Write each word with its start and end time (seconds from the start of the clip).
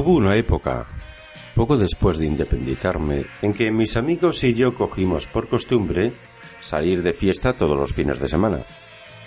Hubo 0.00 0.12
una 0.12 0.36
época, 0.36 0.86
poco 1.56 1.76
después 1.76 2.18
de 2.18 2.26
independizarme, 2.26 3.26
en 3.42 3.52
que 3.52 3.72
mis 3.72 3.96
amigos 3.96 4.44
y 4.44 4.54
yo 4.54 4.72
cogimos 4.72 5.26
por 5.26 5.48
costumbre 5.48 6.12
salir 6.60 7.02
de 7.02 7.12
fiesta 7.12 7.54
todos 7.54 7.76
los 7.76 7.92
fines 7.92 8.20
de 8.20 8.28
semana. 8.28 8.64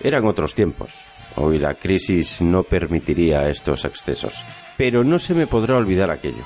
Eran 0.02 0.25
otros 0.25 0.55
tiempos. 0.55 1.03
Hoy 1.35 1.59
la 1.59 1.73
crisis 1.73 2.41
no 2.41 2.63
permitiría 2.63 3.49
estos 3.49 3.84
excesos. 3.84 4.45
Pero 4.77 5.03
no 5.03 5.20
se 5.20 5.35
me 5.35 5.45
podrá 5.45 5.75
olvidar 5.75 6.09
aquello. 6.09 6.45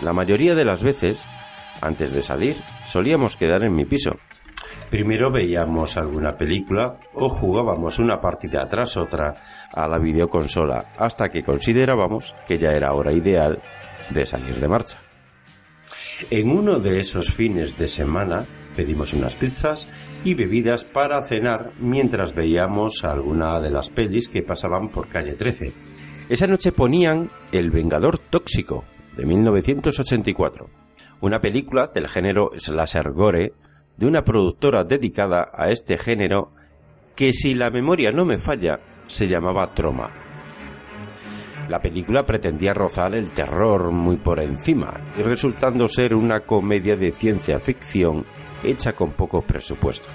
La 0.00 0.14
mayoría 0.14 0.54
de 0.54 0.64
las 0.64 0.82
veces, 0.82 1.26
antes 1.82 2.14
de 2.14 2.22
salir, 2.22 2.56
solíamos 2.86 3.36
quedar 3.36 3.62
en 3.62 3.74
mi 3.74 3.84
piso. 3.84 4.12
Primero 4.88 5.30
veíamos 5.30 5.98
alguna 5.98 6.36
película 6.36 6.98
o 7.12 7.28
jugábamos 7.28 7.98
una 7.98 8.22
partida 8.22 8.66
tras 8.70 8.96
otra 8.96 9.34
a 9.72 9.88
la 9.88 9.98
videoconsola 9.98 10.92
hasta 10.98 11.28
que 11.28 11.42
considerábamos 11.42 12.34
que 12.46 12.58
ya 12.58 12.70
era 12.70 12.92
hora 12.92 13.12
ideal 13.12 13.60
de 14.10 14.26
salir 14.26 14.56
de 14.56 14.68
marcha. 14.68 14.98
En 16.30 16.50
uno 16.50 16.78
de 16.78 17.00
esos 17.00 17.32
fines 17.34 17.78
de 17.78 17.88
semana 17.88 18.44
pedimos 18.76 19.14
unas 19.14 19.36
pizzas 19.36 19.88
y 20.24 20.34
bebidas 20.34 20.84
para 20.84 21.22
cenar 21.22 21.72
mientras 21.78 22.34
veíamos 22.34 23.04
alguna 23.04 23.60
de 23.60 23.70
las 23.70 23.88
pelis 23.88 24.28
que 24.28 24.42
pasaban 24.42 24.90
por 24.90 25.08
calle 25.08 25.34
13. 25.34 25.72
Esa 26.28 26.46
noche 26.46 26.72
ponían 26.72 27.30
El 27.52 27.70
Vengador 27.70 28.18
Tóxico 28.18 28.84
de 29.16 29.26
1984, 29.26 30.68
una 31.20 31.40
película 31.40 31.90
del 31.92 32.08
género 32.08 32.50
slasher 32.56 33.12
gore 33.12 33.54
de 33.96 34.06
una 34.06 34.22
productora 34.22 34.84
dedicada 34.84 35.50
a 35.52 35.70
este 35.70 35.98
género 35.98 36.52
que 37.16 37.32
si 37.32 37.54
la 37.54 37.70
memoria 37.70 38.12
no 38.12 38.24
me 38.24 38.38
falla 38.38 38.80
se 39.10 39.26
llamaba 39.26 39.74
Troma. 39.74 40.10
La 41.68 41.80
película 41.80 42.24
pretendía 42.24 42.72
rozar 42.72 43.14
el 43.14 43.32
terror 43.32 43.90
muy 43.90 44.16
por 44.16 44.40
encima 44.40 45.12
y 45.16 45.22
resultando 45.22 45.88
ser 45.88 46.14
una 46.14 46.40
comedia 46.40 46.96
de 46.96 47.12
ciencia 47.12 47.60
ficción 47.60 48.24
hecha 48.64 48.92
con 48.92 49.12
poco 49.12 49.42
presupuesto. 49.42 50.08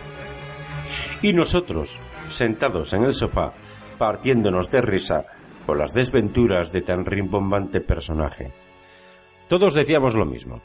Y 1.21 1.33
nosotros, 1.33 1.99
sentados 2.27 2.93
en 2.93 3.03
el 3.03 3.13
sofá, 3.13 3.53
partiéndonos 3.97 4.69
de 4.69 4.81
risa 4.81 5.25
por 5.65 5.77
las 5.77 5.93
desventuras 5.93 6.71
de 6.71 6.81
tan 6.81 7.05
rimbombante 7.05 7.81
personaje. 7.81 8.53
Todos 9.47 9.73
decíamos 9.73 10.13
lo 10.13 10.25
mismo 10.25 10.61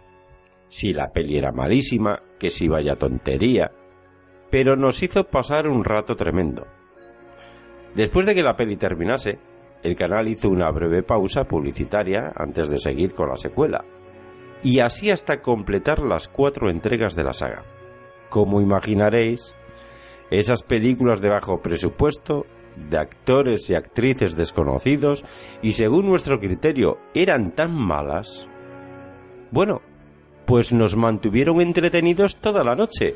si 0.70 0.92
la 0.92 1.12
peli 1.12 1.36
era 1.36 1.52
malísima, 1.52 2.22
que 2.38 2.48
si 2.48 2.68
vaya 2.68 2.94
tontería, 2.94 3.72
pero 4.50 4.76
nos 4.76 5.02
hizo 5.02 5.24
pasar 5.24 5.66
un 5.66 5.84
rato 5.84 6.16
tremendo. 6.16 6.66
Después 7.94 8.26
de 8.26 8.34
que 8.34 8.42
la 8.42 8.56
peli 8.56 8.76
terminase, 8.76 9.38
el 9.82 9.96
canal 9.96 10.28
hizo 10.28 10.48
una 10.48 10.70
breve 10.70 11.02
pausa 11.02 11.44
publicitaria 11.44 12.32
antes 12.36 12.68
de 12.68 12.78
seguir 12.78 13.14
con 13.14 13.28
la 13.28 13.36
secuela, 13.36 13.84
y 14.62 14.80
así 14.80 15.10
hasta 15.10 15.40
completar 15.40 16.00
las 16.00 16.28
cuatro 16.28 16.70
entregas 16.70 17.14
de 17.16 17.24
la 17.24 17.32
saga. 17.32 17.64
Como 18.28 18.60
imaginaréis, 18.60 19.54
esas 20.30 20.62
películas 20.62 21.20
de 21.20 21.30
bajo 21.30 21.60
presupuesto, 21.60 22.46
de 22.76 22.98
actores 22.98 23.68
y 23.68 23.74
actrices 23.74 24.36
desconocidos, 24.36 25.24
y 25.62 25.72
según 25.72 26.06
nuestro 26.06 26.38
criterio 26.38 26.98
eran 27.14 27.54
tan 27.54 27.74
malas, 27.74 28.46
bueno, 29.50 29.80
pues 30.46 30.72
nos 30.72 30.96
mantuvieron 30.96 31.60
entretenidos 31.60 32.36
toda 32.36 32.62
la 32.62 32.76
noche, 32.76 33.14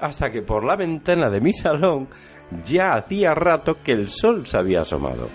hasta 0.00 0.30
que 0.30 0.42
por 0.42 0.64
la 0.64 0.76
ventana 0.76 1.30
de 1.30 1.40
mi 1.40 1.52
salón 1.52 2.08
ya 2.64 2.94
hacía 2.94 3.34
rato 3.34 3.78
que 3.82 3.92
el 3.92 4.08
sol 4.08 4.46
se 4.46 4.56
había 4.56 4.82
asomado. 4.82 5.28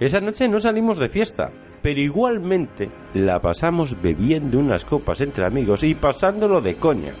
Esa 0.00 0.20
noche 0.20 0.48
no 0.48 0.60
salimos 0.60 0.98
de 0.98 1.08
fiesta, 1.08 1.50
pero 1.82 2.00
igualmente 2.00 2.90
la 3.14 3.40
pasamos 3.40 4.00
bebiendo 4.00 4.58
unas 4.58 4.84
copas 4.84 5.20
entre 5.20 5.44
amigos 5.44 5.82
y 5.84 5.94
pasándolo 5.94 6.60
de 6.60 6.76
coña. 6.76 7.12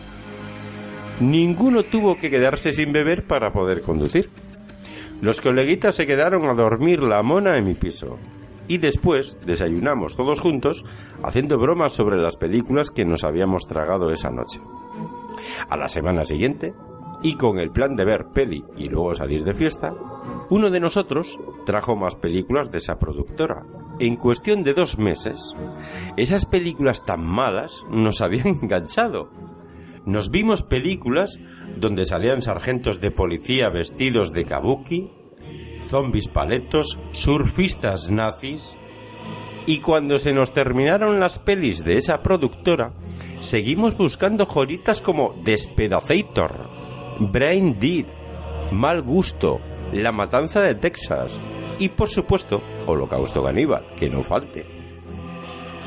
Ninguno 1.20 1.82
tuvo 1.82 2.18
que 2.18 2.30
quedarse 2.30 2.72
sin 2.72 2.92
beber 2.92 3.26
para 3.26 3.52
poder 3.52 3.80
conducir. 3.82 4.28
Los 5.22 5.40
coleguitas 5.40 5.94
se 5.94 6.04
quedaron 6.04 6.46
a 6.48 6.54
dormir 6.54 7.00
la 7.00 7.22
mona 7.22 7.56
en 7.56 7.64
mi 7.64 7.74
piso, 7.74 8.18
y 8.68 8.78
después 8.78 9.38
desayunamos 9.46 10.16
todos 10.16 10.40
juntos 10.40 10.84
haciendo 11.22 11.58
bromas 11.58 11.92
sobre 11.92 12.18
las 12.18 12.36
películas 12.36 12.90
que 12.90 13.06
nos 13.06 13.24
habíamos 13.24 13.66
tragado 13.66 14.10
esa 14.10 14.30
noche. 14.30 14.60
A 15.70 15.76
la 15.76 15.88
semana 15.88 16.24
siguiente, 16.24 16.74
y 17.22 17.34
con 17.34 17.58
el 17.58 17.70
plan 17.70 17.96
de 17.96 18.04
ver 18.04 18.26
peli 18.32 18.64
y 18.76 18.88
luego 18.88 19.14
salir 19.14 19.44
de 19.44 19.54
fiesta, 19.54 19.92
uno 20.50 20.70
de 20.70 20.80
nosotros 20.80 21.38
trajo 21.64 21.96
más 21.96 22.16
películas 22.16 22.70
de 22.70 22.78
esa 22.78 22.98
productora. 22.98 23.64
En 23.98 24.16
cuestión 24.16 24.62
de 24.62 24.74
dos 24.74 24.98
meses, 24.98 25.54
esas 26.16 26.44
películas 26.44 27.04
tan 27.04 27.24
malas 27.24 27.84
nos 27.90 28.20
habían 28.20 28.46
enganchado. 28.62 29.30
Nos 30.04 30.30
vimos 30.30 30.62
películas 30.62 31.40
donde 31.76 32.04
salían 32.04 32.42
sargentos 32.42 33.00
de 33.00 33.10
policía 33.10 33.70
vestidos 33.70 34.32
de 34.32 34.44
kabuki, 34.44 35.10
zombies 35.88 36.28
paletos, 36.28 36.98
surfistas 37.12 38.10
nazis. 38.10 38.78
Y 39.66 39.80
cuando 39.80 40.18
se 40.18 40.32
nos 40.32 40.52
terminaron 40.52 41.18
las 41.18 41.40
pelis 41.40 41.82
de 41.84 41.94
esa 41.94 42.22
productora, 42.22 42.92
seguimos 43.40 43.96
buscando 43.96 44.46
joyitas 44.46 45.02
como 45.02 45.34
Despedazator, 45.42 46.70
Brain 47.18 47.78
Dead, 47.78 48.06
Mal 48.72 49.02
Gusto, 49.02 49.60
La 49.92 50.12
Matanza 50.12 50.60
de 50.60 50.74
Texas 50.74 51.40
y, 51.78 51.88
por 51.90 52.08
supuesto, 52.08 52.60
Holocausto 52.86 53.42
Caníbal, 53.42 53.94
que 53.96 54.10
no 54.10 54.22
falte. 54.22 54.66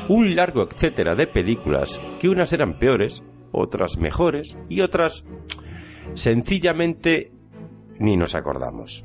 Un 0.08 0.34
largo 0.34 0.62
etcétera 0.62 1.14
de 1.14 1.26
películas 1.26 2.00
que 2.18 2.28
unas 2.28 2.52
eran 2.52 2.78
peores, 2.78 3.22
otras 3.52 3.98
mejores 3.98 4.56
y 4.68 4.80
otras 4.80 5.24
sencillamente 6.14 7.32
ni 7.98 8.16
nos 8.16 8.34
acordamos. 8.34 9.04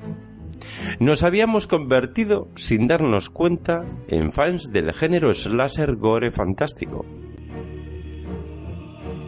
Nos 1.00 1.24
habíamos 1.24 1.68
convertido, 1.68 2.48
sin 2.56 2.88
darnos 2.88 3.30
cuenta, 3.30 3.84
en 4.08 4.32
fans 4.32 4.72
del 4.72 4.94
género 4.94 5.34
slasher 5.34 5.96
gore 5.96 6.32
fantástico. 6.32 7.06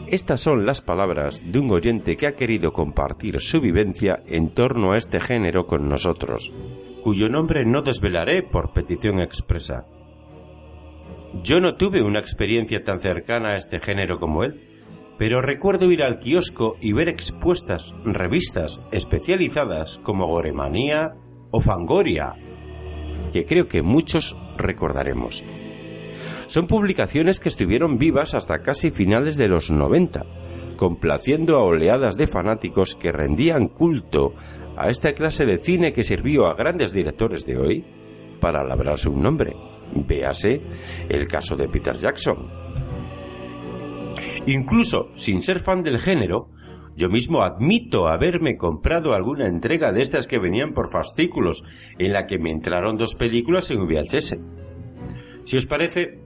Estas 0.10 0.40
son 0.40 0.66
las 0.66 0.82
palabras 0.82 1.44
de 1.46 1.60
un 1.60 1.70
oyente 1.70 2.16
que 2.16 2.28
ha 2.28 2.36
querido 2.36 2.72
compartir 2.72 3.42
su 3.42 3.60
vivencia 3.60 4.24
en 4.26 4.54
torno 4.54 4.94
a 4.94 4.98
este 4.98 5.20
género 5.20 5.66
con 5.66 5.90
nosotros, 5.90 6.54
cuyo 7.04 7.28
nombre 7.28 7.66
no 7.66 7.82
desvelaré 7.82 8.42
por 8.42 8.72
petición 8.72 9.20
expresa. 9.20 9.86
Yo 11.44 11.60
no 11.60 11.76
tuve 11.76 12.02
una 12.02 12.20
experiencia 12.20 12.86
tan 12.86 13.02
cercana 13.02 13.50
a 13.50 13.58
este 13.58 13.82
género 13.82 14.18
como 14.18 14.46
él, 14.46 14.62
pero 15.18 15.42
recuerdo 15.42 15.92
ir 15.92 16.02
al 16.04 16.20
kiosco 16.20 16.78
y 16.80 16.94
ver 16.94 17.10
expuestas 17.10 17.94
revistas 18.06 18.82
especializadas 18.94 20.00
como 20.04 20.28
Goremanía, 20.28 21.16
o 21.52 21.60
Fangoria, 21.60 22.34
que 23.34 23.46
creo 23.46 23.68
que 23.68 23.82
muchos 23.82 24.38
recordaremos. 24.58 25.44
Son 26.48 26.68
publicaciones 26.68 27.40
que 27.40 27.50
estuvieron 27.50 27.98
vivas 27.98 28.34
hasta 28.34 28.60
casi 28.60 28.92
finales 28.92 29.38
de 29.38 29.48
los 29.48 29.70
90, 29.70 30.26
complaciendo 30.78 31.58
a 31.58 31.64
oleadas 31.64 32.16
de 32.16 32.28
fanáticos 32.28 32.96
que 32.96 33.12
rendían 33.12 33.68
culto 33.68 34.34
a 34.78 34.90
esta 34.90 35.14
clase 35.14 35.46
de 35.46 35.58
cine 35.58 35.94
que 35.94 36.04
sirvió 36.04 36.46
a 36.46 36.56
grandes 36.56 36.94
directores 36.94 37.46
de 37.46 37.58
hoy 37.58 37.86
para 38.40 38.64
labrarse 38.64 39.10
un 39.10 39.22
nombre. 39.22 39.56
Véase 39.94 40.62
el 41.10 41.28
caso 41.28 41.56
de 41.56 41.68
Peter 41.68 41.98
Jackson. 41.98 42.50
Incluso 44.46 45.10
sin 45.16 45.42
ser 45.42 45.60
fan 45.60 45.84
del 45.84 46.00
género, 46.00 46.50
yo 46.96 47.10
mismo 47.10 47.44
admito 47.44 48.08
haberme 48.08 48.58
comprado 48.58 49.14
alguna 49.14 49.48
entrega 49.48 49.92
de 49.92 50.02
estas 50.02 50.28
que 50.28 50.40
venían 50.40 50.74
por 50.74 50.92
fascículos, 50.92 51.64
en 52.00 52.14
la 52.14 52.26
que 52.26 52.40
me 52.40 52.52
entraron 52.52 52.98
dos 52.98 53.16
películas 53.16 53.70
en 53.70 53.86
VHS. 53.86 54.40
Si 55.48 55.56
os 55.56 55.66
parece, 55.66 56.20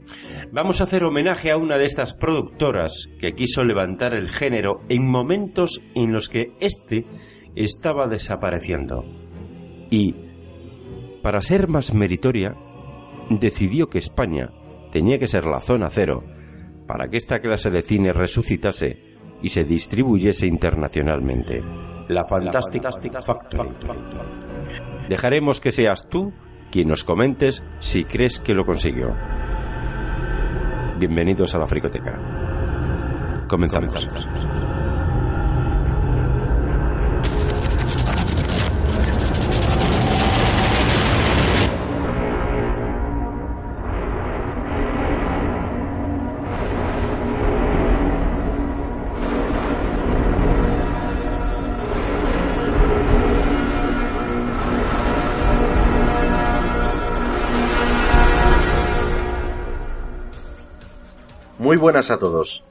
vamos 0.51 0.81
a 0.81 0.85
hacer 0.85 1.03
homenaje 1.03 1.51
a 1.51 1.57
una 1.57 1.77
de 1.77 1.85
estas 1.85 2.15
productoras 2.15 3.07
que 3.19 3.33
quiso 3.33 3.63
levantar 3.63 4.15
el 4.15 4.29
género 4.29 4.81
en 4.89 5.07
momentos 5.07 5.83
en 5.93 6.11
los 6.11 6.27
que 6.27 6.53
éste 6.59 7.05
estaba 7.55 8.07
desapareciendo. 8.07 9.05
Y, 9.91 10.15
para 11.21 11.39
ser 11.41 11.67
más 11.67 11.93
meritoria, 11.93 12.55
decidió 13.29 13.89
que 13.89 13.99
España 13.99 14.49
tenía 14.91 15.19
que 15.19 15.27
ser 15.27 15.45
la 15.45 15.61
zona 15.61 15.91
cero 15.91 16.23
para 16.87 17.07
que 17.07 17.17
esta 17.17 17.41
clase 17.41 17.69
de 17.69 17.83
cine 17.83 18.13
resucitase 18.13 19.03
y 19.43 19.49
se 19.49 19.65
distribuyese 19.65 20.47
internacionalmente. 20.47 21.61
La 22.07 22.25
Fantastic, 22.25 22.81
Factory. 23.23 23.69
Dejaremos 25.09 25.61
que 25.61 25.71
seas 25.71 26.09
tú 26.09 26.33
quien 26.71 26.87
nos 26.87 27.03
comentes 27.03 27.61
si 27.79 28.05
crees 28.05 28.39
que 28.39 28.55
lo 28.55 28.65
consiguió. 28.65 29.15
Bienvenidos 30.97 31.53
a 31.53 31.59
la 31.59 31.67
Fricoteca. 31.67 32.17
Comenzamos. 33.47 34.07
Muy 61.71 61.77
buenas 61.77 62.11
a 62.11 62.17
todos. 62.17 62.65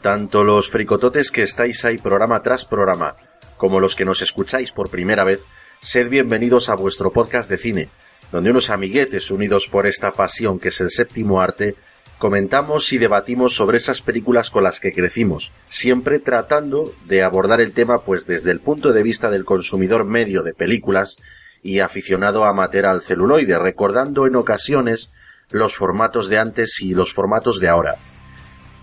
Tanto 0.00 0.42
los 0.42 0.70
fricototes 0.70 1.30
que 1.30 1.42
estáis 1.42 1.84
ahí 1.84 1.98
programa 1.98 2.40
tras 2.40 2.64
programa, 2.64 3.14
como 3.58 3.80
los 3.80 3.94
que 3.94 4.06
nos 4.06 4.22
escucháis 4.22 4.72
por 4.72 4.88
primera 4.88 5.24
vez, 5.24 5.40
sed 5.82 6.08
bienvenidos 6.08 6.70
a 6.70 6.74
vuestro 6.74 7.12
podcast 7.12 7.50
de 7.50 7.58
cine, 7.58 7.90
donde 8.32 8.48
unos 8.48 8.70
amiguetes 8.70 9.30
unidos 9.30 9.68
por 9.70 9.86
esta 9.86 10.12
pasión 10.12 10.58
que 10.58 10.70
es 10.70 10.80
el 10.80 10.90
séptimo 10.90 11.42
arte, 11.42 11.74
comentamos 12.16 12.90
y 12.94 12.96
debatimos 12.96 13.54
sobre 13.54 13.76
esas 13.76 14.00
películas 14.00 14.48
con 14.50 14.64
las 14.64 14.80
que 14.80 14.94
crecimos, 14.94 15.52
siempre 15.68 16.18
tratando 16.18 16.94
de 17.04 17.22
abordar 17.22 17.60
el 17.60 17.72
tema 17.72 18.04
pues 18.04 18.26
desde 18.26 18.52
el 18.52 18.60
punto 18.60 18.94
de 18.94 19.02
vista 19.02 19.28
del 19.30 19.44
consumidor 19.44 20.06
medio 20.06 20.42
de 20.42 20.54
películas 20.54 21.18
y 21.62 21.80
aficionado 21.80 22.46
amateur 22.46 22.86
al 22.86 23.02
celuloide, 23.02 23.58
recordando 23.58 24.26
en 24.26 24.34
ocasiones 24.34 25.12
los 25.50 25.76
formatos 25.76 26.30
de 26.30 26.38
antes 26.38 26.80
y 26.80 26.94
los 26.94 27.12
formatos 27.12 27.60
de 27.60 27.68
ahora. 27.68 27.96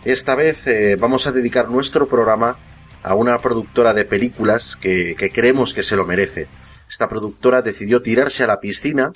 Esta 0.06 0.36
vez 0.36 0.68
eh, 0.68 0.98
vamos 1.00 1.28
a 1.28 1.32
dedicar 1.32 1.70
nuestro 1.70 2.08
programa 2.08 2.58
a 3.04 3.16
una 3.16 3.38
productora 3.38 3.94
de 3.94 4.04
películas 4.04 4.76
que, 4.76 5.16
que 5.16 5.30
creemos 5.30 5.74
que 5.74 5.82
se 5.82 5.96
lo 5.96 6.06
merece. 6.06 6.48
Esta 6.90 7.08
productora 7.08 7.62
decidió 7.62 8.02
tirarse 8.02 8.44
a 8.44 8.48
la 8.48 8.60
piscina 8.60 9.14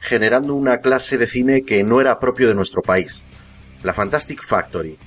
generando 0.00 0.54
una 0.54 0.78
clase 0.78 1.16
de 1.16 1.26
cine 1.26 1.62
que 1.62 1.82
no 1.82 2.02
era 2.02 2.18
propio 2.18 2.48
de 2.48 2.54
nuestro 2.54 2.82
país. 2.82 3.22
La 3.82 3.94
Fantastic 3.94 4.42
Factory, 4.46 4.98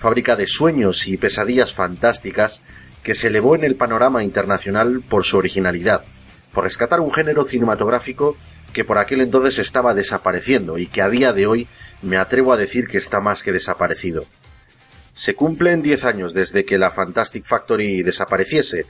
fábrica 0.00 0.36
de 0.36 0.46
sueños 0.46 1.06
y 1.08 1.16
pesadillas 1.16 1.72
fantásticas 1.72 2.60
que 3.02 3.14
se 3.14 3.28
elevó 3.28 3.54
en 3.54 3.64
el 3.64 3.76
panorama 3.76 4.22
internacional 4.22 5.00
por 5.08 5.24
su 5.24 5.38
originalidad, 5.38 6.04
por 6.52 6.64
rescatar 6.64 7.00
un 7.00 7.12
género 7.12 7.44
cinematográfico 7.44 8.36
que 8.72 8.84
por 8.84 8.98
aquel 8.98 9.22
entonces 9.22 9.58
estaba 9.58 9.94
desapareciendo 9.94 10.76
y 10.76 10.86
que 10.88 11.00
a 11.00 11.08
día 11.08 11.32
de 11.32 11.46
hoy 11.46 11.68
me 12.02 12.18
atrevo 12.18 12.52
a 12.52 12.58
decir 12.58 12.86
que 12.86 12.98
está 12.98 13.18
más 13.18 13.42
que 13.42 13.52
desaparecido. 13.52 14.26
Se 15.18 15.34
cumplen 15.34 15.82
diez 15.82 16.04
años 16.04 16.32
desde 16.32 16.64
que 16.64 16.78
la 16.78 16.92
Fantastic 16.92 17.44
Factory 17.44 18.04
desapareciese, 18.04 18.86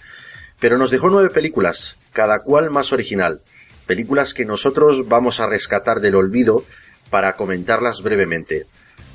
pero 0.61 0.77
nos 0.77 0.91
dejó 0.91 1.09
nueve 1.09 1.31
películas, 1.31 1.97
cada 2.13 2.41
cual 2.41 2.69
más 2.69 2.93
original, 2.93 3.41
películas 3.87 4.35
que 4.35 4.45
nosotros 4.45 5.09
vamos 5.09 5.41
a 5.41 5.47
rescatar 5.47 6.01
del 6.01 6.17
olvido 6.17 6.67
para 7.09 7.33
comentarlas 7.33 8.03
brevemente. 8.03 8.67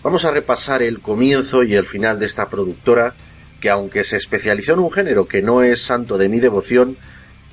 Vamos 0.01 0.25
a 0.25 0.31
repasar 0.31 0.81
el 0.81 1.01
comienzo 1.01 1.62
y 1.62 1.75
el 1.75 1.86
final 1.86 2.19
de 2.19 2.25
esta 2.25 2.50
productora 2.50 3.13
que 3.62 3.69
aunque 3.69 4.04
se 4.06 4.18
especializó 4.18 4.74
en 4.74 4.80
un 4.80 4.92
género 4.92 5.27
que 5.27 5.44
no 5.44 5.62
es 5.62 5.83
santo 5.83 6.18
de 6.18 6.30
mi 6.30 6.39
devoción, 6.39 6.98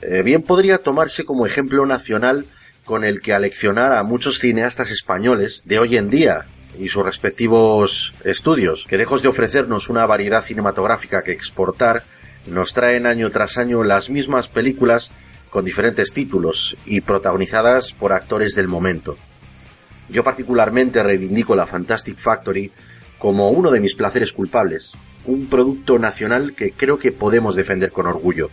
eh, 0.00 0.22
bien 0.22 0.40
podría 0.40 0.78
tomarse 0.78 1.26
como 1.26 1.44
ejemplo 1.44 1.84
nacional 1.84 2.46
con 2.86 3.04
el 3.04 3.20
que 3.20 3.34
aleccionar 3.34 3.92
a 3.92 4.04
muchos 4.04 4.38
cineastas 4.38 4.90
españoles 4.90 5.60
de 5.66 5.78
hoy 5.78 5.98
en 5.98 6.08
día 6.08 6.46
y 6.78 6.88
sus 6.88 7.04
respectivos 7.04 8.12
estudios, 8.24 8.86
que 8.88 8.98
lejos 8.98 9.22
de 9.22 9.28
ofrecernos 9.28 9.88
una 9.88 10.06
variedad 10.06 10.44
cinematográfica 10.44 11.22
que 11.22 11.32
exportar, 11.32 12.04
nos 12.46 12.72
traen 12.72 13.06
año 13.06 13.30
tras 13.30 13.58
año 13.58 13.82
las 13.84 14.10
mismas 14.10 14.48
películas 14.48 15.10
con 15.50 15.64
diferentes 15.64 16.12
títulos 16.12 16.76
y 16.86 17.00
protagonizadas 17.00 17.92
por 17.92 18.12
actores 18.12 18.54
del 18.54 18.68
momento. 18.68 19.16
Yo 20.08 20.24
particularmente 20.24 21.02
reivindico 21.02 21.54
la 21.54 21.66
Fantastic 21.66 22.18
Factory 22.18 22.70
como 23.18 23.50
uno 23.50 23.70
de 23.70 23.80
mis 23.80 23.94
placeres 23.94 24.32
culpables, 24.32 24.92
un 25.26 25.46
producto 25.46 25.98
nacional 25.98 26.54
que 26.54 26.72
creo 26.72 26.98
que 26.98 27.12
podemos 27.12 27.54
defender 27.54 27.92
con 27.92 28.06
orgullo. 28.06 28.48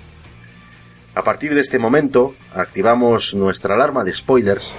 A 1.15 1.23
partir 1.23 1.55
de 1.55 1.61
este 1.61 1.79
momento, 1.79 2.35
activamos 2.53 3.33
nuestra 3.33 3.75
alarma 3.75 4.03
de 4.03 4.13
spoilers 4.13 4.73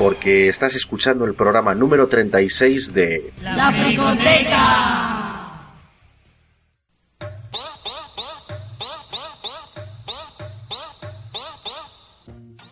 porque 0.00 0.48
estás 0.48 0.74
escuchando 0.76 1.26
el 1.26 1.34
programa 1.34 1.74
número 1.74 2.08
36 2.08 2.94
de 2.94 3.34
La 3.42 3.70
Fricoteca. 3.70 4.96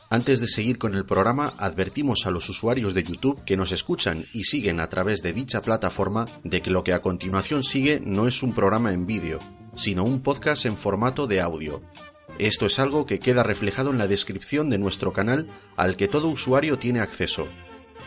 Antes 0.08 0.40
de 0.40 0.48
seguir 0.48 0.78
con 0.78 0.94
el 0.94 1.04
programa, 1.04 1.52
advertimos 1.58 2.25
a 2.25 2.30
los 2.30 2.48
usuarios 2.48 2.94
de 2.94 3.04
YouTube 3.04 3.44
que 3.44 3.58
nos 3.58 3.72
escuchan 3.72 4.24
y 4.32 4.44
siguen 4.44 4.81
a 4.81 4.88
través 4.88 5.20
de 5.20 5.34
dicha 5.34 5.60
plataforma 5.60 6.24
de 6.44 6.62
que 6.62 6.70
lo 6.70 6.82
que 6.82 6.94
a 6.94 7.02
continuación 7.02 7.62
sigue 7.62 8.00
no 8.02 8.26
es 8.26 8.42
un 8.42 8.54
programa 8.54 8.94
en 8.94 9.04
vídeo, 9.04 9.38
sino 9.76 10.02
un 10.02 10.22
podcast 10.22 10.64
en 10.64 10.78
formato 10.78 11.26
de 11.26 11.42
audio. 11.42 11.82
Esto 12.38 12.67
es 12.67 12.79
algo 12.79 13.05
que 13.05 13.19
queda 13.19 13.43
reflejado 13.43 13.90
en 13.90 13.99
la 13.99 14.06
descripción 14.06 14.70
de 14.70 14.79
nuestro 14.79 15.12
canal 15.12 15.49
al 15.76 15.96
que 15.96 16.06
todo 16.06 16.29
usuario 16.29 16.79
tiene 16.79 17.00
acceso. 17.00 17.49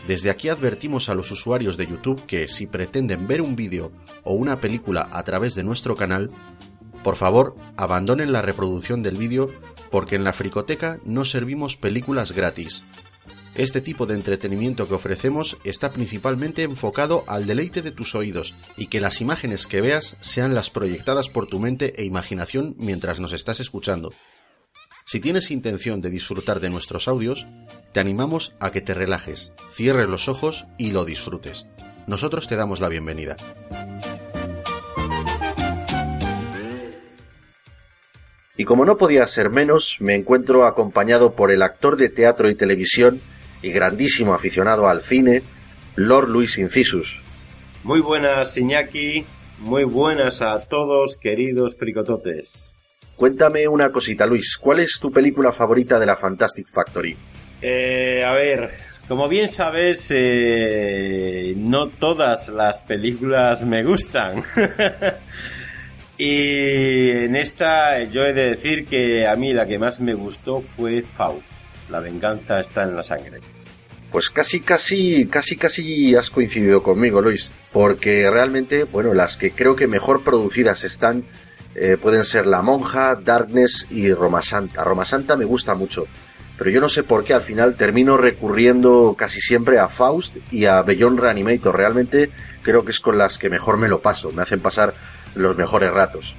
Desde 0.06 0.30
aquí 0.30 0.48
advertimos 0.48 1.10
a 1.10 1.14
los 1.14 1.30
usuarios 1.30 1.76
de 1.76 1.86
YouTube 1.86 2.24
que 2.26 2.48
si 2.48 2.66
pretenden 2.66 3.26
ver 3.26 3.42
un 3.42 3.56
vídeo 3.56 3.92
o 4.24 4.34
una 4.34 4.58
película 4.58 5.08
a 5.12 5.22
través 5.22 5.54
de 5.54 5.64
nuestro 5.64 5.94
canal, 5.94 6.30
por 7.04 7.16
favor 7.16 7.54
abandonen 7.76 8.32
la 8.32 8.42
reproducción 8.42 9.02
del 9.02 9.16
vídeo 9.16 9.50
porque 9.90 10.16
en 10.16 10.24
la 10.24 10.32
fricoteca 10.32 10.98
no 11.04 11.26
servimos 11.26 11.76
películas 11.76 12.32
gratis. 12.32 12.84
Este 13.54 13.82
tipo 13.82 14.06
de 14.06 14.14
entretenimiento 14.14 14.88
que 14.88 14.94
ofrecemos 14.94 15.58
está 15.62 15.92
principalmente 15.92 16.62
enfocado 16.62 17.24
al 17.26 17.46
deleite 17.46 17.82
de 17.82 17.90
tus 17.90 18.14
oídos 18.14 18.54
y 18.78 18.86
que 18.86 19.00
las 19.00 19.20
imágenes 19.20 19.66
que 19.66 19.82
veas 19.82 20.16
sean 20.20 20.54
las 20.54 20.70
proyectadas 20.70 21.28
por 21.28 21.46
tu 21.46 21.58
mente 21.58 21.92
e 22.00 22.04
imaginación 22.04 22.74
mientras 22.78 23.20
nos 23.20 23.34
estás 23.34 23.60
escuchando. 23.60 24.14
Si 25.04 25.20
tienes 25.20 25.50
intención 25.50 26.00
de 26.00 26.08
disfrutar 26.08 26.60
de 26.60 26.70
nuestros 26.70 27.08
audios, 27.08 27.46
te 27.92 28.00
animamos 28.00 28.54
a 28.58 28.70
que 28.70 28.80
te 28.80 28.94
relajes, 28.94 29.52
cierres 29.70 30.08
los 30.08 30.28
ojos 30.28 30.64
y 30.78 30.92
lo 30.92 31.04
disfrutes. 31.04 31.66
Nosotros 32.06 32.48
te 32.48 32.56
damos 32.56 32.80
la 32.80 32.88
bienvenida. 32.88 33.36
Y 38.56 38.64
como 38.64 38.86
no 38.86 38.96
podía 38.96 39.26
ser 39.26 39.50
menos, 39.50 39.98
me 40.00 40.14
encuentro 40.14 40.64
acompañado 40.64 41.34
por 41.34 41.50
el 41.50 41.62
actor 41.62 41.96
de 41.96 42.08
teatro 42.08 42.48
y 42.48 42.54
televisión 42.54 43.20
y 43.62 43.70
grandísimo 43.70 44.34
aficionado 44.34 44.88
al 44.88 45.00
cine, 45.00 45.42
Lord 45.96 46.28
Luis 46.28 46.58
Incisus. 46.58 47.20
Muy 47.84 48.00
buenas, 48.00 48.56
Iñaki. 48.56 49.24
Muy 49.58 49.84
buenas 49.84 50.42
a 50.42 50.60
todos, 50.60 51.16
queridos 51.16 51.76
fricototes. 51.76 52.72
Cuéntame 53.16 53.68
una 53.68 53.92
cosita, 53.92 54.26
Luis. 54.26 54.56
¿Cuál 54.56 54.80
es 54.80 54.98
tu 55.00 55.12
película 55.12 55.52
favorita 55.52 56.00
de 56.00 56.06
la 56.06 56.16
Fantastic 56.16 56.68
Factory? 56.68 57.16
Eh, 57.60 58.24
a 58.26 58.32
ver, 58.32 58.70
como 59.06 59.28
bien 59.28 59.48
sabes, 59.48 60.10
eh, 60.12 61.54
no 61.56 61.88
todas 61.88 62.48
las 62.48 62.80
películas 62.80 63.64
me 63.64 63.84
gustan. 63.84 64.42
y 66.18 67.10
en 67.10 67.36
esta 67.36 68.02
yo 68.04 68.24
he 68.24 68.32
de 68.32 68.50
decir 68.50 68.86
que 68.86 69.26
a 69.26 69.36
mí 69.36 69.52
la 69.52 69.66
que 69.66 69.78
más 69.78 70.00
me 70.00 70.14
gustó 70.14 70.60
fue 70.60 71.02
Faust. 71.02 71.46
La 71.90 72.00
venganza 72.00 72.58
está 72.58 72.82
en 72.84 72.96
la 72.96 73.02
sangre. 73.02 73.40
Pues 74.12 74.28
casi, 74.28 74.60
casi, 74.60 75.26
casi, 75.26 75.56
casi 75.56 76.14
has 76.14 76.28
coincidido 76.28 76.82
conmigo, 76.82 77.22
Luis. 77.22 77.50
Porque 77.72 78.30
realmente, 78.30 78.84
bueno, 78.84 79.14
las 79.14 79.38
que 79.38 79.52
creo 79.52 79.74
que 79.74 79.86
mejor 79.86 80.22
producidas 80.22 80.84
están 80.84 81.24
eh, 81.74 81.96
pueden 82.00 82.24
ser 82.24 82.46
La 82.46 82.60
Monja, 82.60 83.14
Darkness 83.14 83.86
y 83.90 84.12
Roma 84.12 84.42
Santa. 84.42 84.84
Roma 84.84 85.06
Santa 85.06 85.34
me 85.34 85.46
gusta 85.46 85.74
mucho. 85.74 86.06
Pero 86.58 86.70
yo 86.70 86.80
no 86.80 86.90
sé 86.90 87.02
por 87.02 87.24
qué 87.24 87.32
al 87.32 87.42
final 87.42 87.74
termino 87.74 88.18
recurriendo 88.18 89.16
casi 89.18 89.40
siempre 89.40 89.78
a 89.78 89.88
Faust 89.88 90.36
y 90.50 90.66
a 90.66 90.82
Beyond 90.82 91.18
Reanimator. 91.18 91.74
Realmente 91.74 92.30
creo 92.60 92.84
que 92.84 92.90
es 92.90 93.00
con 93.00 93.16
las 93.16 93.38
que 93.38 93.48
mejor 93.48 93.78
me 93.78 93.88
lo 93.88 94.02
paso. 94.02 94.30
Me 94.30 94.42
hacen 94.42 94.60
pasar 94.60 94.92
los 95.34 95.56
mejores 95.56 95.90
ratos. 95.90 96.34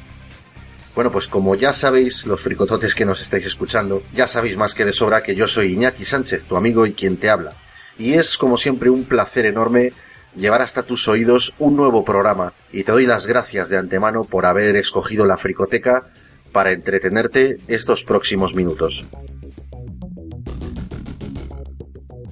Bueno, 0.94 1.12
pues 1.12 1.28
como 1.28 1.56
ya 1.56 1.74
sabéis, 1.74 2.28
los 2.28 2.40
fricototes 2.40 2.94
que 2.94 3.04
nos 3.04 3.20
estáis 3.20 3.48
escuchando, 3.48 4.04
ya 4.14 4.28
sabéis 4.28 4.56
más 4.56 4.76
que 4.76 4.86
de 4.86 4.94
sobra 4.94 5.24
que 5.24 5.34
yo 5.34 5.48
soy 5.48 5.74
Iñaki 5.74 6.06
Sánchez, 6.06 6.44
tu 6.44 6.56
amigo 6.56 6.86
y 6.86 6.94
quien 6.94 7.18
te 7.18 7.32
habla. 7.32 7.56
Y 7.98 8.14
es 8.14 8.38
como 8.38 8.58
siempre 8.58 8.90
un 8.90 9.06
placer 9.06 9.46
enorme 9.46 9.94
llevar 10.36 10.62
hasta 10.62 10.84
tus 10.84 11.08
oídos 11.08 11.54
un 11.60 11.76
nuevo 11.76 12.04
programa 12.04 12.54
y 12.72 12.84
te 12.84 12.92
doy 12.92 13.06
las 13.06 13.28
gracias 13.28 13.70
de 13.70 13.78
antemano 13.78 14.24
por 14.24 14.46
haber 14.46 14.76
escogido 14.76 15.26
la 15.26 15.38
fricoteca 15.38 16.08
para 16.52 16.72
entretenerte 16.72 17.58
estos 17.68 18.04
próximos 18.04 18.56
minutos. 18.56 19.06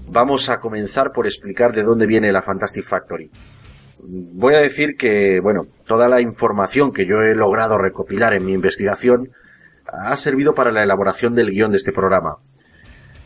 Vamos 0.07 0.49
a 0.49 0.59
comenzar 0.59 1.11
por 1.11 1.25
explicar 1.25 1.73
de 1.73 1.83
dónde 1.83 2.05
viene 2.05 2.31
la 2.31 2.41
Fantastic 2.41 2.83
Factory 2.83 3.29
voy 4.03 4.55
a 4.55 4.61
decir 4.61 4.95
que, 4.97 5.39
bueno, 5.39 5.67
toda 5.87 6.07
la 6.07 6.21
información 6.21 6.91
que 6.91 7.05
yo 7.05 7.21
he 7.21 7.35
logrado 7.35 7.77
recopilar 7.77 8.33
en 8.33 8.45
mi 8.45 8.53
investigación 8.53 9.29
ha 9.87 10.15
servido 10.17 10.55
para 10.55 10.71
la 10.71 10.83
elaboración 10.83 11.35
del 11.35 11.51
guion 11.51 11.71
de 11.71 11.77
este 11.77 11.91
programa. 11.91 12.37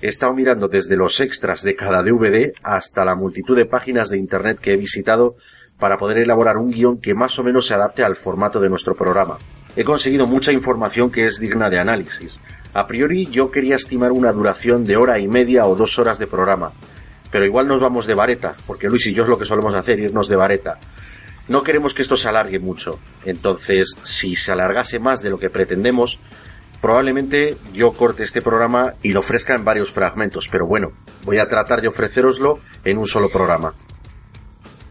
He 0.05 0.09
estado 0.09 0.35
mirando 0.35 0.67
desde 0.67 0.95
los 0.95 1.19
extras 1.19 1.63
de 1.63 1.75
cada 1.75 2.03
DVD 2.03 2.53
hasta 2.61 3.03
la 3.03 3.15
multitud 3.15 3.57
de 3.57 3.65
páginas 3.65 4.07
de 4.07 4.19
Internet 4.19 4.59
que 4.61 4.73
he 4.73 4.77
visitado 4.77 5.35
para 5.79 5.97
poder 5.97 6.19
elaborar 6.19 6.57
un 6.57 6.69
guion 6.69 7.01
que 7.01 7.15
más 7.15 7.39
o 7.39 7.43
menos 7.43 7.65
se 7.65 7.73
adapte 7.73 8.03
al 8.03 8.15
formato 8.15 8.59
de 8.59 8.69
nuestro 8.69 8.93
programa. 8.93 9.39
He 9.75 9.83
conseguido 9.83 10.27
mucha 10.27 10.51
información 10.51 11.09
que 11.09 11.25
es 11.25 11.39
digna 11.39 11.71
de 11.71 11.79
análisis. 11.79 12.39
A 12.75 12.85
priori 12.85 13.25
yo 13.25 13.49
quería 13.49 13.77
estimar 13.77 14.11
una 14.11 14.31
duración 14.31 14.85
de 14.85 14.95
hora 14.95 15.17
y 15.17 15.27
media 15.27 15.65
o 15.65 15.75
dos 15.75 15.97
horas 15.97 16.19
de 16.19 16.27
programa, 16.27 16.71
pero 17.31 17.43
igual 17.43 17.67
nos 17.67 17.81
vamos 17.81 18.05
de 18.05 18.13
vareta, 18.13 18.55
porque 18.67 18.89
Luis 18.89 19.07
y 19.07 19.13
yo 19.15 19.23
es 19.23 19.29
lo 19.29 19.39
que 19.39 19.45
solemos 19.45 19.73
hacer, 19.73 19.99
irnos 19.99 20.27
de 20.27 20.35
vareta. 20.35 20.77
No 21.47 21.63
queremos 21.63 21.95
que 21.95 22.03
esto 22.03 22.15
se 22.15 22.27
alargue 22.27 22.59
mucho, 22.59 22.99
entonces 23.25 23.97
si 24.03 24.35
se 24.35 24.51
alargase 24.51 24.99
más 24.99 25.23
de 25.23 25.31
lo 25.31 25.39
que 25.39 25.49
pretendemos, 25.49 26.19
probablemente 26.85 27.57
yo 27.73 27.93
corte 27.93 28.21
este 28.21 28.43
programa 28.43 28.93
y 29.01 29.11
lo 29.11 29.21
ofrezca 29.21 29.55
en 29.55 29.65
varios 29.65 29.91
fragmentos, 29.91 30.47
pero 30.51 30.67
bueno, 30.67 30.91
voy 31.23 31.39
a 31.39 31.47
tratar 31.47 31.81
de 31.81 31.87
ofreceroslo 31.87 32.59
en 32.83 32.99
un 32.99 33.07
solo 33.07 33.31
programa. 33.31 33.73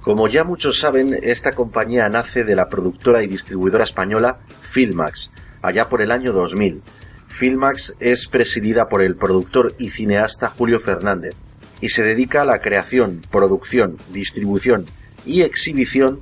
Como 0.00 0.26
ya 0.26 0.42
muchos 0.42 0.80
saben, 0.80 1.16
esta 1.22 1.52
compañía 1.52 2.08
nace 2.08 2.42
de 2.42 2.56
la 2.56 2.68
productora 2.68 3.22
y 3.22 3.28
distribuidora 3.28 3.84
española 3.84 4.40
Filmax, 4.72 5.30
allá 5.62 5.88
por 5.88 6.02
el 6.02 6.10
año 6.10 6.32
2000. 6.32 6.82
Filmax 7.28 7.94
es 8.00 8.26
presidida 8.26 8.88
por 8.88 9.00
el 9.00 9.14
productor 9.14 9.76
y 9.78 9.90
cineasta 9.90 10.48
Julio 10.48 10.80
Fernández 10.80 11.36
y 11.80 11.90
se 11.90 12.02
dedica 12.02 12.42
a 12.42 12.44
la 12.44 12.58
creación, 12.58 13.22
producción, 13.30 13.98
distribución 14.12 14.86
y 15.24 15.42
exhibición 15.42 16.18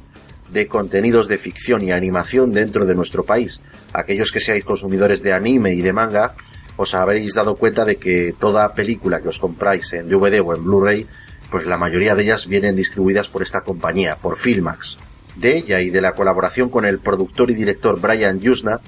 de 0.53 0.67
contenidos 0.67 1.29
de 1.29 1.39
ficción 1.39 1.83
y 1.83 1.93
animación 1.93 2.53
dentro 2.53 2.87
de 2.87 2.95
nuestro 2.95 3.25
país. 3.25 3.61
Aquellos 3.93 4.31
que 4.31 4.41
seáis 4.41 4.65
consumidores 4.65 5.23
de 5.23 5.33
anime 5.33 5.75
y 5.75 5.81
de 5.81 5.93
manga, 5.93 6.35
os 6.77 6.95
habréis 6.95 7.35
dado 7.35 7.57
cuenta 7.57 7.85
de 7.85 7.97
que 7.97 8.35
toda 8.39 8.75
película 8.75 9.21
que 9.21 9.29
os 9.29 9.39
compráis 9.39 9.93
en 9.93 10.09
DVD 10.09 10.41
o 10.41 10.55
en 10.55 10.65
Blu-ray 10.65 11.07
pues 11.53 11.67
la 11.67 11.77
mayoría 11.77 12.15
de 12.15 12.23
ellas 12.23 12.47
vienen 12.47 12.75
distribuidas 12.75 13.29
por 13.29 13.43
esta 13.43 13.61
compañía, 13.61 14.17
por 14.17 14.39
Filmax. 14.39 14.97
De 15.37 15.59
ella 15.59 15.81
y 15.81 15.91
de 15.91 16.01
la 16.01 16.15
colaboración 16.15 16.71
con 16.71 16.87
el 16.87 16.99
productor 16.99 17.51
y 17.51 17.55
director 17.55 18.01
Brian 18.01 18.41
Yusna, 18.41 18.81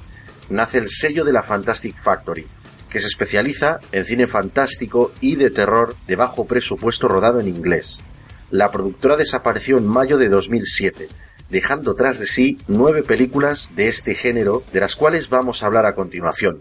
nace 0.48 0.78
el 0.78 0.88
sello 0.88 1.26
de 1.26 1.32
la 1.32 1.42
Fantastic 1.42 1.94
Factory, 1.98 2.46
que 2.88 3.00
se 3.00 3.06
especializa 3.06 3.80
en 3.92 4.06
cine 4.06 4.26
fantástico 4.26 5.12
y 5.20 5.36
de 5.36 5.50
terror 5.50 5.94
de 6.06 6.16
bajo 6.16 6.46
presupuesto 6.46 7.06
rodado 7.06 7.38
en 7.38 7.48
inglés. 7.48 8.02
La 8.50 8.70
productora 8.70 9.18
desapareció 9.18 9.76
en 9.76 9.86
mayo 9.86 10.16
de 10.16 10.30
2007, 10.30 11.08
dejando 11.54 11.94
tras 11.94 12.18
de 12.18 12.26
sí 12.26 12.58
nueve 12.66 13.04
películas 13.04 13.70
de 13.76 13.86
este 13.86 14.16
género, 14.16 14.64
de 14.72 14.80
las 14.80 14.96
cuales 14.96 15.28
vamos 15.28 15.62
a 15.62 15.66
hablar 15.66 15.86
a 15.86 15.94
continuación. 15.94 16.58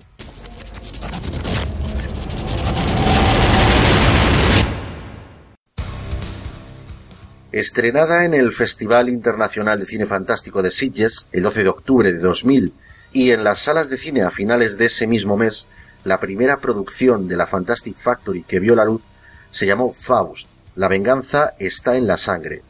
Estrenada 7.52 8.24
en 8.24 8.36
el 8.36 8.52
Festival 8.52 9.10
Internacional 9.10 9.80
de 9.80 9.88
Cine 9.88 10.06
Fantástico 10.06 10.62
de 10.62 10.70
Sitges 10.70 11.26
el 11.32 11.42
12 11.42 11.64
de 11.64 11.70
octubre 11.70 12.14
de 12.14 12.20
2000 12.20 12.74
y 13.12 13.32
en 13.32 13.44
las 13.44 13.62
salas 13.62 13.90
de 13.90 13.98
cine 13.98 14.22
a 14.22 14.30
finales 14.30 14.78
de 14.78 14.86
ese 14.86 15.08
mismo 15.08 15.38
mes, 15.38 15.68
la 16.04 16.20
primera 16.20 16.58
producción 16.58 17.28
de 17.28 17.36
la 17.36 17.48
Fantastic 17.48 17.98
Factory 17.98 18.44
que 18.44 18.60
vio 18.60 18.76
la 18.76 18.86
luz 18.86 19.06
se 19.50 19.66
llamó 19.66 19.92
Faust. 19.92 20.48
La 20.76 20.88
venganza 20.88 21.56
está 21.58 21.98
en 21.98 22.06
la 22.06 22.20
sangre. 22.20 22.62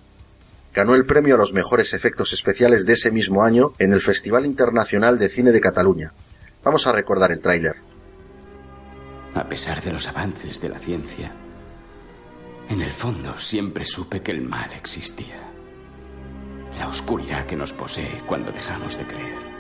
Ganó 0.74 0.96
el 0.96 1.06
premio 1.06 1.36
a 1.36 1.38
los 1.38 1.54
mejores 1.54 1.94
efectos 1.94 2.34
especiales 2.34 2.86
de 2.86 2.94
ese 2.94 3.12
mismo 3.12 3.44
año 3.44 3.74
en 3.78 3.94
el 3.94 4.02
Festival 4.02 4.46
Internacional 4.46 5.20
de 5.20 5.30
Cine 5.30 5.52
de 5.52 5.62
Cataluña. 5.62 6.14
Vamos 6.64 6.88
a 6.88 6.92
recordar 6.92 7.32
el 7.32 7.42
tráiler. 7.42 7.76
A 9.36 9.48
pesar 9.48 9.84
de 9.84 9.92
los 9.92 10.08
avances 10.08 10.60
de 10.62 10.70
la 10.70 10.80
ciencia, 10.80 11.32
en 12.70 12.82
el 12.82 12.92
fondo 12.92 13.38
siempre 13.38 13.86
supe 13.86 14.22
que 14.22 14.32
el 14.32 14.42
mal 14.42 14.72
existía. 14.74 15.52
La 16.80 16.88
oscuridad 16.88 17.46
que 17.46 17.56
nos 17.56 17.72
posee 17.72 18.24
cuando 18.26 18.52
dejamos 18.52 18.98
de 18.98 19.06
creer. 19.06 19.54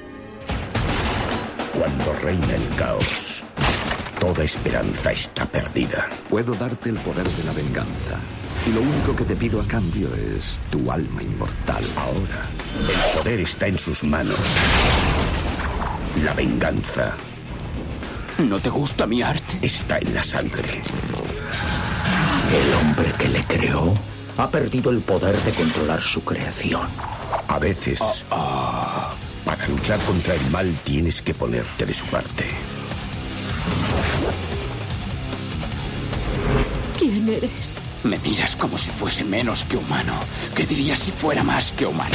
Cuando 1.77 2.13
reina 2.23 2.55
el 2.55 2.75
caos, 2.75 3.43
toda 4.19 4.43
esperanza 4.43 5.11
está 5.11 5.45
perdida. 5.45 6.09
Puedo 6.27 6.53
darte 6.55 6.89
el 6.89 6.97
poder 6.97 7.27
de 7.27 7.43
la 7.43 7.53
venganza. 7.53 8.19
Y 8.65 8.71
lo 8.71 8.81
único 8.81 9.15
que 9.15 9.25
te 9.25 9.35
pido 9.35 9.59
a 9.59 9.65
cambio 9.65 10.07
es 10.15 10.57
tu 10.71 10.89
alma 10.89 11.21
inmortal. 11.21 11.83
Ahora, 11.97 12.47
el 12.79 13.17
poder 13.17 13.41
está 13.41 13.67
en 13.67 13.77
sus 13.77 14.03
manos. 14.05 14.37
La 16.23 16.33
venganza. 16.33 17.15
¿No 18.37 18.59
te 18.59 18.69
gusta 18.69 19.05
mi 19.05 19.21
arte? 19.21 19.59
Está 19.61 19.97
en 19.97 20.13
la 20.13 20.23
sangre. 20.23 20.81
El 22.53 22.73
hombre 22.75 23.11
que 23.17 23.27
le 23.27 23.43
creó 23.43 23.93
ha 24.37 24.49
perdido 24.49 24.91
el 24.91 25.01
poder 25.01 25.35
de 25.35 25.51
controlar 25.51 26.01
su 26.01 26.23
creación. 26.23 26.87
A 27.47 27.59
veces, 27.59 27.99
para 28.29 29.67
luchar 29.67 29.99
contra 30.01 30.35
el 30.35 30.51
mal 30.51 30.73
tienes 30.85 31.21
que 31.21 31.33
ponerte 31.33 31.85
de 31.85 31.93
su 31.93 32.05
parte. 32.05 32.45
¿Quién 36.97 37.27
eres? 37.27 37.77
Me 38.03 38.19
miras 38.19 38.55
como 38.57 38.77
si 38.77 38.89
fuese 38.89 39.23
menos 39.23 39.63
que 39.63 39.77
humano. 39.77 40.13
¿Qué 40.53 40.65
dirías 40.65 40.99
si 40.99 41.11
fuera 41.11 41.41
más 41.41 41.71
que 41.71 41.85
humano? 41.85 42.13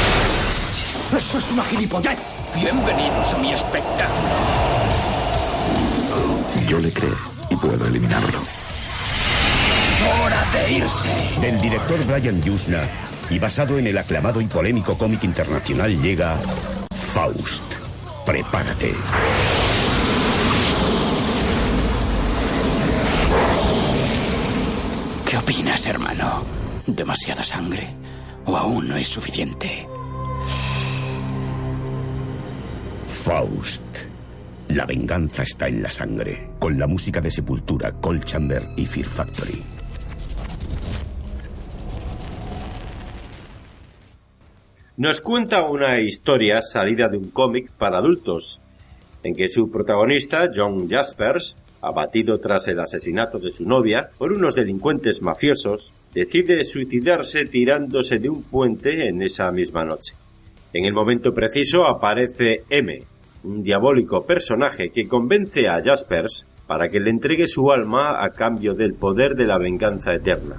¡Eso 1.17 1.39
es 1.39 1.51
una 1.51 1.65
gilipollez! 1.65 2.19
Bienvenidos 2.55 3.33
a 3.33 3.39
mi 3.39 3.53
espectáculo. 3.53 4.29
Yo 6.69 6.79
le 6.79 6.93
creo 6.93 7.17
y 7.49 7.57
puedo 7.57 7.87
eliminarlo. 7.87 8.39
¡Hora 10.23 10.45
de 10.53 10.73
irse! 10.73 11.09
Del 11.41 11.59
director 11.61 12.05
Brian 12.05 12.43
Yusna 12.43 12.83
y 13.31 13.39
basado 13.39 13.79
en 13.79 13.87
el 13.87 13.97
aclamado 13.97 14.43
y 14.43 14.47
polémico 14.47 14.99
cómic 14.99 15.25
internacional 15.25 16.01
llega 16.03 16.37
Faust. 17.15 17.65
Prepárate. 18.27 18.93
Opinas, 25.49 25.87
hermano? 25.87 26.43
¿Demasiada 26.87 27.43
sangre? 27.43 27.89
¿O 28.45 28.55
aún 28.55 28.87
no 28.87 28.99
es 28.99 29.09
suficiente? 29.09 29.89
Faust. 33.07 33.83
La 34.69 34.85
venganza 34.85 35.45
está 35.45 35.69
en 35.69 35.83
la 35.83 35.91
sangre. 35.91 36.51
Con 36.59 36.79
la 36.79 36.87
música 36.87 37.23
de 37.23 37.31
Sepultura, 37.31 37.93
Cold 37.93 38.27
Chamber 38.27 38.63
y 38.77 38.85
Fear 38.85 39.07
Factory. 39.07 39.63
Nos 44.99 45.23
cuenta 45.23 45.63
una 45.63 45.99
historia 45.99 46.61
salida 46.61 47.09
de 47.09 47.17
un 47.17 47.31
cómic 47.31 47.71
para 47.73 47.97
adultos, 47.97 48.61
en 49.23 49.35
que 49.35 49.49
su 49.49 49.71
protagonista, 49.71 50.45
John 50.55 50.91
Jaspers, 50.91 51.57
abatido 51.81 52.39
tras 52.39 52.69
el 52.69 52.81
asesinato 52.81 53.39
de 53.39 53.51
su 53.51 53.65
novia 53.65 54.11
por 54.19 54.33
unos 54.33 54.55
delincuentes 54.55 55.23
mafiosos, 55.23 55.93
decide 56.13 56.65
suicidarse 56.65 57.45
tirándose 57.47 58.19
de 58.19 58.29
un 58.29 58.43
puente 58.43 59.09
en 59.09 59.23
esa 59.23 59.51
misma 59.51 59.85
noche. 59.85 60.15
En 60.73 60.85
el 60.85 60.93
momento 60.93 61.33
preciso 61.33 61.87
aparece 61.87 62.65
M, 62.69 63.03
un 63.45 63.63
diabólico 63.63 64.27
personaje 64.27 64.91
que 64.91 65.07
convence 65.07 65.69
a 65.69 65.83
Jaspers 65.83 66.47
para 66.67 66.89
que 66.89 67.01
le 67.01 67.11
entregue 67.11 67.47
su 67.47 67.71
alma 67.71 68.23
a 68.23 68.31
cambio 68.31 68.75
del 68.75 68.95
poder 68.95 69.35
de 69.35 69.47
la 69.47 69.59
venganza 69.59 70.13
eterna. 70.13 70.57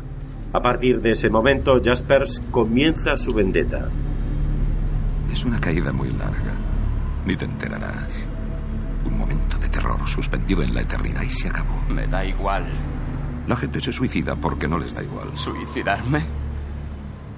A 0.51 0.61
partir 0.61 0.99
de 1.01 1.11
ese 1.11 1.29
momento, 1.29 1.79
Jaspers 1.83 2.41
comienza 2.49 3.15
su 3.17 3.33
vendetta. 3.33 3.89
Es 5.31 5.45
una 5.45 5.59
caída 5.59 5.91
muy 5.91 6.09
larga. 6.09 6.55
Ni 7.25 7.37
te 7.37 7.45
enterarás. 7.45 8.27
Un 9.05 9.17
momento 9.17 9.57
de 9.57 9.69
terror 9.69 10.07
suspendido 10.07 10.61
en 10.61 10.73
la 10.73 10.81
eternidad 10.81 11.21
y 11.21 11.29
se 11.29 11.47
acabó. 11.49 11.81
Me 11.89 12.07
da 12.07 12.25
igual. 12.25 12.65
La 13.47 13.55
gente 13.55 13.79
se 13.79 13.91
suicida 13.93 14.35
porque 14.35 14.67
no 14.67 14.77
les 14.77 14.93
da 14.93 15.01
igual. 15.03 15.35
¿Suicidarme? 15.35 16.23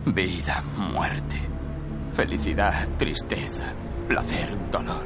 Vida, 0.05 0.63
muerte, 0.75 1.39
felicidad, 2.13 2.89
tristeza, 2.97 3.65
placer, 4.07 4.69
dolor. 4.71 5.05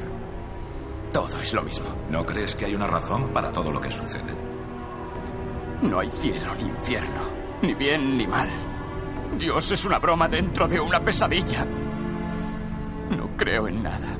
Todo 1.12 1.40
es 1.40 1.52
lo 1.52 1.62
mismo. 1.62 1.86
¿No 2.10 2.24
crees 2.24 2.54
que 2.56 2.64
hay 2.64 2.74
una 2.74 2.86
razón 2.86 3.32
para 3.32 3.52
todo 3.52 3.70
lo 3.70 3.80
que 3.80 3.92
sucede? 3.92 4.34
No 5.82 6.00
hay 6.00 6.10
cielo 6.10 6.54
ni 6.54 6.64
infierno, 6.64 7.20
ni 7.62 7.74
bien 7.74 8.16
ni 8.16 8.26
mal. 8.26 8.48
Dios 9.38 9.70
es 9.72 9.84
una 9.84 9.98
broma 9.98 10.26
dentro 10.28 10.66
de 10.66 10.80
una 10.80 11.00
pesadilla. 11.00 11.64
No 13.10 13.36
creo 13.36 13.68
en 13.68 13.82
nada. 13.82 14.18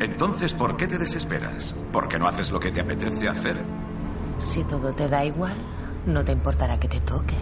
Entonces, 0.00 0.54
¿por 0.54 0.76
qué 0.76 0.86
te 0.86 0.96
desesperas? 0.96 1.74
¿Por 1.92 2.08
qué 2.08 2.18
no 2.18 2.26
haces 2.26 2.50
lo 2.50 2.58
que 2.58 2.72
te 2.72 2.80
apetece 2.80 3.28
hacer? 3.28 3.62
Si 4.38 4.64
todo 4.64 4.90
te 4.92 5.06
da 5.08 5.24
igual, 5.26 5.54
no 6.06 6.24
te 6.24 6.32
importará 6.32 6.80
que 6.80 6.88
te 6.88 7.00
toque. 7.00 7.36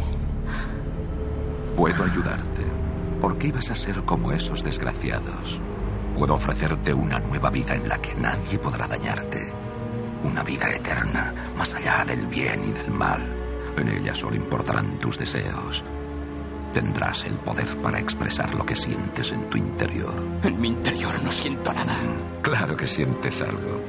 Puedo 1.76 2.02
ayudarte. 2.02 2.66
¿Por 3.20 3.38
qué 3.38 3.48
ibas 3.48 3.70
a 3.70 3.76
ser 3.76 4.02
como 4.02 4.32
esos 4.32 4.64
desgraciados? 4.64 5.60
Puedo 6.16 6.34
ofrecerte 6.34 6.92
una 6.92 7.20
nueva 7.20 7.48
vida 7.50 7.76
en 7.76 7.88
la 7.88 7.98
que 7.98 8.16
nadie 8.16 8.58
podrá 8.58 8.88
dañarte. 8.88 9.52
Una 10.24 10.42
vida 10.42 10.68
eterna, 10.68 11.32
más 11.56 11.72
allá 11.74 12.04
del 12.04 12.26
bien 12.26 12.68
y 12.68 12.72
del 12.72 12.90
mal. 12.90 13.22
En 13.76 13.88
ella 13.88 14.12
solo 14.12 14.34
importarán 14.34 14.98
tus 14.98 15.16
deseos. 15.16 15.84
Tendrás 16.72 17.24
el 17.24 17.34
poder 17.38 17.80
para 17.80 17.98
expresar 17.98 18.54
lo 18.54 18.64
que 18.64 18.76
sientes 18.76 19.32
en 19.32 19.48
tu 19.48 19.58
interior. 19.58 20.14
En 20.42 20.60
mi 20.60 20.68
interior 20.68 21.22
no 21.22 21.30
siento 21.30 21.72
nada. 21.72 21.96
Claro 22.42 22.76
que 22.76 22.86
sientes 22.86 23.40
algo. 23.40 23.80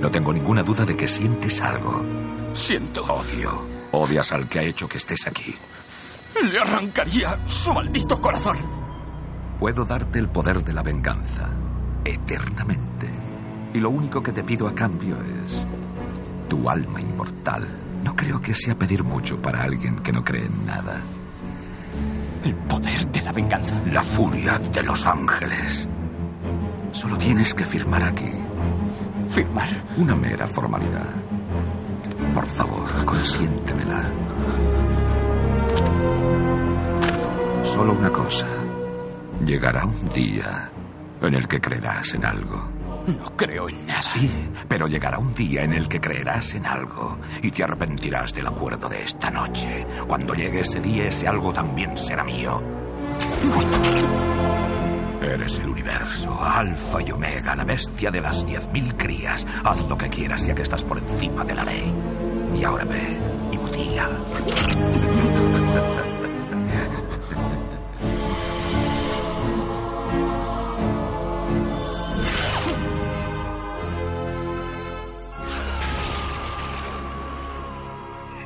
No 0.00 0.10
tengo 0.10 0.32
ninguna 0.32 0.62
duda 0.62 0.84
de 0.84 0.96
que 0.96 1.06
sientes 1.06 1.60
algo. 1.60 2.04
Siento. 2.52 3.04
Odio. 3.04 3.62
Odias 3.92 4.32
al 4.32 4.48
que 4.48 4.58
ha 4.58 4.62
hecho 4.62 4.88
que 4.88 4.98
estés 4.98 5.26
aquí. 5.26 5.54
Le 6.42 6.58
arrancaría 6.58 7.38
su 7.46 7.72
maldito 7.72 8.20
corazón. 8.20 8.56
Puedo 9.60 9.84
darte 9.84 10.18
el 10.18 10.28
poder 10.28 10.64
de 10.64 10.72
la 10.72 10.82
venganza, 10.82 11.48
eternamente. 12.04 13.08
Y 13.74 13.80
lo 13.80 13.90
único 13.90 14.22
que 14.22 14.32
te 14.32 14.42
pido 14.42 14.66
a 14.66 14.74
cambio 14.74 15.16
es 15.46 15.66
tu 16.48 16.68
alma 16.68 17.00
inmortal. 17.00 17.68
No 18.02 18.16
creo 18.16 18.40
que 18.40 18.54
sea 18.54 18.76
pedir 18.76 19.04
mucho 19.04 19.40
para 19.40 19.62
alguien 19.62 20.00
que 20.00 20.10
no 20.10 20.24
cree 20.24 20.46
en 20.46 20.66
nada. 20.66 21.00
El 22.44 22.54
poder 22.54 23.06
de 23.08 23.22
la 23.22 23.32
venganza. 23.32 23.80
La 23.86 24.02
furia 24.02 24.58
de 24.58 24.82
los 24.82 25.06
ángeles. 25.06 25.88
Solo 26.90 27.16
tienes 27.16 27.54
que 27.54 27.64
firmar 27.64 28.02
aquí. 28.04 28.30
¿Firmar? 29.28 29.68
Una 29.96 30.14
mera 30.14 30.46
formalidad. 30.46 31.06
Por 32.34 32.46
favor, 32.46 33.04
consiéntemela. 33.04 34.02
Solo 37.62 37.92
una 37.92 38.10
cosa. 38.10 38.46
Llegará 39.46 39.84
un 39.84 40.08
día 40.08 40.70
en 41.20 41.34
el 41.34 41.46
que 41.46 41.60
creerás 41.60 42.14
en 42.14 42.24
algo. 42.24 42.81
No 43.06 43.36
creo 43.36 43.68
en 43.68 43.86
nada. 43.86 44.02
Sí, 44.02 44.30
pero 44.68 44.86
llegará 44.86 45.18
un 45.18 45.34
día 45.34 45.62
en 45.62 45.72
el 45.72 45.88
que 45.88 46.00
creerás 46.00 46.54
en 46.54 46.66
algo 46.66 47.18
y 47.42 47.50
te 47.50 47.64
arrepentirás 47.64 48.32
del 48.32 48.46
acuerdo 48.46 48.88
de 48.88 49.02
esta 49.02 49.30
noche. 49.30 49.86
Cuando 50.06 50.34
llegue 50.34 50.60
ese 50.60 50.80
día, 50.80 51.08
ese 51.08 51.26
algo 51.26 51.52
también 51.52 51.96
será 51.96 52.22
mío. 52.24 52.62
Eres 55.20 55.58
el 55.58 55.68
universo, 55.68 56.42
alfa 56.42 57.00
y 57.02 57.12
omega, 57.12 57.54
la 57.54 57.64
bestia 57.64 58.10
de 58.10 58.20
las 58.20 58.44
diez 58.46 58.68
mil 58.72 58.94
crías. 58.96 59.46
Haz 59.64 59.88
lo 59.88 59.96
que 59.96 60.08
quieras 60.08 60.44
ya 60.44 60.54
que 60.54 60.62
estás 60.62 60.82
por 60.82 60.98
encima 60.98 61.44
de 61.44 61.54
la 61.54 61.64
ley. 61.64 61.94
Y 62.54 62.64
ahora 62.64 62.84
ve 62.84 63.18
y 63.52 63.58
mutila. 63.58 64.08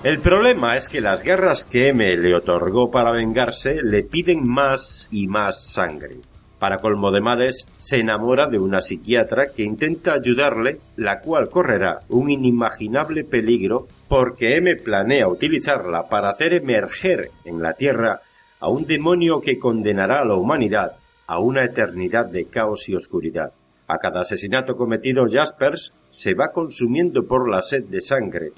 El 0.05 0.21
problema 0.21 0.77
es 0.77 0.89
que 0.89 1.01
las 1.01 1.23
guerras 1.23 1.65
que 1.65 1.89
M 1.89 2.17
le 2.17 2.35
otorgó 2.35 2.91
para 2.91 3.13
vengarse 3.13 3.83
le 3.83 4.03
piden 4.03 4.47
más 4.47 5.09
y 5.11 5.27
más 5.27 5.73
sangre. 5.73 6.19
Para 6.59 6.79
colmo 6.79 7.11
de 7.11 7.21
males, 7.21 7.67
se 7.79 7.99
enamora 7.99 8.47
de 8.47 8.59
una 8.59 8.81
psiquiatra 8.81 9.47
que 9.55 9.65
intenta 9.65 10.15
ayudarle, 10.15 10.79
la 10.97 11.21
cual 11.21 11.49
correrá 11.49 12.01
un 12.09 12.31
inimaginable 12.31 13.25
peligro 13.25 13.87
porque 14.09 14.57
M 14.57 14.77
planea 14.77 15.29
utilizarla 15.29 16.09
para 16.09 16.31
hacer 16.31 16.55
emerger 16.55 17.31
en 17.45 17.61
la 17.61 17.75
Tierra 17.75 18.21
a 18.61 18.69
un 18.69 18.87
demonio 18.87 19.41
que 19.41 19.59
condenará 19.59 20.21
a 20.21 20.25
la 20.25 20.37
humanidad 20.37 20.93
a 21.27 21.41
una 21.41 21.65
eternidad 21.65 22.27
de 22.27 22.47
caos 22.47 22.89
y 22.89 22.95
oscuridad. 22.95 23.53
A 23.89 23.99
cada 23.99 24.21
asesinato 24.21 24.77
cometido 24.77 25.25
Jaspers 25.31 25.93
se 26.11 26.35
va 26.35 26.53
consumiendo 26.53 27.27
por 27.27 27.51
la 27.51 27.63
sed 27.63 27.85
de 27.85 28.01
sangre, 28.01 28.53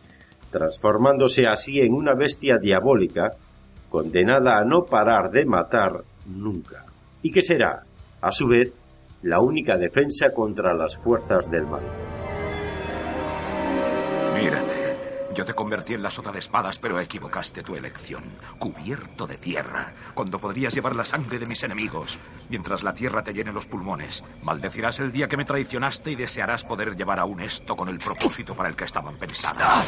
transformándose 0.51 1.47
así 1.47 1.81
en 1.81 1.93
una 1.95 2.15
bestia 2.15 2.59
diabólica, 2.59 3.31
condenada 3.89 4.59
a 4.59 4.65
no 4.65 4.85
parar 4.85 5.31
de 5.31 5.45
matar 5.45 6.03
nunca, 6.27 6.85
y 7.23 7.31
que 7.31 7.43
será, 7.43 7.83
a 8.21 8.33
su 8.33 8.49
vez, 8.49 8.73
la 9.23 9.41
única 9.41 9.77
defensa 9.77 10.33
contra 10.33 10.75
las 10.75 10.97
fuerzas 10.97 11.51
del 11.51 11.67
mal. 11.67 11.83
Mírate. 14.35 14.78
Yo 15.39 15.45
te 15.45 15.55
convertí 15.55 15.95
en 15.95 16.03
la 16.03 16.11
sota 16.11 16.33
de 16.33 16.41
espadas, 16.41 16.81
pero 16.81 16.99
equivocaste 16.99 17.63
tu 17.63 17.77
elección. 17.77 18.25
Cubierto 18.59 19.25
de 19.25 19.37
tierra, 19.37 19.93
cuando 20.13 20.41
podrías 20.41 20.75
llevar 20.75 20.97
la 20.97 21.05
sangre 21.05 21.39
de 21.39 21.47
mis 21.47 21.63
enemigos, 21.63 22.19
mientras 22.49 22.83
la 22.83 22.93
tierra 22.93 23.23
te 23.23 23.33
llene 23.33 23.53
los 23.53 23.65
pulmones. 23.65 24.25
Maldecirás 24.43 24.99
el 24.99 25.13
día 25.13 25.29
que 25.29 25.37
me 25.37 25.45
traicionaste 25.45 26.11
y 26.11 26.17
desearás 26.17 26.65
poder 26.65 26.97
llevar 26.97 27.21
aún 27.21 27.41
esto 27.41 27.77
con 27.77 27.89
el 27.89 27.99
propósito 27.99 28.57
para 28.57 28.69
el 28.69 28.75
que 28.75 28.83
estaban 28.83 29.17
pensadas. 29.17 29.87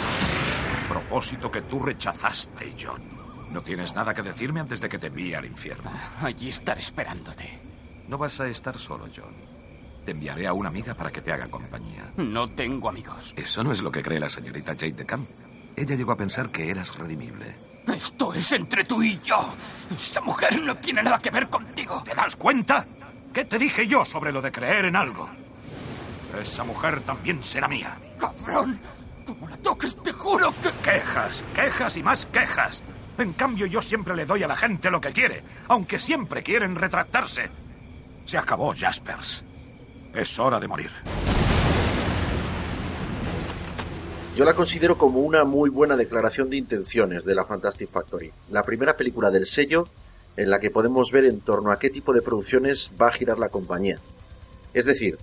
Propósito 0.89 1.51
que 1.51 1.63
tú 1.63 1.81
rechazaste, 1.81 2.73
John. 2.81 3.03
No 3.51 3.61
tienes 3.63 3.93
nada 3.97 4.15
que 4.15 4.23
decirme 4.23 4.61
antes 4.61 4.81
de 4.81 4.89
que 4.89 5.01
te 5.01 5.09
envíe 5.09 5.35
al 5.35 5.47
infierno. 5.47 5.91
Allí 6.23 6.51
estaré 6.51 6.79
esperándote. 6.79 7.59
No 8.07 8.19
vas 8.19 8.39
a 8.39 8.47
estar 8.47 8.79
solo, 8.79 9.09
John. 9.13 9.50
Te 10.11 10.15
enviaré 10.15 10.49
a 10.49 10.53
una 10.53 10.71
amiga 10.71 10.93
para 10.93 11.13
que 11.13 11.21
te 11.21 11.31
haga 11.31 11.47
compañía. 11.47 12.11
No 12.17 12.49
tengo 12.51 12.89
amigos. 12.89 13.33
Eso 13.37 13.63
no 13.63 13.71
es 13.71 13.81
lo 13.81 13.93
que 13.93 14.03
cree 14.03 14.19
la 14.19 14.29
señorita 14.29 14.73
Jade 14.73 14.91
de 14.91 15.07
Camp. 15.07 15.31
Ella 15.77 15.95
llegó 15.95 16.11
a 16.11 16.17
pensar 16.17 16.51
que 16.51 16.69
eras 16.69 16.97
redimible. 16.97 17.55
Esto 17.87 18.35
es 18.35 18.51
entre 18.51 18.83
tú 18.83 19.01
y 19.05 19.21
yo. 19.21 19.55
Esa 19.95 20.21
mujer 20.21 20.61
no 20.63 20.77
tiene 20.79 21.05
nada 21.05 21.21
que 21.21 21.31
ver 21.31 21.49
contigo. 21.49 22.03
¿Te 22.05 22.13
das 22.13 22.35
cuenta? 22.35 22.85
¿Qué 23.33 23.45
te 23.45 23.57
dije 23.57 23.87
yo 23.87 24.05
sobre 24.05 24.33
lo 24.33 24.43
de 24.43 24.51
creer 24.51 24.87
en 24.87 24.97
algo? 24.97 25.31
Esa 26.43 26.65
mujer 26.65 27.03
también 27.03 27.45
será 27.45 27.69
mía. 27.69 27.97
¡Cabrón! 28.19 28.81
Como 29.25 29.49
la 29.49 29.59
toques, 29.59 29.95
te 30.03 30.11
juro 30.11 30.53
que... 30.61 30.73
Quejas, 30.91 31.45
quejas 31.55 31.97
y 31.97 32.03
más 32.03 32.27
quejas. 32.27 32.83
En 33.17 33.33
cambio, 33.35 33.67
yo 33.67 33.81
siempre 33.81 34.17
le 34.17 34.27
doy 34.27 34.43
a 34.43 34.49
la 34.49 34.57
gente 34.57 34.91
lo 34.91 35.01
que 35.01 35.13
quiere, 35.13 35.45
aunque 35.69 36.01
siempre 36.01 36.43
quieren 36.43 36.75
retractarse. 36.75 37.49
Se 38.25 38.39
acabó, 38.39 38.75
Jaspers. 38.77 39.45
Es 40.15 40.39
hora 40.39 40.59
de 40.59 40.67
morir. 40.67 40.91
Yo 44.37 44.45
la 44.45 44.55
considero 44.55 44.97
como 44.99 45.21
una 45.21 45.45
muy 45.45 45.71
buena 45.71 45.97
declaración 45.97 46.51
de 46.51 46.57
intenciones 46.57 47.25
de 47.25 47.35
la 47.35 47.45
Fantastic 47.45 47.91
Factory. 47.91 48.33
La 48.51 48.63
primera 48.63 48.97
película 48.97 49.31
del 49.31 49.47
sello 49.47 49.87
en 50.37 50.51
la 50.51 50.59
que 50.59 50.71
podemos 50.71 51.13
ver 51.13 51.27
en 51.27 51.41
torno 51.41 51.71
a 51.71 51.79
qué 51.79 51.91
tipo 51.91 52.13
de 52.13 52.23
producciones 52.23 52.91
va 53.01 53.09
a 53.09 53.13
girar 53.13 53.39
la 53.39 53.51
compañía. 53.51 53.99
Es 54.73 54.87
decir, 54.87 55.19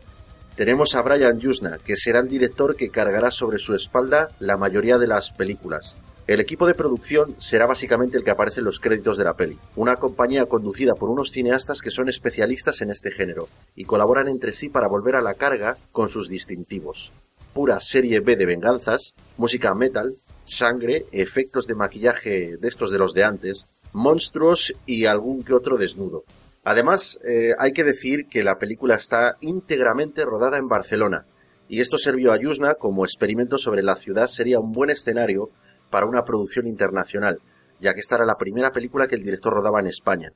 tenemos 0.56 0.96
a 0.96 1.02
Brian 1.02 1.40
Yusna, 1.40 1.78
que 1.78 1.98
será 1.98 2.20
el 2.20 2.28
director 2.28 2.76
que 2.76 2.90
cargará 2.90 3.32
sobre 3.32 3.58
su 3.58 3.74
espalda 3.76 4.30
la 4.40 4.58
mayoría 4.58 4.98
de 4.98 5.08
las 5.08 5.32
películas. 5.32 5.96
El 6.28 6.42
equipo 6.42 6.68
de 6.68 6.74
producción 6.74 7.36
será 7.40 7.68
básicamente 7.68 8.18
el 8.18 8.26
que 8.26 8.32
aparece 8.32 8.60
en 8.60 8.66
los 8.66 8.82
créditos 8.82 9.16
de 9.18 9.24
la 9.24 9.36
peli, 9.36 9.58
una 9.78 9.96
compañía 9.96 10.46
conducida 10.46 10.94
por 10.94 11.10
unos 11.10 11.32
cineastas 11.32 11.82
que 11.82 11.90
son 11.90 12.10
especialistas 12.10 12.82
en 12.82 12.90
este 12.90 13.12
género 13.12 13.48
y 13.78 13.86
colaboran 13.86 14.28
entre 14.28 14.52
sí 14.52 14.68
para 14.68 14.90
volver 14.90 15.16
a 15.16 15.22
la 15.22 15.36
carga 15.36 15.78
con 15.94 16.10
sus 16.10 16.28
distintivos. 16.28 17.14
Pura 17.54 17.80
serie 17.80 18.20
B 18.20 18.36
de 18.36 18.46
venganzas, 18.46 19.16
música 19.38 19.74
metal, 19.74 20.16
sangre, 20.44 21.06
efectos 21.14 21.66
de 21.66 21.76
maquillaje 21.76 22.58
de 22.58 22.68
estos 22.68 22.92
de 22.92 22.98
los 22.98 23.14
de 23.14 23.24
antes, 23.24 23.66
monstruos 23.94 24.76
y 24.86 25.06
algún 25.06 25.46
que 25.46 25.54
otro 25.54 25.78
desnudo. 25.78 26.26
Además, 26.66 27.20
eh, 27.24 27.54
hay 27.58 27.72
que 27.72 27.86
decir 27.86 28.28
que 28.28 28.44
la 28.44 28.60
película 28.60 28.96
está 28.96 29.38
íntegramente 29.40 30.26
rodada 30.26 30.58
en 30.58 30.68
Barcelona, 30.68 31.26
y 31.70 31.80
esto 31.80 31.98
sirvió 31.98 32.34
a 32.34 32.38
Yusna 32.38 32.76
como 32.76 33.06
experimento 33.06 33.58
sobre 33.58 33.82
la 33.82 33.96
ciudad 33.96 34.28
sería 34.28 34.60
un 34.60 34.74
buen 34.74 34.90
escenario 34.90 35.52
para 35.90 36.06
una 36.06 36.24
producción 36.24 36.68
internacional, 36.68 37.40
ya 37.80 37.94
que 37.94 38.00
esta 38.00 38.16
era 38.16 38.26
la 38.26 38.38
primera 38.38 38.72
película 38.72 39.08
que 39.08 39.16
el 39.16 39.24
director 39.24 39.54
rodaba 39.54 39.80
en 39.80 39.88
España. 39.88 40.34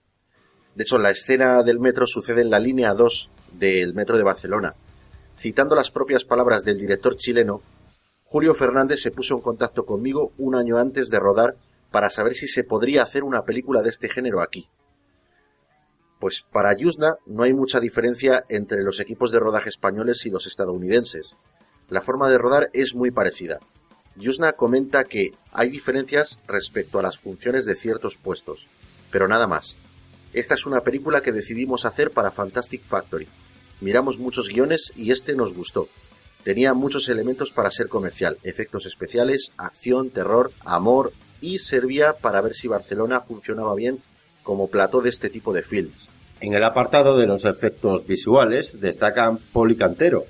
De 0.75 0.83
hecho, 0.83 0.97
la 0.97 1.09
escena 1.09 1.63
del 1.63 1.79
metro 1.79 2.07
sucede 2.07 2.41
en 2.41 2.49
la 2.49 2.59
línea 2.59 2.93
2 2.93 3.29
del 3.53 3.93
metro 3.93 4.17
de 4.17 4.23
Barcelona. 4.23 4.73
Citando 5.37 5.75
las 5.75 5.91
propias 5.91 6.23
palabras 6.23 6.63
del 6.63 6.77
director 6.77 7.15
chileno, 7.17 7.61
Julio 8.23 8.53
Fernández 8.53 9.01
se 9.01 9.11
puso 9.11 9.35
en 9.35 9.41
contacto 9.41 9.85
conmigo 9.85 10.31
un 10.37 10.55
año 10.55 10.77
antes 10.77 11.09
de 11.09 11.19
rodar 11.19 11.55
para 11.91 12.09
saber 12.09 12.33
si 12.33 12.47
se 12.47 12.63
podría 12.63 13.03
hacer 13.03 13.23
una 13.23 13.43
película 13.43 13.81
de 13.81 13.89
este 13.89 14.07
género 14.07 14.41
aquí. 14.41 14.69
Pues 16.19 16.45
para 16.49 16.73
Yusna 16.73 17.17
no 17.25 17.43
hay 17.43 17.53
mucha 17.53 17.79
diferencia 17.79 18.45
entre 18.47 18.83
los 18.83 18.99
equipos 18.99 19.31
de 19.31 19.39
rodaje 19.39 19.69
españoles 19.69 20.25
y 20.25 20.29
los 20.29 20.47
estadounidenses. 20.47 21.35
La 21.89 22.01
forma 22.01 22.29
de 22.29 22.37
rodar 22.37 22.69
es 22.71 22.95
muy 22.95 23.11
parecida. 23.11 23.59
Yusna 24.15 24.53
comenta 24.53 25.03
que 25.03 25.31
hay 25.51 25.69
diferencias 25.69 26.37
respecto 26.47 26.99
a 26.99 27.01
las 27.01 27.17
funciones 27.17 27.65
de 27.65 27.75
ciertos 27.75 28.17
puestos, 28.17 28.67
pero 29.11 29.27
nada 29.27 29.47
más. 29.47 29.75
Esta 30.33 30.55
es 30.55 30.65
una 30.65 30.81
película 30.81 31.21
que 31.21 31.31
decidimos 31.31 31.85
hacer 31.85 32.11
para 32.11 32.31
Fantastic 32.31 32.83
Factory. 32.83 33.27
Miramos 33.81 34.19
muchos 34.19 34.47
guiones 34.47 34.93
y 34.95 35.11
este 35.11 35.35
nos 35.35 35.53
gustó. 35.53 35.87
Tenía 36.43 36.73
muchos 36.73 37.09
elementos 37.09 37.51
para 37.51 37.71
ser 37.71 37.87
comercial, 37.87 38.37
efectos 38.43 38.85
especiales, 38.85 39.51
acción, 39.57 40.09
terror, 40.09 40.51
amor 40.65 41.11
y 41.39 41.59
servía 41.59 42.13
para 42.13 42.41
ver 42.41 42.55
si 42.55 42.67
Barcelona 42.67 43.21
funcionaba 43.21 43.75
bien 43.75 43.99
como 44.43 44.69
plató 44.69 45.01
de 45.01 45.09
este 45.09 45.29
tipo 45.29 45.53
de 45.53 45.63
films. 45.63 45.95
En 46.39 46.53
el 46.53 46.63
apartado 46.63 47.17
de 47.17 47.27
los 47.27 47.45
efectos 47.45 48.05
visuales 48.05 48.79
destacan 48.79 49.37
Poli 49.37 49.75
Cantero, 49.75 50.25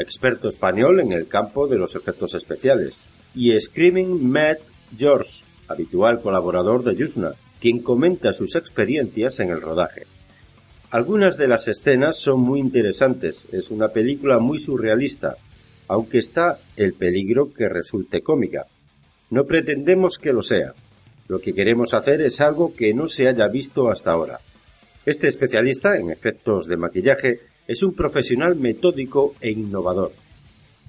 experto 0.00 0.48
español 0.48 1.00
en 1.00 1.12
el 1.12 1.28
campo 1.28 1.66
de 1.66 1.78
los 1.78 1.94
efectos 1.94 2.34
especiales, 2.34 3.06
y 3.34 3.58
Screaming 3.58 4.28
Matt 4.30 4.58
George, 4.96 5.44
habitual 5.68 6.20
colaborador 6.20 6.82
de 6.82 6.96
Yusna, 6.96 7.32
quien 7.60 7.80
comenta 7.80 8.32
sus 8.32 8.56
experiencias 8.56 9.40
en 9.40 9.50
el 9.50 9.60
rodaje. 9.60 10.06
Algunas 10.90 11.36
de 11.36 11.46
las 11.46 11.68
escenas 11.68 12.18
son 12.18 12.40
muy 12.40 12.58
interesantes, 12.58 13.46
es 13.52 13.70
una 13.70 13.88
película 13.88 14.38
muy 14.38 14.58
surrealista, 14.58 15.36
aunque 15.86 16.18
está 16.18 16.58
el 16.76 16.94
peligro 16.94 17.52
que 17.52 17.68
resulte 17.68 18.22
cómica. 18.22 18.66
No 19.30 19.44
pretendemos 19.44 20.18
que 20.18 20.32
lo 20.32 20.42
sea, 20.42 20.74
Lo 21.30 21.38
que 21.38 21.54
queremos 21.54 21.94
hacer 21.94 22.22
es 22.22 22.40
algo 22.40 22.74
que 22.74 22.92
no 22.92 23.06
se 23.06 23.28
haya 23.28 23.46
visto 23.46 23.88
hasta 23.88 24.10
ahora. 24.10 24.40
Este 25.06 25.28
especialista 25.28 25.96
en 25.96 26.10
efectos 26.10 26.66
de 26.66 26.76
maquillaje 26.76 27.38
es 27.70 27.84
un 27.84 27.94
profesional 27.94 28.56
metódico 28.56 29.36
e 29.40 29.52
innovador. 29.52 30.10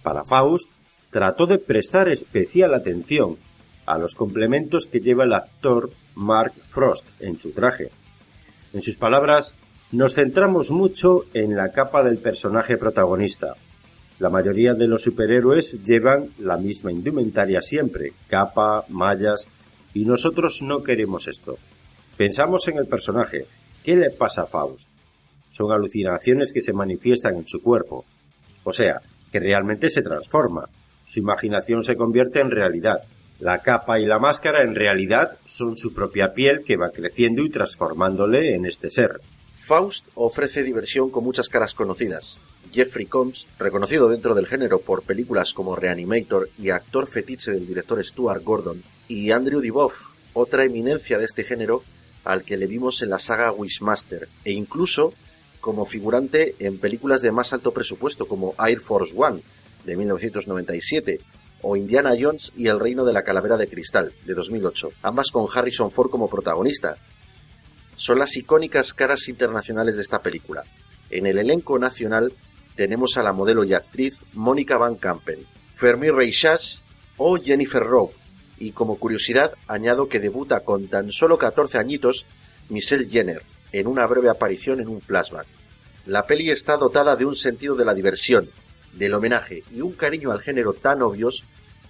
Para 0.02 0.26
Faust, 0.26 0.68
trató 1.12 1.46
de 1.46 1.60
prestar 1.60 2.10
especial 2.10 2.74
atención 2.74 3.38
a 3.86 4.00
los 4.00 4.16
complementos 4.16 4.88
que 4.88 5.00
lleva 5.00 5.26
el 5.26 5.34
actor 5.34 5.92
Mark 6.16 6.54
Frost 6.70 7.06
en 7.20 7.40
su 7.40 7.52
traje. 7.52 7.92
En 8.74 8.82
sus 8.82 8.98
palabras, 8.98 9.54
nos 9.92 10.16
centramos 10.16 10.72
mucho 10.72 11.26
en 11.36 11.56
la 11.56 11.70
capa 11.70 12.02
del 12.02 12.18
personaje 12.18 12.78
protagonista. 12.78 13.54
La 14.18 14.32
mayoría 14.32 14.74
de 14.74 14.88
los 14.88 15.04
superhéroes 15.04 15.84
llevan 15.84 16.30
la 16.40 16.58
misma 16.58 16.92
indumentaria 16.92 17.62
siempre, 17.62 18.14
capa, 18.28 18.86
mallas, 18.90 19.46
y 19.94 20.06
nosotros 20.06 20.64
no 20.64 20.82
queremos 20.82 21.28
esto. 21.28 21.60
Pensamos 22.18 22.68
en 22.70 22.80
el 22.80 22.88
personaje. 22.88 23.46
¿Qué 23.84 23.96
le 23.96 24.10
pasa 24.10 24.44
a 24.44 24.48
Faust? 24.48 24.90
Son 25.52 25.72
alucinaciones 25.72 26.52
que 26.52 26.62
se 26.62 26.74
manifiestan 26.74 27.36
en 27.36 27.48
su 27.48 27.62
cuerpo. 27.62 28.06
O 28.64 28.74
sea, 28.74 29.02
que 29.32 29.40
realmente 29.40 29.90
se 29.90 30.02
transforma. 30.02 30.68
Su 31.06 31.20
imaginación 31.20 31.84
se 31.84 31.96
convierte 31.96 32.40
en 32.40 32.50
realidad. 32.50 33.04
La 33.40 33.60
capa 33.60 34.00
y 34.00 34.06
la 34.06 34.18
máscara 34.18 34.64
en 34.64 34.76
realidad 34.76 35.38
son 35.46 35.78
su 35.78 35.94
propia 35.94 36.34
piel 36.34 36.64
que 36.66 36.78
va 36.78 36.90
creciendo 36.90 37.44
y 37.44 37.50
transformándole 37.50 38.56
en 38.56 38.66
este 38.66 38.90
ser. 38.90 39.20
Faust 39.58 40.08
ofrece 40.16 40.64
diversión 40.64 41.10
con 41.12 41.24
muchas 41.24 41.50
caras 41.50 41.74
conocidas. 41.74 42.38
Jeffrey 42.72 43.06
Combs, 43.06 43.48
reconocido 43.60 44.10
dentro 44.10 44.34
del 44.36 44.48
género 44.48 44.80
por 44.80 45.04
películas 45.04 45.54
como 45.54 45.76
Reanimator 45.76 46.50
y 46.58 46.70
actor 46.70 47.08
fetiche 47.08 47.52
del 47.52 47.68
director 47.68 48.04
Stuart 48.04 48.44
Gordon, 48.44 48.82
y 49.08 49.32
Andrew 49.32 49.60
Divoff, 49.60 49.94
otra 50.34 50.64
eminencia 50.64 51.18
de 51.18 51.26
este 51.26 51.44
género 51.44 51.84
al 52.24 52.44
que 52.44 52.58
le 52.58 52.68
vimos 52.68 53.02
en 53.02 53.10
la 53.10 53.20
saga 53.20 53.52
Wishmaster, 53.52 54.30
e 54.46 54.52
incluso 54.52 55.14
como 55.62 55.86
figurante 55.86 56.56
en 56.60 56.80
películas 56.80 57.22
de 57.22 57.32
más 57.32 57.54
alto 57.54 57.72
presupuesto 57.72 58.28
como 58.28 58.56
Air 58.60 58.82
Force 58.82 59.14
One, 59.16 59.42
de 59.86 59.96
1997, 59.96 61.20
o 61.62 61.76
Indiana 61.76 62.14
Jones 62.20 62.52
y 62.58 62.68
el 62.68 62.80
Reino 62.80 63.06
de 63.06 63.14
la 63.14 63.24
Calavera 63.24 63.58
de 63.58 63.68
Cristal, 63.68 64.12
de 64.26 64.34
2008, 64.34 64.90
ambas 65.04 65.32
con 65.32 65.48
Harrison 65.54 65.92
Ford 65.92 66.10
como 66.10 66.30
protagonista. 66.30 66.98
Son 67.96 68.18
las 68.18 68.36
icónicas 68.36 68.94
caras 68.94 69.28
internacionales 69.28 69.96
de 69.96 70.02
esta 70.02 70.20
película. 70.20 70.64
En 71.12 71.28
el 71.28 71.38
elenco 71.38 71.78
nacional 71.78 72.34
tenemos 72.76 73.18
a 73.18 73.24
la 73.24 73.32
modelo 73.32 73.64
y 73.64 73.74
actriz 73.74 74.24
Mónica 74.34 74.78
Van 74.78 74.96
Campen, 74.96 75.40
Fermi 75.76 76.10
Reixas 76.10 76.82
o 77.18 77.38
Jennifer 77.38 77.84
Rowe, 77.84 78.12
y 78.58 78.72
como 78.72 78.98
curiosidad 78.98 79.54
añado 79.68 80.08
que 80.08 80.20
debuta 80.20 80.62
con 80.62 80.88
tan 80.88 81.12
solo 81.12 81.38
14 81.38 81.78
añitos 81.78 82.26
Michelle 82.70 83.10
Jenner, 83.10 83.44
en 83.72 83.88
una 83.88 84.06
breve 84.08 84.30
aparición 84.30 84.80
en 84.80 84.88
un 84.88 85.02
flashback. 85.02 85.48
La 86.06 86.26
peli 86.26 86.50
está 86.50 86.78
dotada 86.78 87.16
de 87.16 87.26
un 87.26 87.36
sentido 87.36 87.76
de 87.76 87.86
la 87.86 87.94
diversión, 87.94 88.50
del 88.94 89.14
homenaje 89.14 89.64
y 89.72 89.82
un 89.82 89.94
cariño 89.94 90.32
al 90.32 90.42
género 90.42 90.74
tan 90.74 91.02
obvios 91.02 91.44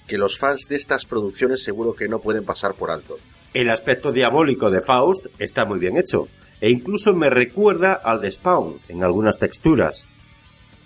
que 0.08 0.18
los 0.18 0.38
fans 0.38 0.68
de 0.68 0.76
estas 0.76 1.06
producciones 1.06 1.64
seguro 1.64 1.94
que 1.94 2.08
no 2.08 2.20
pueden 2.20 2.44
pasar 2.44 2.74
por 2.74 2.92
alto. 2.92 3.18
El 3.54 3.70
aspecto 3.70 4.12
diabólico 4.12 4.70
de 4.70 4.82
Faust 4.82 5.28
está 5.40 5.66
muy 5.66 5.80
bien 5.80 5.98
hecho, 5.98 6.28
e 6.60 6.70
incluso 6.70 7.14
me 7.14 7.30
recuerda 7.30 7.94
al 7.94 8.22
de 8.22 8.32
Spawn 8.32 8.80
en 8.88 9.04
algunas 9.04 9.40
texturas. 9.40 10.06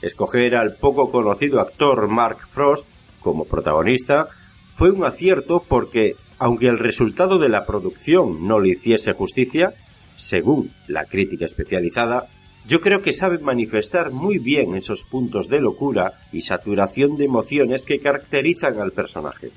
Escoger 0.02 0.56
al 0.56 0.76
poco 0.76 1.12
conocido 1.12 1.60
actor 1.60 2.08
Mark 2.08 2.48
Frost 2.50 2.88
como 3.20 3.46
protagonista 3.46 4.28
fue 4.74 4.92
un 4.92 5.04
acierto 5.06 5.64
porque, 5.68 6.16
aunque 6.38 6.68
el 6.68 6.80
resultado 6.80 7.40
de 7.40 7.50
la 7.50 7.66
producción 7.66 8.48
no 8.48 8.60
le 8.60 8.70
hiciese 8.70 9.14
justicia, 9.14 9.74
según 10.16 10.72
la 10.88 11.06
crítica 11.06 11.46
especializada, 11.46 12.28
yo 12.68 12.82
creo 12.82 13.02
que 13.02 13.14
sabe 13.14 13.38
manifestar 13.38 14.12
muy 14.12 14.40
bien 14.40 14.76
esos 14.76 15.06
puntos 15.06 15.48
de 15.50 15.62
locura 15.62 16.20
y 16.32 16.42
saturación 16.42 17.16
de 17.16 17.26
emociones 17.26 17.84
que 17.84 18.00
caracterizan 18.00 18.80
al 18.80 18.92
personaje. 18.92 19.52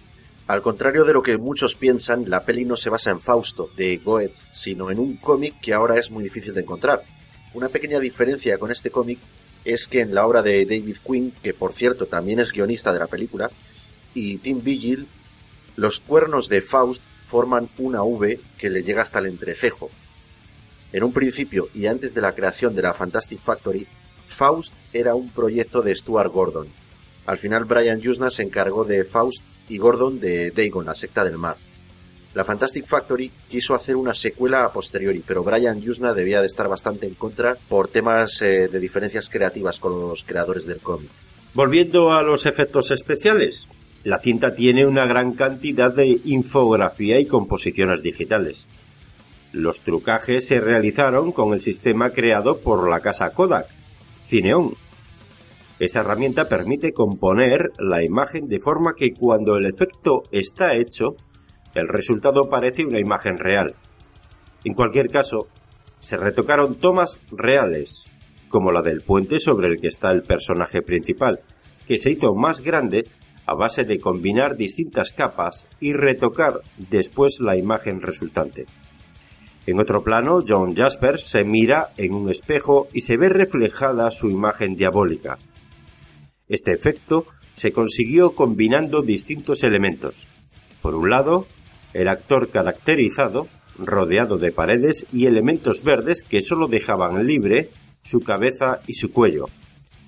Al 0.47 0.63
contrario 0.63 1.05
de 1.05 1.13
lo 1.15 1.23
que 1.23 1.39
muchos 1.39 1.75
piensan, 1.75 2.29
la 2.29 2.45
peli 2.45 2.65
no 2.65 2.77
se 2.77 2.91
basa 2.91 3.11
en 3.11 3.21
Fausto, 3.21 3.71
de 3.77 3.99
Goethe, 3.99 4.35
sino 4.53 4.91
en 4.91 4.99
un 4.99 5.17
cómic 5.17 5.61
que 5.61 5.73
ahora 5.73 5.99
es 5.99 6.11
muy 6.11 6.25
difícil 6.25 6.55
de 6.55 6.63
encontrar. 6.63 7.03
Una 7.55 7.69
pequeña 7.69 7.99
diferencia 7.99 8.59
con 8.59 8.71
este 8.71 8.91
cómic 8.91 9.19
es 9.65 9.89
que 9.89 10.01
en 10.01 10.15
la 10.15 10.27
obra 10.27 10.43
de 10.43 10.65
David 10.65 10.97
Quinn, 11.07 11.33
que 11.43 11.55
por 11.55 11.73
cierto 11.73 12.07
también 12.07 12.41
es 12.41 12.53
guionista 12.53 12.93
de 12.93 12.99
la 12.99 13.07
película, 13.07 13.51
y 14.15 14.39
Tim 14.39 14.63
Vigil, 14.63 15.07
los 15.77 16.01
cuernos 16.01 16.49
de 16.49 16.61
Faust 16.61 17.03
forman 17.29 17.69
una 17.79 18.03
V 18.03 18.41
que 18.59 18.71
le 18.71 18.83
llega 18.83 19.03
hasta 19.03 19.19
el 19.19 19.27
entrecejo, 19.27 19.91
en 20.93 21.05
un 21.05 21.13
principio 21.13 21.69
y 21.75 21.87
antes 21.87 22.15
de 22.15 22.21
la 22.21 22.33
creación 22.33 22.75
de 22.75 22.83
la 22.83 22.95
Fantastic 22.95 23.39
Factory, 23.39 23.87
Faust 24.29 24.73
era 24.93 25.15
un 25.15 25.31
proyecto 25.31 25.83
de 25.83 25.95
Stuart 25.95 26.33
Gordon. 26.33 26.69
Al 27.27 27.39
final 27.39 27.65
Brian 27.65 28.01
Yuzna 28.01 28.31
se 28.31 28.43
encargó 28.43 28.85
de 28.85 29.05
Faust 29.05 29.43
y 29.69 29.79
Gordon 29.79 30.21
de 30.21 30.51
Dagon, 30.51 30.87
la 30.87 30.95
secta 30.95 31.25
del 31.25 31.39
mar. 31.39 31.57
La 32.35 32.45
Fantastic 32.45 32.87
Factory 32.87 33.31
quiso 33.49 33.75
hacer 33.75 33.97
una 33.97 34.15
secuela 34.15 34.65
a 34.65 34.71
posteriori, 34.71 35.23
pero 35.27 35.43
Brian 35.43 35.81
Yuzna 35.81 36.13
debía 36.13 36.41
de 36.41 36.47
estar 36.47 36.69
bastante 36.69 37.07
en 37.07 37.15
contra 37.15 37.57
por 37.69 37.89
temas 37.89 38.41
eh, 38.43 38.69
de 38.69 38.79
diferencias 38.79 39.29
creativas 39.29 39.79
con 39.79 39.93
los 39.93 40.23
creadores 40.23 40.67
del 40.67 40.79
cómic. 40.79 41.11
Volviendo 41.55 42.13
a 42.13 42.23
los 42.23 42.47
efectos 42.47 42.91
especiales, 42.91 43.67
la 44.05 44.19
cinta 44.19 44.55
tiene 44.55 44.87
una 44.87 45.07
gran 45.07 45.33
cantidad 45.33 45.93
de 45.93 46.21
infografía 46.25 47.19
y 47.19 47.27
composiciones 47.27 48.03
digitales. 48.03 48.69
Los 49.59 49.81
trucajes 49.81 50.47
se 50.47 50.61
realizaron 50.61 51.33
con 51.33 51.53
el 51.53 51.61
sistema 51.61 52.11
creado 52.11 52.61
por 52.61 52.89
la 52.89 53.01
casa 53.01 53.31
Kodak, 53.31 53.67
Cineon. 54.23 54.71
Esta 55.81 55.99
herramienta 55.99 56.45
permite 56.45 56.93
componer 56.93 57.73
la 57.81 58.05
imagen 58.05 58.47
de 58.47 58.61
forma 58.61 58.93
que 58.97 59.11
cuando 59.19 59.57
el 59.57 59.67
efecto 59.67 60.23
está 60.31 60.77
hecho, 60.77 61.17
el 61.75 61.89
resultado 61.89 62.43
parece 62.43 62.85
una 62.85 63.01
imagen 63.01 63.37
real. 63.37 63.75
En 64.63 64.75
cualquier 64.75 65.09
caso, 65.09 65.49
se 65.99 66.17
retocaron 66.17 66.77
tomas 66.77 67.19
reales, 67.33 68.05
como 68.49 68.71
la 68.71 68.81
del 68.81 69.01
puente 69.01 69.41
sobre 69.41 69.71
el 69.71 69.81
que 69.81 69.89
está 69.89 70.13
el 70.13 70.23
personaje 70.23 70.83
principal, 70.83 71.41
que 71.85 71.99
se 71.99 72.13
hizo 72.13 72.33
más 72.33 72.61
grande 72.61 73.03
a 73.45 73.57
base 73.57 73.83
de 73.83 73.99
combinar 73.99 74.57
distintas 74.57 75.13
capas 75.13 75.67
y 75.81 75.95
retocar 75.95 76.61
después 76.77 77.41
la 77.41 77.57
imagen 77.57 78.01
resultante. 78.01 78.67
En 79.69 79.79
otro 79.81 80.03
plano, 80.03 80.39
John 80.49 80.75
Jasper 80.75 81.19
se 81.19 81.45
mira 81.45 81.91
en 81.99 82.15
un 82.15 82.31
espejo 82.31 82.89
y 82.95 83.03
se 83.03 83.19
ve 83.19 83.29
reflejada 83.29 84.11
su 84.11 84.31
imagen 84.31 84.77
diabólica. 84.77 85.37
Este 86.49 86.73
efecto 86.73 87.27
se 87.53 87.71
consiguió 87.71 88.31
combinando 88.31 89.03
distintos 89.03 89.65
elementos. 89.65 90.27
Por 90.81 90.95
un 90.95 91.11
lado, 91.11 91.47
el 91.93 92.09
actor 92.09 92.49
caracterizado, 92.49 93.47
rodeado 93.77 94.39
de 94.39 94.53
paredes 94.53 95.07
y 95.13 95.27
elementos 95.27 95.85
verdes 95.85 96.23
que 96.23 96.41
solo 96.41 96.67
dejaban 96.67 97.27
libre 97.27 97.69
su 98.03 98.21
cabeza 98.21 98.81
y 98.87 98.95
su 98.95 99.13
cuello. 99.13 99.51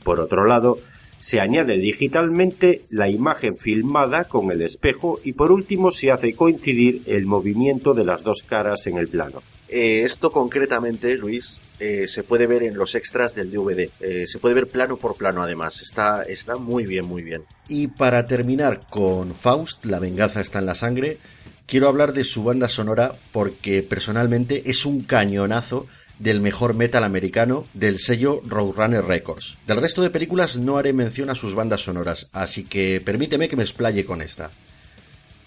Por 0.04 0.20
otro 0.20 0.46
lado, 0.46 0.78
se 1.20 1.38
añade 1.38 1.76
digitalmente 1.76 2.86
la 2.88 3.08
imagen 3.08 3.56
filmada 3.56 4.24
con 4.24 4.50
el 4.50 4.62
espejo 4.62 5.20
y 5.22 5.34
por 5.34 5.52
último 5.52 5.92
se 5.92 6.10
hace 6.10 6.34
coincidir 6.34 7.02
el 7.06 7.26
movimiento 7.26 7.94
de 7.94 8.04
las 8.04 8.22
dos 8.24 8.42
caras 8.42 8.86
en 8.86 8.96
el 8.96 9.08
plano. 9.08 9.42
Eh, 9.68 10.02
esto 10.04 10.32
concretamente, 10.32 11.16
Luis, 11.16 11.60
eh, 11.78 12.08
se 12.08 12.24
puede 12.24 12.48
ver 12.48 12.64
en 12.64 12.76
los 12.76 12.96
extras 12.96 13.34
del 13.36 13.52
DVD. 13.52 13.88
Eh, 14.00 14.26
se 14.26 14.38
puede 14.40 14.54
ver 14.54 14.66
plano 14.66 14.96
por 14.96 15.16
plano 15.16 15.42
además. 15.42 15.80
Está, 15.80 16.22
está 16.22 16.56
muy 16.56 16.86
bien, 16.86 17.06
muy 17.06 17.22
bien. 17.22 17.44
Y 17.68 17.86
para 17.86 18.26
terminar 18.26 18.80
con 18.90 19.34
Faust, 19.34 19.84
La 19.84 20.00
venganza 20.00 20.40
está 20.40 20.58
en 20.58 20.66
la 20.66 20.74
sangre, 20.74 21.18
quiero 21.66 21.86
hablar 21.86 22.12
de 22.12 22.24
su 22.24 22.42
banda 22.42 22.68
sonora 22.68 23.12
porque 23.30 23.84
personalmente 23.84 24.68
es 24.68 24.84
un 24.84 25.02
cañonazo 25.02 25.86
del 26.20 26.40
mejor 26.40 26.74
metal 26.74 27.02
americano 27.02 27.64
del 27.74 27.98
sello 27.98 28.42
Roadrunner 28.46 29.04
Records. 29.04 29.56
Del 29.66 29.78
resto 29.78 30.02
de 30.02 30.10
películas 30.10 30.56
no 30.56 30.76
haré 30.76 30.92
mención 30.92 31.30
a 31.30 31.34
sus 31.34 31.54
bandas 31.54 31.80
sonoras, 31.80 32.28
así 32.32 32.62
que 32.62 33.00
permíteme 33.04 33.48
que 33.48 33.56
me 33.56 33.64
explaye 33.64 34.04
con 34.04 34.22
esta. 34.22 34.50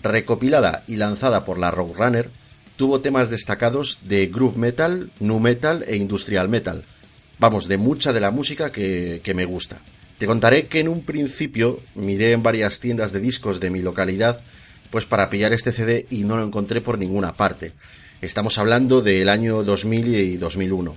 Recopilada 0.02 0.84
y 0.88 0.98
lanzada 0.98 1.46
por 1.46 1.60
la 1.60 1.72
Roadrunner, 1.72 2.30
tuvo 2.76 3.00
temas 3.00 3.30
destacados 3.30 4.00
de 4.04 4.28
groove 4.28 4.58
metal, 4.58 5.12
nu 5.20 5.40
metal 5.40 5.86
e 5.88 5.96
industrial 5.96 6.50
metal. 6.50 6.84
Vamos, 7.40 7.68
de 7.68 7.78
mucha 7.78 8.12
de 8.12 8.20
la 8.20 8.32
música 8.32 8.72
que, 8.72 9.22
que 9.24 9.34
me 9.34 9.46
gusta. 9.46 9.80
Te 10.18 10.26
contaré 10.26 10.66
que 10.66 10.80
en 10.80 10.88
un 10.88 11.02
principio 11.02 11.80
miré 11.96 12.32
en 12.32 12.44
varias 12.44 12.80
tiendas 12.80 13.12
de 13.14 13.20
discos 13.20 13.60
de 13.60 13.70
mi 13.70 13.82
localidad 13.82 14.42
pues 14.90 15.06
para 15.06 15.30
pillar 15.30 15.54
este 15.54 15.72
CD 15.72 16.06
y 16.12 16.24
no 16.24 16.38
lo 16.38 16.44
encontré 16.44 16.80
por 16.80 17.00
ninguna 17.00 17.34
parte. 17.34 17.74
Estamos 18.24 18.58
hablando 18.58 19.02
del 19.02 19.28
año 19.28 19.66
2000 19.66 20.16
y 20.16 20.38
2001. 20.38 20.96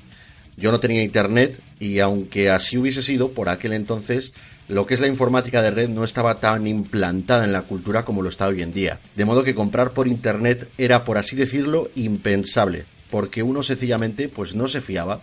Yo 0.56 0.70
no 0.70 0.78
tenía 0.78 1.02
internet 1.02 1.60
y 1.80 1.98
aunque 1.98 2.50
así 2.50 2.78
hubiese 2.78 3.02
sido, 3.02 3.32
por 3.32 3.48
aquel 3.48 3.72
entonces 3.72 4.32
lo 4.68 4.86
que 4.86 4.94
es 4.94 5.00
la 5.00 5.08
informática 5.08 5.60
de 5.60 5.72
red 5.72 5.88
no 5.88 6.04
estaba 6.04 6.38
tan 6.38 6.68
implantada 6.68 7.42
en 7.42 7.52
la 7.52 7.62
cultura 7.62 8.04
como 8.04 8.22
lo 8.22 8.28
está 8.28 8.46
hoy 8.46 8.62
en 8.62 8.72
día. 8.72 9.00
De 9.16 9.24
modo 9.24 9.42
que 9.42 9.56
comprar 9.56 9.90
por 9.90 10.06
internet 10.06 10.68
era, 10.78 11.04
por 11.04 11.18
así 11.18 11.34
decirlo, 11.34 11.90
impensable, 11.96 12.84
porque 13.10 13.42
uno 13.42 13.64
sencillamente 13.64 14.28
pues 14.28 14.54
no 14.54 14.68
se 14.68 14.80
fiaba. 14.80 15.20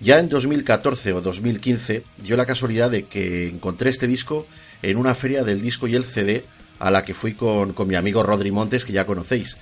Ya 0.00 0.18
en 0.18 0.28
2014 0.28 1.12
o 1.12 1.20
2015 1.20 2.02
dio 2.24 2.36
la 2.36 2.46
casualidad 2.46 2.90
de 2.90 3.04
que 3.04 3.46
encontré 3.46 3.90
este 3.90 4.08
disco 4.08 4.44
en 4.82 4.96
una 4.96 5.14
feria 5.14 5.44
del 5.44 5.60
disco 5.60 5.86
y 5.86 5.94
el 5.94 6.02
CD 6.02 6.42
a 6.80 6.90
la 6.90 7.04
que 7.04 7.14
fui 7.14 7.34
con, 7.34 7.74
con 7.74 7.86
mi 7.86 7.94
amigo 7.94 8.24
Rodri 8.24 8.50
Montes, 8.50 8.84
que 8.84 8.92
ya 8.92 9.06
conocéis. 9.06 9.56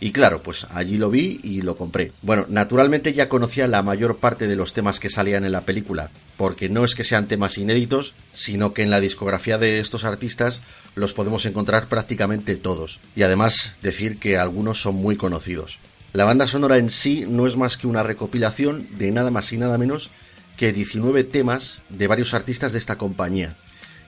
Y 0.00 0.12
claro, 0.12 0.42
pues 0.42 0.64
allí 0.70 0.96
lo 0.96 1.10
vi 1.10 1.40
y 1.42 1.62
lo 1.62 1.76
compré. 1.76 2.12
Bueno, 2.22 2.46
naturalmente 2.48 3.12
ya 3.12 3.28
conocía 3.28 3.66
la 3.66 3.82
mayor 3.82 4.18
parte 4.18 4.46
de 4.46 4.54
los 4.54 4.72
temas 4.72 5.00
que 5.00 5.10
salían 5.10 5.44
en 5.44 5.50
la 5.50 5.62
película, 5.62 6.10
porque 6.36 6.68
no 6.68 6.84
es 6.84 6.94
que 6.94 7.02
sean 7.02 7.26
temas 7.26 7.58
inéditos, 7.58 8.14
sino 8.32 8.72
que 8.72 8.84
en 8.84 8.90
la 8.90 9.00
discografía 9.00 9.58
de 9.58 9.80
estos 9.80 10.04
artistas 10.04 10.62
los 10.94 11.14
podemos 11.14 11.46
encontrar 11.46 11.88
prácticamente 11.88 12.54
todos. 12.54 13.00
Y 13.16 13.22
además 13.22 13.72
decir 13.82 14.18
que 14.18 14.38
algunos 14.38 14.80
son 14.80 14.94
muy 14.94 15.16
conocidos. 15.16 15.80
La 16.12 16.24
banda 16.24 16.46
sonora 16.46 16.78
en 16.78 16.90
sí 16.90 17.24
no 17.28 17.46
es 17.48 17.56
más 17.56 17.76
que 17.76 17.88
una 17.88 18.04
recopilación 18.04 18.86
de 18.98 19.10
nada 19.10 19.32
más 19.32 19.52
y 19.52 19.58
nada 19.58 19.78
menos 19.78 20.10
que 20.56 20.72
19 20.72 21.24
temas 21.24 21.80
de 21.88 22.06
varios 22.06 22.34
artistas 22.34 22.72
de 22.72 22.78
esta 22.78 22.98
compañía. 22.98 23.54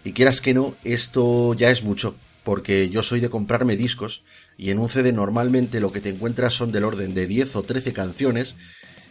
Y 0.05 0.13
quieras 0.13 0.41
que 0.41 0.55
no, 0.55 0.75
esto 0.85 1.53
ya 1.55 1.71
es 1.71 1.83
mucho, 1.83 2.15
porque 2.45 2.89
yo 2.91 3.03
soy 3.03 3.21
de 3.21 3.29
comprarme 3.29 3.77
discos 3.77 4.23
y 4.61 4.71
en 4.71 4.79
un 4.79 4.91
CD 4.91 5.11
normalmente 5.15 5.81
lo 5.81 5.91
que 5.91 6.03
te 6.03 6.11
encuentras 6.11 6.53
son 6.53 6.71
del 6.71 6.85
orden 6.85 7.15
de 7.15 7.27
10 7.27 7.57
o 7.57 7.63
13 7.63 7.95
canciones 7.95 8.57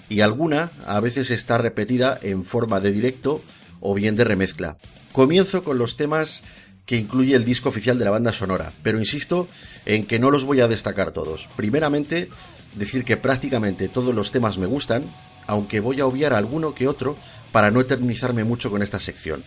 y 0.07 0.21
alguna 0.21 0.69
a 0.85 0.99
veces 0.99 1.31
está 1.31 1.57
repetida 1.57 2.19
en 2.21 2.45
forma 2.45 2.79
de 2.79 2.91
directo 2.91 3.41
o 3.79 3.95
bien 3.95 4.15
de 4.15 4.25
remezcla. 4.25 4.77
Comienzo 5.11 5.63
con 5.63 5.79
los 5.79 5.97
temas 5.97 6.43
que 6.85 6.97
incluye 6.97 7.35
el 7.35 7.45
disco 7.45 7.69
oficial 7.69 7.97
de 7.97 8.05
la 8.05 8.11
banda 8.11 8.31
sonora, 8.31 8.71
pero 8.83 8.99
insisto 8.99 9.47
en 9.87 10.05
que 10.05 10.19
no 10.19 10.29
los 10.29 10.45
voy 10.45 10.59
a 10.59 10.67
destacar 10.67 11.13
todos. 11.13 11.49
Primeramente, 11.55 12.29
decir 12.75 13.03
que 13.03 13.17
prácticamente 13.17 13.87
todos 13.87 14.13
los 14.13 14.31
temas 14.31 14.59
me 14.59 14.67
gustan, 14.67 15.03
aunque 15.47 15.79
voy 15.79 15.99
a 15.99 16.05
obviar 16.05 16.35
alguno 16.35 16.75
que 16.75 16.87
otro 16.87 17.15
para 17.51 17.71
no 17.71 17.81
eternizarme 17.81 18.43
mucho 18.43 18.69
con 18.69 18.83
esta 18.83 18.99
sección. 18.99 19.43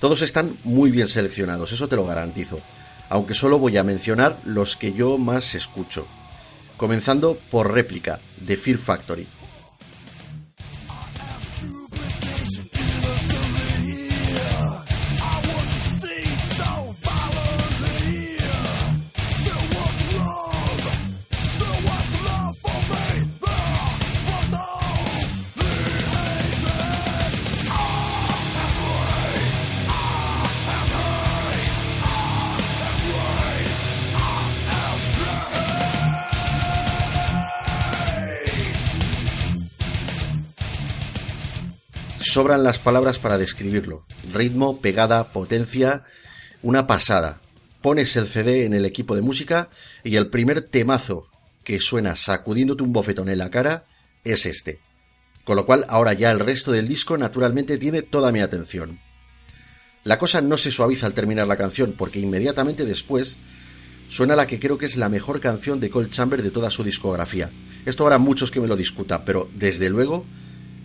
Todos 0.00 0.20
están 0.20 0.54
muy 0.64 0.90
bien 0.90 1.08
seleccionados, 1.08 1.72
eso 1.72 1.88
te 1.88 1.96
lo 1.96 2.04
garantizo 2.04 2.60
aunque 3.08 3.34
solo 3.34 3.58
voy 3.58 3.76
a 3.76 3.82
mencionar 3.82 4.36
los 4.44 4.76
que 4.76 4.92
yo 4.92 5.18
más 5.18 5.54
escucho. 5.54 6.06
Comenzando 6.76 7.38
por 7.50 7.72
réplica, 7.72 8.20
de 8.38 8.56
Fear 8.56 8.78
Factory. 8.78 9.26
Las 42.54 42.78
palabras 42.78 43.18
para 43.18 43.38
describirlo. 43.38 44.04
Ritmo, 44.32 44.80
pegada, 44.80 45.32
potencia, 45.32 46.04
una 46.62 46.86
pasada. 46.86 47.40
Pones 47.82 48.14
el 48.16 48.28
CD 48.28 48.64
en 48.64 48.72
el 48.72 48.84
equipo 48.84 49.16
de 49.16 49.22
música 49.22 49.68
y 50.04 50.14
el 50.14 50.28
primer 50.28 50.62
temazo 50.62 51.26
que 51.64 51.80
suena 51.80 52.14
sacudiéndote 52.14 52.84
un 52.84 52.92
bofetón 52.92 53.28
en 53.28 53.38
la 53.38 53.50
cara 53.50 53.84
es 54.22 54.46
este. 54.46 54.78
Con 55.44 55.56
lo 55.56 55.66
cual 55.66 55.84
ahora 55.88 56.12
ya 56.12 56.30
el 56.30 56.38
resto 56.38 56.70
del 56.70 56.86
disco 56.86 57.18
naturalmente 57.18 57.78
tiene 57.78 58.02
toda 58.02 58.30
mi 58.30 58.40
atención. 58.40 59.00
La 60.04 60.18
cosa 60.18 60.40
no 60.40 60.56
se 60.56 60.70
suaviza 60.70 61.06
al 61.06 61.14
terminar 61.14 61.48
la 61.48 61.56
canción 61.56 61.94
porque 61.98 62.20
inmediatamente 62.20 62.84
después 62.84 63.38
suena 64.08 64.36
la 64.36 64.46
que 64.46 64.60
creo 64.60 64.78
que 64.78 64.86
es 64.86 64.96
la 64.96 65.08
mejor 65.08 65.40
canción 65.40 65.80
de 65.80 65.90
Cold 65.90 66.10
Chamber 66.10 66.42
de 66.42 66.52
toda 66.52 66.70
su 66.70 66.84
discografía. 66.84 67.50
Esto 67.84 68.04
habrá 68.04 68.18
muchos 68.18 68.52
que 68.52 68.60
me 68.60 68.68
lo 68.68 68.76
discutan, 68.76 69.24
pero 69.24 69.50
desde 69.52 69.90
luego 69.90 70.24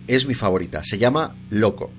es 0.06 0.26
mi 0.26 0.34
favorita. 0.34 0.82
Se 0.84 0.98
llama 0.98 1.34
Loco. 1.50 1.90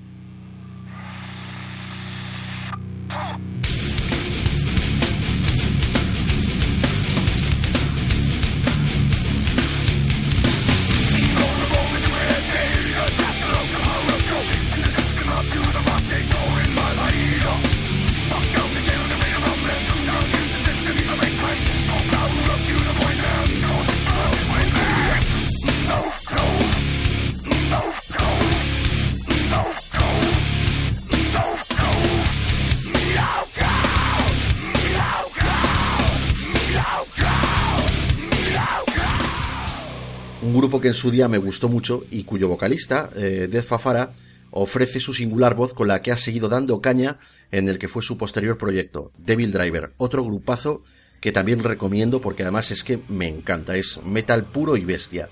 Que 40.84 40.88
en 40.88 40.92
su 40.92 41.10
día 41.10 41.28
me 41.28 41.38
gustó 41.38 41.70
mucho 41.70 42.04
y 42.10 42.24
cuyo 42.24 42.46
vocalista, 42.46 43.08
eh, 43.16 43.62
Fafara, 43.66 44.10
ofrece 44.50 45.00
su 45.00 45.14
singular 45.14 45.54
voz 45.54 45.72
con 45.72 45.88
la 45.88 46.02
que 46.02 46.12
ha 46.12 46.18
seguido 46.18 46.50
dando 46.50 46.82
caña 46.82 47.18
en 47.50 47.70
el 47.70 47.78
que 47.78 47.88
fue 47.88 48.02
su 48.02 48.18
posterior 48.18 48.58
proyecto, 48.58 49.10
Devil 49.16 49.50
Driver, 49.50 49.94
otro 49.96 50.22
grupazo 50.22 50.82
que 51.22 51.32
también 51.32 51.64
recomiendo 51.64 52.20
porque 52.20 52.42
además 52.42 52.70
es 52.70 52.84
que 52.84 52.98
me 53.08 53.26
encanta, 53.28 53.76
es 53.76 53.98
metal 54.04 54.44
puro 54.44 54.76
y 54.76 54.84
bestia. 54.84 55.30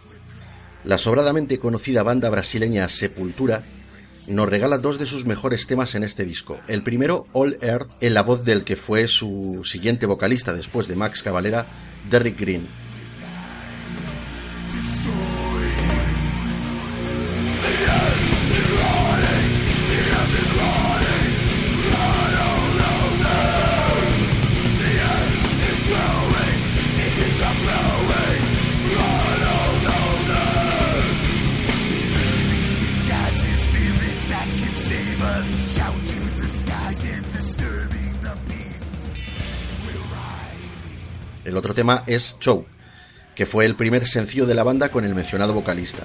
La 0.87 0.97
sobradamente 0.97 1.59
conocida 1.59 2.03
banda 2.03 2.31
brasileña 2.31 2.89
Sepultura 2.89 3.63
nos 4.29 4.49
regala 4.49 4.79
dos 4.79 4.99
de 4.99 5.05
sus 5.05 5.27
mejores 5.27 5.67
temas 5.67 5.95
en 5.95 6.03
este 6.03 6.25
disco. 6.25 6.59
El 6.67 6.83
primero, 6.83 7.27
All 7.35 7.59
Earth, 7.61 7.91
en 8.01 8.15
la 8.15 8.23
voz 8.23 8.47
del 8.47 8.65
que 8.65 8.77
fue 8.77 9.07
su 9.07 9.61
siguiente 9.65 10.07
vocalista 10.07 10.55
después 10.55 10.89
de 10.89 10.97
Max 10.97 11.23
Cavalera, 11.23 11.67
Derrick 12.09 12.41
Green. 12.41 12.69
El 41.53 41.59
otro 41.59 41.75
tema 41.75 42.03
es 42.07 42.39
Show, 42.41 42.65
que 43.35 43.45
fue 43.45 43.67
el 43.67 43.77
primer 43.77 44.07
sencillo 44.07 44.47
de 44.47 44.55
la 44.55 44.63
banda 44.63 44.89
con 44.89 45.05
el 45.05 45.15
mencionado 45.15 45.53
vocalista. 45.53 46.03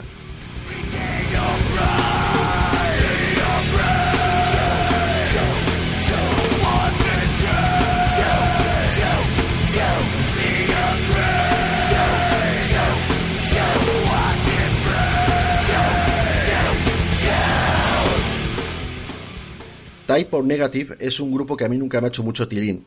Type 20.08 20.36
or 20.36 20.44
Negative 20.44 20.98
es 21.00 21.22
un 21.22 21.32
grupo 21.32 21.56
que 21.56 21.64
a 21.64 21.70
mí 21.70 21.78
nunca 21.78 22.02
me 22.02 22.08
ha 22.08 22.10
hecho 22.10 22.24
mucho 22.24 22.50
tilín, 22.50 22.86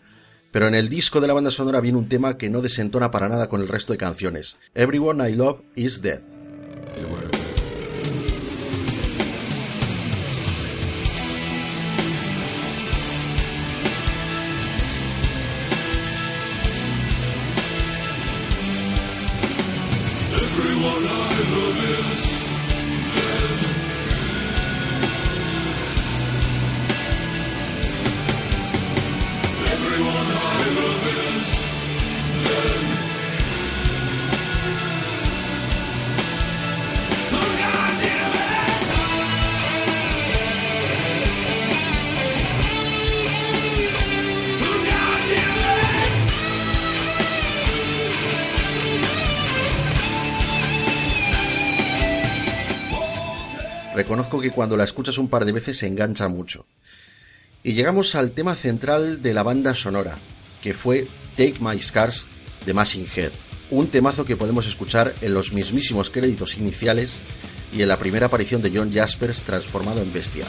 pero 0.50 0.66
en 0.66 0.74
el 0.74 0.88
disco 0.88 1.20
de 1.20 1.28
la 1.28 1.34
banda 1.34 1.50
sonora 1.50 1.80
viene 1.80 1.98
un 1.98 2.08
tema 2.08 2.36
que 2.36 2.50
no 2.50 2.60
desentona 2.60 3.10
para 3.10 3.28
nada 3.28 3.48
con 3.48 3.60
el 3.60 3.68
resto 3.68 3.92
de 3.92 3.98
canciones, 3.98 4.58
Everyone 4.74 5.28
I 5.28 5.34
Love 5.34 5.60
Is 5.76 6.02
Dead. 6.02 6.20
Everyone 20.32 21.04
I 21.04 21.40
love 21.52 21.78
is 21.84 22.39
reconozco 54.10 54.40
que 54.40 54.50
cuando 54.50 54.76
la 54.76 54.82
escuchas 54.82 55.18
un 55.18 55.28
par 55.28 55.44
de 55.44 55.52
veces 55.52 55.78
se 55.78 55.86
engancha 55.86 56.26
mucho. 56.26 56.66
Y 57.62 57.74
llegamos 57.74 58.16
al 58.16 58.32
tema 58.32 58.56
central 58.56 59.22
de 59.22 59.32
la 59.32 59.44
banda 59.44 59.72
sonora, 59.76 60.16
que 60.60 60.74
fue 60.74 61.06
Take 61.36 61.58
My 61.60 61.80
Scars 61.80 62.24
de 62.66 62.74
Machine 62.74 63.06
Head, 63.14 63.30
un 63.70 63.86
temazo 63.86 64.24
que 64.24 64.34
podemos 64.34 64.66
escuchar 64.66 65.14
en 65.20 65.32
los 65.32 65.52
mismísimos 65.52 66.10
créditos 66.10 66.58
iniciales 66.58 67.20
y 67.72 67.82
en 67.82 67.88
la 67.88 67.98
primera 67.98 68.26
aparición 68.26 68.62
de 68.62 68.72
John 68.74 68.92
Jaspers 68.92 69.44
transformado 69.44 70.02
en 70.02 70.12
bestia. 70.12 70.44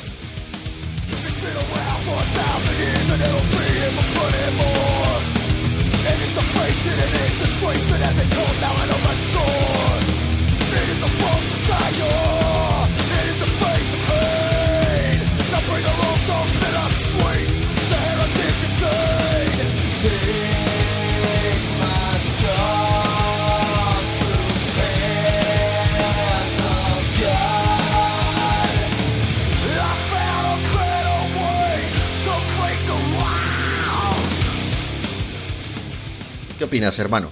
¿Qué 36.61 36.65
opinas, 36.65 36.99
hermano? 36.99 37.31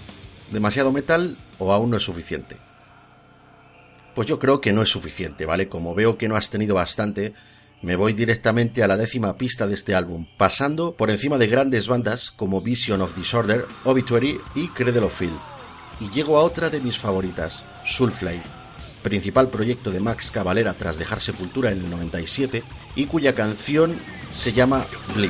¿Demasiado 0.50 0.92
metal 0.92 1.38
o 1.60 1.72
aún 1.72 1.92
no 1.92 1.98
es 1.98 2.02
suficiente? 2.02 2.58
Pues 4.16 4.28
yo 4.28 4.40
creo 4.40 4.60
que 4.60 4.74
no 4.74 4.82
es 4.82 4.90
suficiente, 4.90 5.46
¿vale? 5.46 5.70
Como 5.70 5.94
veo 5.94 6.18
que 6.18 6.28
no 6.28 6.36
has 6.36 6.50
tenido 6.50 6.74
bastante, 6.74 7.36
me 7.84 7.96
voy 7.96 8.14
directamente 8.14 8.82
a 8.82 8.88
la 8.88 8.98
décima 8.98 9.38
pista 9.38 9.68
de 9.68 9.76
este 9.76 9.94
álbum, 9.94 10.26
pasando 10.36 10.96
por 10.96 11.12
encima 11.12 11.38
de 11.38 11.46
grandes 11.46 11.88
bandas 11.88 12.32
como 12.32 12.62
Vision 12.62 13.04
of 13.04 13.16
Disorder, 13.16 13.68
Obituary 13.84 14.42
y 14.56 14.70
Cradle 14.70 15.02
of 15.02 15.16
Field. 15.16 15.40
Y 16.00 16.10
llego 16.10 16.36
a 16.36 16.42
otra 16.42 16.72
de 16.72 16.80
mis 16.80 16.98
favoritas, 16.98 17.66
Soulfly, 17.86 18.42
principal 19.04 19.52
proyecto 19.52 19.92
de 19.92 20.00
Max 20.00 20.32
Cavalera 20.32 20.74
tras 20.74 20.98
dejar 20.98 21.22
Sepultura 21.22 21.72
en 21.72 21.82
el 21.82 21.90
97 21.92 22.64
y 22.96 23.06
cuya 23.06 23.36
canción 23.36 24.00
se 24.32 24.54
llama 24.54 24.88
Bleed. 25.16 25.30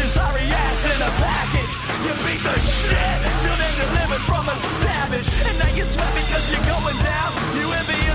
In 0.00 1.02
a 1.02 1.10
package. 1.18 1.74
You 2.06 2.14
piece 2.24 2.46
of 2.46 2.58
shit. 2.62 3.18
Delivered 3.82 4.24
from 4.30 4.48
a 4.48 4.56
savage. 4.82 5.28
And 5.46 5.76
you 5.76 5.84
sweat 5.84 6.14
because 6.14 6.52
you're 6.52 6.66
going 6.66 6.98
down. 7.02 7.32
You 7.58 7.72
envious. 7.72 8.08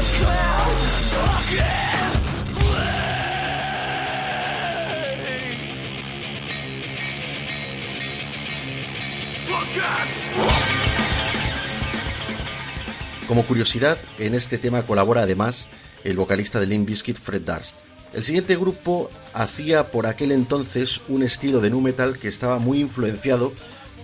Como 13.28 13.46
curiosidad, 13.46 13.98
en 14.20 14.36
este 14.36 14.58
tema 14.58 14.86
colabora 14.86 15.24
además 15.24 15.68
el 16.04 16.18
vocalista 16.18 16.60
de 16.60 16.68
Limp 16.68 16.88
Bizkit 16.88 17.18
Fred 17.18 17.42
Durst. 17.42 17.83
El 18.14 18.24
siguiente 18.24 18.56
grupo 18.56 19.10
hacía 19.34 19.88
por 19.88 20.06
aquel 20.06 20.32
entonces 20.32 21.02
un 21.10 21.24
estilo 21.24 21.62
de 21.62 21.72
nu 21.72 21.82
metal 21.82 22.20
que 22.20 22.28
estaba 22.28 22.60
muy 22.60 22.80
influenciado 22.80 23.52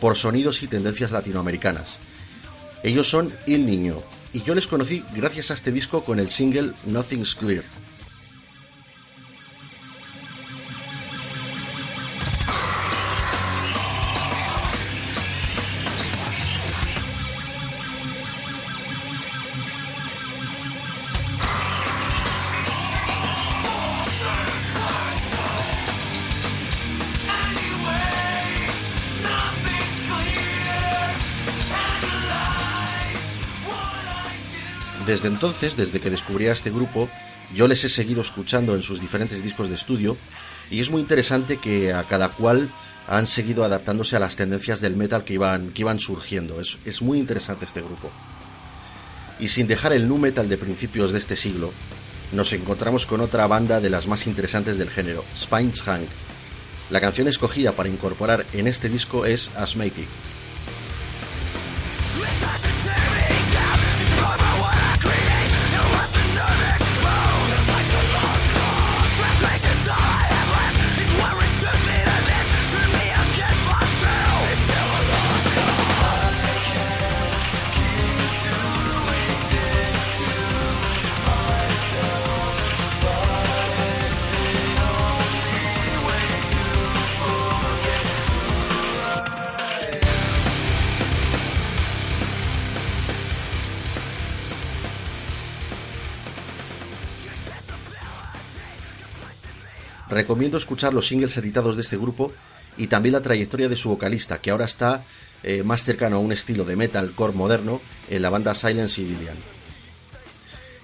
por 0.02 0.18
sonidos 0.18 0.64
y 0.64 0.68
tendencias 0.68 1.12
latinoamericanas. 1.12 2.00
Ellos 2.82 3.08
son 3.08 3.34
Il 3.46 3.66
Niño, 3.66 3.98
y 4.34 4.42
yo 4.42 4.56
les 4.56 4.68
conocí 4.68 5.04
gracias 5.14 5.52
a 5.52 5.54
este 5.54 5.72
disco 5.72 6.04
con 6.04 6.20
el 6.20 6.30
single 6.30 6.74
Nothing's 6.86 7.36
Clear. 7.36 7.64
Entonces, 35.30 35.78
desde 35.78 36.00
que 36.00 36.10
descubrí 36.10 36.48
a 36.48 36.52
este 36.52 36.72
grupo, 36.72 37.10
yo 37.56 37.68
les 37.68 37.84
he 37.84 37.90
seguido 37.90 38.22
escuchando 38.22 38.76
en 38.76 38.82
sus 38.82 39.00
diferentes 39.00 39.42
discos 39.44 39.70
de 39.70 39.76
estudio 39.76 40.18
y 40.70 40.82
es 40.82 40.90
muy 40.90 41.02
interesante 41.02 41.58
que 41.58 41.94
a 41.94 42.04
cada 42.04 42.30
cual 42.30 42.70
han 43.08 43.26
seguido 43.26 43.64
adaptándose 43.64 44.16
a 44.16 44.20
las 44.20 44.36
tendencias 44.36 44.82
del 44.82 44.96
metal 44.96 45.24
que 45.24 45.34
iban, 45.34 46.00
surgiendo. 46.00 46.62
Es, 46.62 47.02
muy 47.02 47.18
interesante 47.18 47.66
este 47.66 47.82
grupo. 47.82 48.12
Y 49.40 49.48
sin 49.48 49.68
dejar 49.68 49.94
el 49.94 50.08
nu 50.08 50.20
metal 50.20 50.48
de 50.48 50.58
principios 50.58 51.12
de 51.12 51.18
este 51.18 51.36
siglo, 51.36 51.72
nos 52.32 52.54
encontramos 52.54 53.08
con 53.08 53.22
otra 53.22 53.48
banda 53.48 53.82
de 53.82 53.90
las 53.90 54.06
más 54.06 54.28
interesantes 54.28 54.78
del 54.78 54.92
género, 54.92 55.26
Spines 55.36 55.82
Hank. 55.82 56.08
La 56.92 57.02
canción 57.02 57.28
escogida 57.28 57.72
para 57.72 57.90
incorporar 57.90 58.46
en 58.54 58.68
este 58.68 58.90
disco 58.90 59.26
es 59.26 59.50
Asthmatic. 59.56 60.08
Recomiendo 100.20 100.58
escuchar 100.58 100.94
los 100.94 101.08
singles 101.08 101.38
editados 101.38 101.78
de 101.78 101.82
este 101.82 101.96
grupo 101.96 102.34
y 102.78 102.88
también 102.88 103.14
la 103.14 103.22
trayectoria 103.22 103.70
de 103.70 103.78
su 103.78 103.88
vocalista, 103.88 104.42
que 104.42 104.52
ahora 104.52 104.66
está 104.66 105.06
eh, 105.44 105.64
más 105.64 105.86
cercano 105.86 106.18
a 106.18 106.20
un 106.20 106.34
estilo 106.34 106.66
de 106.66 106.76
metalcore 106.76 107.34
moderno 107.34 107.80
en 108.10 108.22
la 108.22 108.30
banda 108.30 108.54
Silent 108.54 108.90
Civilian. 108.90 109.38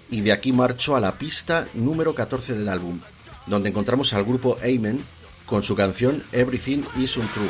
Y 0.09 0.21
de 0.21 0.31
aquí 0.31 0.53
marcho 0.53 0.95
a 0.95 1.01
la 1.01 1.17
pista 1.17 1.67
número 1.73 2.15
14 2.15 2.53
del 2.53 2.69
álbum, 2.69 3.01
donde 3.45 3.69
encontramos 3.69 4.13
al 4.13 4.23
grupo 4.23 4.57
Amen 4.63 5.01
con 5.45 5.63
su 5.63 5.75
canción 5.75 6.23
Everything 6.31 6.83
is 6.97 7.17
Untrue. 7.17 7.49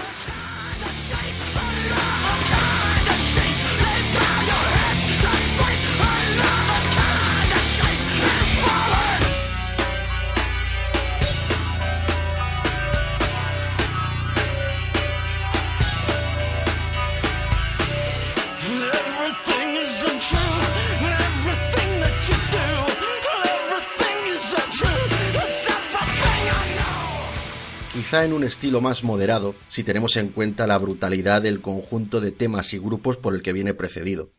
En 28.24 28.34
un 28.34 28.43
estilo 28.43 28.80
más 28.80 29.03
moderado 29.03 29.55
si 29.68 29.84
tenemos 29.84 30.16
en 30.16 30.30
cuenta 30.30 30.68
la 30.68 30.78
brutalidad 30.78 31.41
del 31.41 31.61
conjunto 31.61 32.22
de 32.22 32.32
temas 32.32 32.74
y 32.74 32.78
grupos 32.78 33.18
por 33.18 33.36
el 33.36 33.41
que 33.41 33.53
viene 33.53 33.74
precedido. 33.74 34.32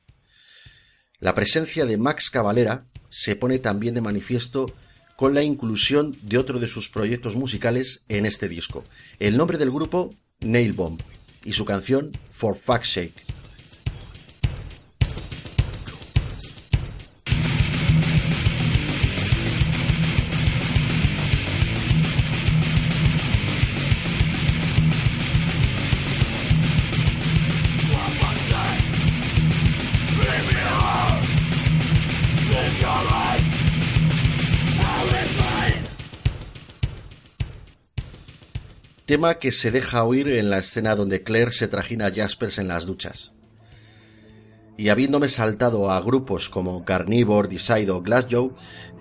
La 1.18 1.34
presencia 1.34 1.84
de 1.84 1.96
Max 1.96 2.30
Cavalera 2.30 2.86
se 3.10 3.36
pone 3.36 3.58
también 3.58 3.94
de 3.94 4.00
manifiesto 4.00 4.66
con 5.16 5.34
la 5.34 5.42
inclusión 5.42 6.16
de 6.22 6.38
otro 6.38 6.58
de 6.58 6.68
sus 6.68 6.90
proyectos 6.90 7.36
musicales 7.36 8.04
en 8.08 8.26
este 8.26 8.48
disco. 8.48 8.84
El 9.18 9.36
nombre 9.36 9.58
del 9.58 9.70
grupo, 9.70 10.14
Nail 10.40 10.72
Bomb, 10.72 11.00
y 11.44 11.52
su 11.52 11.64
canción 11.64 12.12
For 12.30 12.54
Fuck's 12.54 12.92
Sake. 12.92 13.25
Tema 39.06 39.38
que 39.38 39.52
se 39.52 39.70
deja 39.70 40.04
oír 40.04 40.28
en 40.28 40.50
la 40.50 40.58
escena 40.58 40.96
donde 40.96 41.22
Claire 41.22 41.52
se 41.52 41.68
trajina 41.68 42.06
a 42.06 42.12
Jaspers 42.12 42.58
en 42.58 42.68
las 42.68 42.86
duchas. 42.86 43.32
Y 44.76 44.88
habiéndome 44.90 45.28
saltado 45.28 45.90
a 45.90 46.00
grupos 46.00 46.50
como 46.50 46.84
Carnivore, 46.84 47.48
Decide 47.48 47.92
o 47.92 48.02
Glassjaw, 48.02 48.52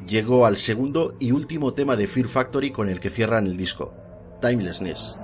llego 0.08 0.46
al 0.46 0.56
segundo 0.56 1.18
y 1.20 1.32
último 1.32 1.74
tema 1.74 1.96
de 1.96 2.08
Fear 2.08 2.30
Factory 2.30 2.72
con 2.72 2.88
el 2.88 3.00
que 3.00 3.10
cierran 3.10 3.48
el 3.48 3.58
disco, 3.58 3.94
Timelessness. 4.42 5.18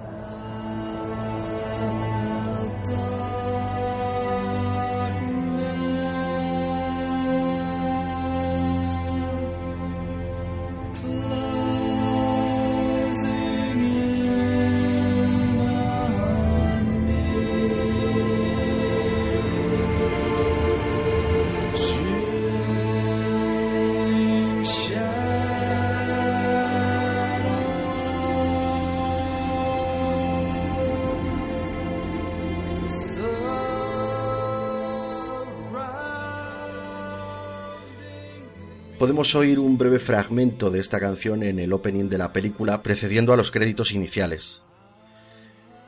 Podemos 39.21 39.35
oír 39.35 39.59
un 39.59 39.77
breve 39.77 39.99
fragmento 39.99 40.71
de 40.71 40.79
esta 40.79 40.99
canción 40.99 41.43
en 41.43 41.59
el 41.59 41.73
opening 41.73 42.09
de 42.09 42.17
la 42.17 42.33
película 42.33 42.81
precediendo 42.81 43.31
a 43.31 43.37
los 43.37 43.51
créditos 43.51 43.91
iniciales. 43.91 44.61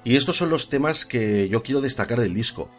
Y 0.04 0.18
estos 0.18 0.38
son 0.38 0.52
los 0.52 0.70
temas 0.70 1.04
que 1.04 1.50
yo 1.50 1.64
quiero 1.64 1.82
destacar 1.82 2.20
del 2.20 2.36
disco. 2.36 2.70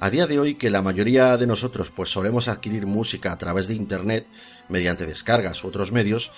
A 0.00 0.10
día 0.10 0.26
de 0.26 0.40
hoy 0.40 0.56
que 0.56 0.68
la 0.68 0.82
mayoría 0.82 1.36
de 1.36 1.46
nosotros 1.46 1.92
pues 1.94 2.10
solemos 2.10 2.48
adquirir 2.48 2.86
música 2.86 3.30
a 3.30 3.38
través 3.38 3.68
de 3.68 3.74
internet 3.74 4.26
mediante 4.68 5.06
descargas 5.06 5.62
u 5.62 5.68
otros 5.68 5.92
medios, 5.92 6.32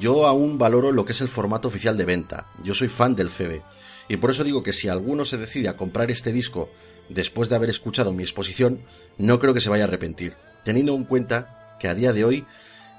yo 0.00 0.26
aún 0.26 0.56
valoro 0.56 0.90
lo 0.90 1.04
que 1.04 1.12
es 1.12 1.20
el 1.20 1.28
formato 1.28 1.68
oficial 1.68 1.98
de 1.98 2.06
venta. 2.06 2.46
Yo 2.64 2.72
soy 2.72 2.88
fan 2.88 3.14
del 3.14 3.28
CD 3.28 3.60
y 4.08 4.16
por 4.16 4.30
eso 4.30 4.44
digo 4.44 4.62
que 4.62 4.72
si 4.72 4.88
alguno 4.88 5.26
se 5.26 5.36
decide 5.36 5.68
a 5.68 5.76
comprar 5.76 6.10
este 6.10 6.32
disco 6.32 6.70
después 7.10 7.50
de 7.50 7.56
haber 7.56 7.68
escuchado 7.68 8.14
mi 8.14 8.22
exposición, 8.22 8.80
no 9.18 9.38
creo 9.40 9.52
que 9.52 9.60
se 9.60 9.68
vaya 9.68 9.84
a 9.84 9.88
arrepentir, 9.88 10.36
teniendo 10.64 10.94
en 10.94 11.04
cuenta 11.04 11.76
que 11.78 11.88
a 11.88 11.94
día 11.94 12.14
de 12.14 12.24
hoy 12.24 12.46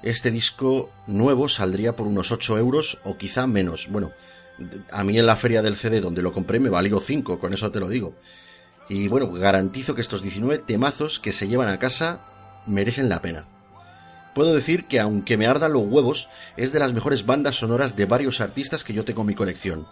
este 0.02 0.30
disco 0.30 0.90
nuevo 1.06 1.48
saldría 1.48 1.96
por 1.96 2.06
unos 2.06 2.32
8 2.32 2.58
euros 2.58 2.98
o 3.04 3.16
quizá 3.16 3.46
menos. 3.46 3.88
Bueno, 3.90 4.12
a 4.90 5.04
mí 5.04 5.18
en 5.18 5.26
la 5.26 5.36
feria 5.36 5.62
del 5.62 5.76
CD 5.76 6.00
donde 6.00 6.22
lo 6.22 6.32
compré 6.32 6.60
me 6.60 6.70
valió 6.70 7.00
5, 7.00 7.38
con 7.38 7.52
eso 7.52 7.70
te 7.70 7.80
lo 7.80 7.88
digo. 7.88 8.14
Y 8.88 9.08
bueno, 9.08 9.30
garantizo 9.30 9.94
que 9.94 10.00
estos 10.00 10.22
19 10.22 10.58
temazos 10.58 11.20
que 11.20 11.32
se 11.32 11.48
llevan 11.48 11.68
a 11.68 11.78
casa 11.78 12.20
merecen 12.66 13.08
la 13.08 13.22
pena. 13.22 13.46
Puedo 14.34 14.54
decir 14.54 14.86
que 14.86 15.00
aunque 15.00 15.36
me 15.36 15.46
ardan 15.46 15.72
los 15.72 15.82
huevos, 15.82 16.28
es 16.56 16.72
de 16.72 16.78
las 16.78 16.92
mejores 16.92 17.26
bandas 17.26 17.56
sonoras 17.56 17.96
de 17.96 18.04
varios 18.04 18.40
artistas 18.40 18.84
que 18.84 18.92
yo 18.92 19.04
tengo 19.04 19.22
en 19.22 19.28
mi 19.28 19.34
colección. 19.34 19.86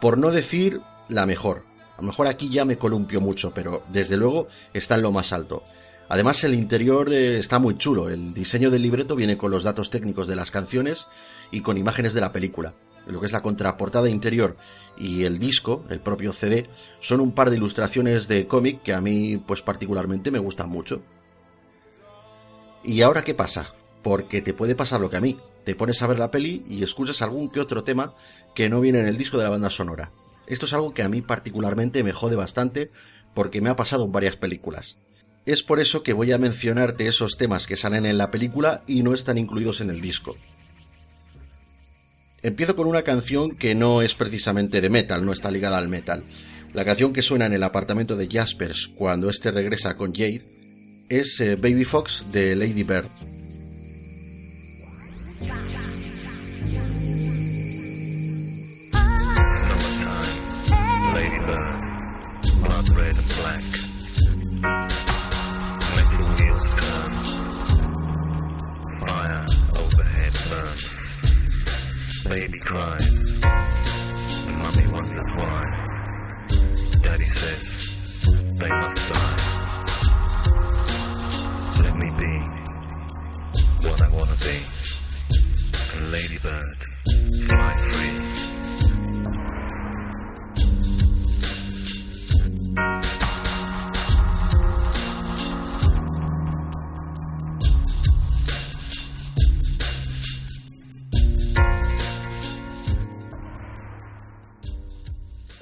Por 0.00 0.18
no 0.18 0.30
decir 0.30 0.80
la 1.08 1.26
mejor. 1.26 1.64
A 1.96 2.00
lo 2.00 2.08
mejor 2.08 2.26
aquí 2.26 2.48
ya 2.48 2.64
me 2.64 2.78
columpio 2.78 3.20
mucho, 3.20 3.52
pero 3.54 3.82
desde 3.88 4.16
luego 4.16 4.48
está 4.72 4.96
en 4.96 5.02
lo 5.02 5.12
más 5.12 5.32
alto. 5.32 5.62
Además, 6.08 6.42
el 6.44 6.54
interior 6.54 7.12
eh, 7.12 7.38
está 7.38 7.58
muy 7.58 7.76
chulo. 7.76 8.08
El 8.08 8.34
diseño 8.34 8.70
del 8.70 8.82
libreto 8.82 9.16
viene 9.16 9.38
con 9.38 9.50
los 9.50 9.62
datos 9.62 9.90
técnicos 9.90 10.26
de 10.26 10.36
las 10.36 10.50
canciones 10.50 11.08
y 11.50 11.60
con 11.60 11.78
imágenes 11.78 12.14
de 12.14 12.20
la 12.20 12.32
película. 12.32 12.74
Lo 13.06 13.20
que 13.20 13.26
es 13.26 13.32
la 13.32 13.42
contraportada 13.42 14.08
interior 14.08 14.56
y 14.96 15.24
el 15.24 15.38
disco, 15.38 15.84
el 15.90 16.00
propio 16.00 16.32
CD, 16.32 16.68
son 17.00 17.20
un 17.20 17.32
par 17.32 17.50
de 17.50 17.56
ilustraciones 17.56 18.28
de 18.28 18.46
cómic 18.46 18.82
que 18.82 18.94
a 18.94 19.00
mí, 19.00 19.36
pues 19.36 19.62
particularmente, 19.62 20.30
me 20.30 20.38
gustan 20.38 20.70
mucho. 20.70 21.02
¿Y 22.82 23.02
ahora 23.02 23.22
qué 23.22 23.34
pasa? 23.34 23.74
Porque 24.02 24.42
te 24.42 24.54
puede 24.54 24.74
pasar 24.74 25.00
lo 25.00 25.10
que 25.10 25.16
a 25.16 25.20
mí. 25.20 25.38
Te 25.64 25.74
pones 25.74 26.02
a 26.02 26.06
ver 26.06 26.18
la 26.18 26.30
peli 26.30 26.64
y 26.68 26.82
escuchas 26.82 27.22
algún 27.22 27.48
que 27.48 27.60
otro 27.60 27.84
tema 27.84 28.14
que 28.54 28.68
no 28.68 28.80
viene 28.80 29.00
en 29.00 29.06
el 29.06 29.16
disco 29.16 29.38
de 29.38 29.44
la 29.44 29.50
banda 29.50 29.70
sonora. 29.70 30.12
Esto 30.46 30.66
es 30.66 30.74
algo 30.74 30.92
que 30.92 31.02
a 31.02 31.08
mí 31.08 31.22
particularmente 31.22 32.04
me 32.04 32.12
jode 32.12 32.36
bastante 32.36 32.90
porque 33.34 33.62
me 33.62 33.70
ha 33.70 33.76
pasado 33.76 34.04
en 34.04 34.12
varias 34.12 34.36
películas. 34.36 34.98
Es 35.46 35.62
por 35.62 35.78
eso 35.78 36.02
que 36.02 36.14
voy 36.14 36.32
a 36.32 36.38
mencionarte 36.38 37.06
esos 37.06 37.36
temas 37.36 37.66
que 37.66 37.76
salen 37.76 38.06
en 38.06 38.16
la 38.16 38.30
película 38.30 38.82
y 38.86 39.02
no 39.02 39.12
están 39.12 39.36
incluidos 39.36 39.80
en 39.80 39.90
el 39.90 40.00
disco. 40.00 40.36
Empiezo 42.42 42.76
con 42.76 42.86
una 42.86 43.02
canción 43.02 43.56
que 43.56 43.74
no 43.74 44.02
es 44.02 44.14
precisamente 44.14 44.80
de 44.80 44.90
metal, 44.90 45.24
no 45.24 45.32
está 45.32 45.50
ligada 45.50 45.78
al 45.78 45.88
metal. 45.88 46.24
La 46.72 46.84
canción 46.84 47.12
que 47.12 47.22
suena 47.22 47.46
en 47.46 47.52
el 47.52 47.62
apartamento 47.62 48.16
de 48.16 48.28
Jaspers 48.28 48.88
cuando 48.94 49.30
éste 49.30 49.50
regresa 49.50 49.96
con 49.96 50.14
Jade 50.14 50.44
es 51.08 51.40
eh, 51.40 51.56
Baby 51.56 51.84
Fox 51.84 52.26
de 52.32 52.56
Lady 52.56 52.82
Bird. 52.82 53.08
Baby 72.28 72.58
cries. 72.60 73.30
Mommy 74.46 74.86
wonders 74.92 75.26
why. 75.36 75.62
Daddy 77.02 77.26
says 77.26 77.88
they 78.58 78.68
must 78.68 79.12
die. 79.12 79.36
Let 81.82 81.96
me 81.96 82.10
be 82.18 82.34
what 83.88 84.00
I 84.02 84.08
wanna 84.08 84.36
be. 84.36 84.56
Ladybird, 86.00 86.78
fly 87.48 87.72
free. 87.90 88.43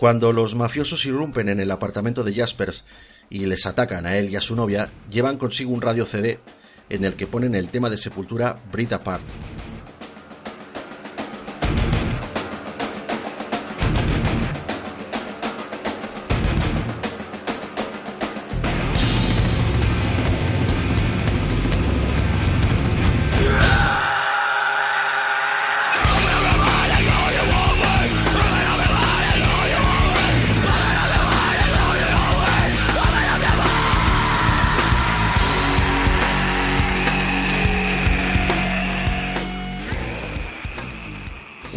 Cuando 0.03 0.33
los 0.33 0.57
mafiosos 0.57 1.07
irrumpen 1.07 1.49
en 1.49 1.61
el 1.61 1.71
apartamento 1.71 2.25
de 2.25 2.35
Jaspers 2.35 2.85
y 3.31 3.47
les 3.47 3.67
atacan 3.67 4.05
a 4.05 4.17
él 4.17 4.31
y 4.31 4.35
a 4.35 4.41
su 4.41 4.57
novia, 4.57 4.91
llevan 5.09 5.39
consigo 5.39 5.71
un 5.71 5.81
radio 5.81 6.07
CD 6.07 6.41
en 6.89 7.05
el 7.05 7.15
que 7.15 7.29
ponen 7.29 7.55
el 7.55 7.69
tema 7.69 7.89
de 7.89 7.97
Sepultura 7.97 8.61
Breathe 8.73 8.97
Apart. 8.97 9.23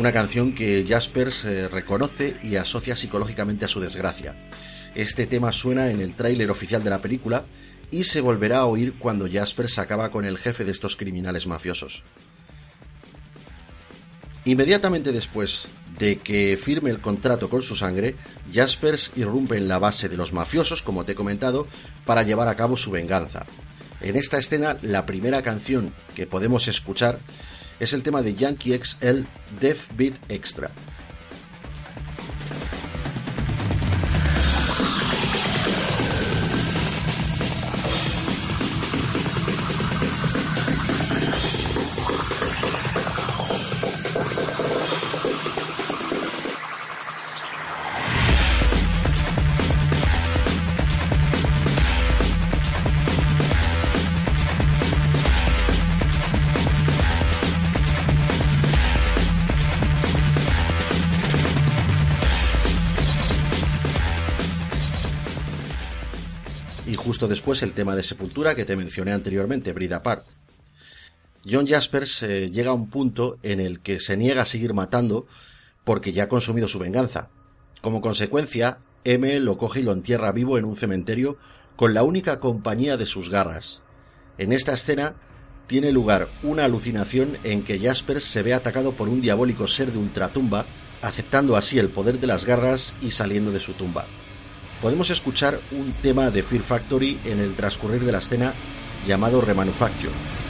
Una 0.05 0.13
canción 0.13 0.53
que 0.53 0.85
Jaspers 0.87 1.45
eh, 1.45 1.67
reconoce 1.67 2.37
y 2.43 2.57
asocia 2.57 2.95
psicológicamente 2.95 3.65
a 3.65 3.67
su 3.67 3.79
desgracia. 3.79 4.35
Este 4.93 5.25
tema 5.25 5.51
suena 5.51 5.89
en 5.89 5.99
el 5.99 6.13
tráiler 6.13 6.51
oficial 6.51 6.83
de 6.83 6.91
la 6.91 7.01
película 7.01 7.45
y 7.89 8.03
se 8.03 8.21
volverá 8.21 8.59
a 8.59 8.65
oír 8.67 8.99
cuando 8.99 9.27
Jaspers 9.27 9.79
acaba 9.79 10.11
con 10.11 10.23
el 10.23 10.37
jefe 10.37 10.63
de 10.63 10.69
estos 10.69 10.95
criminales 10.95 11.47
mafiosos. 11.47 12.03
Inmediatamente 14.43 15.11
después 15.11 15.69
de 15.97 16.17
que 16.17 16.55
firme 16.55 16.91
el 16.91 17.01
contrato 17.01 17.49
con 17.49 17.63
su 17.63 17.75
sangre, 17.75 18.15
Jaspers 18.53 19.11
irrumpe 19.15 19.57
en 19.57 19.67
la 19.67 19.79
base 19.79 20.07
de 20.07 20.17
los 20.17 20.33
mafiosos, 20.33 20.83
como 20.83 21.03
te 21.03 21.13
he 21.13 21.15
comentado, 21.15 21.65
para 22.05 22.21
llevar 22.21 22.47
a 22.47 22.55
cabo 22.55 22.77
su 22.77 22.91
venganza. 22.91 23.47
En 24.01 24.17
esta 24.17 24.37
escena, 24.37 24.77
la 24.83 25.07
primera 25.07 25.41
canción 25.41 25.91
que 26.13 26.27
podemos 26.27 26.67
escuchar 26.67 27.17
es 27.79 27.93
el 27.93 28.03
tema 28.03 28.21
de 28.21 28.35
Yankee 28.35 28.77
XL 28.77 29.21
Death 29.59 29.95
Beat 29.95 30.15
Extra, 30.29 30.71
después 67.27 67.63
el 67.63 67.73
tema 67.73 67.95
de 67.95 68.03
Sepultura 68.03 68.55
que 68.55 68.65
te 68.65 68.75
mencioné 68.75 69.11
anteriormente, 69.11 69.73
Brida 69.73 69.97
Apart. 69.97 70.25
John 71.49 71.67
Jaspers 71.67 72.23
eh, 72.23 72.49
llega 72.51 72.71
a 72.71 72.73
un 72.73 72.89
punto 72.89 73.37
en 73.43 73.59
el 73.59 73.79
que 73.79 73.99
se 73.99 74.17
niega 74.17 74.41
a 74.41 74.45
seguir 74.45 74.73
matando 74.73 75.27
porque 75.83 76.13
ya 76.13 76.23
ha 76.23 76.29
consumido 76.29 76.67
su 76.67 76.79
venganza. 76.79 77.29
Como 77.81 78.01
consecuencia, 78.01 78.79
M 79.03 79.39
lo 79.39 79.57
coge 79.57 79.81
y 79.81 79.83
lo 79.83 79.91
entierra 79.91 80.31
vivo 80.31 80.57
en 80.57 80.65
un 80.65 80.75
cementerio 80.75 81.37
con 81.75 81.93
la 81.93 82.03
única 82.03 82.39
compañía 82.39 82.97
de 82.97 83.05
sus 83.05 83.29
garras. 83.29 83.81
En 84.37 84.51
esta 84.51 84.73
escena 84.73 85.15
tiene 85.67 85.91
lugar 85.91 86.27
una 86.41 86.65
alucinación 86.65 87.37
en 87.43 87.63
que 87.63 87.79
Jaspers 87.79 88.23
se 88.23 88.41
ve 88.41 88.53
atacado 88.53 88.93
por 88.93 89.07
un 89.07 89.21
diabólico 89.21 89.67
ser 89.67 89.91
de 89.91 89.99
ultratumba, 89.99 90.65
aceptando 91.01 91.55
así 91.55 91.77
el 91.77 91.89
poder 91.89 92.19
de 92.19 92.27
las 92.27 92.45
garras 92.45 92.95
y 93.01 93.11
saliendo 93.11 93.51
de 93.51 93.59
su 93.59 93.73
tumba 93.73 94.05
podemos 94.81 95.09
escuchar 95.09 95.59
un 95.71 95.93
tema 96.01 96.29
de 96.31 96.43
Fear 96.43 96.63
Factory 96.63 97.19
en 97.25 97.39
el 97.39 97.55
transcurrir 97.55 98.03
de 98.03 98.11
la 98.11 98.19
escena 98.19 98.53
llamado 99.07 99.41
Remanufacture. 99.41 100.44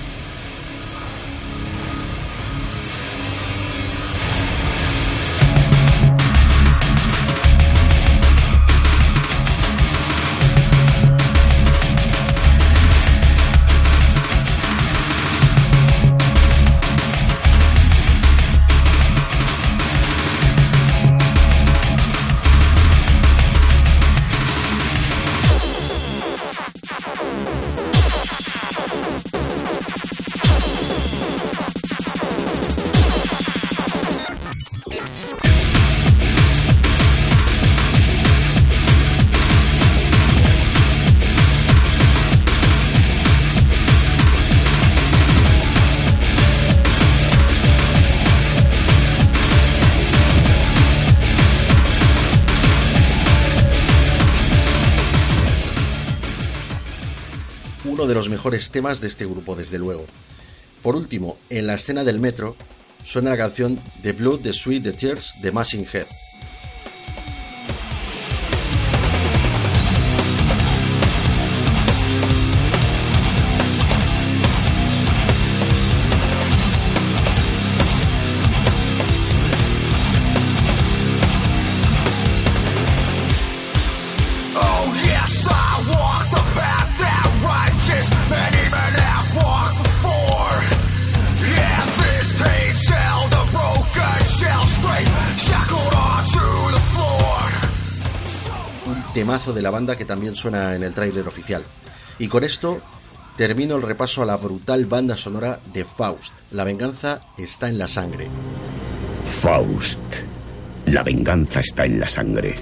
Temas 58.71 59.01
de 59.01 59.07
este 59.07 59.25
grupo, 59.25 59.55
desde 59.55 59.77
luego. 59.77 60.05
Por 60.81 60.95
último, 60.95 61.37
en 61.49 61.67
la 61.67 61.75
escena 61.75 62.03
del 62.03 62.19
metro 62.19 62.55
suena 63.03 63.31
la 63.31 63.37
canción 63.37 63.79
The 64.01 64.13
Blood, 64.13 64.41
The 64.41 64.53
Sweet, 64.53 64.83
The 64.83 64.93
Tears 64.93 65.33
de 65.41 65.51
Machine 65.51 65.87
Head. 65.91 66.05
Temazo 99.35 99.51
de 99.51 99.61
la 99.61 99.69
banda 99.69 99.97
que 99.97 100.05
también 100.05 100.33
suena 100.33 100.75
en 100.77 100.83
el 100.83 100.93
tráiler 100.93 101.27
oficial. 101.27 101.61
Y 102.19 102.29
con 102.29 102.45
esto 102.45 102.79
termino 103.35 103.75
el 103.75 103.81
repaso 103.81 104.21
a 104.21 104.25
la 104.25 104.37
brutal 104.37 104.85
banda 104.85 105.17
sonora 105.17 105.59
de 105.73 105.83
Faust. 105.83 106.33
La 106.51 106.63
venganza 106.63 107.19
está 107.37 107.67
en 107.67 107.77
la 107.77 107.89
sangre. 107.89 108.29
Faust. 109.25 109.99
La 110.85 111.03
venganza 111.03 111.59
está 111.59 111.85
en 111.85 111.99
la 111.99 112.07
sangre. 112.07 112.55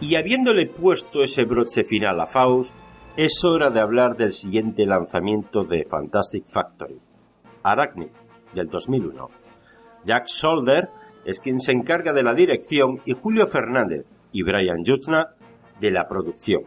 Y 0.00 0.16
habiéndole 0.16 0.66
puesto 0.66 1.22
ese 1.22 1.44
broche 1.44 1.84
final 1.84 2.20
a 2.20 2.26
Faust, 2.26 2.74
es 3.16 3.44
hora 3.44 3.70
de 3.70 3.78
hablar 3.78 4.16
del 4.16 4.32
siguiente 4.32 4.86
lanzamiento 4.86 5.62
de 5.62 5.84
Fantastic 5.88 6.46
Factory, 6.48 6.98
Arachnid, 7.62 8.10
del 8.54 8.68
2001. 8.68 9.28
Jack 10.04 10.26
Solder 10.26 10.88
es 11.24 11.40
quien 11.40 11.60
se 11.60 11.72
encarga 11.72 12.12
de 12.12 12.22
la 12.22 12.34
dirección 12.34 13.00
y 13.04 13.12
Julio 13.12 13.46
Fernández 13.46 14.06
y 14.32 14.42
Brian 14.42 14.84
Jutzna 14.84 15.34
de 15.80 15.90
la 15.90 16.08
producción. 16.08 16.62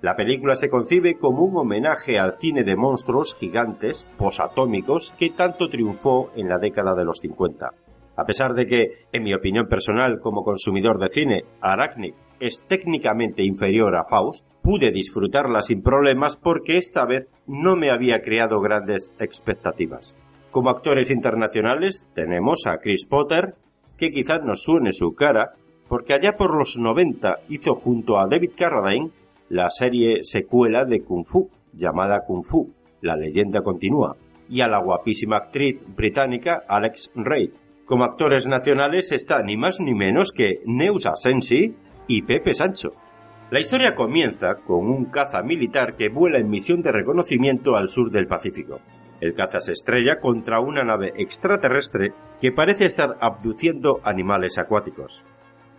La 0.00 0.16
película 0.16 0.56
se 0.56 0.68
concibe 0.68 1.16
como 1.16 1.44
un 1.44 1.56
homenaje 1.56 2.18
al 2.18 2.32
cine 2.32 2.64
de 2.64 2.74
monstruos 2.74 3.36
gigantes 3.36 4.08
posatómicos 4.18 5.14
que 5.16 5.30
tanto 5.30 5.68
triunfó 5.68 6.32
en 6.34 6.48
la 6.48 6.58
década 6.58 6.94
de 6.94 7.04
los 7.04 7.18
50. 7.18 7.70
A 8.16 8.24
pesar 8.24 8.54
de 8.54 8.66
que, 8.66 9.06
en 9.12 9.22
mi 9.22 9.32
opinión 9.32 9.68
personal 9.68 10.18
como 10.20 10.42
consumidor 10.42 10.98
de 10.98 11.08
cine, 11.08 11.44
Arachnid 11.60 12.14
es 12.40 12.62
técnicamente 12.66 13.44
inferior 13.44 13.94
a 13.94 14.04
Faust, 14.04 14.44
pude 14.60 14.90
disfrutarla 14.90 15.62
sin 15.62 15.82
problemas 15.82 16.36
porque 16.36 16.78
esta 16.78 17.06
vez 17.06 17.30
no 17.46 17.76
me 17.76 17.90
había 17.90 18.22
creado 18.22 18.60
grandes 18.60 19.14
expectativas. 19.20 20.16
Como 20.52 20.68
actores 20.68 21.10
internacionales 21.10 22.04
tenemos 22.14 22.66
a 22.66 22.76
Chris 22.76 23.06
Potter, 23.06 23.54
que 23.96 24.10
quizás 24.10 24.44
nos 24.44 24.62
suene 24.62 24.92
su 24.92 25.14
cara, 25.14 25.54
porque 25.88 26.12
allá 26.12 26.36
por 26.36 26.54
los 26.54 26.76
90 26.76 27.38
hizo 27.48 27.74
junto 27.74 28.18
a 28.18 28.26
David 28.26 28.50
Carradine 28.54 29.12
la 29.48 29.70
serie 29.70 30.18
secuela 30.24 30.84
de 30.84 31.00
Kung 31.04 31.24
Fu, 31.24 31.48
llamada 31.72 32.26
Kung 32.26 32.42
Fu, 32.44 32.70
la 33.00 33.16
leyenda 33.16 33.62
continúa, 33.62 34.16
y 34.46 34.60
a 34.60 34.68
la 34.68 34.82
guapísima 34.82 35.38
actriz 35.38 35.80
británica 35.96 36.64
Alex 36.68 37.10
Reid. 37.14 37.52
Como 37.86 38.04
actores 38.04 38.46
nacionales 38.46 39.10
está 39.10 39.42
ni 39.42 39.56
más 39.56 39.80
ni 39.80 39.94
menos 39.94 40.32
que 40.32 40.60
Neusa 40.66 41.16
Sensi 41.16 41.74
y 42.06 42.22
Pepe 42.22 42.52
Sancho. 42.52 42.92
La 43.50 43.58
historia 43.58 43.94
comienza 43.94 44.56
con 44.66 44.90
un 44.90 45.06
caza 45.06 45.42
militar 45.42 45.96
que 45.96 46.10
vuela 46.10 46.38
en 46.38 46.50
misión 46.50 46.82
de 46.82 46.92
reconocimiento 46.92 47.74
al 47.74 47.88
sur 47.88 48.10
del 48.10 48.26
Pacífico. 48.26 48.80
El 49.22 49.34
caza 49.34 49.60
se 49.60 49.70
estrella 49.70 50.18
contra 50.18 50.58
una 50.58 50.82
nave 50.82 51.12
extraterrestre 51.14 52.12
que 52.40 52.50
parece 52.50 52.86
estar 52.86 53.18
abduciendo 53.20 54.00
animales 54.02 54.58
acuáticos. 54.58 55.24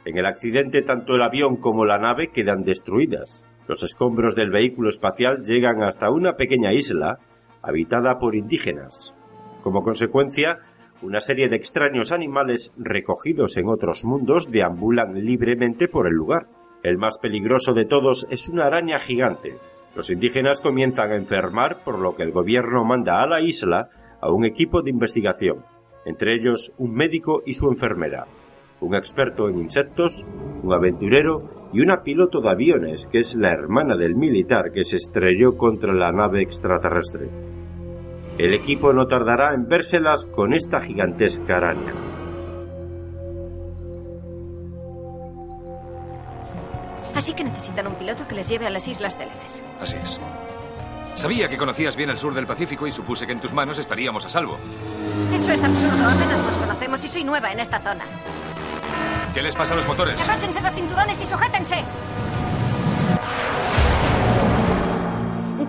En 0.05 0.17
el 0.17 0.25
accidente 0.25 0.81
tanto 0.81 1.15
el 1.15 1.21
avión 1.21 1.57
como 1.57 1.83
la 1.83 1.97
nave 1.97 2.29
quedan 2.31 2.63
destruidas. 2.63 3.43
Los 3.67 3.83
escombros 3.83 4.37
del 4.37 4.49
vehículo 4.49 4.87
espacial 4.87 5.41
llegan 5.43 5.83
hasta 5.83 6.09
una 6.09 6.37
pequeña 6.37 6.71
isla 6.71 7.19
habitada 7.61 8.17
por 8.17 8.33
indígenas. 8.33 9.13
Como 9.61 9.83
consecuencia, 9.83 10.59
una 11.01 11.19
serie 11.19 11.49
de 11.49 11.57
extraños 11.57 12.13
animales 12.13 12.71
recogidos 12.77 13.57
en 13.57 13.67
otros 13.67 14.05
mundos 14.05 14.51
deambulan 14.51 15.15
libremente 15.15 15.89
por 15.89 16.07
el 16.07 16.13
lugar. 16.13 16.47
El 16.81 16.97
más 16.97 17.17
peligroso 17.17 17.73
de 17.73 17.83
todos 17.83 18.25
es 18.29 18.47
una 18.47 18.67
araña 18.67 18.99
gigante, 18.99 19.57
Los 19.95 20.09
indígenas 20.09 20.59
comienzan 20.59 21.11
a 21.11 21.15
enfermar, 21.15 21.83
por 21.83 21.99
lo 21.99 22.15
que 22.15 22.23
el 22.23 22.31
gobierno 22.31 22.83
manda 22.83 23.21
a 23.21 23.27
la 23.27 23.41
isla 23.41 23.89
a 24.21 24.31
un 24.31 24.45
equipo 24.45 24.81
de 24.81 24.89
investigación, 24.89 25.63
entre 26.05 26.33
ellos 26.35 26.73
un 26.77 26.93
médico 26.93 27.41
y 27.45 27.53
su 27.53 27.67
enfermera, 27.67 28.25
un 28.79 28.95
experto 28.95 29.49
en 29.49 29.59
insectos, 29.59 30.25
un 30.63 30.73
aventurero 30.73 31.69
y 31.73 31.81
una 31.81 32.01
piloto 32.01 32.41
de 32.41 32.49
aviones 32.49 33.07
que 33.07 33.19
es 33.19 33.35
la 33.35 33.49
hermana 33.49 33.95
del 33.95 34.15
militar 34.15 34.71
que 34.71 34.83
se 34.83 34.95
estrelló 34.95 35.57
contra 35.57 35.93
la 35.93 36.11
nave 36.11 36.41
extraterrestre. 36.41 37.29
El 38.39 38.55
equipo 38.55 38.93
no 38.93 39.05
tardará 39.05 39.53
en 39.53 39.67
vérselas 39.67 40.25
con 40.25 40.53
esta 40.53 40.79
gigantesca 40.79 41.57
araña. 41.57 42.22
Así 47.15 47.33
que 47.33 47.43
necesitan 47.43 47.87
un 47.87 47.95
piloto 47.95 48.27
que 48.27 48.35
les 48.35 48.47
lleve 48.47 48.67
a 48.67 48.69
las 48.69 48.87
Islas 48.87 49.17
Célebres. 49.17 49.63
Así 49.79 49.97
es. 50.01 50.19
Sabía 51.15 51.47
que 51.47 51.57
conocías 51.57 51.95
bien 51.95 52.09
el 52.09 52.17
sur 52.17 52.33
del 52.33 52.47
Pacífico 52.47 52.87
y 52.87 52.91
supuse 52.91 53.27
que 53.27 53.33
en 53.33 53.39
tus 53.39 53.53
manos 53.53 53.77
estaríamos 53.77 54.25
a 54.25 54.29
salvo. 54.29 54.57
Eso 55.31 55.51
es 55.51 55.63
absurdo. 55.63 56.09
Apenas 56.09 56.41
nos 56.43 56.57
conocemos 56.57 57.03
y 57.03 57.07
soy 57.07 57.23
nueva 57.23 57.51
en 57.51 57.59
esta 57.59 57.79
zona. 57.79 58.03
¿Qué 59.33 59.41
les 59.43 59.55
pasa 59.55 59.73
a 59.73 59.77
los 59.77 59.87
motores? 59.87 60.21
Abróchense 60.27 60.61
los 60.61 60.73
cinturones 60.73 61.21
y 61.21 61.25
sujétense. 61.25 61.83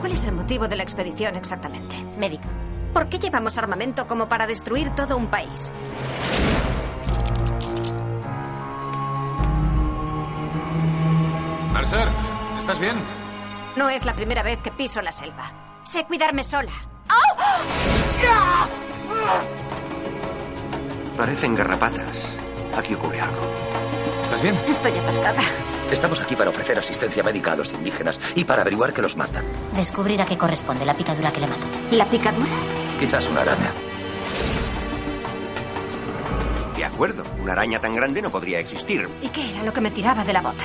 ¿Cuál 0.04 0.12
es 0.12 0.24
el 0.26 0.32
motivo 0.32 0.68
de 0.68 0.76
la 0.76 0.82
expedición 0.82 1.34
exactamente? 1.34 1.96
Médico. 2.18 2.44
¿Por 2.92 3.08
qué 3.08 3.18
llevamos 3.18 3.56
armamento 3.56 4.06
como 4.06 4.28
para 4.28 4.46
destruir 4.46 4.90
todo 4.90 5.16
un 5.16 5.28
país? 5.28 5.72
Mercer, 11.74 12.08
¿estás 12.56 12.78
bien? 12.78 12.96
No 13.74 13.88
es 13.90 14.04
la 14.04 14.14
primera 14.14 14.44
vez 14.44 14.62
que 14.62 14.70
piso 14.70 15.02
la 15.02 15.10
selva. 15.10 15.50
Sé 15.82 16.04
cuidarme 16.04 16.44
sola. 16.44 16.70
Parecen 21.16 21.56
garrapatas. 21.56 22.36
Aquí 22.78 22.94
ocurre 22.94 23.20
algo. 23.20 23.42
¿Estás 24.22 24.40
bien? 24.40 24.54
Estoy 24.68 24.92
atascada. 24.92 25.42
Estamos 25.90 26.20
aquí 26.20 26.36
para 26.36 26.50
ofrecer 26.50 26.78
asistencia 26.78 27.24
médica 27.24 27.52
a 27.52 27.56
los 27.56 27.72
indígenas 27.72 28.20
y 28.36 28.44
para 28.44 28.62
averiguar 28.62 28.92
qué 28.92 29.02
los 29.02 29.16
matan. 29.16 29.44
Descubrir 29.74 30.22
a 30.22 30.26
qué 30.26 30.38
corresponde 30.38 30.84
la 30.86 30.94
picadura 30.94 31.32
que 31.32 31.40
le 31.40 31.48
mató. 31.48 31.66
¿La 31.90 32.06
picadura? 32.06 32.52
Quizás 33.00 33.28
una 33.28 33.40
araña. 33.40 33.72
De 36.76 36.84
acuerdo, 36.84 37.24
una 37.42 37.52
araña 37.52 37.80
tan 37.80 37.96
grande 37.96 38.22
no 38.22 38.30
podría 38.30 38.60
existir. 38.60 39.08
¿Y 39.20 39.28
qué 39.30 39.50
era 39.50 39.64
lo 39.64 39.72
que 39.72 39.80
me 39.80 39.90
tiraba 39.90 40.24
de 40.24 40.32
la 40.32 40.40
bota? 40.40 40.64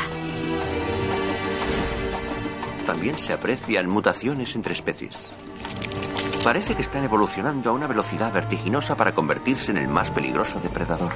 También 2.90 3.20
se 3.20 3.34
aprecian 3.34 3.88
mutaciones 3.88 4.56
entre 4.56 4.74
especies. 4.74 5.16
Parece 6.44 6.74
que 6.74 6.82
están 6.82 7.04
evolucionando 7.04 7.70
a 7.70 7.74
una 7.74 7.86
velocidad 7.86 8.34
vertiginosa 8.34 8.96
para 8.98 9.14
convertirse 9.14 9.72
en 9.72 9.78
el 9.78 9.88
más 9.88 10.10
peligroso 10.10 10.60
depredador. 10.60 11.14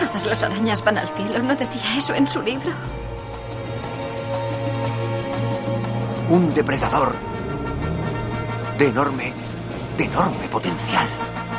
Todas 0.00 0.26
las 0.26 0.42
arañas 0.42 0.82
van 0.82 0.98
al 0.98 1.08
cielo. 1.10 1.38
¿No 1.44 1.54
decía 1.54 1.96
eso 1.96 2.12
en 2.12 2.26
su 2.26 2.42
libro? 2.42 2.72
Un 6.28 6.52
depredador 6.54 7.14
de 8.78 8.88
enorme, 8.88 9.32
de 9.96 10.04
enorme 10.06 10.48
potencial. 10.50 11.06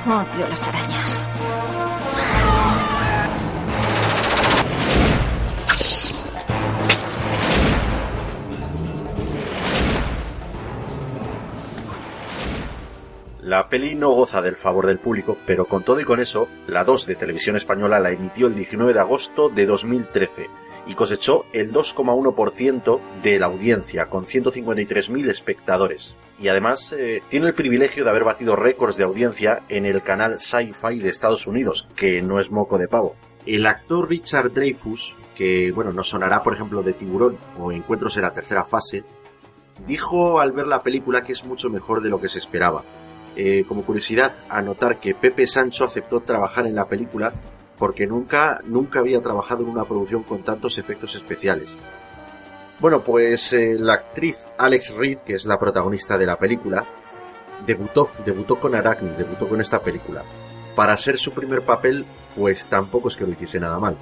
Odio 0.07 0.49
las 0.49 0.67
arañas. 0.67 1.36
La 13.47 13.69
peli 13.69 13.95
no 13.95 14.09
goza 14.09 14.41
del 14.41 14.57
favor 14.57 14.87
del 14.87 14.99
público, 14.99 15.37
pero 15.45 15.63
con 15.63 15.81
todo 15.81 16.01
y 16.01 16.03
con 16.03 16.19
eso, 16.19 16.49
la 16.67 16.83
2 16.83 17.05
de 17.05 17.15
Televisión 17.15 17.55
Española 17.55 17.97
la 18.01 18.11
emitió 18.11 18.47
el 18.47 18.55
19 18.55 18.93
de 18.93 18.99
agosto 18.99 19.47
de 19.47 19.65
2013 19.65 20.49
y 20.85 20.95
cosechó 20.95 21.45
el 21.53 21.71
2,1% 21.71 22.99
de 23.23 23.39
la 23.39 23.45
audiencia, 23.45 24.07
con 24.07 24.25
153.000 24.25 25.29
espectadores. 25.29 26.17
Y 26.41 26.49
además 26.49 26.91
eh, 26.91 27.21
tiene 27.29 27.47
el 27.47 27.53
privilegio 27.53 28.03
de 28.03 28.09
haber 28.09 28.25
batido 28.25 28.57
récords 28.57 28.97
de 28.97 29.05
audiencia 29.05 29.63
en 29.69 29.85
el 29.85 30.01
canal 30.01 30.41
Sci-Fi 30.41 30.99
de 30.99 31.07
Estados 31.07 31.47
Unidos, 31.47 31.87
que 31.95 32.21
no 32.21 32.41
es 32.41 32.51
moco 32.51 32.77
de 32.77 32.89
pavo. 32.89 33.15
El 33.45 33.65
actor 33.65 34.09
Richard 34.09 34.51
Dreyfus, 34.51 35.15
que 35.37 35.71
bueno, 35.71 35.93
nos 35.93 36.09
sonará 36.09 36.43
por 36.43 36.53
ejemplo 36.53 36.83
de 36.83 36.91
Tiburón 36.91 37.37
o 37.57 37.71
Encuentros 37.71 38.17
en 38.17 38.23
la 38.23 38.33
tercera 38.33 38.65
fase, 38.65 39.05
dijo 39.87 40.41
al 40.41 40.51
ver 40.51 40.67
la 40.67 40.83
película 40.83 41.23
que 41.23 41.31
es 41.31 41.45
mucho 41.45 41.69
mejor 41.69 42.03
de 42.03 42.09
lo 42.09 42.19
que 42.19 42.27
se 42.27 42.39
esperaba. 42.39 42.83
Eh, 43.39 43.65
como 43.67 43.85
curiosidad, 43.85 44.33
anotar 44.49 44.99
que 44.99 45.13
Pepe 45.13 45.45
Sancho 45.45 45.85
aceptó 45.85 46.21
trabajar 46.21 46.65
en 46.65 46.73
la 46.73 46.85
película 46.85 47.31
porque 47.77 48.07
nunca, 48.07 48.61
nunca 48.65 48.97
había 48.97 49.21
trabajado 49.21 49.61
en 49.61 49.69
una 49.69 49.85
producción 49.85 50.23
con 50.23 50.41
tantos 50.41 50.79
efectos 50.79 51.13
especiales. 51.13 51.69
Bueno, 52.79 53.01
pues 53.01 53.53
eh, 53.53 53.75
la 53.77 53.93
actriz 53.93 54.43
Alex 54.57 54.95
Reed, 54.95 55.19
que 55.19 55.35
es 55.35 55.45
la 55.45 55.59
protagonista 55.59 56.17
de 56.17 56.25
la 56.25 56.37
película, 56.37 56.83
debutó, 57.67 58.09
debutó 58.25 58.59
con 58.59 58.73
Arachne, 58.73 59.11
debutó 59.15 59.47
con 59.47 59.61
esta 59.61 59.81
película. 59.81 60.23
Para 60.75 60.97
ser 60.97 61.19
su 61.19 61.31
primer 61.31 61.61
papel, 61.61 62.07
pues 62.35 62.65
tampoco 62.65 63.09
es 63.09 63.15
que 63.15 63.25
lo 63.25 63.33
hiciese 63.33 63.59
nada 63.59 63.77
mal. 63.77 63.97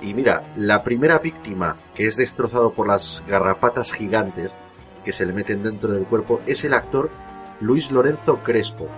Y 0.00 0.14
mira, 0.14 0.42
la 0.56 0.84
primera 0.84 1.18
víctima 1.18 1.74
que 1.96 2.06
es 2.06 2.14
destrozado 2.14 2.72
por 2.72 2.86
las 2.86 3.24
garrapatas 3.26 3.92
gigantes 3.92 4.56
que 5.04 5.12
se 5.12 5.26
le 5.26 5.32
meten 5.32 5.64
dentro 5.64 5.90
del 5.90 6.04
cuerpo 6.04 6.40
es 6.46 6.64
el 6.64 6.74
actor 6.74 7.10
Luis 7.60 7.90
Lorenzo 7.90 8.38
Crespo. 8.42 8.88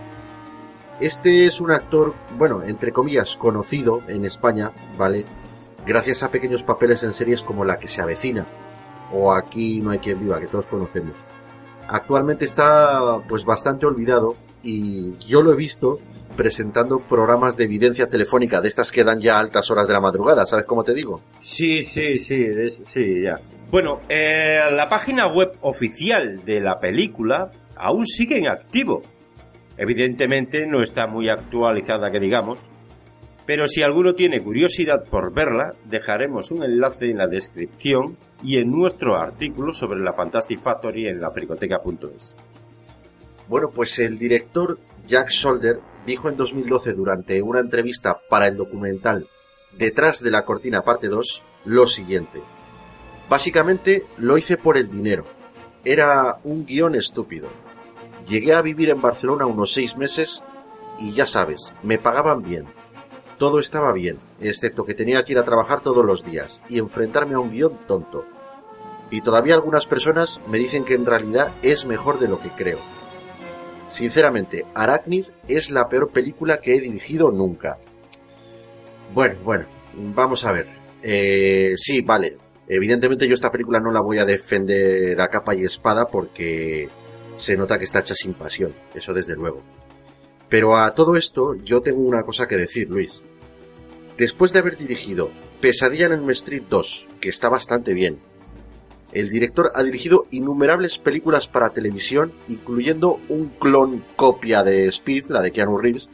Este 1.00 1.46
es 1.46 1.60
un 1.60 1.70
actor, 1.72 2.14
bueno, 2.38 2.62
entre 2.62 2.92
comillas, 2.92 3.36
conocido 3.36 4.02
en 4.08 4.24
España, 4.24 4.70
¿vale? 4.96 5.24
Gracias 5.86 6.22
a 6.22 6.30
pequeños 6.30 6.62
papeles 6.62 7.02
en 7.02 7.12
series 7.12 7.42
como 7.42 7.64
La 7.64 7.78
que 7.78 7.88
se 7.88 8.02
avecina 8.02 8.46
o 9.12 9.32
Aquí 9.32 9.80
no 9.80 9.90
hay 9.90 9.98
quien 9.98 10.20
viva, 10.20 10.40
que 10.40 10.46
todos 10.46 10.66
conocemos. 10.66 11.14
Actualmente 11.88 12.44
está 12.44 13.18
pues 13.28 13.44
bastante 13.44 13.84
olvidado 13.84 14.36
y 14.62 15.12
yo 15.26 15.42
lo 15.42 15.52
he 15.52 15.56
visto 15.56 15.98
presentando 16.36 17.00
programas 17.00 17.56
de 17.56 17.64
evidencia 17.64 18.08
telefónica 18.08 18.60
de 18.60 18.68
estas 18.68 18.90
que 18.90 19.04
dan 19.04 19.20
ya 19.20 19.38
altas 19.38 19.70
horas 19.70 19.86
de 19.86 19.92
la 19.92 20.00
madrugada, 20.00 20.46
¿sabes 20.46 20.64
cómo 20.64 20.82
te 20.82 20.94
digo? 20.94 21.20
Sí, 21.40 21.82
sí, 21.82 22.16
sí, 22.16 22.46
sí, 22.70 23.22
ya. 23.22 23.38
Bueno, 23.70 24.00
eh, 24.08 24.60
la 24.70 24.88
página 24.88 25.26
web 25.26 25.52
oficial 25.60 26.44
de 26.44 26.60
la 26.60 26.78
película 26.78 27.50
aún 27.82 28.06
sigue 28.06 28.38
en 28.38 28.48
activo. 28.48 29.02
Evidentemente 29.76 30.66
no 30.66 30.82
está 30.82 31.06
muy 31.06 31.28
actualizada 31.28 32.10
que 32.10 32.20
digamos, 32.20 32.58
pero 33.46 33.66
si 33.66 33.82
alguno 33.82 34.14
tiene 34.14 34.40
curiosidad 34.40 35.04
por 35.10 35.34
verla, 35.34 35.74
dejaremos 35.84 36.50
un 36.50 36.62
enlace 36.62 37.10
en 37.10 37.18
la 37.18 37.26
descripción 37.26 38.16
y 38.42 38.58
en 38.58 38.70
nuestro 38.70 39.16
artículo 39.16 39.72
sobre 39.72 40.00
la 40.00 40.12
Fantastic 40.12 40.60
Factory 40.60 41.08
en 41.08 41.20
lafricoteca.es. 41.20 42.36
Bueno, 43.48 43.70
pues 43.74 43.98
el 43.98 44.18
director 44.18 44.78
Jack 45.06 45.30
Solder 45.30 45.80
dijo 46.06 46.28
en 46.28 46.36
2012 46.36 46.92
durante 46.92 47.42
una 47.42 47.60
entrevista 47.60 48.16
para 48.28 48.46
el 48.46 48.56
documental 48.56 49.26
Detrás 49.76 50.20
de 50.20 50.30
la 50.30 50.44
cortina 50.44 50.82
parte 50.82 51.08
2 51.08 51.42
lo 51.64 51.86
siguiente. 51.86 52.40
Básicamente 53.28 54.04
lo 54.18 54.36
hice 54.36 54.58
por 54.58 54.76
el 54.76 54.90
dinero. 54.90 55.24
Era 55.84 56.38
un 56.44 56.66
guion 56.66 56.94
estúpido. 56.94 57.48
Llegué 58.28 58.54
a 58.54 58.62
vivir 58.62 58.90
en 58.90 59.00
Barcelona 59.00 59.46
unos 59.46 59.72
seis 59.72 59.96
meses 59.96 60.42
y 60.98 61.12
ya 61.12 61.26
sabes, 61.26 61.72
me 61.82 61.98
pagaban 61.98 62.42
bien. 62.42 62.66
Todo 63.38 63.58
estaba 63.58 63.92
bien, 63.92 64.18
excepto 64.40 64.84
que 64.84 64.94
tenía 64.94 65.24
que 65.24 65.32
ir 65.32 65.38
a 65.38 65.44
trabajar 65.44 65.80
todos 65.80 66.04
los 66.04 66.24
días 66.24 66.60
y 66.68 66.78
enfrentarme 66.78 67.34
a 67.34 67.40
un 67.40 67.50
guion 67.50 67.76
tonto. 67.88 68.24
Y 69.10 69.20
todavía 69.20 69.54
algunas 69.54 69.86
personas 69.86 70.40
me 70.48 70.58
dicen 70.58 70.84
que 70.84 70.94
en 70.94 71.06
realidad 71.06 71.52
es 71.62 71.84
mejor 71.84 72.18
de 72.18 72.28
lo 72.28 72.40
que 72.40 72.50
creo. 72.50 72.78
Sinceramente, 73.88 74.64
Arachnid 74.74 75.26
es 75.48 75.70
la 75.70 75.88
peor 75.88 76.10
película 76.12 76.60
que 76.60 76.74
he 76.74 76.80
dirigido 76.80 77.30
nunca. 77.30 77.78
Bueno, 79.12 79.34
bueno, 79.44 79.66
vamos 79.94 80.44
a 80.44 80.52
ver. 80.52 80.66
Eh, 81.02 81.72
sí, 81.76 82.00
vale. 82.00 82.38
Evidentemente 82.68 83.28
yo 83.28 83.34
esta 83.34 83.50
película 83.50 83.80
no 83.80 83.90
la 83.90 84.00
voy 84.00 84.18
a 84.18 84.24
defender 84.24 85.20
a 85.20 85.28
capa 85.28 85.54
y 85.54 85.64
espada 85.64 86.06
porque 86.06 86.88
se 87.36 87.56
nota 87.56 87.78
que 87.78 87.84
está 87.84 88.00
hecha 88.00 88.14
sin 88.14 88.34
pasión, 88.34 88.72
eso 88.94 89.12
desde 89.14 89.34
luego. 89.34 89.62
Pero 90.48 90.76
a 90.76 90.92
todo 90.92 91.16
esto 91.16 91.54
yo 91.56 91.80
tengo 91.80 92.00
una 92.00 92.22
cosa 92.22 92.46
que 92.46 92.56
decir, 92.56 92.88
Luis. 92.90 93.22
Después 94.18 94.52
de 94.52 94.58
haber 94.58 94.76
dirigido 94.76 95.30
Pesadilla 95.60 96.06
en 96.06 96.12
el 96.12 96.30
Street 96.30 96.64
2, 96.68 97.06
que 97.20 97.30
está 97.30 97.48
bastante 97.48 97.94
bien, 97.94 98.18
el 99.12 99.30
director 99.30 99.72
ha 99.74 99.82
dirigido 99.82 100.26
innumerables 100.30 100.98
películas 100.98 101.46
para 101.46 101.70
televisión, 101.70 102.32
incluyendo 102.48 103.20
un 103.28 103.48
clon 103.48 104.04
copia 104.16 104.62
de 104.62 104.86
Speed, 104.86 105.26
la 105.28 105.42
de 105.42 105.52
Keanu 105.52 105.78
Reeves, 105.78 106.08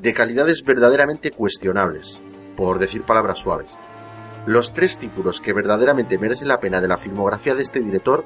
de 0.00 0.14
calidades 0.14 0.64
verdaderamente 0.64 1.30
cuestionables, 1.30 2.18
por 2.56 2.78
decir 2.78 3.02
palabras 3.02 3.38
suaves. 3.38 3.76
Los 4.46 4.72
tres 4.72 4.98
títulos 4.98 5.40
que 5.40 5.52
verdaderamente 5.52 6.18
merecen 6.18 6.48
la 6.48 6.58
pena 6.58 6.80
de 6.80 6.88
la 6.88 6.96
filmografía 6.96 7.54
de 7.54 7.62
este 7.62 7.80
director 7.80 8.24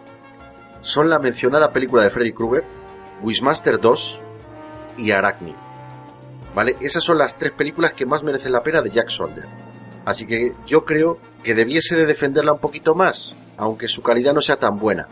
son 0.87 1.11
la 1.11 1.19
mencionada 1.19 1.73
película 1.73 2.05
de 2.05 2.11
Freddy 2.11 2.33
Krueger, 2.33 2.63
Wishmaster 3.21 3.81
2 3.81 4.21
y 4.99 5.11
Arachnid. 5.11 5.57
¿Vale? 6.55 6.77
Esas 6.81 7.03
son 7.03 7.19
las 7.19 7.37
tres 7.37 7.51
películas 7.51 7.93
que 7.93 8.07
más 8.07 8.23
merecen 8.23 8.53
la 8.53 8.63
pena 8.63 8.83
de 8.83 8.93
Jack 8.93 9.09
Solder. 9.09 9.47
Así 10.05 10.27
que 10.27 10.55
yo 10.65 10.85
creo 10.85 11.19
que 11.43 11.57
debiese 11.57 11.97
de 11.97 12.07
defenderla 12.07 12.53
un 12.53 12.61
poquito 12.61 12.95
más, 12.95 13.35
aunque 13.57 13.89
su 13.89 14.01
calidad 14.01 14.33
no 14.33 14.41
sea 14.41 14.59
tan 14.59 14.79
buena. 14.79 15.09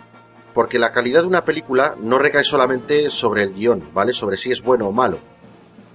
Porque 0.55 0.79
la 0.79 0.93
calidad 0.93 1.23
de 1.23 1.27
una 1.27 1.45
película 1.45 1.97
no 2.01 2.21
recae 2.21 2.45
solamente 2.45 3.11
sobre 3.11 3.43
el 3.43 3.53
guion, 3.53 3.83
¿vale? 3.93 4.13
Sobre 4.13 4.37
si 4.37 4.53
es 4.53 4.63
bueno 4.63 4.87
o 4.87 4.93
malo. 4.93 5.19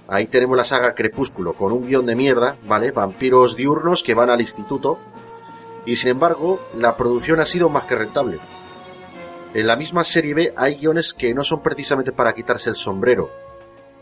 Ahí 0.10 0.28
tenemos 0.28 0.58
la 0.58 0.66
saga 0.66 0.94
Crepúsculo, 0.94 1.54
con 1.54 1.72
un 1.72 1.88
guion 1.88 2.06
de 2.06 2.16
mierda, 2.16 2.58
¿vale? 2.68 2.92
Vampiros 2.92 3.56
diurnos 3.56 4.04
que 4.04 4.14
van 4.14 4.30
al 4.30 4.42
instituto. 4.42 5.00
Y 5.86 5.96
sin 5.96 6.12
embargo, 6.12 6.60
la 6.76 6.98
producción 6.98 7.40
ha 7.40 7.46
sido 7.46 7.70
más 7.70 7.86
que 7.86 7.96
rentable. 7.96 8.40
En 9.52 9.66
la 9.66 9.76
misma 9.76 10.04
serie 10.04 10.36
B 10.36 10.54
hay 10.56 10.76
guiones 10.76 11.16
que 11.16 11.34
no 11.34 11.44
son 11.44 11.64
precisamente 11.64 12.12
para 12.12 12.34
quitarse 12.34 12.70
el 12.70 12.76
sombrero. 12.76 13.32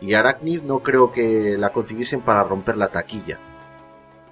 Y 0.02 0.14
Arachnid 0.14 0.62
no 0.64 0.80
creo 0.80 1.12
que 1.14 1.56
la 1.58 1.72
concibiesen 1.72 2.22
para 2.22 2.44
romper 2.44 2.76
la 2.76 2.90
taquilla. 2.90 3.40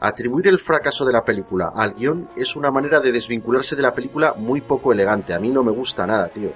Atribuir 0.01 0.49
el 0.49 0.59
fracaso 0.59 1.05
de 1.05 1.13
la 1.13 1.23
película 1.23 1.71
al 1.73 1.93
guion 1.93 2.27
es 2.35 2.57
una 2.57 2.69
manera 2.69 2.99
de 2.99 3.13
desvincularse 3.13 3.77
de 3.77 3.81
la 3.81 3.95
película 3.95 4.33
muy 4.37 4.59
poco 4.59 4.91
elegante. 4.91 5.33
A 5.33 5.39
mí 5.39 5.49
no 5.49 5.63
me 5.63 5.71
gusta 5.71 6.05
nada, 6.05 6.27
tío. 6.27 6.49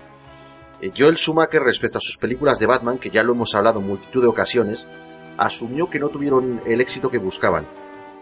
Eh, 0.81 0.91
Joel 0.95 1.15
Schumacher, 1.15 1.63
respecto 1.63 1.97
a 1.97 2.01
sus 2.01 2.17
películas 2.17 2.59
de 2.59 2.65
Batman, 2.65 2.99
que 2.99 3.09
ya 3.09 3.23
lo 3.23 3.31
hemos 3.31 3.55
hablado 3.55 3.79
en 3.79 3.87
multitud 3.87 4.21
de 4.21 4.27
ocasiones, 4.27 4.85
asumió 5.37 5.89
que 5.89 5.99
no 5.99 6.09
tuvieron 6.09 6.61
el 6.65 6.81
éxito 6.81 7.09
que 7.09 7.17
buscaban. 7.17 7.65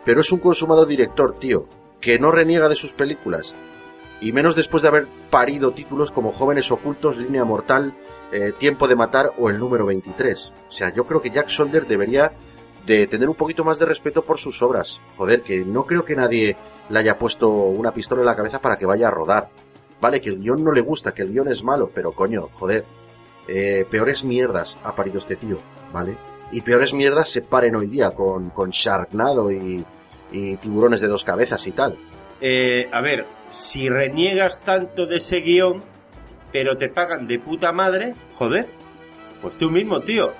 Pero 0.05 0.21
es 0.21 0.31
un 0.31 0.39
consumado 0.39 0.85
director, 0.85 1.35
tío, 1.39 1.65
que 1.99 2.19
no 2.19 2.31
reniega 2.31 2.69
de 2.69 2.75
sus 2.75 2.93
películas. 2.93 3.55
Y 4.20 4.32
menos 4.32 4.55
después 4.55 4.82
de 4.82 4.89
haber 4.89 5.07
parido 5.30 5.72
títulos 5.72 6.11
como 6.11 6.32
Jóvenes 6.32 6.72
Ocultos, 6.72 7.18
Línea 7.18 7.45
Mortal, 7.45 7.93
eh, 8.32 8.51
Tiempo 8.57 8.88
de 8.88 8.95
Matar 8.95 9.32
o 9.38 9.49
El 9.49 9.59
Número 9.59 9.86
23. 9.86 10.51
O 10.68 10.72
sea, 10.72 10.93
yo 10.93 11.05
creo 11.05 11.22
que 11.22 11.30
Jack 11.30 11.49
Solder 11.49 11.86
debería 11.86 12.32
de 12.86 13.05
tener 13.05 13.30
un 13.30 13.36
poquito 13.36 13.63
más 13.63 13.80
de 13.80 13.86
respeto 13.86 14.24
por 14.24 14.39
sus 14.39 14.61
obras. 14.61 14.99
Joder, 15.18 15.41
que 15.41 15.63
no 15.63 15.86
creo 15.86 16.03
que 16.03 16.15
nadie 16.15 16.55
le 16.89 16.99
haya 16.99 17.20
puesto 17.20 17.49
una 17.49 17.91
pistola 17.91 18.22
en 18.22 18.28
la 18.28 18.36
cabeza 18.36 18.59
para 18.59 18.78
que 18.78 18.86
vaya 18.86 19.09
a 19.09 19.11
rodar. 19.11 19.49
Vale, 19.99 20.22
que 20.22 20.30
el 20.30 20.39
guion 20.39 20.63
no 20.63 20.72
le 20.72 20.82
gusta, 20.82 21.13
que 21.13 21.24
el 21.24 21.32
guion 21.32 21.47
es 21.49 21.63
malo, 21.63 21.91
pero 21.93 22.11
coño, 22.11 22.49
joder. 22.53 22.86
Eh, 23.47 23.86
peores 23.89 24.24
mierdas 24.24 24.78
ha 24.84 24.95
parido 24.95 25.20
este 25.20 25.36
tío, 25.36 25.59
¿vale? 25.93 26.15
Y 26.51 26.61
peores 26.61 26.93
mierdas 26.93 27.30
se 27.30 27.41
paren 27.41 27.76
hoy 27.76 27.88
día 27.88 28.11
con, 28.11 28.49
con 28.49 28.72
Sharknado 28.72 29.51
y, 29.51 29.86
y 30.32 30.57
tiburones 30.57 31.01
de 31.01 31.07
dos 31.07 31.24
cabezas 31.24 31.65
y 31.68 31.72
tal. 31.72 31.97
Eh, 32.39 32.89
a 32.91 33.01
ver, 33.01 33.26
si 33.49 33.89
reniegas 33.89 34.59
tanto 34.61 35.05
de 35.05 35.17
ese 35.17 35.41
guion, 35.41 35.83
pero 36.51 36.77
te 36.77 36.89
pagan 36.89 37.27
de 37.27 37.39
puta 37.39 37.71
madre, 37.71 38.13
joder, 38.35 38.67
pues 39.41 39.57
tú 39.57 39.69
mismo, 39.69 40.01
tío, 40.01 40.33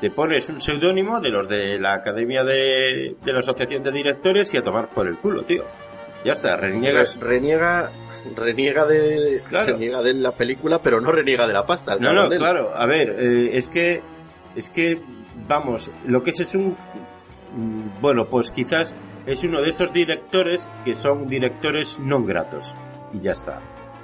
te 0.00 0.10
pones 0.10 0.48
un 0.48 0.60
seudónimo 0.60 1.20
de 1.20 1.30
los 1.30 1.48
de 1.48 1.78
la 1.78 1.94
Academia 1.94 2.44
de, 2.44 3.16
de 3.22 3.32
la 3.32 3.40
Asociación 3.40 3.82
de 3.82 3.92
Directores 3.92 4.52
y 4.54 4.58
a 4.58 4.62
tomar 4.62 4.88
por 4.88 5.06
el 5.06 5.16
culo, 5.16 5.42
tío. 5.42 5.64
Ya 6.24 6.32
está, 6.32 6.56
reniegas. 6.56 7.18
Reniega, 7.18 7.90
reniega 8.34 8.84
de, 8.84 9.42
reniega 9.50 10.02
de 10.02 10.14
la 10.14 10.32
película, 10.32 10.80
pero 10.82 11.00
no 11.00 11.12
reniega 11.12 11.46
de 11.46 11.52
la 11.52 11.64
pasta. 11.64 11.96
No, 11.98 12.12
no, 12.12 12.28
claro, 12.28 12.72
a 12.74 12.86
ver, 12.86 13.16
eh, 13.18 13.50
es 13.56 13.68
que, 13.68 14.02
es 14.54 14.70
que, 14.70 15.00
vamos, 15.46 15.92
lo 16.06 16.22
que 16.22 16.30
es 16.30 16.40
es 16.40 16.54
un, 16.54 16.76
bueno, 18.00 18.26
pues 18.26 18.50
quizás 18.50 18.94
es 19.26 19.44
uno 19.44 19.62
de 19.62 19.68
estos 19.68 19.92
directores 19.92 20.70
que 20.84 20.94
son 20.94 21.26
directores 21.26 21.98
no 21.98 22.22
gratos. 22.22 22.74
Y 23.12 23.20
ya 23.20 23.32
está. 23.32 23.58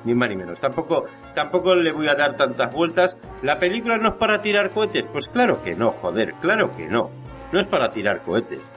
Ni 0.04 0.14
más 0.14 0.28
ni 0.30 0.36
menos. 0.36 0.60
Tampoco, 0.60 1.04
tampoco 1.34 1.74
le 1.74 1.92
voy 1.92 2.08
a 2.08 2.14
dar 2.14 2.36
tantas 2.36 2.74
vueltas. 2.74 3.18
¿La 3.42 3.58
película 3.58 3.98
no 3.98 4.10
es 4.10 4.14
para 4.16 4.42
tirar 4.42 4.70
cohetes? 4.70 5.06
Pues 5.06 5.28
claro 5.28 5.62
que 5.62 5.74
no, 5.74 5.92
joder, 5.92 6.34
claro 6.40 6.72
que 6.72 6.88
no. 6.88 7.10
No 7.52 7.60
es 7.60 7.66
para 7.66 7.90
tirar 7.90 8.22
cohetes. 8.22 8.68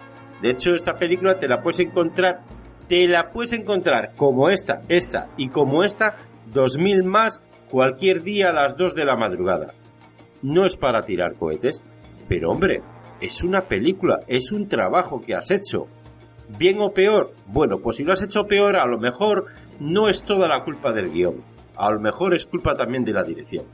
De 0.42 0.52
hecho, 0.52 0.74
esta 0.74 0.96
película 0.96 1.40
te 1.40 1.48
la 1.48 1.62
puedes 1.62 1.80
encontrar, 1.80 2.42
te 2.88 3.08
la 3.08 3.32
puedes 3.32 3.54
encontrar 3.54 4.14
como 4.16 4.50
esta, 4.50 4.82
esta 4.90 5.30
y 5.38 5.50
como 5.50 5.84
esta, 5.84 6.18
2000 6.54 7.04
más 7.04 7.42
cualquier 7.72 8.22
día 8.22 8.50
a 8.50 8.54
las 8.54 8.78
2 8.78 8.94
de 8.96 9.06
la 9.06 9.16
madrugada. 9.16 9.74
No 10.44 10.66
es 10.66 10.76
para 10.78 11.02
tirar 11.02 11.36
cohetes, 11.36 11.82
pero 12.28 12.52
hombre, 12.52 12.82
es 13.22 13.44
una 13.44 13.62
película, 13.62 14.20
es 14.28 14.52
un 14.52 14.68
trabajo 14.68 15.22
que 15.22 15.36
has 15.36 15.52
hecho. 15.52 15.88
Bien 16.58 16.80
o 16.80 16.92
peor, 16.92 17.34
bueno, 17.48 17.80
pues 17.80 17.98
si 17.98 18.04
lo 18.04 18.14
has 18.14 18.22
hecho 18.22 18.46
peor, 18.46 18.76
a 18.76 18.86
lo 18.86 19.00
mejor 19.00 19.46
no 19.80 20.10
es 20.10 20.24
toda 20.24 20.48
la 20.48 20.64
culpa 20.64 20.94
del 20.94 21.12
guion. 21.12 21.44
A 21.76 21.92
lo 21.92 22.00
mejor 22.00 22.34
es 22.34 22.46
culpa 22.46 22.76
también 22.76 23.04
de 23.04 23.14
la 23.14 23.24
dirección. 23.24 23.66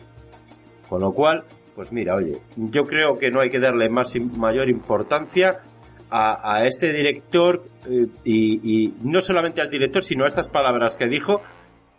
Con 0.88 1.02
lo 1.02 1.12
cual, 1.12 1.44
pues 1.76 1.92
mira, 1.92 2.16
oye, 2.16 2.42
yo 2.56 2.84
creo 2.84 3.18
que 3.18 3.30
no 3.30 3.42
hay 3.42 3.50
que 3.50 3.60
darle 3.60 3.90
más 3.90 4.16
mayor 4.38 4.70
importancia 4.70 5.62
a, 6.10 6.66
este 6.66 6.92
director 6.92 7.64
eh, 7.90 8.08
y, 8.26 8.86
y 8.86 8.94
no 9.04 9.22
solamente 9.22 9.62
al 9.62 9.70
director, 9.70 10.04
sino 10.04 10.26
a 10.26 10.28
estas 10.28 10.50
palabras 10.50 10.98
que 10.98 11.08
dijo, 11.08 11.42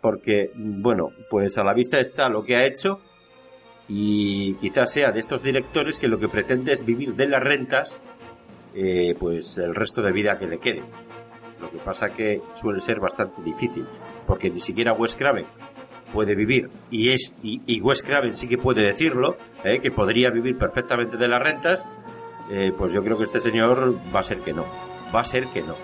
porque, 0.01 0.51
bueno, 0.55 1.09
pues 1.31 1.57
a 1.57 1.63
la 1.63 1.73
vista 1.73 1.99
está 1.99 2.29
lo 2.29 2.43
que 2.43 2.55
ha 2.55 2.65
hecho 2.65 2.99
y 3.87 4.55
quizás 4.55 4.91
sea 4.91 5.11
de 5.11 5.19
estos 5.19 5.43
directores 5.43 5.99
que 5.99 6.07
lo 6.07 6.19
que 6.19 6.27
pretende 6.27 6.73
es 6.73 6.85
vivir 6.85 7.15
de 7.15 7.27
las 7.27 7.43
rentas, 7.43 8.01
eh, 8.75 9.15
pues 9.19 9.57
el 9.57 9.75
resto 9.75 10.01
de 10.01 10.11
vida 10.11 10.39
que 10.39 10.47
le 10.47 10.59
quede. 10.59 10.81
Lo 11.61 11.69
que 11.69 11.77
pasa 11.77 12.09
que 12.09 12.41
suele 12.53 12.81
ser 12.81 12.99
bastante 12.99 13.41
difícil, 13.41 13.85
porque 14.27 14.49
ni 14.49 14.59
siquiera 14.59 14.93
Wes 14.93 15.15
Craven 15.15 15.45
puede 16.13 16.35
vivir 16.35 16.69
y 16.91 17.11
es 17.11 17.35
y, 17.41 17.61
y 17.65 17.81
Wes 17.81 18.03
Craven 18.03 18.35
sí 18.35 18.47
que 18.47 18.57
puede 18.57 18.81
decirlo, 18.81 19.37
eh, 19.63 19.79
que 19.79 19.91
podría 19.91 20.29
vivir 20.29 20.57
perfectamente 20.57 21.17
de 21.17 21.27
las 21.27 21.41
rentas, 21.41 21.83
eh, 22.51 22.71
pues 22.77 22.93
yo 22.93 23.01
creo 23.01 23.17
que 23.17 23.23
este 23.23 23.39
señor 23.39 23.95
va 24.13 24.19
a 24.19 24.23
ser 24.23 24.39
que 24.39 24.53
no, 24.53 24.65
va 25.13 25.21
a 25.21 25.25
ser 25.25 25.47
que 25.47 25.61
no. 25.61 25.75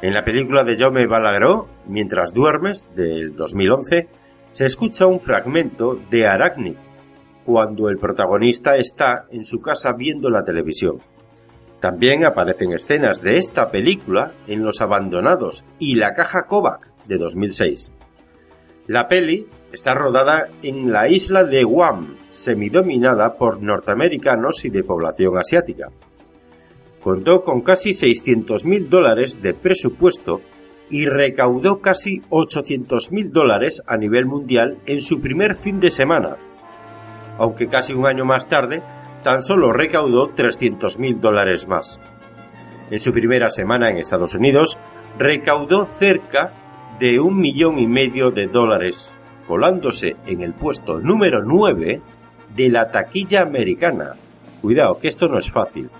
En 0.00 0.14
la 0.14 0.24
película 0.24 0.62
de 0.62 0.76
Jaume 0.76 1.06
Balagueró, 1.06 1.66
Mientras 1.88 2.32
duermes, 2.32 2.86
del 2.94 3.34
2011, 3.34 4.08
se 4.50 4.64
escucha 4.66 5.06
un 5.06 5.20
fragmento 5.20 5.98
de 6.10 6.26
Arachnid, 6.26 6.76
cuando 7.48 7.88
el 7.88 7.96
protagonista 7.96 8.76
está 8.76 9.24
en 9.30 9.46
su 9.46 9.62
casa 9.62 9.94
viendo 9.94 10.28
la 10.28 10.44
televisión. 10.44 10.98
También 11.80 12.26
aparecen 12.26 12.74
escenas 12.74 13.22
de 13.22 13.38
esta 13.38 13.70
película 13.70 14.34
en 14.46 14.62
Los 14.62 14.82
Abandonados 14.82 15.64
y 15.78 15.94
La 15.94 16.12
Caja 16.12 16.42
Kovac 16.46 16.92
de 17.06 17.16
2006. 17.16 17.90
La 18.86 19.08
peli 19.08 19.46
está 19.72 19.94
rodada 19.94 20.42
en 20.62 20.92
la 20.92 21.08
isla 21.08 21.42
de 21.42 21.64
Guam, 21.64 22.16
semidominada 22.28 23.32
por 23.38 23.62
norteamericanos 23.62 24.66
y 24.66 24.68
de 24.68 24.82
población 24.82 25.38
asiática. 25.38 25.88
Contó 27.02 27.44
con 27.44 27.62
casi 27.62 27.92
600.000 27.92 28.88
dólares 28.90 29.40
de 29.40 29.54
presupuesto 29.54 30.42
y 30.90 31.06
recaudó 31.06 31.80
casi 31.80 32.20
800.000 32.28 33.30
dólares 33.30 33.82
a 33.86 33.96
nivel 33.96 34.26
mundial 34.26 34.76
en 34.84 35.00
su 35.00 35.22
primer 35.22 35.54
fin 35.54 35.80
de 35.80 35.90
semana, 35.90 36.36
aunque 37.38 37.68
casi 37.68 37.94
un 37.94 38.06
año 38.06 38.24
más 38.24 38.48
tarde 38.48 38.82
tan 39.22 39.42
solo 39.42 39.72
recaudó 39.72 40.34
300.000 40.34 41.20
dólares 41.20 41.66
más. 41.66 42.00
En 42.90 43.00
su 43.00 43.12
primera 43.12 43.48
semana 43.48 43.90
en 43.90 43.98
Estados 43.98 44.34
Unidos, 44.34 44.78
recaudó 45.18 45.84
cerca 45.84 46.52
de 46.98 47.20
un 47.20 47.38
millón 47.38 47.78
y 47.78 47.86
medio 47.86 48.30
de 48.30 48.46
dólares, 48.46 49.16
colándose 49.46 50.16
en 50.26 50.42
el 50.42 50.54
puesto 50.54 50.98
número 50.98 51.42
9 51.44 52.00
de 52.54 52.68
la 52.68 52.90
taquilla 52.90 53.42
americana. 53.42 54.12
Cuidado, 54.60 54.98
que 54.98 55.08
esto 55.08 55.28
no 55.28 55.38
es 55.38 55.50
fácil. 55.50 55.90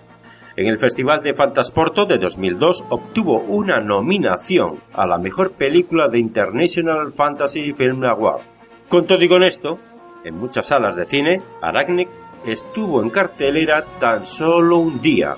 En 0.57 0.67
el 0.67 0.79
Festival 0.79 1.23
de 1.23 1.35
Fantasporto 1.35 2.05
de 2.05 2.19
2002 2.19 2.85
obtuvo 2.89 3.39
una 3.43 3.79
nominación 3.79 4.79
a 4.93 5.07
la 5.07 5.19
mejor 5.19 5.53
película 5.53 6.09
de 6.09 6.19
International 6.19 7.13
Fantasy 7.13 7.73
Film 7.75 8.03
Award. 8.05 8.41
Con 8.89 9.07
todo 9.07 9.23
y 9.23 9.29
con 9.29 9.45
esto, 9.45 9.79
en 10.25 10.39
muchas 10.39 10.69
salas 10.69 10.97
de 10.97 11.07
cine, 11.07 11.41
Arachnid 11.61 12.09
estuvo 12.45 13.03
en 13.03 13.11
cartelera 13.11 13.85
tan 13.99 14.27
solo 14.27 14.79
un 14.79 15.01
día. 15.01 15.35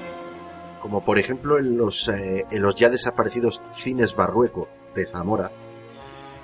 Como 0.81 1.05
por 1.05 1.19
ejemplo 1.19 1.59
en 1.59 1.77
los, 1.77 2.09
eh, 2.09 2.47
en 2.51 2.63
los 2.63 2.75
ya 2.75 2.89
desaparecidos 2.89 3.63
cines 3.77 4.15
Barrueco 4.15 4.69
de 4.95 5.07
Zamora. 5.07 5.51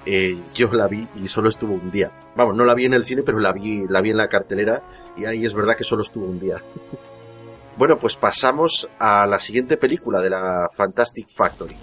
Eh, 0.04 0.40
yo 0.54 0.70
la 0.72 0.86
vi 0.86 1.08
y 1.16 1.26
solo 1.28 1.48
estuvo 1.48 1.74
un 1.74 1.90
día. 1.90 2.12
Vamos, 2.36 2.54
no 2.54 2.64
la 2.64 2.74
vi 2.74 2.84
en 2.84 2.94
el 2.94 3.04
cine, 3.04 3.22
pero 3.22 3.38
la 3.38 3.52
vi, 3.52 3.86
la 3.88 4.00
vi 4.00 4.10
en 4.10 4.18
la 4.18 4.28
cartelera 4.28 4.82
y 5.16 5.24
ahí 5.24 5.44
es 5.44 5.54
verdad 5.54 5.76
que 5.76 5.84
solo 5.84 6.02
estuvo 6.02 6.26
un 6.26 6.38
día. 6.38 6.56
bueno, 7.76 7.98
pues 7.98 8.16
pasamos 8.16 8.88
a 8.98 9.26
la 9.26 9.38
siguiente 9.38 9.76
película 9.76 10.20
de 10.20 10.30
la 10.30 10.68
Fantastic 10.76 11.28
Factory. 11.28 11.74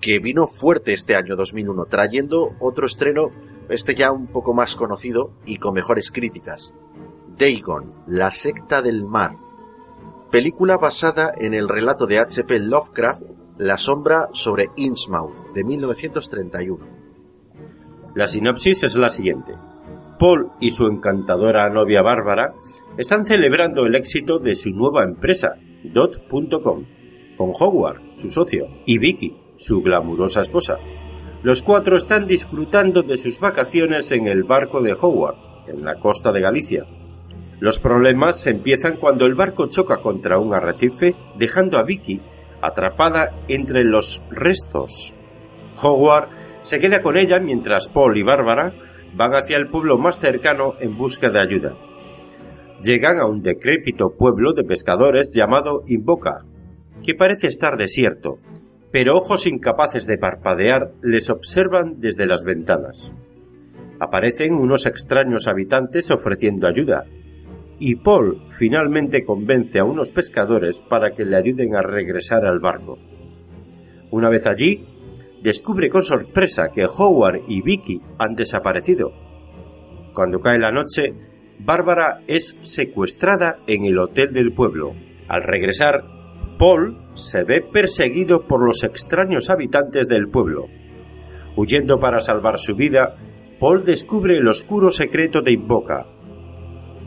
Que 0.00 0.18
vino 0.18 0.46
fuerte 0.46 0.92
este 0.92 1.14
año 1.14 1.36
2001, 1.36 1.84
trayendo 1.86 2.56
otro 2.58 2.86
estreno, 2.86 3.30
este 3.68 3.94
ya 3.94 4.10
un 4.10 4.26
poco 4.26 4.54
más 4.54 4.74
conocido 4.74 5.32
y 5.44 5.56
con 5.56 5.74
mejores 5.74 6.10
críticas. 6.10 6.74
Dagon, 7.38 7.94
la 8.06 8.30
secta 8.30 8.82
del 8.82 9.04
mar. 9.04 9.36
película 10.30 10.76
basada 10.76 11.32
en 11.36 11.54
el 11.54 11.68
relato 11.68 12.06
de 12.06 12.18
H.P. 12.18 12.60
Lovecraft 12.60 13.22
La 13.58 13.76
sombra 13.76 14.28
sobre 14.32 14.70
Innsmouth 14.76 15.52
de 15.54 15.64
1931. 15.64 16.86
La 18.14 18.26
sinopsis 18.26 18.82
es 18.84 18.96
la 18.96 19.08
siguiente. 19.08 19.54
Paul 20.18 20.52
y 20.60 20.70
su 20.70 20.86
encantadora 20.86 21.68
novia 21.70 22.02
Bárbara 22.02 22.54
están 22.96 23.24
celebrando 23.24 23.86
el 23.86 23.94
éxito 23.94 24.38
de 24.38 24.54
su 24.54 24.70
nueva 24.70 25.04
empresa, 25.04 25.54
Dot.com, 25.84 26.84
con 27.36 27.52
Howard, 27.58 28.00
su 28.16 28.30
socio, 28.30 28.66
y 28.84 28.98
Vicky, 28.98 29.36
su 29.60 29.82
glamurosa 29.82 30.40
esposa. 30.40 30.78
Los 31.42 31.62
cuatro 31.62 31.96
están 31.96 32.26
disfrutando 32.26 33.02
de 33.02 33.16
sus 33.16 33.40
vacaciones 33.40 34.10
en 34.10 34.26
el 34.26 34.44
barco 34.44 34.80
de 34.80 34.94
Howard, 34.98 35.36
en 35.68 35.84
la 35.84 35.96
costa 35.96 36.32
de 36.32 36.40
Galicia. 36.40 36.86
Los 37.60 37.78
problemas 37.78 38.46
empiezan 38.46 38.96
cuando 38.96 39.26
el 39.26 39.34
barco 39.34 39.68
choca 39.68 39.98
contra 39.98 40.38
un 40.38 40.54
arrecife, 40.54 41.14
dejando 41.38 41.78
a 41.78 41.82
Vicky 41.82 42.20
atrapada 42.62 43.36
entre 43.48 43.84
los 43.84 44.24
restos. 44.30 45.14
Howard 45.82 46.28
se 46.62 46.78
queda 46.78 47.02
con 47.02 47.18
ella 47.18 47.38
mientras 47.38 47.88
Paul 47.88 48.16
y 48.16 48.22
Bárbara 48.22 48.72
van 49.14 49.32
hacia 49.32 49.58
el 49.58 49.68
pueblo 49.68 49.98
más 49.98 50.18
cercano 50.18 50.74
en 50.80 50.96
busca 50.96 51.28
de 51.30 51.40
ayuda. 51.40 51.74
Llegan 52.82 53.18
a 53.18 53.26
un 53.26 53.42
decrépito 53.42 54.14
pueblo 54.16 54.54
de 54.54 54.64
pescadores 54.64 55.32
llamado 55.34 55.82
Invoca, 55.86 56.44
que 57.04 57.14
parece 57.14 57.46
estar 57.46 57.76
desierto, 57.76 58.38
pero 58.92 59.16
ojos 59.16 59.46
incapaces 59.46 60.06
de 60.06 60.18
parpadear 60.18 60.92
les 61.02 61.30
observan 61.30 62.00
desde 62.00 62.26
las 62.26 62.44
ventanas. 62.44 63.12
Aparecen 64.00 64.54
unos 64.54 64.86
extraños 64.86 65.46
habitantes 65.46 66.10
ofreciendo 66.10 66.66
ayuda, 66.66 67.04
y 67.78 67.96
Paul 67.96 68.42
finalmente 68.58 69.24
convence 69.24 69.78
a 69.78 69.84
unos 69.84 70.12
pescadores 70.12 70.82
para 70.88 71.12
que 71.12 71.24
le 71.24 71.36
ayuden 71.36 71.74
a 71.76 71.82
regresar 71.82 72.44
al 72.44 72.60
barco. 72.60 72.98
Una 74.10 74.28
vez 74.28 74.46
allí, 74.46 74.86
descubre 75.42 75.88
con 75.88 76.02
sorpresa 76.02 76.70
que 76.74 76.84
Howard 76.86 77.42
y 77.48 77.62
Vicky 77.62 78.00
han 78.18 78.34
desaparecido. 78.34 79.12
Cuando 80.14 80.40
cae 80.40 80.58
la 80.58 80.72
noche, 80.72 81.14
Bárbara 81.60 82.22
es 82.26 82.58
secuestrada 82.62 83.58
en 83.66 83.84
el 83.84 83.98
hotel 83.98 84.32
del 84.32 84.52
pueblo. 84.52 84.92
Al 85.28 85.42
regresar, 85.42 86.04
Paul 86.60 86.98
se 87.14 87.42
ve 87.42 87.62
perseguido 87.62 88.46
por 88.46 88.62
los 88.62 88.84
extraños 88.84 89.48
habitantes 89.48 90.08
del 90.08 90.28
pueblo. 90.28 90.66
Huyendo 91.56 91.98
para 91.98 92.20
salvar 92.20 92.58
su 92.58 92.76
vida, 92.76 93.16
Paul 93.58 93.86
descubre 93.86 94.36
el 94.36 94.46
oscuro 94.46 94.90
secreto 94.90 95.40
de 95.40 95.54
Invoca. 95.54 96.04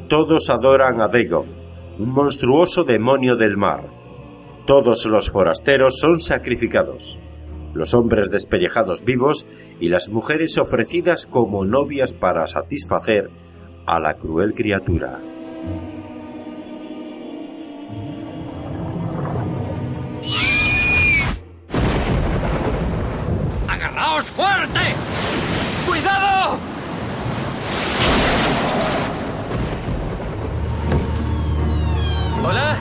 Todos 0.10 0.50
adoran 0.50 1.00
a 1.02 1.08
Dagon, 1.08 1.46
un 2.00 2.10
monstruoso 2.10 2.84
demonio 2.84 3.36
del 3.36 3.56
mar. 3.56 3.92
Todos 4.66 5.06
los 5.06 5.30
forasteros 5.30 6.00
son 6.00 6.20
sacrificados, 6.20 7.20
los 7.76 7.94
hombres 7.94 8.32
despellejados 8.32 9.04
vivos 9.04 9.48
y 9.80 9.90
las 9.90 10.10
mujeres 10.10 10.58
ofrecidas 10.58 11.28
como 11.28 11.64
novias 11.64 12.16
para 12.16 12.48
satisfacer 12.48 13.30
a 13.86 14.00
la 14.00 14.16
cruel 14.16 14.56
criatura. 14.56 15.20
Fuerte! 24.64 24.96
¡Cuidado! 25.88 26.58
¿Hola? 32.46 32.78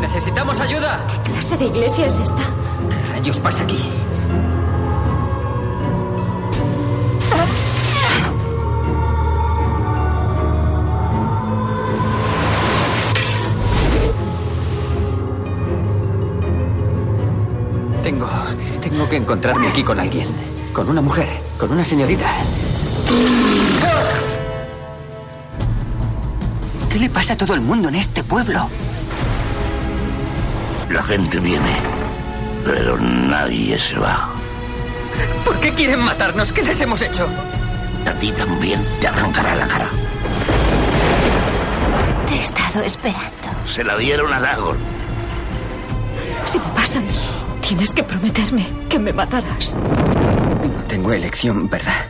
¿Necesitamos 0.00 0.60
ayuda? 0.60 1.00
¿Qué 1.24 1.32
clase 1.32 1.56
de 1.58 1.66
iglesia 1.66 2.06
es 2.06 2.18
esta? 2.18 2.42
¿Qué 2.42 3.12
rayos 3.12 3.40
pasa 3.40 3.62
aquí? 3.64 3.78
Tengo. 18.02 18.28
Tengo 18.80 19.08
que 19.08 19.16
encontrarme 19.16 19.68
aquí 19.68 19.82
con 19.82 20.00
alguien. 20.00 20.57
Con 20.78 20.90
una 20.90 21.00
mujer. 21.00 21.28
Con 21.58 21.72
una 21.72 21.84
señorita. 21.84 22.30
¿Qué 26.88 27.00
le 27.00 27.10
pasa 27.10 27.32
a 27.32 27.36
todo 27.36 27.54
el 27.54 27.60
mundo 27.60 27.88
en 27.88 27.96
este 27.96 28.22
pueblo? 28.22 28.70
La 30.88 31.02
gente 31.02 31.40
viene, 31.40 31.80
pero 32.64 32.96
nadie 32.96 33.76
se 33.76 33.98
va. 33.98 34.28
¿Por 35.44 35.58
qué 35.58 35.74
quieren 35.74 35.98
matarnos? 35.98 36.52
¿Qué 36.52 36.62
les 36.62 36.80
hemos 36.80 37.02
hecho? 37.02 37.26
A 38.06 38.12
ti 38.12 38.30
también 38.30 38.80
te 39.00 39.08
arrancará 39.08 39.56
la 39.56 39.66
cara. 39.66 39.88
Te 42.28 42.34
he 42.34 42.40
estado 42.40 42.84
esperando. 42.84 43.66
Se 43.66 43.82
la 43.82 43.96
dieron 43.96 44.32
a 44.32 44.38
Dagon. 44.38 44.76
Si 46.44 46.60
me 46.60 46.66
pasa 46.66 47.00
a 47.00 47.02
mí, 47.02 47.08
tienes 47.68 47.92
que 47.92 48.02
prometerme 48.02 48.64
que 48.88 48.98
me 48.98 49.12
matarás. 49.12 49.76
No 49.76 50.86
tengo 50.88 51.12
elección, 51.12 51.68
¿verdad? 51.68 52.06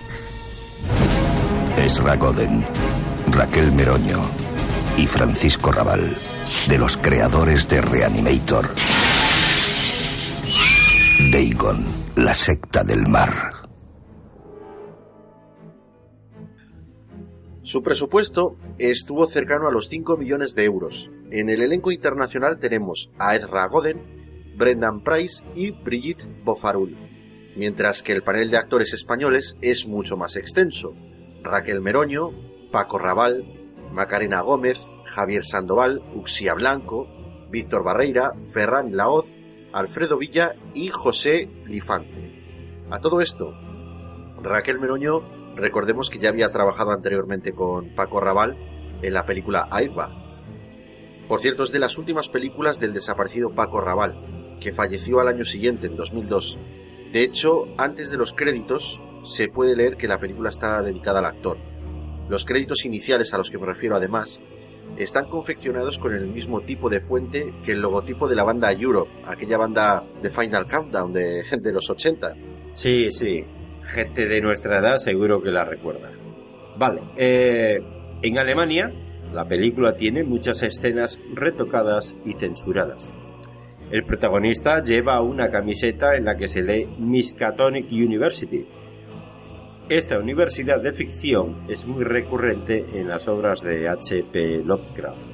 Esra 1.77 2.15
Goden, 2.15 2.65
Raquel 3.33 3.73
Meroño 3.73 4.21
y 4.97 5.09
Francisco 5.09 5.73
Raval, 5.73 6.17
de 6.69 6.79
los 6.79 6.97
creadores 6.97 7.69
de 7.69 7.81
Reanimator. 7.81 8.71
Dagon, 11.33 11.85
la 12.15 12.35
secta 12.35 12.85
del 12.85 13.09
mar. 13.09 13.55
Su 17.65 17.83
presupuesto 17.83 18.57
estuvo 18.79 19.27
cercano 19.27 19.67
a 19.67 19.73
los 19.73 19.89
5 19.89 20.17
millones 20.17 20.55
de 20.55 20.65
euros. 20.65 21.11
En 21.33 21.51
el 21.51 21.63
elenco 21.63 21.91
internacional 21.91 22.61
tenemos 22.61 23.11
a 23.19 23.35
Ezra 23.35 23.67
Goden, 23.67 24.18
Brendan 24.59 25.03
Price 25.05 25.45
y 25.55 25.71
Brigitte 25.71 26.27
Bofarul, 26.43 26.97
mientras 27.55 28.03
que 28.03 28.13
el 28.13 28.25
panel 28.25 28.51
de 28.51 28.57
actores 28.57 28.93
españoles 28.93 29.57
es 29.63 29.87
mucho 29.87 30.17
más 30.17 30.35
extenso. 30.35 30.95
Raquel 31.45 31.81
Meroño, 31.81 32.31
Paco 32.73 32.99
Raval, 32.99 33.45
Macarena 33.93 34.41
Gómez, 34.41 34.81
Javier 35.05 35.45
Sandoval, 35.45 36.03
Uxía 36.17 36.55
Blanco, 36.55 37.07
Víctor 37.51 37.85
Barreira, 37.85 38.33
Ferran 38.53 38.97
Laoz, 38.97 39.31
Alfredo 39.73 40.19
Villa 40.19 40.57
y 40.75 40.89
José 40.89 41.49
Lifante. 41.67 42.83
A 42.91 42.99
todo 42.99 43.21
esto, 43.21 43.53
Raquel 44.43 44.81
Meroño, 44.81 45.55
recordemos 45.55 46.11
que 46.11 46.19
ya 46.19 46.31
había 46.31 46.51
trabajado 46.51 46.91
anteriormente 46.91 47.53
con 47.53 47.95
Paco 47.95 48.21
Raval 48.21 48.57
en 49.03 49.15
la 49.15 49.25
película 49.25 49.69
Airbag. 49.71 50.11
Por 51.29 51.41
cierto, 51.41 51.63
es 51.63 51.71
de 51.71 51.79
las 51.79 51.97
últimas 51.97 52.29
películas 52.29 52.81
del 52.81 52.93
desaparecido 52.93 53.51
Paco 53.55 53.81
Raval, 53.81 54.38
que 54.61 54.73
falleció 54.73 55.21
al 55.21 55.29
año 55.29 55.45
siguiente, 55.45 55.87
en 55.87 55.97
2002. 55.97 56.59
De 57.13 57.23
hecho, 57.23 57.67
antes 57.77 58.11
de 58.11 58.17
los 58.17 58.33
créditos 58.33 59.01
se 59.25 59.49
puede 59.49 59.77
leer 59.77 59.97
que 59.97 60.09
la 60.09 60.19
película 60.19 60.51
está 60.51 60.81
dedicada 60.83 61.21
al 61.21 61.27
actor. 61.27 61.59
Los 62.29 62.45
créditos 62.45 62.85
iniciales 62.85 63.33
a 63.33 63.39
los 63.39 63.51
que 63.51 63.59
me 63.59 63.67
refiero 63.67 63.97
además 63.97 64.41
están 64.97 65.29
confeccionados 65.29 65.99
con 65.99 66.15
el 66.15 66.27
mismo 66.27 66.61
tipo 66.61 66.91
de 66.91 67.01
fuente 67.01 67.55
que 67.65 67.73
el 67.73 67.81
logotipo 67.81 68.29
de 68.29 68.37
la 68.37 68.45
banda 68.45 68.73
Europe, 68.73 69.11
aquella 69.27 69.57
banda 69.57 70.05
de 70.23 70.31
Final 70.31 70.67
Countdown 70.69 71.13
de, 71.13 71.45
los 71.73 71.89
80. 71.89 72.35
Sí, 72.75 73.11
sí. 73.11 73.45
Gente 73.85 74.27
de 74.27 74.41
nuestra 74.41 74.79
edad 74.81 74.97
seguro 74.97 75.43
que 75.43 75.51
la 75.51 75.65
recuerda. 75.65 76.11
Vale. 76.77 77.03
eh, 77.17 77.79
en 78.23 78.39
Alemania, 78.39 78.93
la 79.33 79.47
película 79.47 79.95
tiene 79.97 80.25
muchas 80.25 80.63
escenas 80.63 81.21
retocadas 81.35 82.17
y 82.25 82.35
censuradas. 82.35 83.11
El 83.91 84.05
protagonista 84.05 84.83
lleva 84.83 85.23
una 85.23 85.51
camiseta 85.51 86.15
en 86.15 86.27
la 86.27 86.37
que 86.37 86.47
se 86.47 86.61
lee 86.61 86.87
Miskatonic 86.99 87.91
University. 87.91 88.67
Esta 89.89 90.19
universidad 90.19 90.83
de 90.83 90.93
ficción 90.93 91.65
es 91.71 91.87
muy 91.87 92.05
recurrente 92.05 92.85
en 92.93 93.09
las 93.09 93.27
obras 93.29 93.63
de 93.63 93.89
H.P. 93.89 94.63
Lovecraft, 94.63 95.31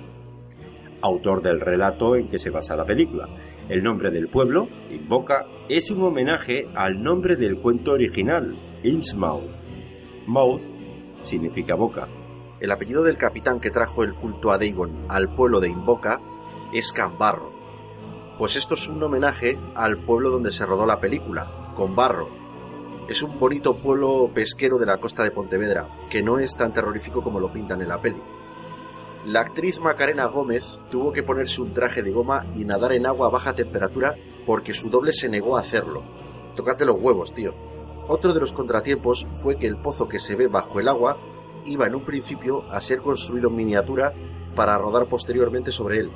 autor 1.02 1.42
del 1.42 1.60
relato 1.60 2.14
en 2.14 2.28
que 2.28 2.38
se 2.38 2.50
basa 2.50 2.76
la 2.76 2.84
película. 2.84 3.26
El 3.68 3.82
nombre 3.82 4.12
del 4.12 4.28
pueblo, 4.28 4.68
Invoca, 4.88 5.46
es 5.68 5.90
un 5.90 6.04
homenaje 6.04 6.68
al 6.76 7.02
nombre 7.02 7.34
del 7.34 7.58
cuento 7.60 7.90
original, 7.90 8.56
Innsmouth. 8.84 9.50
Mouth 10.28 10.62
significa 11.22 11.74
boca. 11.74 12.06
El 12.60 12.70
apellido 12.70 13.02
del 13.02 13.16
capitán 13.16 13.58
que 13.58 13.70
trajo 13.70 14.04
el 14.04 14.14
culto 14.14 14.52
a 14.52 14.58
Dagon 14.58 15.06
al 15.08 15.34
pueblo 15.34 15.58
de 15.58 15.70
Invoca 15.70 16.20
es 16.72 16.92
Cambarro. 16.92 17.53
Pues 18.38 18.56
esto 18.56 18.74
es 18.74 18.88
un 18.88 19.00
homenaje 19.00 19.56
al 19.76 19.98
pueblo 19.98 20.28
donde 20.28 20.50
se 20.50 20.66
rodó 20.66 20.84
la 20.86 20.98
película, 20.98 21.72
Conbarro. 21.76 22.28
Es 23.08 23.22
un 23.22 23.38
bonito 23.38 23.76
pueblo 23.76 24.28
pesquero 24.34 24.76
de 24.76 24.86
la 24.86 24.98
costa 24.98 25.22
de 25.22 25.30
Pontevedra, 25.30 25.88
que 26.10 26.20
no 26.20 26.40
es 26.40 26.56
tan 26.56 26.72
terrorífico 26.72 27.22
como 27.22 27.38
lo 27.38 27.52
pintan 27.52 27.80
en 27.80 27.88
la 27.88 28.00
peli. 28.00 28.20
La 29.26 29.42
actriz 29.42 29.78
Macarena 29.78 30.26
Gómez 30.26 30.64
tuvo 30.90 31.12
que 31.12 31.22
ponerse 31.22 31.62
un 31.62 31.72
traje 31.74 32.02
de 32.02 32.10
goma 32.10 32.44
y 32.56 32.64
nadar 32.64 32.92
en 32.94 33.06
agua 33.06 33.28
a 33.28 33.30
baja 33.30 33.54
temperatura 33.54 34.16
porque 34.44 34.74
su 34.74 34.90
doble 34.90 35.12
se 35.12 35.28
negó 35.28 35.56
a 35.56 35.60
hacerlo. 35.60 36.02
Tócate 36.56 36.84
los 36.84 37.00
huevos, 37.00 37.32
tío. 37.32 37.54
Otro 38.08 38.34
de 38.34 38.40
los 38.40 38.52
contratiempos 38.52 39.28
fue 39.42 39.56
que 39.58 39.68
el 39.68 39.76
pozo 39.76 40.08
que 40.08 40.18
se 40.18 40.34
ve 40.34 40.48
bajo 40.48 40.80
el 40.80 40.88
agua 40.88 41.18
iba 41.64 41.86
en 41.86 41.94
un 41.94 42.04
principio 42.04 42.64
a 42.72 42.80
ser 42.80 42.98
construido 42.98 43.48
en 43.48 43.56
miniatura 43.56 44.12
para 44.56 44.76
rodar 44.76 45.06
posteriormente 45.06 45.70
sobre 45.70 46.00
él, 46.00 46.10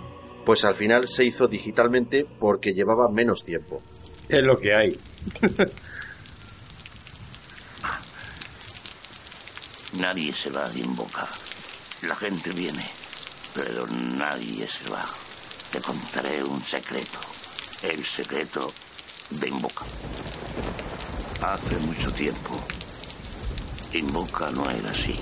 pues 0.49 0.65
al 0.65 0.77
final 0.79 1.07
se 1.07 1.25
hizo 1.25 1.47
digitalmente 1.47 2.25
porque 2.25 2.73
llevaba 2.73 3.11
menos 3.11 3.45
tiempo. 3.45 3.83
Es 4.31 4.43
lo 4.43 4.59
que 4.59 4.75
hay. 4.75 4.99
Nadie 10.01 10.33
se 10.33 10.49
va 10.49 10.67
de 10.71 10.81
Invoca. 10.81 11.29
La 12.01 12.15
gente 12.15 12.51
viene, 12.53 12.83
pero 13.55 13.87
nadie 13.89 14.67
se 14.67 14.89
va. 14.89 15.05
Te 15.71 15.83
contaré 15.83 16.43
un 16.43 16.63
secreto. 16.63 17.19
El 17.83 18.03
secreto 18.03 18.73
de 19.29 19.51
Invoca. 19.51 19.85
Hace 21.43 21.77
mucho 21.77 22.11
tiempo, 22.13 22.59
Invoca 23.93 24.51
no 24.51 24.71
era 24.71 24.93
así. 24.93 25.21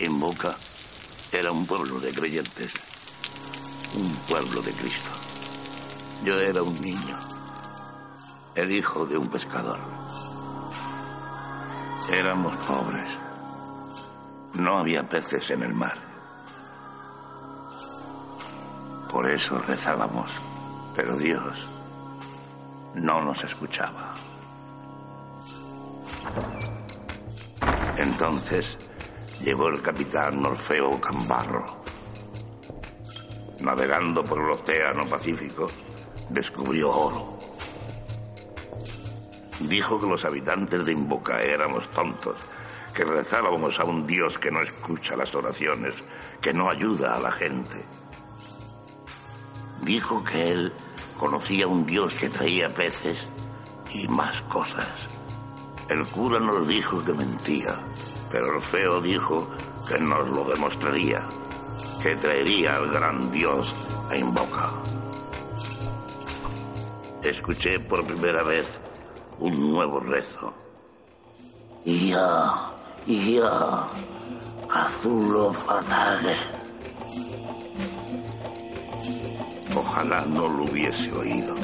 Invoca 0.00 0.54
era 1.32 1.50
un 1.50 1.66
pueblo 1.66 1.98
de 1.98 2.12
creyentes, 2.12 2.70
un 3.96 4.10
pueblo 4.28 4.60
de 4.62 4.72
Cristo. 4.72 5.10
Yo 6.24 6.38
era 6.40 6.62
un 6.62 6.80
niño, 6.80 7.16
el 8.54 8.72
hijo 8.72 9.06
de 9.06 9.16
un 9.18 9.28
pescador. 9.28 9.78
Éramos 12.10 12.54
pobres. 12.66 13.18
No 14.54 14.78
había 14.78 15.08
peces 15.08 15.50
en 15.50 15.62
el 15.62 15.74
mar. 15.74 15.96
Por 19.10 19.30
eso 19.30 19.58
rezábamos, 19.58 20.30
pero 20.94 21.16
Dios 21.16 21.68
no 22.94 23.22
nos 23.22 23.42
escuchaba. 23.44 24.14
Entonces 27.96 28.78
llegó 29.42 29.68
el 29.68 29.80
capitán 29.82 30.44
Orfeo 30.44 31.00
Cambarro. 31.00 31.83
Navegando 33.64 34.22
por 34.22 34.40
el 34.40 34.50
Océano 34.50 35.06
Pacífico, 35.06 35.70
descubrió 36.28 36.90
oro. 36.90 37.38
Dijo 39.60 39.98
que 39.98 40.06
los 40.06 40.22
habitantes 40.26 40.84
de 40.84 40.92
Invoca 40.92 41.40
éramos 41.40 41.88
tontos, 41.88 42.36
que 42.92 43.04
rezábamos 43.04 43.80
a 43.80 43.84
un 43.84 44.06
Dios 44.06 44.38
que 44.38 44.50
no 44.50 44.60
escucha 44.60 45.16
las 45.16 45.34
oraciones, 45.34 45.94
que 46.42 46.52
no 46.52 46.68
ayuda 46.68 47.14
a 47.14 47.20
la 47.20 47.32
gente. 47.32 47.82
Dijo 49.80 50.22
que 50.22 50.52
él 50.52 50.72
conocía 51.16 51.66
un 51.66 51.86
Dios 51.86 52.14
que 52.14 52.28
traía 52.28 52.68
peces 52.68 53.30
y 53.94 54.06
más 54.08 54.42
cosas. 54.42 54.92
El 55.88 56.04
cura 56.04 56.38
nos 56.38 56.68
dijo 56.68 57.02
que 57.02 57.14
mentía, 57.14 57.76
pero 58.30 58.56
el 58.56 58.60
feo 58.60 59.00
dijo 59.00 59.48
que 59.88 59.98
nos 59.98 60.28
lo 60.28 60.44
demostraría, 60.44 61.22
que 62.04 62.16
traería 62.16 62.76
al 62.76 62.90
gran 62.90 63.32
Dios 63.32 63.74
a 64.10 64.14
Invoca. 64.14 64.70
Escuché 67.22 67.80
por 67.80 68.04
primera 68.04 68.42
vez 68.42 68.66
un 69.38 69.72
nuevo 69.72 70.00
rezo. 70.00 70.52
Ya, 71.86 72.74
ya, 73.06 73.88
azulo 74.68 75.54
fatage. 75.54 76.36
Ojalá 79.74 80.26
no 80.26 80.46
lo 80.46 80.64
hubiese 80.64 81.10
oído. 81.10 81.54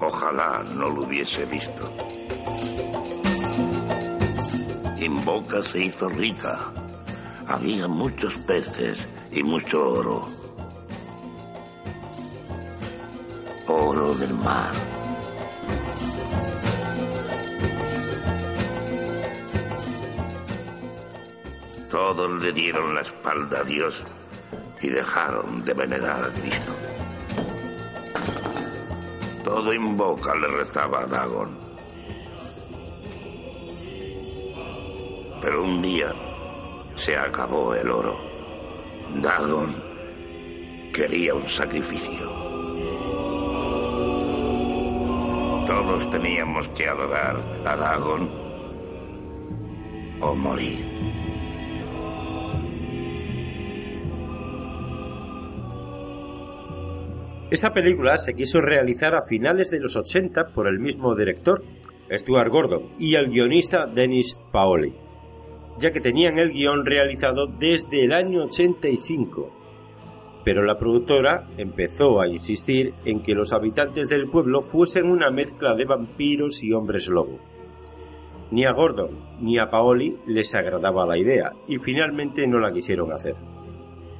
Ojalá 0.00 0.64
no 0.74 0.88
lo 0.88 1.02
hubiese 1.02 1.44
visto. 1.44 1.88
Invoca 5.02 5.60
se 5.64 5.86
hizo 5.86 6.08
rica. 6.08 6.72
Había 7.48 7.88
muchos 7.88 8.34
peces 8.34 9.08
y 9.32 9.42
mucho 9.42 9.84
oro. 9.84 10.28
Oro 13.66 14.14
del 14.14 14.32
mar. 14.34 14.70
Todos 21.90 22.40
le 22.40 22.52
dieron 22.52 22.94
la 22.94 23.00
espalda 23.00 23.58
a 23.58 23.64
Dios 23.64 24.04
y 24.80 24.86
dejaron 24.86 25.64
de 25.64 25.74
venerar 25.74 26.22
a 26.22 26.28
Cristo. 26.28 26.74
Todo 29.42 29.72
invoca 29.74 30.32
le 30.36 30.46
rezaba 30.46 31.00
a 31.00 31.06
Dagon. 31.06 31.61
Pero 35.42 35.64
un 35.64 35.82
día 35.82 36.14
se 36.94 37.16
acabó 37.16 37.74
el 37.74 37.90
oro. 37.90 38.16
Dagon 39.20 39.74
quería 40.92 41.34
un 41.34 41.48
sacrificio. 41.48 42.30
Todos 45.66 46.08
teníamos 46.10 46.68
que 46.68 46.86
adorar 46.86 47.36
a 47.64 47.76
Dagon 47.76 48.30
o 50.20 50.34
morir. 50.36 50.92
Esta 57.50 57.74
película 57.74 58.16
se 58.16 58.34
quiso 58.34 58.62
realizar 58.62 59.14
a 59.14 59.26
finales 59.26 59.70
de 59.70 59.78
los 59.78 59.94
80 59.96 60.54
por 60.54 60.68
el 60.68 60.78
mismo 60.78 61.14
director, 61.14 61.62
Stuart 62.10 62.50
Gordon, 62.50 62.92
y 62.98 63.14
el 63.16 63.28
guionista 63.28 63.86
Dennis 63.86 64.38
Paoli, 64.50 64.94
ya 65.78 65.92
que 65.92 66.00
tenían 66.00 66.38
el 66.38 66.50
guion 66.50 66.84
realizado 66.84 67.46
desde 67.46 68.04
el 68.04 68.12
año 68.12 68.44
85. 68.44 69.50
Pero 70.44 70.64
la 70.64 70.78
productora 70.78 71.48
empezó 71.56 72.20
a 72.20 72.28
insistir 72.28 72.94
en 73.04 73.22
que 73.22 73.34
los 73.34 73.52
habitantes 73.52 74.08
del 74.08 74.28
pueblo 74.28 74.62
fuesen 74.62 75.08
una 75.08 75.30
mezcla 75.30 75.74
de 75.76 75.84
vampiros 75.84 76.62
y 76.64 76.72
hombres 76.72 77.08
lobo. 77.08 77.38
Ni 78.50 78.64
a 78.64 78.72
Gordon 78.72 79.18
ni 79.40 79.58
a 79.58 79.70
Paoli 79.70 80.18
les 80.26 80.54
agradaba 80.54 81.06
la 81.06 81.16
idea 81.16 81.52
y 81.68 81.78
finalmente 81.78 82.46
no 82.46 82.58
la 82.58 82.72
quisieron 82.72 83.12
hacer. 83.12 83.34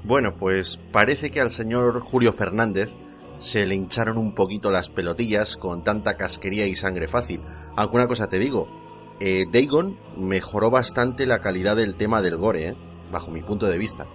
Bueno, 0.04 0.34
pues 0.36 0.80
parece 0.90 1.30
que 1.30 1.40
al 1.40 1.50
señor 1.50 2.00
Julio 2.00 2.32
Fernández 2.32 2.94
se 3.38 3.66
le 3.66 3.74
hincharon 3.74 4.18
un 4.18 4.34
poquito 4.34 4.70
las 4.70 4.88
pelotillas 4.88 5.56
con 5.56 5.84
tanta 5.84 6.16
casquería 6.16 6.66
y 6.66 6.74
sangre 6.74 7.08
fácil. 7.08 7.40
Aunque 7.76 7.96
una 7.96 8.06
cosa 8.06 8.28
te 8.28 8.38
digo, 8.38 8.68
eh, 9.24 9.46
Dagon 9.48 10.00
mejoró 10.16 10.68
bastante 10.68 11.26
la 11.26 11.40
calidad 11.40 11.76
del 11.76 11.94
tema 11.94 12.20
del 12.22 12.38
gore, 12.38 12.66
¿eh? 12.66 12.76
bajo 13.12 13.30
mi 13.30 13.40
punto 13.40 13.66
de 13.66 13.78
vista. 13.78 14.08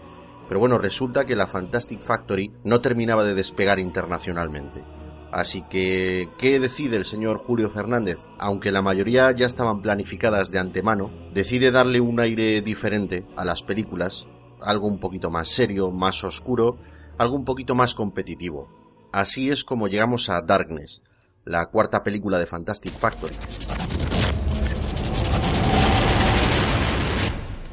Pero 0.49 0.59
bueno, 0.59 0.79
resulta 0.79 1.25
que 1.25 1.37
la 1.37 1.47
Fantastic 1.47 2.01
Factory 2.01 2.51
no 2.65 2.81
terminaba 2.81 3.23
de 3.23 3.33
despegar 3.33 3.79
internacionalmente. 3.79 4.83
Así 5.31 5.61
que, 5.69 6.27
¿qué 6.37 6.59
decide 6.59 6.97
el 6.97 7.05
señor 7.05 7.37
Julio 7.37 7.69
Fernández? 7.69 8.17
Aunque 8.37 8.69
la 8.69 8.81
mayoría 8.81 9.31
ya 9.31 9.45
estaban 9.45 9.81
planificadas 9.81 10.51
de 10.51 10.59
antemano, 10.59 11.09
decide 11.33 11.71
darle 11.71 12.01
un 12.01 12.19
aire 12.19 12.61
diferente 12.61 13.25
a 13.37 13.45
las 13.45 13.63
películas, 13.63 14.27
algo 14.59 14.87
un 14.87 14.99
poquito 14.99 15.31
más 15.31 15.47
serio, 15.47 15.89
más 15.89 16.21
oscuro, 16.25 16.79
algo 17.17 17.37
un 17.37 17.45
poquito 17.45 17.75
más 17.75 17.95
competitivo. 17.95 18.67
Así 19.13 19.51
es 19.51 19.63
como 19.63 19.87
llegamos 19.87 20.29
a 20.29 20.41
Darkness, 20.41 21.01
la 21.45 21.67
cuarta 21.67 22.03
película 22.03 22.39
de 22.39 22.45
Fantastic 22.45 22.91
Factory. 22.91 23.35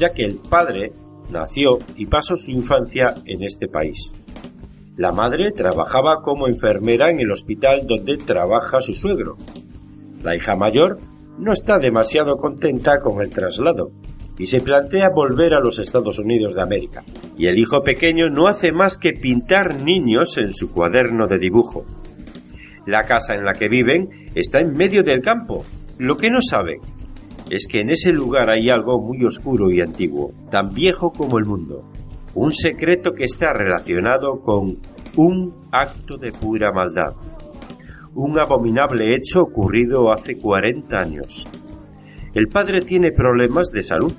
ya 0.00 0.12
que 0.14 0.24
el 0.24 0.36
padre 0.36 0.92
nació 1.30 1.78
y 1.94 2.06
pasó 2.06 2.34
su 2.34 2.50
infancia 2.50 3.14
en 3.26 3.44
este 3.44 3.68
país. 3.68 4.14
La 4.96 5.12
madre 5.12 5.52
trabajaba 5.52 6.22
como 6.22 6.48
enfermera 6.48 7.10
en 7.10 7.20
el 7.20 7.30
hospital 7.30 7.86
donde 7.86 8.16
trabaja 8.16 8.80
su 8.80 8.94
suegro. 8.94 9.36
La 10.22 10.34
hija 10.34 10.56
mayor 10.56 10.98
no 11.38 11.52
está 11.52 11.78
demasiado 11.78 12.38
contenta 12.38 13.00
con 13.00 13.20
el 13.20 13.30
traslado 13.30 13.90
y 14.38 14.46
se 14.46 14.62
plantea 14.62 15.10
volver 15.14 15.52
a 15.52 15.60
los 15.60 15.78
Estados 15.78 16.18
Unidos 16.18 16.54
de 16.54 16.62
América. 16.62 17.04
Y 17.36 17.46
el 17.46 17.58
hijo 17.58 17.82
pequeño 17.82 18.30
no 18.30 18.48
hace 18.48 18.72
más 18.72 18.96
que 18.96 19.12
pintar 19.12 19.82
niños 19.82 20.38
en 20.38 20.54
su 20.54 20.70
cuaderno 20.70 21.26
de 21.26 21.38
dibujo. 21.38 21.84
La 22.86 23.04
casa 23.04 23.34
en 23.34 23.44
la 23.44 23.52
que 23.52 23.68
viven 23.68 24.30
está 24.34 24.60
en 24.60 24.72
medio 24.72 25.02
del 25.02 25.20
campo. 25.20 25.62
Lo 25.98 26.16
que 26.16 26.30
no 26.30 26.40
saben 26.40 26.80
es 27.50 27.66
que 27.66 27.80
en 27.80 27.90
ese 27.90 28.12
lugar 28.12 28.48
hay 28.48 28.70
algo 28.70 29.00
muy 29.00 29.24
oscuro 29.24 29.70
y 29.72 29.80
antiguo, 29.80 30.32
tan 30.50 30.70
viejo 30.70 31.10
como 31.10 31.36
el 31.38 31.44
mundo. 31.44 31.84
Un 32.34 32.52
secreto 32.52 33.12
que 33.12 33.24
está 33.24 33.52
relacionado 33.52 34.40
con 34.40 34.78
un 35.16 35.52
acto 35.72 36.16
de 36.16 36.30
pura 36.30 36.70
maldad. 36.72 37.12
Un 38.14 38.38
abominable 38.38 39.14
hecho 39.14 39.42
ocurrido 39.42 40.12
hace 40.12 40.38
40 40.38 40.96
años. 40.96 41.46
El 42.34 42.46
padre 42.46 42.82
tiene 42.82 43.10
problemas 43.10 43.70
de 43.72 43.82
salud 43.82 44.14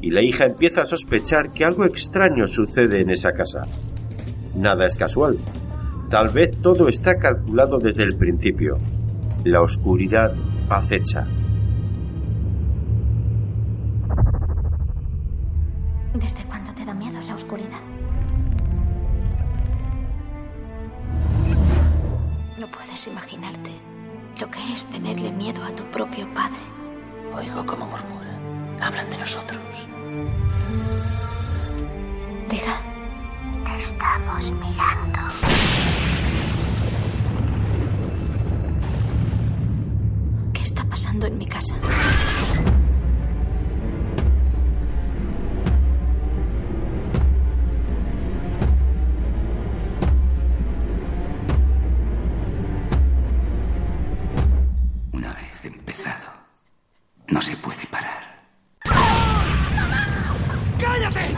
y 0.00 0.10
la 0.10 0.22
hija 0.22 0.46
empieza 0.46 0.80
a 0.80 0.86
sospechar 0.86 1.52
que 1.52 1.64
algo 1.64 1.84
extraño 1.84 2.46
sucede 2.46 3.02
en 3.02 3.10
esa 3.10 3.32
casa. 3.32 3.64
Nada 4.54 4.86
es 4.86 4.96
casual. 4.96 5.36
Tal 6.08 6.30
vez 6.30 6.56
todo 6.62 6.88
está 6.88 7.16
calculado 7.16 7.78
desde 7.78 8.04
el 8.04 8.16
principio. 8.16 8.78
La 9.44 9.60
oscuridad 9.60 10.32
acecha. 10.70 11.26
¿Desde 16.20 16.44
cuándo 16.44 16.72
te 16.72 16.84
da 16.84 16.94
miedo 16.94 17.20
la 17.20 17.34
oscuridad? 17.34 17.80
No 22.58 22.66
puedes 22.68 23.06
imaginarte 23.06 23.70
lo 24.40 24.50
que 24.50 24.72
es 24.72 24.86
tenerle 24.86 25.30
miedo 25.30 25.62
a 25.62 25.74
tu 25.74 25.84
propio 25.90 26.26
padre. 26.32 26.62
Oigo 27.34 27.66
cómo 27.66 27.86
murmura. 27.86 28.30
Hablan 28.80 29.10
de 29.10 29.18
nosotros. 29.18 29.60
Diga. 32.48 32.80
Te 33.64 33.78
estamos 33.78 34.50
mirando. 34.52 35.18
¿Qué 40.54 40.62
está 40.62 40.82
pasando 40.84 41.26
en 41.26 41.36
mi 41.36 41.46
casa? 41.46 41.74
No 57.28 57.42
se 57.42 57.56
puede 57.56 57.86
parar. 57.86 58.24
¡Cállate! 60.78 61.36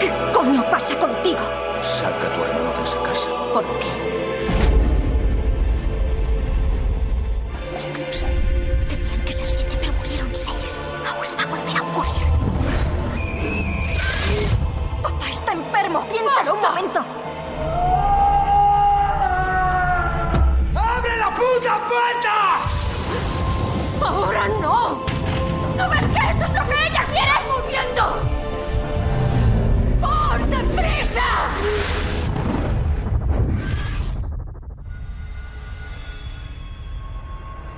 ¿Qué 0.00 0.12
coño 0.32 0.62
pasa 0.70 0.98
contigo? 0.98 1.45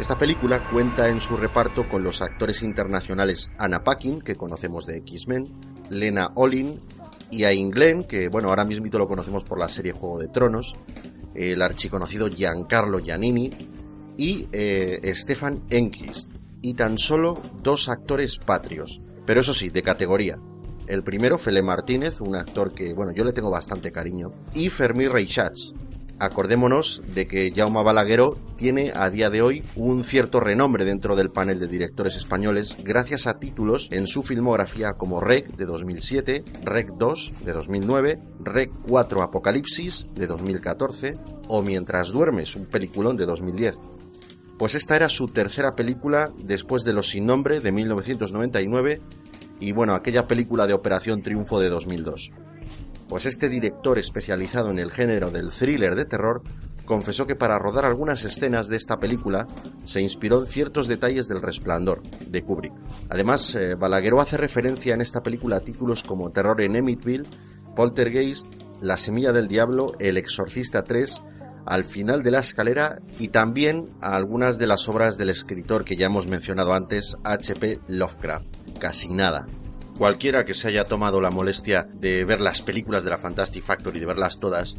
Esta 0.09 0.17
película 0.17 0.61
cuenta 0.61 1.11
en 1.11 1.21
su 1.21 1.37
reparto 1.37 1.87
con 1.87 2.03
los 2.03 2.23
actores 2.23 2.63
internacionales 2.63 3.53
Anna 3.59 3.85
Paquin, 3.85 4.23
que 4.23 4.37
conocemos 4.37 4.87
de 4.87 4.97
X-Men, 4.97 5.53
Lena 5.91 6.31
Olin 6.35 6.81
y 7.31 7.45
Ayn 7.45 7.69
Glenn, 7.69 8.05
que 8.05 8.29
bueno, 8.29 8.49
ahora 8.49 8.65
mismo 8.65 8.87
lo 8.91 9.07
conocemos 9.07 9.45
por 9.45 9.59
la 9.59 9.69
serie 9.69 9.93
Juego 9.93 10.19
de 10.19 10.29
Tronos, 10.29 10.75
el 11.35 11.61
archiconocido 11.61 12.31
Giancarlo 12.31 13.01
Giannini 13.01 13.51
y 14.17 14.49
eh, 14.51 15.13
Stefan 15.15 15.65
Enquist, 15.69 16.33
y 16.63 16.73
tan 16.73 16.97
solo 16.97 17.43
dos 17.63 17.91
actores 17.91 18.39
patrios, 18.39 19.03
pero 19.27 19.41
eso 19.41 19.53
sí, 19.53 19.69
de 19.69 19.83
categoría. 19.83 20.39
El 20.87 21.03
primero, 21.03 21.37
Fele 21.37 21.61
Martínez, 21.61 22.23
un 22.23 22.35
actor 22.35 22.73
que, 22.73 22.95
bueno, 22.95 23.13
yo 23.15 23.25
le 23.25 23.35
tengo 23.35 23.51
bastante 23.51 23.93
cariño, 23.93 24.33
y 24.55 24.71
Fermín 24.71 25.13
Reixach. 25.13 25.53
Acordémonos 26.21 27.03
de 27.14 27.29
que 27.29 27.53
Jaume 27.55 27.85
Balagueró 27.85 28.37
tiene 28.57 28.91
a 28.92 29.09
día 29.09 29.30
de 29.30 29.41
hoy 29.41 29.63
un 29.76 30.03
cierto 30.03 30.41
renombre 30.41 30.84
dentro 30.84 31.14
del 31.14 31.30
panel 31.30 31.61
de 31.61 31.68
directores 31.68 32.17
españoles 32.17 32.76
gracias 32.83 33.29
a 33.29 33.38
títulos 33.38 33.88
en 33.92 34.09
su 34.09 34.25
filmografía 34.25 34.95
como 34.95 35.21
Rec 35.21 35.55
de 35.57 35.64
2007, 35.64 36.45
Rec 36.64 36.91
2 36.99 37.34
de 37.45 37.53
2009, 37.53 38.18
Rec 38.41 38.72
4 38.88 39.22
Apocalipsis 39.22 40.07
de 40.13 40.26
2014 40.26 41.14
o 41.49 41.63
Mientras 41.63 42.09
duermes, 42.09 42.57
un 42.57 42.67
peliculón 42.67 43.17
de 43.17 43.25
2010. 43.25 43.79
Pues 44.59 44.75
esta 44.75 44.97
era 44.97 45.09
su 45.09 45.29
tercera 45.29 45.76
película 45.76 46.33
después 46.42 46.83
de 46.83 46.95
Los 46.95 47.11
sin 47.11 47.26
nombre 47.26 47.61
de 47.61 47.71
1999 47.71 49.01
y 49.61 49.71
bueno, 49.71 49.95
aquella 49.95 50.26
película 50.26 50.67
de 50.67 50.75
Operación 50.75 51.22
Triunfo 51.22 51.61
de 51.61 51.68
2002. 51.68 52.33
Pues 53.09 53.25
este 53.25 53.49
director 53.49 53.99
especializado 53.99 54.71
en 54.71 54.79
el 54.79 54.93
género 54.93 55.30
del 55.30 55.51
thriller 55.51 55.95
de 55.95 56.05
terror 56.05 56.43
confesó 56.85 57.26
que 57.26 57.37
para 57.37 57.59
rodar 57.59 57.85
algunas 57.85 58.25
escenas 58.25 58.68
de 58.68 58.76
esta 58.76 58.99
película 58.99 59.47
se 59.85 60.01
inspiró 60.01 60.41
en 60.41 60.47
ciertos 60.47 60.89
detalles 60.89 61.29
del 61.29 61.43
Resplandor 61.43 62.03
de 62.03 62.43
Kubrick. 62.43 62.72
Además, 63.11 63.55
eh, 63.55 63.75
Balagueró 63.75 64.21
hace 64.21 64.37
referencia 64.37 64.95
en 64.95 65.03
esta 65.03 65.22
película 65.22 65.57
a 65.57 65.61
títulos 65.61 66.03
como 66.03 66.30
Terror 66.30 66.61
en 66.63 66.76
Emmyville, 66.76 67.29
Poltergeist, 67.76 68.47
La 68.80 68.97
semilla 68.97 69.33
del 69.33 69.49
diablo, 69.49 69.93
El 69.99 70.17
exorcista 70.17 70.83
3, 70.83 71.22
Al 71.67 71.85
final 71.85 72.22
de 72.22 72.30
la 72.30 72.41
escalera 72.41 73.01
y 73.18 73.29
también 73.29 73.91
a 74.01 74.17
algunas 74.17 74.59
de 74.59 74.67
las 74.67 74.89
obras 74.89 75.18
del 75.18 75.29
escritor 75.29 75.85
que 75.85 75.97
ya 75.97 76.07
hemos 76.07 76.26
mencionado 76.26 76.72
antes, 76.72 77.17
H.P. 77.22 77.80
Lovecraft. 77.89 78.47
Casi 78.79 79.11
nada. 79.11 79.47
Cualquiera 79.99 80.45
que 80.45 80.54
se 80.54 80.68
haya 80.68 80.84
tomado 80.84 81.20
la 81.20 81.33
molestia 81.33 81.83
de 81.83 82.25
ver 82.25 82.41
las 82.41 82.62
películas 82.62 83.03
de 83.03 83.11
la 83.11 83.18
Fantastic 83.18 83.64
Factory, 83.64 83.99
de 83.99 84.07
verlas 84.07 84.38
todas, 84.38 84.76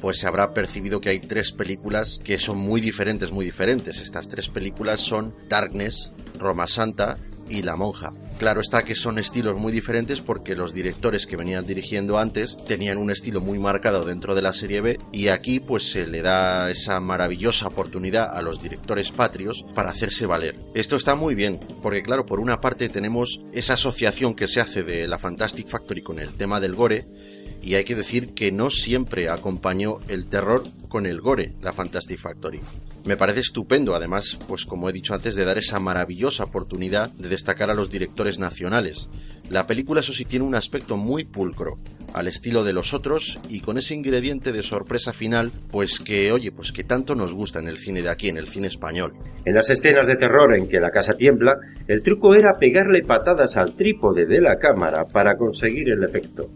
pues 0.00 0.20
se 0.20 0.28
habrá 0.28 0.54
percibido 0.54 1.00
que 1.00 1.08
hay 1.08 1.18
tres 1.18 1.50
películas 1.50 2.20
que 2.22 2.38
son 2.38 2.58
muy 2.58 2.80
diferentes, 2.80 3.32
muy 3.32 3.44
diferentes. 3.44 4.00
Estas 4.00 4.28
tres 4.28 4.48
películas 4.48 5.00
son 5.00 5.34
Darkness, 5.48 6.12
Roma 6.38 6.68
Santa 6.68 7.16
y 7.50 7.62
La 7.62 7.76
Monja. 7.76 8.12
Claro 8.38 8.62
está 8.62 8.84
que 8.84 8.94
son 8.94 9.18
estilos 9.18 9.56
muy 9.56 9.70
diferentes 9.70 10.22
porque 10.22 10.56
los 10.56 10.72
directores 10.72 11.26
que 11.26 11.36
venían 11.36 11.66
dirigiendo 11.66 12.18
antes 12.18 12.56
tenían 12.66 12.96
un 12.96 13.10
estilo 13.10 13.42
muy 13.42 13.58
marcado 13.58 14.06
dentro 14.06 14.34
de 14.34 14.40
la 14.40 14.54
serie 14.54 14.80
B 14.80 14.98
y 15.12 15.28
aquí 15.28 15.60
pues 15.60 15.90
se 15.90 16.06
le 16.06 16.22
da 16.22 16.70
esa 16.70 17.00
maravillosa 17.00 17.66
oportunidad 17.66 18.34
a 18.34 18.40
los 18.40 18.62
directores 18.62 19.12
patrios 19.12 19.66
para 19.74 19.90
hacerse 19.90 20.24
valer. 20.24 20.58
Esto 20.74 20.96
está 20.96 21.14
muy 21.14 21.34
bien 21.34 21.60
porque 21.82 22.02
claro, 22.02 22.24
por 22.24 22.40
una 22.40 22.62
parte 22.62 22.88
tenemos 22.88 23.42
esa 23.52 23.74
asociación 23.74 24.34
que 24.34 24.48
se 24.48 24.60
hace 24.60 24.84
de 24.84 25.06
la 25.06 25.18
Fantastic 25.18 25.68
Factory 25.68 26.02
con 26.02 26.18
el 26.18 26.34
tema 26.34 26.60
del 26.60 26.74
gore 26.74 27.08
y 27.62 27.74
hay 27.74 27.84
que 27.84 27.94
decir 27.94 28.34
que 28.34 28.52
no 28.52 28.70
siempre 28.70 29.28
acompañó 29.28 29.98
el 30.08 30.26
terror 30.26 30.64
con 30.88 31.06
el 31.06 31.20
gore, 31.20 31.54
la 31.62 31.72
Fantastic 31.72 32.18
Factory. 32.18 32.60
Me 33.04 33.16
parece 33.16 33.40
estupendo, 33.40 33.94
además, 33.94 34.38
pues 34.46 34.66
como 34.66 34.88
he 34.88 34.92
dicho 34.92 35.14
antes, 35.14 35.34
de 35.34 35.44
dar 35.44 35.56
esa 35.56 35.80
maravillosa 35.80 36.44
oportunidad 36.44 37.10
de 37.12 37.28
destacar 37.28 37.70
a 37.70 37.74
los 37.74 37.90
directores 37.90 38.38
nacionales. 38.38 39.08
La 39.48 39.66
película, 39.66 40.00
eso 40.00 40.12
sí, 40.12 40.24
tiene 40.24 40.44
un 40.44 40.54
aspecto 40.54 40.96
muy 40.96 41.24
pulcro, 41.24 41.78
al 42.12 42.26
estilo 42.26 42.64
de 42.64 42.72
los 42.72 42.92
otros 42.92 43.38
y 43.48 43.60
con 43.60 43.78
ese 43.78 43.94
ingrediente 43.94 44.52
de 44.52 44.62
sorpresa 44.62 45.12
final, 45.12 45.52
pues 45.70 45.98
que, 45.98 46.30
oye, 46.32 46.52
pues 46.52 46.72
que 46.72 46.84
tanto 46.84 47.14
nos 47.14 47.34
gusta 47.34 47.60
en 47.60 47.68
el 47.68 47.78
cine 47.78 48.02
de 48.02 48.10
aquí, 48.10 48.28
en 48.28 48.36
el 48.36 48.48
cine 48.48 48.66
español. 48.66 49.14
En 49.44 49.54
las 49.54 49.70
escenas 49.70 50.06
de 50.06 50.16
terror 50.16 50.54
en 50.54 50.68
que 50.68 50.80
la 50.80 50.90
casa 50.90 51.14
tiembla, 51.14 51.54
el 51.86 52.02
truco 52.02 52.34
era 52.34 52.58
pegarle 52.58 53.02
patadas 53.02 53.56
al 53.56 53.74
trípode 53.74 54.26
de 54.26 54.40
la 54.40 54.56
cámara 54.56 55.06
para 55.06 55.36
conseguir 55.36 55.90
el 55.90 56.04
efecto. 56.04 56.50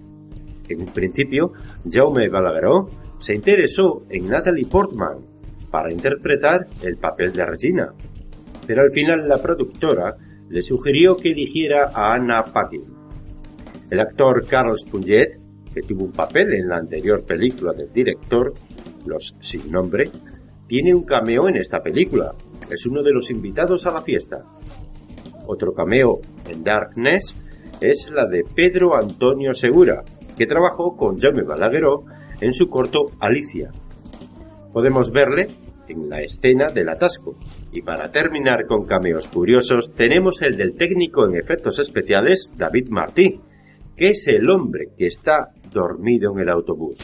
En 0.69 0.81
un 0.81 0.87
principio, 0.87 1.53
Jaume 1.89 2.29
Balagueró 2.29 2.89
se 3.19 3.35
interesó 3.35 4.05
en 4.09 4.29
Natalie 4.29 4.67
Portman 4.67 5.19
para 5.71 5.93
interpretar 5.93 6.67
el 6.83 6.97
papel 6.97 7.33
de 7.33 7.45
Regina, 7.45 7.93
pero 8.67 8.83
al 8.83 8.93
final 8.93 9.29
la 9.29 9.43
productora 9.43 10.15
le 10.49 10.63
sugirió 10.63 11.17
que 11.17 11.31
eligiera 11.31 11.91
a 11.93 12.15
Anna 12.15 12.45
Paquin. 12.45 12.85
El 13.91 14.01
actor 14.01 14.47
Carl 14.47 14.79
Spunget, 14.79 15.39
que 15.75 15.83
tuvo 15.83 16.05
un 16.05 16.13
papel 16.13 16.55
en 16.55 16.69
la 16.69 16.77
anterior 16.77 17.25
película 17.25 17.73
del 17.73 17.93
director, 17.93 18.55
Los 19.05 19.37
sin 19.41 19.71
nombre, 19.71 20.05
tiene 20.67 20.95
un 20.95 21.05
cameo 21.05 21.49
en 21.49 21.57
esta 21.57 21.83
película, 21.83 22.33
es 22.71 22.87
uno 22.87 23.03
de 23.03 23.13
los 23.13 23.31
invitados 23.31 23.87
a 23.87 23.93
la 23.93 24.03
fiesta. 24.03 24.45
Otro 25.47 25.75
cameo 25.75 26.21
en 26.49 26.65
Darkness 26.65 27.37
es 27.81 28.11
la 28.11 28.27
de 28.27 28.45
Pedro 28.55 28.97
Antonio 28.97 29.53
Segura, 29.53 30.03
que 30.37 30.47
trabajó 30.47 30.97
con 30.97 31.19
Jaime 31.19 31.43
Balagueró 31.43 32.05
en 32.41 32.53
su 32.55 32.69
corto 32.69 33.11
Alicia. 33.21 33.71
Podemos 34.73 35.13
verle 35.13 35.49
en 35.89 36.09
la 36.09 36.23
escena 36.23 36.67
del 36.69 36.89
atasco. 36.89 37.37
Y 37.73 37.83
para 37.83 38.11
terminar 38.11 38.67
con 38.67 38.85
cameos 38.85 39.29
curiosos, 39.29 39.95
tenemos 39.95 40.43
el 40.43 40.57
del 40.57 40.77
técnico 40.77 41.27
en 41.29 41.37
efectos 41.37 41.79
especiales, 41.79 42.53
David 42.57 42.89
Martí, 42.89 43.41
que 43.97 44.09
es 44.09 44.27
el 44.29 44.51
hombre 44.51 44.89
que 44.97 45.07
está 45.07 45.53
dormido 45.73 46.33
en 46.33 46.41
el 46.41 46.49
autobús. 46.49 46.99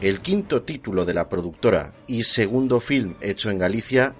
El 0.00 0.20
quinto 0.20 0.62
título 0.62 1.04
de 1.04 1.14
la 1.14 1.28
productora 1.28 1.92
y 2.08 2.24
segundo 2.24 2.80
film 2.80 3.14
hecho 3.20 3.50
en 3.50 3.58
Galicia, 3.58 4.16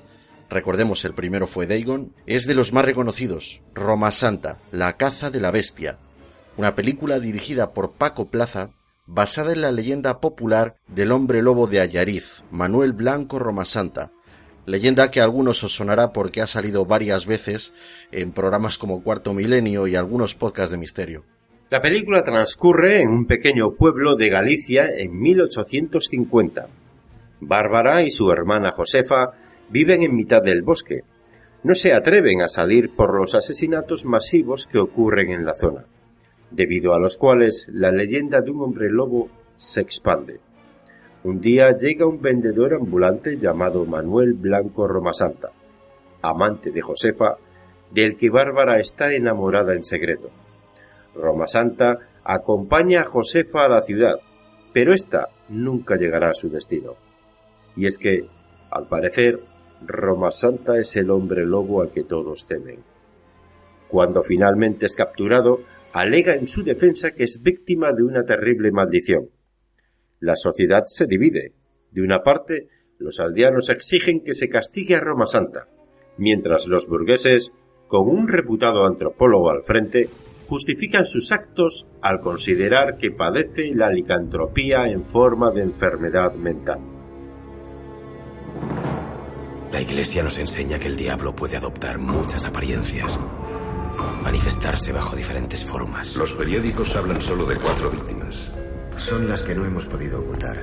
recordemos 0.53 1.05
el 1.05 1.15
primero 1.15 1.47
fue 1.47 1.67
Dagon, 1.67 2.13
es 2.27 2.47
de 2.47 2.55
los 2.55 2.73
más 2.73 2.85
reconocidos, 2.85 3.61
Roma 3.75 4.11
Santa, 4.11 4.59
La 4.71 4.95
caza 4.95 5.31
de 5.31 5.41
la 5.41 5.51
bestia, 5.51 5.99
una 6.57 6.75
película 6.75 7.19
dirigida 7.19 7.73
por 7.73 7.93
Paco 7.93 8.27
Plaza 8.27 8.71
basada 9.07 9.53
en 9.53 9.63
la 9.63 9.73
leyenda 9.73 10.21
popular 10.21 10.77
del 10.89 11.13
hombre 11.13 11.43
lobo 11.43 11.67
de 11.67 11.81
Ayariz, 11.81 12.45
Manuel 12.51 12.93
Blanco 12.93 13.39
Romasanta, 13.39 14.13
leyenda 14.67 15.11
que 15.11 15.21
a 15.21 15.25
algunos 15.25 15.65
os 15.65 15.75
sonará 15.75 16.13
porque 16.13 16.41
ha 16.41 16.47
salido 16.47 16.85
varias 16.87 17.27
veces 17.27 17.73
en 18.13 18.33
programas 18.33 18.79
como 18.79 19.03
Cuarto 19.03 19.35
Milenio 19.35 19.87
y 19.87 19.97
algunos 19.97 20.35
podcasts 20.35 20.71
de 20.71 20.79
misterio. 20.79 21.25
La 21.71 21.81
película 21.81 22.23
transcurre 22.23 23.01
en 23.01 23.09
un 23.09 23.27
pequeño 23.27 23.73
pueblo 23.73 24.15
de 24.15 24.29
Galicia 24.29 24.89
en 24.95 25.19
1850. 25.19 26.67
Bárbara 27.41 28.03
y 28.03 28.11
su 28.11 28.31
hermana 28.31 28.73
Josefa 28.73 29.33
viven 29.73 30.03
en 30.03 30.15
mitad 30.15 30.43
del 30.43 30.63
bosque. 30.63 31.01
No 31.65 31.75
se 31.75 31.95
atreven 31.95 32.43
a 32.43 32.49
salir 32.49 32.95
por 32.95 33.19
los 33.19 33.35
asesinatos 33.35 34.05
masivos 34.05 34.67
que 34.67 34.79
ocurren 34.79 35.31
en 35.31 35.45
la 35.45 35.55
zona, 35.55 35.87
debido 36.51 36.93
a 36.93 36.99
los 36.99 37.17
cuales 37.17 37.67
la 37.73 37.91
leyenda 37.91 38.43
de 38.43 38.51
un 38.51 38.63
hombre 38.63 38.91
lobo 38.91 39.31
se 39.57 39.81
expande. 39.81 40.41
Un 41.25 41.41
día 41.41 41.75
llega 41.77 42.07
un 42.07 42.21
vendedor 42.21 42.75
ambulante 42.75 43.39
llamado 43.39 43.87
Manuel 43.87 44.35
Blanco 44.35 44.87
Romasanta, 44.87 45.51
amante 46.21 46.71
de 46.71 46.83
Josefa, 46.83 47.37
del 47.91 48.17
que 48.17 48.29
Bárbara 48.29 48.79
está 48.79 49.13
enamorada 49.13 49.73
en 49.75 49.85
secreto. 49.85 50.31
Roma 51.15 51.47
Santa 51.47 51.99
acompaña 52.25 53.03
a 53.03 53.05
Josefa 53.05 53.65
a 53.65 53.69
la 53.69 53.83
ciudad, 53.83 54.17
pero 54.73 54.93
ésta 54.93 55.29
nunca 55.49 55.97
llegará 55.97 56.31
a 56.31 56.35
su 56.35 56.49
destino. 56.49 56.95
Y 57.77 57.87
es 57.87 57.99
que, 57.99 58.27
al 58.71 58.87
parecer, 58.89 59.41
Roma 59.87 60.31
Santa 60.31 60.79
es 60.79 60.97
el 60.97 61.11
hombre 61.11 61.47
lobo 61.47 61.83
al 61.83 61.91
que 61.91 62.05
todos 62.05 62.47
temen. 62.47 62.81
Cuando 63.89 64.23
finalmente 64.23 64.87
es 64.87 64.97
capturado, 64.97 65.61
alega 65.93 66.35
en 66.35 66.49
su 66.49 66.63
defensa 66.63 67.11
que 67.11 67.25
es 67.25 67.43
víctima 67.43 67.93
de 67.93 68.03
una 68.03 68.25
terrible 68.25 68.71
maldición. 68.73 69.29
La 70.21 70.37
sociedad 70.37 70.85
se 70.87 71.07
divide. 71.07 71.53
De 71.91 72.03
una 72.03 72.23
parte, 72.23 72.69
los 72.99 73.21
aldeanos 73.21 73.69
exigen 73.69 74.23
que 74.23 74.35
se 74.35 74.49
castigue 74.49 74.95
a 74.95 75.01
Roma 75.01 75.27
Santa, 75.27 75.69
mientras 76.17 76.67
los 76.67 76.87
burgueses, 76.87 77.53
con 77.87 78.09
un 78.09 78.29
reputado 78.29 78.87
antropólogo 78.87 79.51
al 79.51 79.65
frente, 79.65 80.09
justifican 80.47 81.05
sus 81.05 81.33
actos 81.33 81.91
al 82.01 82.21
considerar 82.21 82.97
que 82.97 83.11
padece 83.11 83.75
la 83.75 83.91
licantropía 83.91 84.87
en 84.87 85.05
forma 85.05 85.51
de 85.51 85.63
enfermedad 85.63 86.35
mental. 86.35 86.92
La 89.73 89.81
Iglesia 89.81 90.23
nos 90.23 90.37
enseña 90.37 90.79
que 90.79 90.89
el 90.89 90.97
diablo 90.97 91.35
puede 91.35 91.57
adoptar 91.57 91.99
muchas 91.99 92.45
apariencias, 92.45 93.19
manifestarse 94.23 94.93
bajo 94.93 95.17
diferentes 95.17 95.65
formas. 95.65 96.15
Los 96.15 96.35
periódicos 96.35 96.95
hablan 96.95 97.23
solo 97.23 97.47
de 97.47 97.57
cuatro 97.57 97.91
víctimas. 97.91 98.53
Son 98.99 99.27
las 99.27 99.43
que 99.43 99.55
no 99.55 99.65
hemos 99.65 99.87
podido 99.87 100.21
ocultar. 100.21 100.63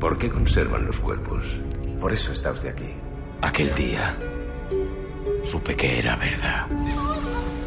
¿Por 0.00 0.18
qué 0.18 0.28
conservan 0.28 0.84
los 0.84 0.98
cuerpos? 0.98 1.60
Por 2.00 2.12
eso 2.12 2.32
está 2.32 2.50
usted 2.50 2.70
aquí. 2.70 2.92
Aquel 3.40 3.72
día 3.76 4.18
supe 5.44 5.76
que 5.76 6.00
era 6.00 6.16
verdad. 6.16 6.66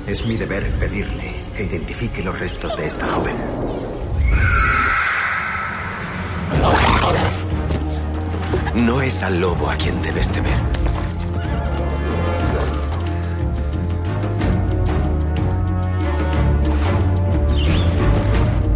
Es 0.05 0.25
mi 0.25 0.35
deber 0.35 0.69
pedirle 0.79 1.33
que 1.55 1.63
identifique 1.63 2.21
los 2.21 2.37
restos 2.37 2.75
de 2.75 2.85
esta 2.85 3.07
joven. 3.07 3.37
No 8.75 9.01
es 9.01 9.23
al 9.23 9.39
lobo 9.39 9.69
a 9.69 9.75
quien 9.75 10.01
debes 10.01 10.31
temer. 10.31 10.57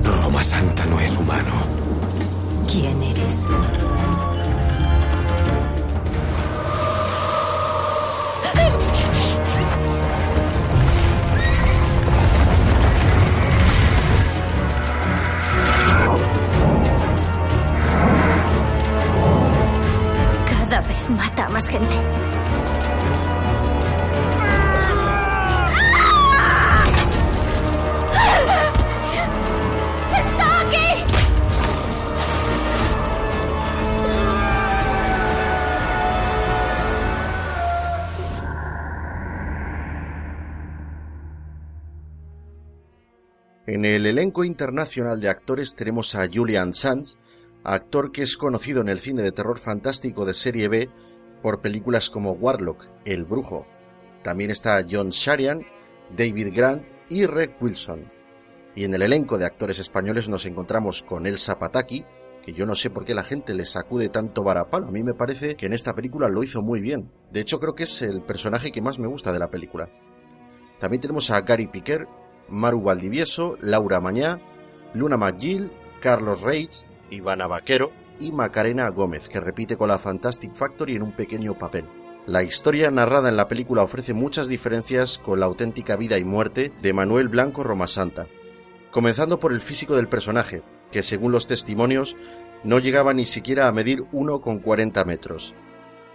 Roma 0.04 0.44
Santa 0.44 0.86
no 0.88 1.00
es 1.00 1.16
humano. 1.18 1.52
¿Quién 2.68 3.02
eres? 3.04 3.48
Cada 20.74 20.88
vez 20.88 21.08
mata 21.12 21.46
a 21.46 21.50
más 21.50 21.70
gente. 21.70 21.94
En 43.68 43.86
el 43.86 44.08
elenco 44.08 44.44
internacional 44.44 45.22
de 45.22 45.30
actores 45.30 45.76
tenemos 45.76 46.16
a 46.16 46.28
Julian 46.28 46.74
Sands, 46.74 47.20
actor 47.64 48.12
que 48.12 48.22
es 48.22 48.38
conocido 48.38 48.82
en 48.82 48.90
el 48.90 49.00
cine 49.00 49.24
de 49.24 49.32
terror 49.32 49.60
fantástico 49.60 50.26
de 50.26 50.34
serie 50.34 50.68
B 50.68 50.90
por 51.42 51.62
películas 51.62 52.10
como 52.10 52.32
Warlock, 52.32 52.86
El 53.06 53.26
Brujo. 53.26 53.66
También 54.24 54.52
está 54.52 54.84
John 54.90 55.10
Sharian, 55.10 55.66
David 56.16 56.50
Grant 56.54 56.84
y 57.10 57.26
Reg 57.26 57.56
Wilson. 57.62 58.12
Y 58.76 58.86
en 58.86 58.94
el 58.94 59.02
elenco 59.02 59.38
de 59.38 59.46
actores 59.46 59.80
españoles 59.80 60.30
nos 60.30 60.46
encontramos 60.46 61.04
con 61.04 61.28
Elsa 61.28 61.60
Pataki, 61.60 62.06
que 62.44 62.54
yo 62.54 62.66
no 62.66 62.76
sé 62.76 62.90
por 62.90 63.06
qué 63.06 63.14
la 63.14 63.24
gente 63.24 63.54
le 63.54 63.66
sacude 63.66 64.10
tanto 64.10 64.44
varapalo. 64.44 64.88
A 64.88 64.92
mí 64.92 65.04
me 65.04 65.14
parece 65.14 65.56
que 65.56 65.66
en 65.66 65.74
esta 65.74 65.94
película 65.94 66.30
lo 66.30 66.44
hizo 66.44 66.62
muy 66.62 66.82
bien. 66.82 67.12
De 67.32 67.42
hecho, 67.42 67.60
creo 67.60 67.76
que 67.76 67.84
es 67.84 68.02
el 68.02 68.22
personaje 68.24 68.72
que 68.72 68.82
más 68.82 69.00
me 69.00 69.08
gusta 69.08 69.32
de 69.32 69.40
la 69.40 69.50
película. 69.50 69.90
También 70.80 71.02
tenemos 71.02 71.30
a 71.32 71.42
Gary 71.42 71.68
Piquer, 71.68 72.08
Maru 72.50 72.82
Valdivieso, 72.82 73.56
Laura 73.62 74.02
Mañá, 74.02 74.42
Luna 74.94 75.18
McGill, 75.18 75.72
Carlos 76.02 76.42
Reitz, 76.42 76.86
Ivana 77.14 77.48
Vaquero 77.48 77.92
y 78.20 78.32
Macarena 78.32 78.90
Gómez, 78.90 79.28
que 79.28 79.40
repite 79.40 79.78
con 79.78 79.90
la 79.90 80.00
Fantastic 80.00 80.54
Factory 80.54 80.96
en 80.96 81.04
un 81.04 81.16
pequeño 81.16 81.58
papel. 81.58 81.86
La 82.26 82.44
historia 82.44 82.90
narrada 82.90 83.30
en 83.30 83.36
la 83.36 83.48
película 83.48 83.84
ofrece 83.84 84.14
muchas 84.14 84.48
diferencias 84.48 85.20
con 85.20 85.40
la 85.40 85.46
auténtica 85.46 85.98
vida 85.98 86.18
y 86.18 86.24
muerte 86.24 86.72
de 86.82 86.94
Manuel 86.94 87.28
Blanco 87.28 87.64
Romasanta, 87.64 88.28
comenzando 88.92 89.40
por 89.40 89.52
el 89.52 89.60
físico 89.60 89.96
del 89.96 90.08
personaje, 90.08 90.64
que 90.92 91.04
según 91.04 91.32
los 91.32 91.48
testimonios 91.48 92.16
no 92.64 92.80
llegaba 92.80 93.14
ni 93.14 93.26
siquiera 93.26 93.68
a 93.68 93.74
medir 93.74 94.04
1,40 94.14 95.06
metros. 95.06 95.54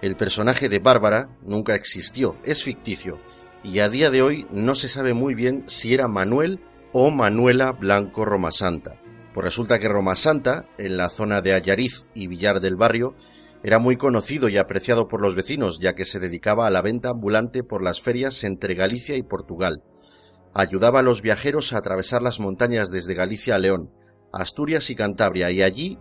El 0.00 0.16
personaje 0.16 0.68
de 0.68 0.78
Bárbara 0.78 1.28
nunca 1.42 1.74
existió, 1.74 2.36
es 2.44 2.62
ficticio, 2.62 3.18
y 3.62 3.80
a 3.80 3.88
día 3.88 4.10
de 4.10 4.22
hoy 4.22 4.46
no 4.50 4.74
se 4.74 4.88
sabe 4.88 5.12
muy 5.12 5.34
bien 5.34 5.64
si 5.66 5.92
era 5.92 6.08
Manuel 6.08 6.60
o 6.92 7.10
Manuela 7.10 7.72
Blanco 7.72 8.24
Romasanta. 8.24 8.98
Pues 9.38 9.54
resulta 9.54 9.78
que 9.78 9.88
Romasanta, 9.88 10.66
en 10.78 10.96
la 10.96 11.08
zona 11.08 11.42
de 11.42 11.52
Ayariz 11.52 12.06
y 12.12 12.26
Villar 12.26 12.58
del 12.58 12.74
Barrio, 12.74 13.14
era 13.62 13.78
muy 13.78 13.96
conocido 13.96 14.48
y 14.48 14.56
apreciado 14.58 15.06
por 15.06 15.22
los 15.22 15.36
vecinos, 15.36 15.78
ya 15.78 15.92
que 15.92 16.04
se 16.04 16.18
dedicaba 16.18 16.66
a 16.66 16.72
la 16.72 16.82
venta 16.82 17.10
ambulante 17.10 17.62
por 17.62 17.84
las 17.84 18.02
ferias 18.02 18.42
entre 18.42 18.74
Galicia 18.74 19.14
y 19.14 19.22
Portugal. 19.22 19.84
Ayudaba 20.54 20.98
a 20.98 21.02
los 21.02 21.22
viajeros 21.22 21.72
a 21.72 21.78
atravesar 21.78 22.20
las 22.20 22.40
montañas 22.40 22.90
desde 22.90 23.14
Galicia 23.14 23.54
a 23.54 23.60
León, 23.60 23.92
Asturias 24.32 24.90
y 24.90 24.96
Cantabria, 24.96 25.52
y 25.52 25.62
allí 25.62 25.98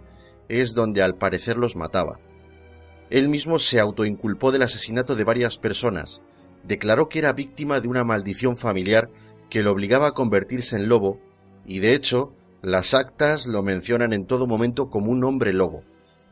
es 0.49 0.73
donde 0.73 1.03
al 1.03 1.19
parecer 1.19 1.57
los 1.57 1.75
mataba. 1.75 2.19
Él 3.11 3.29
mismo 3.29 3.59
se 3.59 3.79
autoinculpó 3.79 4.51
del 4.51 4.63
asesinato 4.63 5.15
de 5.15 5.25
varias 5.25 5.59
personas, 5.59 6.23
declaró 6.63 7.07
que 7.07 7.19
era 7.19 7.33
víctima 7.33 7.81
de 7.81 7.87
una 7.87 8.03
maldición 8.03 8.57
familiar 8.57 9.11
que 9.51 9.61
lo 9.61 9.73
obligaba 9.73 10.07
a 10.07 10.13
convertirse 10.13 10.75
en 10.75 10.89
lobo, 10.89 11.21
y 11.67 11.81
de 11.81 11.93
hecho, 11.93 12.33
las 12.61 12.93
actas 12.93 13.47
lo 13.47 13.63
mencionan 13.63 14.13
en 14.13 14.25
todo 14.25 14.47
momento 14.47 14.89
como 14.89 15.11
un 15.11 15.23
hombre 15.23 15.53
lobo, 15.53 15.83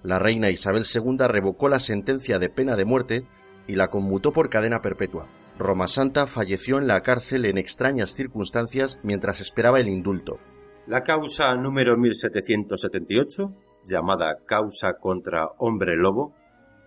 la 0.06 0.19
reina 0.19 0.52
Isabel 0.52 0.84
II 0.84 1.18
revocó 1.27 1.68
la 1.68 1.80
sentencia 1.80 2.38
de 2.38 2.49
pena 2.49 2.76
de 2.76 2.85
muerte 2.85 3.26
y 3.65 3.73
la 3.73 3.88
conmutó 3.88 4.31
por 4.31 4.49
cadena 4.49 4.80
perpetua. 4.80 5.27
Roma 5.57 5.88
Santa 5.88 6.27
falleció 6.27 6.77
en 6.77 6.85
la 6.85 7.02
cárcel 7.02 7.45
en 7.45 7.57
extrañas 7.57 8.14
circunstancias 8.14 8.99
mientras 9.02 9.41
esperaba 9.41 9.80
el 9.80 9.88
indulto. 9.88 10.38
La 10.85 11.02
causa 11.02 11.56
número 11.56 11.97
1778, 11.97 13.52
llamada 13.84 14.38
Causa 14.45 14.93
contra 14.99 15.47
Hombre 15.57 15.95
Lobo, 15.95 16.35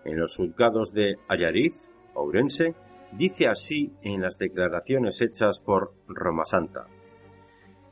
en 0.05 0.21
los 0.21 0.37
juzgados 0.37 0.93
de 0.93 1.17
Ayariz, 1.29 1.75
Ourense, 2.15 2.77
dice 3.11 3.49
así 3.49 3.93
en 4.03 4.21
las 4.21 4.39
declaraciones 4.39 5.21
hechas 5.21 5.61
por 5.61 5.93
Roma 6.07 6.45
Santa. 6.45 6.87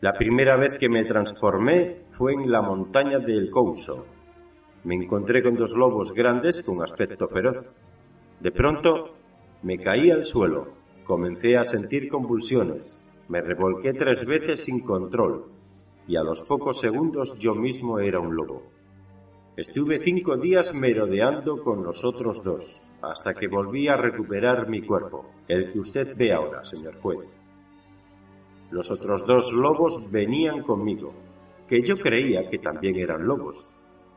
La 0.02 0.12
primera 0.12 0.56
vez 0.56 0.74
que 0.78 0.90
me 0.90 1.04
transformé 1.04 2.02
fue 2.10 2.34
en 2.34 2.50
la 2.50 2.60
montaña 2.60 3.18
del 3.18 3.50
Couso. 3.50 4.06
Me 4.84 4.94
encontré 4.94 5.42
con 5.42 5.54
dos 5.54 5.72
lobos 5.72 6.12
grandes 6.12 6.60
con 6.60 6.82
aspecto 6.82 7.26
feroz. 7.28 7.64
De 8.38 8.52
pronto 8.52 9.14
me 9.62 9.78
caí 9.78 10.10
al 10.10 10.24
suelo, 10.24 10.68
comencé 11.04 11.56
a 11.56 11.64
sentir 11.64 12.10
convulsiones, 12.10 13.02
me 13.28 13.40
revolqué 13.40 13.94
tres 13.94 14.26
veces 14.26 14.64
sin 14.64 14.80
control 14.80 15.46
y 16.06 16.16
a 16.16 16.22
los 16.22 16.44
pocos 16.44 16.78
segundos 16.78 17.38
yo 17.38 17.54
mismo 17.54 17.98
era 17.98 18.20
un 18.20 18.36
lobo. 18.36 18.64
Estuve 19.56 19.98
cinco 19.98 20.36
días 20.36 20.78
merodeando 20.78 21.62
con 21.62 21.82
los 21.82 22.04
otros 22.04 22.42
dos, 22.42 22.86
hasta 23.00 23.32
que 23.32 23.48
volví 23.48 23.88
a 23.88 23.96
recuperar 23.96 24.68
mi 24.68 24.82
cuerpo, 24.82 25.30
el 25.48 25.72
que 25.72 25.78
usted 25.78 26.14
ve 26.14 26.34
ahora, 26.34 26.62
señor 26.66 26.96
juez. 27.00 27.20
Los 28.70 28.90
otros 28.90 29.24
dos 29.26 29.52
lobos 29.52 30.10
venían 30.10 30.62
conmigo, 30.62 31.12
que 31.68 31.82
yo 31.82 31.96
creía 31.96 32.48
que 32.50 32.58
también 32.58 32.96
eran 32.96 33.26
lobos. 33.26 33.64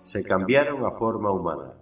Se 0.01 0.23
cambiaron 0.23 0.85
a 0.85 0.97
forma 0.97 1.31
humana. 1.31 1.73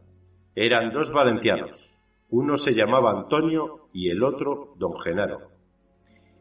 Eran 0.55 0.91
dos 0.91 1.11
valencianos. 1.11 1.93
Uno 2.29 2.57
se 2.57 2.73
llamaba 2.73 3.11
Antonio 3.11 3.89
y 3.93 4.09
el 4.09 4.21
otro 4.23 4.73
don 4.77 4.99
Genaro. 4.99 5.51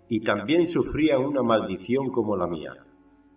Y 0.09 0.21
también 0.21 0.67
sufrían 0.69 1.25
una 1.25 1.43
maldición 1.43 2.11
como 2.11 2.37
la 2.37 2.47
mía. 2.47 2.73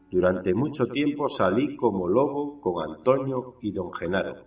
Durante 0.09 0.55
mucho 0.55 0.85
tiempo 0.85 1.29
salí 1.29 1.75
como 1.75 2.07
lobo 2.07 2.59
con 2.59 2.95
Antonio 2.95 3.55
y 3.61 3.71
don 3.71 3.93
Genaro. 3.93 4.45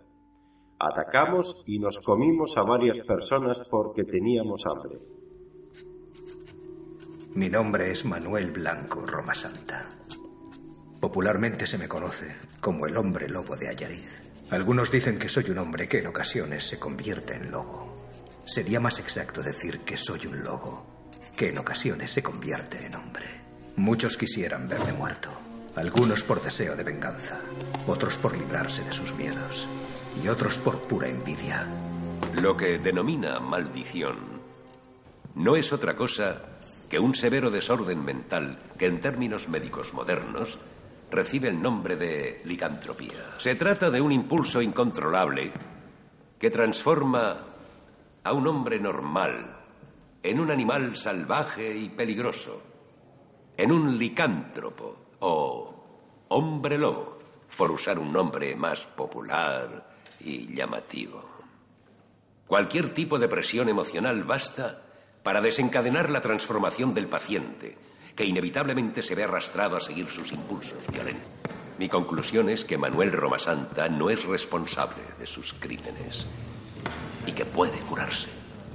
Atacamos 0.80 1.62
y 1.66 1.78
nos 1.78 2.00
comimos 2.00 2.56
a 2.56 2.64
varias 2.64 3.00
personas 3.02 3.62
porque 3.70 4.02
teníamos 4.02 4.66
hambre. 4.66 4.98
Mi 7.34 7.48
nombre 7.48 7.90
es 7.90 8.04
Manuel 8.04 8.50
Blanco 8.50 9.06
Roma 9.06 9.34
Santa. 9.34 9.86
Popularmente 11.00 11.66
se 11.66 11.78
me 11.78 11.88
conoce 11.88 12.36
como 12.60 12.86
el 12.86 12.94
hombre 12.98 13.26
lobo 13.26 13.56
de 13.56 13.68
Ayariz. 13.68 14.30
Algunos 14.50 14.90
dicen 14.90 15.18
que 15.18 15.30
soy 15.30 15.48
un 15.48 15.56
hombre 15.56 15.88
que 15.88 16.00
en 16.00 16.08
ocasiones 16.08 16.68
se 16.68 16.78
convierte 16.78 17.34
en 17.34 17.50
lobo. 17.50 18.10
Sería 18.44 18.80
más 18.80 18.98
exacto 18.98 19.42
decir 19.42 19.80
que 19.80 19.96
soy 19.96 20.26
un 20.26 20.42
lobo 20.42 21.08
que 21.34 21.48
en 21.48 21.56
ocasiones 21.56 22.10
se 22.10 22.22
convierte 22.22 22.84
en 22.84 22.96
hombre. 22.96 23.24
Muchos 23.76 24.18
quisieran 24.18 24.68
verme 24.68 24.92
muerto. 24.92 25.30
Algunos 25.74 26.24
por 26.24 26.42
deseo 26.42 26.76
de 26.76 26.84
venganza, 26.84 27.40
otros 27.86 28.18
por 28.18 28.36
librarse 28.36 28.84
de 28.84 28.92
sus 28.92 29.14
miedos 29.14 29.66
y 30.22 30.28
otros 30.28 30.58
por 30.58 30.82
pura 30.82 31.08
envidia. 31.08 31.66
Lo 32.42 32.58
que 32.58 32.78
denomina 32.78 33.40
maldición 33.40 34.18
no 35.34 35.56
es 35.56 35.72
otra 35.72 35.96
cosa 35.96 36.51
que 36.92 36.98
un 36.98 37.14
severo 37.14 37.50
desorden 37.50 38.04
mental 38.04 38.58
que 38.76 38.84
en 38.84 39.00
términos 39.00 39.48
médicos 39.48 39.94
modernos 39.94 40.58
recibe 41.10 41.48
el 41.48 41.62
nombre 41.62 41.96
de 41.96 42.42
licantropía. 42.44 43.32
Se 43.38 43.54
trata 43.54 43.90
de 43.90 44.02
un 44.02 44.12
impulso 44.12 44.60
incontrolable 44.60 45.52
que 46.38 46.50
transforma 46.50 47.38
a 48.22 48.32
un 48.34 48.46
hombre 48.46 48.78
normal 48.78 49.56
en 50.22 50.38
un 50.38 50.50
animal 50.50 50.94
salvaje 50.94 51.74
y 51.74 51.88
peligroso, 51.88 52.62
en 53.56 53.72
un 53.72 53.98
licántropo 53.98 55.14
o 55.20 56.26
hombre 56.28 56.76
lobo, 56.76 57.20
por 57.56 57.70
usar 57.70 57.98
un 57.98 58.12
nombre 58.12 58.54
más 58.54 58.86
popular 58.86 59.96
y 60.20 60.54
llamativo. 60.54 61.24
Cualquier 62.46 62.92
tipo 62.92 63.18
de 63.18 63.28
presión 63.28 63.70
emocional 63.70 64.24
basta 64.24 64.81
para 65.22 65.40
desencadenar 65.40 66.10
la 66.10 66.20
transformación 66.20 66.94
del 66.94 67.06
paciente, 67.06 67.76
que 68.16 68.24
inevitablemente 68.24 69.02
se 69.02 69.14
ve 69.14 69.24
arrastrado 69.24 69.76
a 69.76 69.80
seguir 69.80 70.10
sus 70.10 70.32
impulsos 70.32 70.86
violentos. 70.92 71.30
Mi 71.78 71.88
conclusión 71.88 72.48
es 72.48 72.64
que 72.64 72.78
Manuel 72.78 73.12
Romasanta 73.12 73.88
no 73.88 74.10
es 74.10 74.24
responsable 74.24 75.02
de 75.18 75.26
sus 75.26 75.54
crímenes 75.54 76.26
y 77.26 77.32
que 77.32 77.44
puede 77.44 77.78
curarse. 77.78 78.28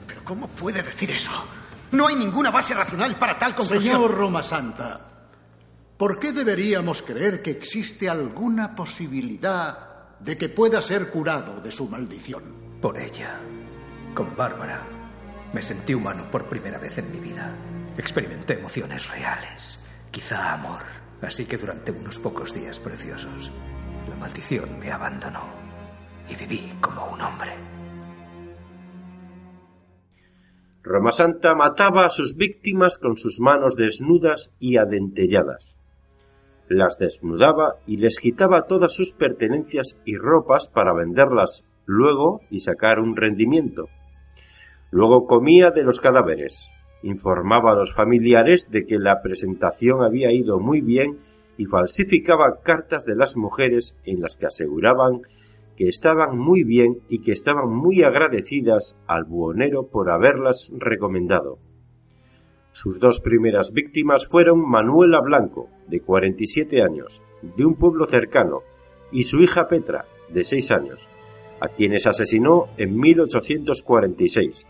¿Pero 0.08 0.24
cómo 0.24 0.48
puede 0.48 0.82
decir 0.82 1.12
eso? 1.12 1.32
No 1.92 2.08
hay 2.08 2.16
ninguna 2.16 2.52
base 2.52 2.74
racional 2.74 3.18
para 3.18 3.38
tal 3.38 3.56
conclusión. 3.56 3.96
Señor 3.96 4.12
Romasanta, 4.12 5.00
¿por 5.96 6.20
qué 6.20 6.32
deberíamos 6.34 7.02
creer 7.02 7.42
que 7.42 7.52
existe 7.52 8.10
alguna 8.10 8.76
posibilidad 8.76 10.18
de 10.20 10.38
que 10.38 10.50
pueda 10.50 10.82
ser 10.82 11.10
curado 11.10 11.62
de 11.62 11.72
su 11.72 11.88
maldición? 11.88 12.44
Por 12.82 12.98
ella, 12.98 13.40
con 14.14 14.36
Bárbara, 14.36 14.97
me 15.54 15.62
sentí 15.62 15.94
humano 15.94 16.30
por 16.32 16.50
primera 16.50 16.78
vez 16.78 16.98
en 16.98 17.12
mi 17.12 17.20
vida. 17.20 17.56
Experimenté 17.98 18.54
emociones 18.54 19.12
reales, 19.12 19.80
quizá 20.12 20.54
amor. 20.54 20.84
Así 21.22 21.46
que 21.46 21.58
durante 21.58 21.92
unos 21.92 22.20
pocos 22.20 22.54
días 22.54 22.80
preciosos, 22.80 23.52
la 24.08 24.16
maldición 24.16 24.78
me 24.80 24.92
abandonó 24.92 25.44
y 26.30 26.36
viví 26.36 26.74
como 26.80 27.06
un 27.12 27.22
hombre. 27.22 27.52
Roma 30.84 31.12
Santa 31.12 31.54
mataba 31.54 32.06
a 32.06 32.10
sus 32.10 32.38
víctimas 32.38 32.98
con 32.98 33.18
sus 33.18 33.40
manos 33.42 33.76
desnudas 33.76 34.54
y 34.60 34.78
adentelladas. 34.78 35.76
Las 36.70 36.98
desnudaba 36.98 37.76
y 37.86 37.98
les 37.98 38.20
quitaba 38.20 38.68
todas 38.68 38.94
sus 38.94 39.14
pertenencias 39.14 39.98
y 40.06 40.16
ropas 40.16 40.70
para 40.70 40.94
venderlas 40.94 41.66
luego 41.86 42.42
y 42.50 42.60
sacar 42.60 43.00
un 43.00 43.16
rendimiento. 43.16 43.90
Luego 44.92 45.26
comía 45.26 45.72
de 45.72 45.84
los 45.84 46.00
cadáveres, 46.00 46.70
informaba 47.04 47.74
a 47.74 47.76
los 47.76 47.94
familiares 47.94 48.70
de 48.72 48.86
que 48.86 48.98
la 48.98 49.22
presentación 49.22 50.02
había 50.02 50.32
ido 50.32 50.60
muy 50.60 50.82
bien 50.82 51.20
y 51.58 51.66
falsificaba 51.66 52.62
cartas 52.64 53.06
de 53.06 53.16
las 53.16 53.36
mujeres 53.36 53.98
en 54.06 54.22
las 54.22 54.38
que 54.38 54.46
aseguraban 54.46 55.22
que 55.78 55.88
estaban 55.88 56.38
muy 56.38 56.64
bien 56.64 57.02
y 57.08 57.22
que 57.22 57.32
estaban 57.32 57.70
muy 57.70 58.02
agradecidas 58.02 58.98
al 59.06 59.26
buhonero 59.26 59.88
por 59.88 60.10
haberlas 60.10 60.72
recomendado. 60.76 61.60
Sus 62.72 63.00
dos 63.00 63.22
primeras 63.22 63.72
víctimas 63.72 64.26
fueron 64.26 64.68
Manuela 64.68 65.22
Blanco, 65.22 65.70
de 65.88 66.02
47 66.02 66.82
años, 66.82 67.22
de 67.56 67.66
un 67.66 67.76
pueblo 67.76 68.08
cercano, 68.08 68.62
y 69.12 69.24
su 69.24 69.40
hija 69.40 69.68
Petra, 69.68 70.06
de 70.30 70.44
6 70.44 70.72
años, 70.72 71.10
a 71.60 71.70
quienes 71.70 72.08
asesinó 72.08 72.66
en 72.78 73.00
1846. 73.00 74.68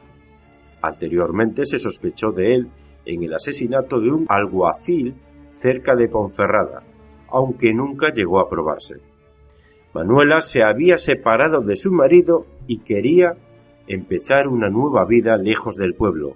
Anteriormente 0.81 1.65
se 1.65 1.79
sospechó 1.79 2.31
de 2.31 2.53
él 2.53 2.69
en 3.05 3.23
el 3.23 3.33
asesinato 3.33 3.99
de 3.99 4.11
un 4.11 4.25
alguacil 4.29 5.15
cerca 5.49 5.95
de 5.95 6.09
Ponferrada, 6.09 6.83
aunque 7.29 7.73
nunca 7.73 8.11
llegó 8.13 8.39
a 8.39 8.49
probarse. 8.49 8.95
Manuela 9.93 10.41
se 10.41 10.61
había 10.61 10.97
separado 10.97 11.61
de 11.61 11.75
su 11.75 11.91
marido 11.91 12.45
y 12.67 12.79
quería 12.79 13.35
empezar 13.87 14.47
una 14.47 14.69
nueva 14.69 15.05
vida 15.05 15.37
lejos 15.37 15.77
del 15.77 15.95
pueblo. 15.95 16.35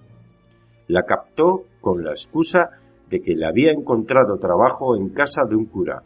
La 0.87 1.03
captó 1.03 1.65
con 1.81 2.03
la 2.03 2.11
excusa 2.11 2.69
de 3.09 3.21
que 3.21 3.35
le 3.35 3.45
había 3.45 3.71
encontrado 3.71 4.39
trabajo 4.39 4.95
en 4.95 5.09
casa 5.09 5.43
de 5.45 5.55
un 5.55 5.65
cura. 5.65 6.01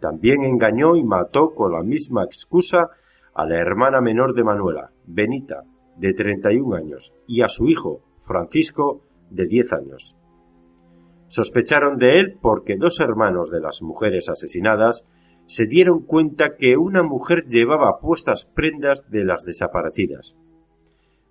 También 0.00 0.44
engañó 0.44 0.96
y 0.96 1.04
mató 1.04 1.54
con 1.54 1.72
la 1.72 1.82
misma 1.82 2.24
excusa 2.24 2.90
a 3.34 3.46
la 3.46 3.58
hermana 3.58 4.00
menor 4.00 4.34
de 4.34 4.44
Manuela, 4.44 4.90
Benita, 5.06 5.64
de 5.96 6.14
31 6.14 6.76
años, 6.76 7.12
y 7.26 7.42
a 7.42 7.48
su 7.48 7.68
hijo, 7.68 8.02
Francisco, 8.20 9.04
de 9.30 9.46
10 9.46 9.72
años. 9.72 10.16
Sospecharon 11.28 11.96
de 11.96 12.18
él 12.18 12.38
porque 12.40 12.76
dos 12.76 13.00
hermanos 13.00 13.50
de 13.50 13.60
las 13.60 13.82
mujeres 13.82 14.28
asesinadas 14.28 15.04
se 15.46 15.66
dieron 15.66 16.04
cuenta 16.04 16.56
que 16.58 16.76
una 16.76 17.02
mujer 17.02 17.44
llevaba 17.46 17.98
puestas 18.00 18.44
prendas 18.44 19.08
de 19.10 19.24
las 19.24 19.42
desaparecidas. 19.44 20.36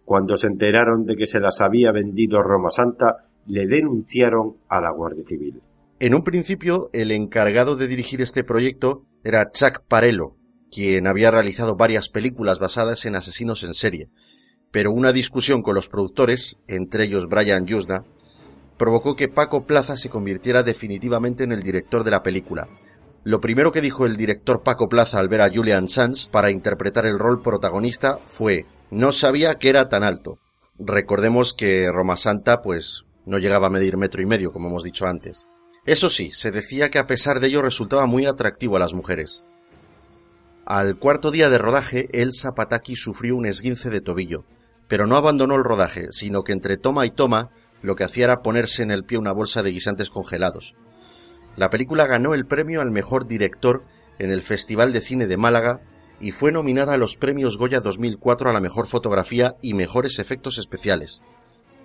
Cuando 0.06 0.38
se 0.38 0.48
enteraron 0.48 1.06
de 1.06 1.16
que 1.16 1.28
se 1.28 1.40
las 1.40 1.62
había 1.62 1.92
vendido 1.92 2.42
Roma 2.42 2.70
Santa, 2.72 3.30
le 3.46 3.68
denunciaron 3.68 4.58
a 4.68 4.82
la 4.82 4.92
Guardia 4.92 5.24
Civil. 5.26 5.62
En 6.00 6.16
un 6.16 6.24
principio, 6.24 6.90
el 6.94 7.12
encargado 7.12 7.76
de 7.76 7.88
dirigir 7.88 8.22
este 8.22 8.44
proyecto 8.44 9.06
era 9.24 9.52
Chuck 9.52 9.84
Parello, 9.88 10.36
quien 10.72 11.06
había 11.06 11.30
realizado 11.30 11.76
varias 11.76 12.10
películas 12.10 12.60
basadas 12.60 13.06
en 13.06 13.16
asesinos 13.16 13.64
en 13.64 13.74
serie, 13.74 14.10
pero 14.72 14.92
una 14.92 15.12
discusión 15.12 15.62
con 15.62 15.76
los 15.76 15.90
productores, 15.90 16.58
entre 16.68 17.06
ellos 17.06 17.28
Brian 17.28 17.66
Yuzna, 17.66 18.04
provocó 18.78 19.16
que 19.16 19.28
Paco 19.28 19.66
Plaza 19.66 19.96
se 19.96 20.10
convirtiera 20.10 20.64
definitivamente 20.64 21.44
en 21.44 21.52
el 21.52 21.62
director 21.62 22.04
de 22.04 22.12
la 22.12 22.24
película, 22.24 22.68
Lo 23.24 23.40
primero 23.40 23.72
que 23.72 23.82
dijo 23.82 24.08
el 24.08 24.18
director 24.18 24.64
Paco 24.64 24.88
Plaza 24.90 25.20
al 25.20 25.30
ver 25.30 25.42
a 25.42 25.52
Julian 25.54 25.88
Sands 25.88 26.28
para 26.30 26.50
interpretar 26.50 27.06
el 27.06 27.20
rol 27.20 27.44
protagonista 27.44 28.18
fue 28.26 28.66
no 28.90 29.12
sabía 29.12 29.56
que 29.56 29.70
era 29.70 29.90
tan 29.90 30.04
alto. 30.04 30.40
Recordemos 30.80 31.54
que 31.54 31.88
Roma 31.92 32.16
Santa 32.16 32.64
pues 32.64 33.04
no 33.28 33.38
llegaba 33.38 33.68
a 33.68 33.70
medir 33.70 33.98
metro 33.98 34.24
y 34.24 34.26
medio, 34.26 34.52
como 34.52 34.70
hemos 34.70 34.84
dicho 34.84 35.06
antes. 35.06 35.46
Eso 35.86 36.10
sí, 36.10 36.32
se 36.32 36.50
decía 36.50 36.90
que 36.90 36.98
a 36.98 37.06
pesar 37.06 37.40
de 37.40 37.48
ello 37.48 37.62
resultaba 37.62 38.08
muy 38.08 38.26
atractivo 38.26 38.78
a 38.78 38.80
las 38.80 38.94
mujeres. 38.94 39.44
Al 40.66 40.98
cuarto 40.98 41.32
día 41.32 41.50
de 41.50 41.58
rodaje, 41.58 42.08
el 42.14 42.34
Zapataki 42.34 42.96
sufrió 42.96 43.36
un 43.36 43.46
esguince 43.46 43.90
de 43.90 44.02
tobillo, 44.02 44.46
pero 44.92 45.08
no 45.08 45.16
abandonó 45.16 45.56
el 45.56 45.64
rodaje, 45.64 46.08
sino 46.10 46.44
que 46.44 46.52
entre 46.52 46.76
toma 46.76 47.06
y 47.06 47.12
toma 47.12 47.52
lo 47.82 47.96
que 47.96 48.04
hacía 48.04 48.26
era 48.26 48.42
ponerse 48.42 48.84
en 48.84 48.92
el 48.92 49.06
pie 49.06 49.18
una 49.18 49.32
bolsa 49.32 49.64
de 49.64 49.72
guisantes 49.72 50.10
congelados. 50.10 50.76
La 51.56 51.70
película 51.70 52.08
ganó 52.08 52.34
el 52.34 52.46
premio 52.46 52.82
al 52.82 52.92
mejor 52.92 53.26
director 53.26 53.86
en 54.20 54.32
el 54.32 54.42
Festival 54.42 54.92
de 54.92 55.00
Cine 55.00 55.28
de 55.28 55.38
Málaga 55.38 55.80
y 56.20 56.32
fue 56.32 56.52
nominada 56.52 56.96
a 56.96 56.98
los 56.98 57.16
premios 57.16 57.58
Goya 57.58 57.80
2004 57.80 58.50
a 58.50 58.54
la 58.54 58.60
mejor 58.60 58.86
fotografía 58.86 59.56
y 59.62 59.76
mejores 59.76 60.20
efectos 60.20 60.58
especiales. 60.58 61.22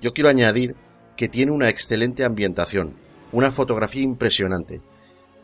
Yo 0.02 0.12
quiero 0.12 0.28
añadir 0.28 0.74
que 1.16 1.28
tiene 1.28 1.52
una 1.52 1.68
excelente 1.68 2.24
ambientación, 2.24 2.96
una 3.30 3.52
fotografía 3.52 4.02
impresionante. 4.02 4.80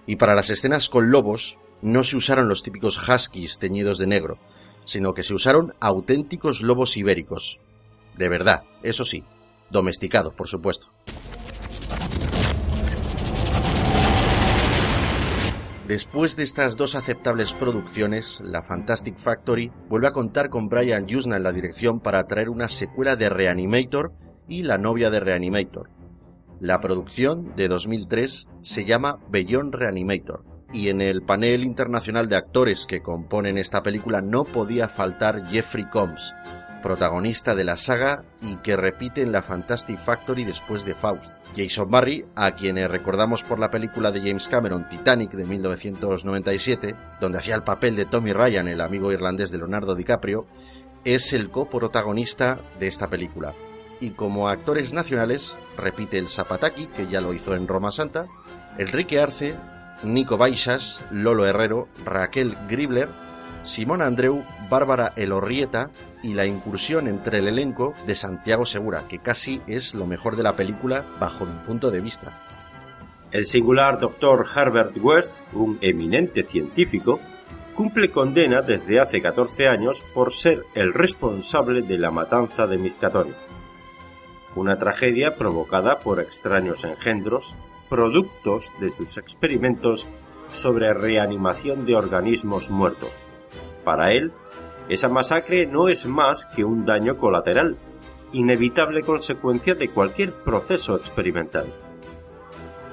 Y 0.04 0.16
para 0.16 0.34
las 0.34 0.50
escenas 0.50 0.88
con 0.88 1.12
lobos 1.12 1.58
no 1.80 2.02
se 2.02 2.16
usaron 2.16 2.48
los 2.48 2.64
típicos 2.64 2.98
huskies 3.08 3.60
teñidos 3.60 3.98
de 3.98 4.08
negro, 4.08 4.38
sino 4.84 5.14
que 5.14 5.22
se 5.22 5.34
usaron 5.34 5.74
auténticos 5.80 6.62
lobos 6.62 6.96
ibéricos. 6.96 7.58
De 8.16 8.28
verdad, 8.28 8.62
eso 8.82 9.04
sí, 9.04 9.24
domesticados, 9.70 10.34
por 10.34 10.48
supuesto. 10.48 10.88
Después 15.88 16.36
de 16.36 16.44
estas 16.44 16.76
dos 16.76 16.94
aceptables 16.94 17.52
producciones, 17.52 18.40
la 18.44 18.62
Fantastic 18.62 19.18
Factory 19.18 19.70
vuelve 19.88 20.08
a 20.08 20.12
contar 20.12 20.48
con 20.48 20.68
Brian 20.68 21.06
Yuzna 21.06 21.36
en 21.36 21.42
la 21.42 21.52
dirección 21.52 22.00
para 22.00 22.24
traer 22.24 22.48
una 22.48 22.68
secuela 22.68 23.16
de 23.16 23.28
Reanimator 23.28 24.12
y 24.48 24.62
La 24.62 24.78
novia 24.78 25.10
de 25.10 25.20
Reanimator. 25.20 25.90
La 26.60 26.80
producción, 26.80 27.54
de 27.56 27.68
2003, 27.68 28.46
se 28.60 28.84
llama 28.84 29.18
Beyond 29.28 29.74
Reanimator, 29.74 30.44
y 30.72 30.88
en 30.88 31.00
el 31.00 31.22
panel 31.22 31.64
internacional 31.64 32.28
de 32.28 32.36
actores 32.36 32.86
que 32.86 33.02
componen 33.02 33.58
esta 33.58 33.82
película 33.82 34.20
no 34.20 34.44
podía 34.44 34.88
faltar 34.88 35.46
Jeffrey 35.46 35.84
Combs, 35.90 36.32
protagonista 36.82 37.54
de 37.54 37.64
la 37.64 37.76
saga 37.76 38.24
y 38.40 38.56
que 38.56 38.76
repite 38.76 39.22
en 39.22 39.32
la 39.32 39.42
Fantastic 39.42 39.98
Factory 39.98 40.44
después 40.44 40.84
de 40.84 40.94
Faust. 40.94 41.32
Jason 41.56 41.90
Barry, 41.90 42.24
a 42.34 42.52
quien 42.52 42.76
recordamos 42.88 43.44
por 43.44 43.58
la 43.58 43.70
película 43.70 44.10
de 44.10 44.20
James 44.20 44.48
Cameron 44.48 44.88
Titanic 44.88 45.32
de 45.32 45.44
1997, 45.44 46.94
donde 47.20 47.38
hacía 47.38 47.54
el 47.54 47.62
papel 47.62 47.94
de 47.94 48.06
Tommy 48.06 48.32
Ryan, 48.32 48.68
el 48.68 48.80
amigo 48.80 49.12
irlandés 49.12 49.50
de 49.50 49.58
Leonardo 49.58 49.94
DiCaprio, 49.94 50.46
es 51.04 51.32
el 51.32 51.50
coprotagonista 51.50 52.60
de 52.80 52.86
esta 52.86 53.08
película. 53.08 53.54
Y 54.00 54.10
como 54.10 54.48
actores 54.48 54.92
nacionales, 54.92 55.56
repite 55.76 56.18
el 56.18 56.28
Zapataki, 56.28 56.86
que 56.88 57.06
ya 57.06 57.20
lo 57.20 57.32
hizo 57.32 57.54
en 57.54 57.68
Roma 57.68 57.90
Santa, 57.90 58.26
Enrique 58.78 59.20
Arce, 59.20 59.54
Nico 60.02 60.36
Baixas, 60.36 61.00
Lolo 61.10 61.46
Herrero, 61.46 61.88
Raquel 62.04 62.56
Gribler, 62.68 63.08
Simón 63.62 64.02
Andreu, 64.02 64.42
Bárbara 64.68 65.12
Elorrieta 65.16 65.90
y 66.22 66.34
la 66.34 66.46
incursión 66.46 67.08
entre 67.08 67.38
el 67.38 67.48
elenco 67.48 67.94
de 68.06 68.14
Santiago 68.14 68.66
Segura, 68.66 69.06
que 69.08 69.18
casi 69.18 69.60
es 69.66 69.94
lo 69.94 70.06
mejor 70.06 70.36
de 70.36 70.42
la 70.42 70.56
película 70.56 71.04
bajo 71.20 71.44
mi 71.44 71.58
punto 71.66 71.90
de 71.90 72.00
vista. 72.00 72.32
El 73.30 73.46
singular 73.46 73.98
doctor 73.98 74.46
Herbert 74.54 74.96
West, 75.00 75.32
un 75.52 75.78
eminente 75.80 76.42
científico, 76.44 77.20
cumple 77.74 78.10
condena 78.10 78.60
desde 78.60 79.00
hace 79.00 79.22
14 79.22 79.68
años 79.68 80.04
por 80.12 80.32
ser 80.32 80.64
el 80.74 80.92
responsable 80.92 81.82
de 81.82 81.98
la 81.98 82.10
matanza 82.10 82.66
de 82.66 82.78
Miskatonic. 82.78 83.34
Una 84.54 84.76
tragedia 84.78 85.36
provocada 85.36 86.00
por 86.00 86.20
extraños 86.20 86.84
engendros, 86.84 87.56
productos 87.92 88.72
de 88.80 88.90
sus 88.90 89.18
experimentos 89.18 90.08
sobre 90.50 90.94
reanimación 90.94 91.84
de 91.84 91.94
organismos 91.94 92.70
muertos. 92.70 93.22
Para 93.84 94.12
él, 94.12 94.32
esa 94.88 95.10
masacre 95.10 95.66
no 95.66 95.90
es 95.90 96.06
más 96.06 96.46
que 96.46 96.64
un 96.64 96.86
daño 96.86 97.18
colateral, 97.18 97.76
inevitable 98.32 99.02
consecuencia 99.02 99.74
de 99.74 99.90
cualquier 99.90 100.32
proceso 100.32 100.96
experimental. 100.96 101.66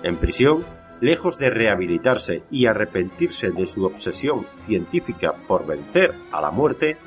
En 0.04 0.18
prisión, 0.18 0.66
lejos 1.00 1.38
de 1.38 1.50
rehabilitarse 1.50 2.44
y 2.52 2.66
arrepentirse 2.66 3.52
de 3.52 3.68
su 3.68 3.86
obsesión 3.86 4.48
científica 4.66 5.34
por 5.48 5.66
vencer 5.66 6.14
a 6.34 6.42
la 6.42 6.52
muerte, 6.52 6.98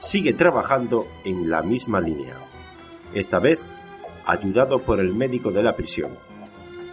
sigue 0.00 0.32
trabajando 0.32 1.06
en 1.24 1.48
la 1.48 1.62
misma 1.62 2.00
línea. 2.00 2.38
Esta 3.14 3.38
vez, 3.38 3.64
ayudado 4.24 4.80
por 4.80 4.98
el 4.98 5.14
médico 5.14 5.52
de 5.52 5.62
la 5.62 5.76
prisión, 5.76 6.10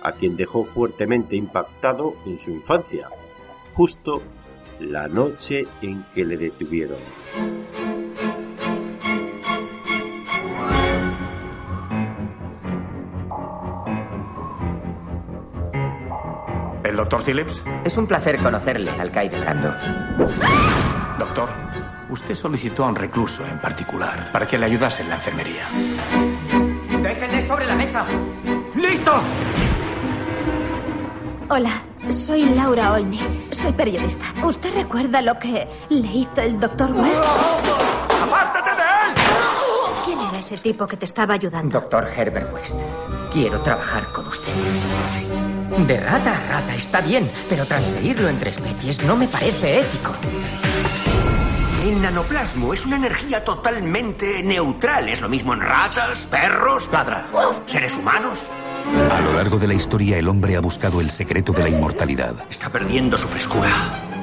a 0.03 0.11
quien 0.11 0.35
dejó 0.35 0.65
fuertemente 0.65 1.35
impactado 1.35 2.15
en 2.25 2.39
su 2.39 2.51
infancia, 2.51 3.07
justo 3.73 4.21
la 4.80 5.07
noche 5.07 5.65
en 5.81 6.03
que 6.13 6.25
le 6.25 6.38
detuvieron. 6.38 6.97
¿El 16.84 16.97
doctor 16.97 17.23
Phillips? 17.23 17.63
Es 17.85 17.97
un 17.97 18.05
placer 18.05 18.38
conocerle, 18.38 18.91
alcaide 18.91 19.39
Brando. 19.39 19.73
Doctor, 21.17 21.49
usted 22.09 22.35
solicitó 22.35 22.84
a 22.84 22.89
un 22.89 22.95
recluso 22.95 23.47
en 23.47 23.57
particular 23.59 24.31
para 24.31 24.45
que 24.45 24.57
le 24.57 24.65
ayudase 24.65 25.01
en 25.01 25.09
la 25.09 25.15
enfermería. 25.15 25.67
¡Déjenle 27.01 27.47
sobre 27.47 27.65
la 27.65 27.75
mesa! 27.75 28.05
¡Listo! 28.75 29.11
Hola, 31.55 31.84
soy 32.09 32.45
Laura 32.45 32.93
Olney. 32.93 33.19
Soy 33.51 33.71
periodista. 33.73 34.25
¿Usted 34.43 34.73
recuerda 34.73 35.21
lo 35.21 35.38
que 35.38 35.67
le 35.89 36.07
hizo 36.07 36.41
el 36.41 36.59
doctor 36.59 36.91
West? 36.93 37.23
¡Apártate 37.23 38.71
de 38.71 38.81
él! 38.81 39.13
¿Quién 40.03 40.19
era 40.19 40.39
ese 40.39 40.57
tipo 40.57 40.88
que 40.88 40.97
te 40.97 41.05
estaba 41.05 41.35
ayudando? 41.35 41.80
Doctor 41.80 42.09
Herbert 42.09 42.51
West, 42.55 42.75
quiero 43.31 43.61
trabajar 43.61 44.11
con 44.11 44.25
usted. 44.25 44.51
De 45.85 45.99
rata 45.99 46.35
a 46.35 46.47
rata 46.53 46.73
está 46.73 47.01
bien, 47.01 47.30
pero 47.47 47.67
transferirlo 47.67 48.30
entre 48.30 48.49
especies 48.49 49.03
no 49.03 49.15
me 49.15 49.27
parece 49.27 49.81
ético. 49.81 50.11
El 51.85 52.01
nanoplasmo 52.01 52.73
es 52.73 52.84
una 52.84 52.95
energía 52.95 53.43
totalmente 53.43 54.41
neutral. 54.41 55.07
Es 55.07 55.21
lo 55.21 55.30
mismo 55.30 55.53
en 55.53 55.59
ratas, 55.59 56.27
perros, 56.31 56.89
Ladra. 56.91 57.27
seres 57.67 57.95
humanos. 57.95 58.39
A 59.11 59.22
lo 59.22 59.34
largo 59.34 59.57
de 59.60 59.68
la 59.68 59.73
historia 59.73 60.18
el 60.18 60.27
hombre 60.27 60.55
ha 60.55 60.60
buscado 60.60 60.99
el 61.01 61.10
secreto 61.10 61.53
de 61.53 61.64
la 61.64 61.69
inmortalidad. 61.69 62.35
Está 62.49 62.69
perdiendo 62.69 63.18
su 63.18 63.27
frescura. 63.27 63.72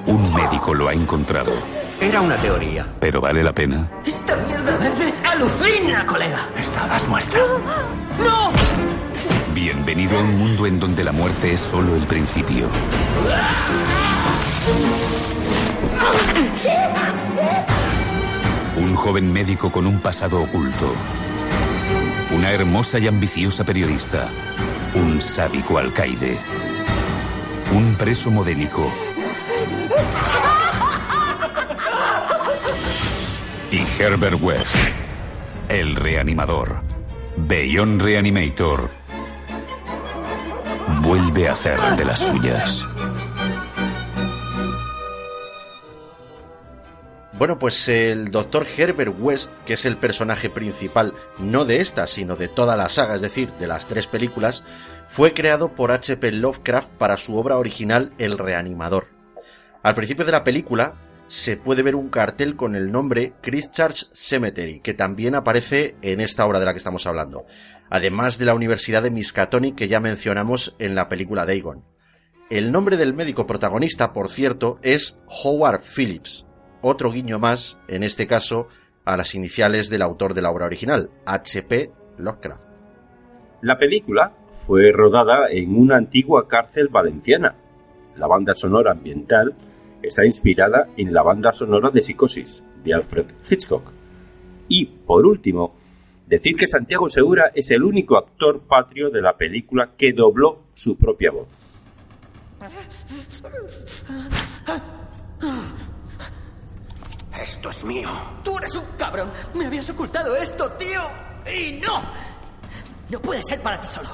Un 0.06 0.34
médico 0.34 0.74
lo 0.74 0.88
ha 0.88 0.92
encontrado. 0.92 1.52
Era 2.00 2.20
una 2.20 2.36
teoría. 2.36 2.86
¿Pero 3.00 3.20
vale 3.20 3.42
la 3.42 3.52
pena? 3.52 3.90
Esta 4.04 4.36
mierda 4.36 4.76
verde 4.78 5.12
alucina, 5.24 6.06
colega. 6.06 6.48
Estabas 6.58 7.06
muerta. 7.08 7.38
¡No! 8.18 8.50
Bienvenido 9.54 10.18
a 10.18 10.22
un 10.22 10.38
mundo 10.38 10.66
en 10.66 10.80
donde 10.80 11.04
la 11.04 11.12
muerte 11.12 11.52
es 11.52 11.60
solo 11.60 11.94
el 11.94 12.06
principio. 12.06 12.68
Un 18.76 18.94
joven 18.94 19.32
médico 19.32 19.70
con 19.70 19.86
un 19.86 20.00
pasado 20.00 20.42
oculto. 20.42 20.94
Una 22.34 22.52
hermosa 22.52 22.98
y 22.98 23.08
ambiciosa 23.08 23.64
periodista. 23.64 24.28
Un 24.94 25.20
sádico 25.20 25.78
alcaide. 25.78 26.36
Un 27.72 27.94
preso 27.94 28.30
modélico. 28.30 28.90
Y 33.70 34.02
Herbert 34.02 34.38
West. 34.42 34.76
El 35.68 35.94
reanimador. 35.94 36.82
Beyond 37.36 38.02
Reanimator. 38.02 38.90
Vuelve 41.02 41.48
a 41.48 41.52
hacer 41.52 41.78
de 41.96 42.04
las 42.04 42.18
suyas. 42.18 42.88
Bueno, 47.40 47.58
pues 47.58 47.88
el 47.88 48.30
doctor 48.30 48.66
Herbert 48.76 49.16
West, 49.18 49.50
que 49.60 49.72
es 49.72 49.86
el 49.86 49.96
personaje 49.96 50.50
principal 50.50 51.14
no 51.38 51.64
de 51.64 51.80
esta, 51.80 52.06
sino 52.06 52.36
de 52.36 52.48
toda 52.48 52.76
la 52.76 52.90
saga, 52.90 53.14
es 53.14 53.22
decir, 53.22 53.50
de 53.52 53.66
las 53.66 53.88
tres 53.88 54.06
películas, 54.06 54.62
fue 55.08 55.32
creado 55.32 55.74
por 55.74 55.90
H.P. 55.90 56.32
Lovecraft 56.32 56.90
para 56.98 57.16
su 57.16 57.36
obra 57.36 57.56
original 57.56 58.12
El 58.18 58.36
Reanimador. 58.36 59.06
Al 59.82 59.94
principio 59.94 60.26
de 60.26 60.32
la 60.32 60.44
película 60.44 60.96
se 61.28 61.56
puede 61.56 61.82
ver 61.82 61.96
un 61.96 62.10
cartel 62.10 62.56
con 62.56 62.76
el 62.76 62.92
nombre 62.92 63.32
Christchurch 63.40 64.08
Cemetery, 64.12 64.80
que 64.80 64.92
también 64.92 65.34
aparece 65.34 65.96
en 66.02 66.20
esta 66.20 66.44
obra 66.44 66.60
de 66.60 66.66
la 66.66 66.72
que 66.72 66.78
estamos 66.78 67.06
hablando, 67.06 67.46
además 67.88 68.36
de 68.36 68.44
la 68.44 68.54
Universidad 68.54 69.02
de 69.02 69.12
Miskatonic 69.12 69.76
que 69.76 69.88
ya 69.88 70.00
mencionamos 70.00 70.74
en 70.78 70.94
la 70.94 71.08
película 71.08 71.46
Dagon. 71.46 71.86
El 72.50 72.70
nombre 72.70 72.98
del 72.98 73.14
médico 73.14 73.46
protagonista, 73.46 74.12
por 74.12 74.28
cierto, 74.28 74.78
es 74.82 75.18
Howard 75.42 75.80
Phillips, 75.80 76.44
otro 76.82 77.10
guiño 77.10 77.38
más, 77.38 77.78
en 77.88 78.02
este 78.02 78.26
caso, 78.26 78.68
a 79.04 79.16
las 79.16 79.34
iniciales 79.34 79.90
del 79.90 80.02
autor 80.02 80.34
de 80.34 80.42
la 80.42 80.50
obra 80.50 80.66
original, 80.66 81.10
H.P. 81.26 81.90
Lovecraft. 82.18 82.64
La 83.62 83.78
película 83.78 84.32
fue 84.66 84.92
rodada 84.92 85.48
en 85.50 85.76
una 85.76 85.96
antigua 85.96 86.48
cárcel 86.48 86.88
valenciana. 86.88 87.56
La 88.16 88.26
banda 88.26 88.54
sonora 88.54 88.92
ambiental 88.92 89.54
está 90.02 90.24
inspirada 90.24 90.88
en 90.96 91.12
la 91.12 91.22
banda 91.22 91.52
sonora 91.52 91.90
de 91.90 92.02
Psicosis, 92.02 92.62
de 92.82 92.94
Alfred 92.94 93.26
Hitchcock. 93.50 93.92
Y, 94.68 94.86
por 94.86 95.26
último, 95.26 95.74
decir 96.26 96.56
que 96.56 96.68
Santiago 96.68 97.08
Segura 97.08 97.50
es 97.54 97.70
el 97.70 97.82
único 97.82 98.16
actor 98.16 98.60
patrio 98.60 99.10
de 99.10 99.20
la 99.20 99.36
película 99.36 99.90
que 99.96 100.12
dobló 100.12 100.60
su 100.74 100.96
propia 100.96 101.32
voz. 101.32 101.48
Esto 107.50 107.70
es 107.70 107.84
mío. 107.84 108.08
Tú 108.44 108.56
eres 108.58 108.76
un 108.76 108.84
cabrón. 108.96 109.32
Me 109.54 109.66
habías 109.66 109.90
ocultado 109.90 110.36
esto, 110.36 110.70
tío. 110.72 111.02
Y 111.52 111.80
no. 111.80 112.00
No 113.08 113.20
puede 113.20 113.42
ser 113.42 113.60
para 113.60 113.80
ti 113.80 113.88
solo. 113.88 114.08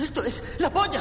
Esto 0.00 0.22
es 0.22 0.44
la 0.58 0.68
polla. 0.68 1.00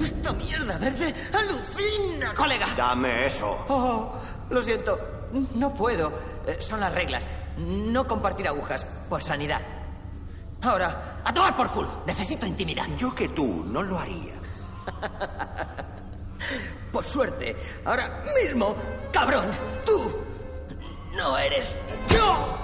Esta 0.00 0.32
mierda 0.32 0.78
verde 0.78 1.14
alucina, 1.34 2.32
colega. 2.32 2.68
Dame 2.74 3.26
eso. 3.26 3.66
Oh, 3.68 4.10
lo 4.48 4.62
siento. 4.62 5.28
No 5.54 5.74
puedo. 5.74 6.10
Eh, 6.46 6.56
son 6.60 6.80
las 6.80 6.94
reglas. 6.94 7.26
No 7.58 8.06
compartir 8.06 8.48
agujas 8.48 8.86
por 9.10 9.22
sanidad. 9.22 9.60
Ahora, 10.62 11.20
a 11.22 11.34
tomar 11.34 11.54
por 11.54 11.70
culo. 11.70 12.04
Necesito 12.06 12.46
intimidad. 12.46 12.86
Yo 12.96 13.14
que 13.14 13.28
tú 13.28 13.64
no 13.66 13.82
lo 13.82 13.98
haría. 13.98 14.32
por 16.90 17.04
suerte, 17.04 17.54
ahora 17.84 18.24
mismo, 18.42 18.74
cabrón, 19.12 19.44
tú 19.84 20.24
no 21.16 21.38
eres 21.38 21.74
yo. 22.10 22.56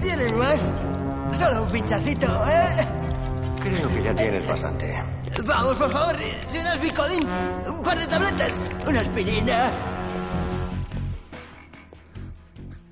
¿Tienes 0.00 0.32
más? 0.34 0.72
Solo 1.32 1.62
un 1.62 1.70
pinchacito, 1.70 2.26
¿eh? 2.26 2.86
Creo 3.62 3.88
que 3.88 4.02
ya 4.02 4.14
tienes 4.14 4.46
bastante. 4.46 5.02
Vamos, 5.46 5.76
por 5.78 5.90
favor, 5.90 6.16
si 6.46 6.58
unas 6.58 6.82
Bicodin, 6.82 7.26
un 7.68 7.82
par 7.82 7.98
de 7.98 8.06
tabletas, 8.06 8.60
una 8.86 9.00
aspirina. 9.00 9.70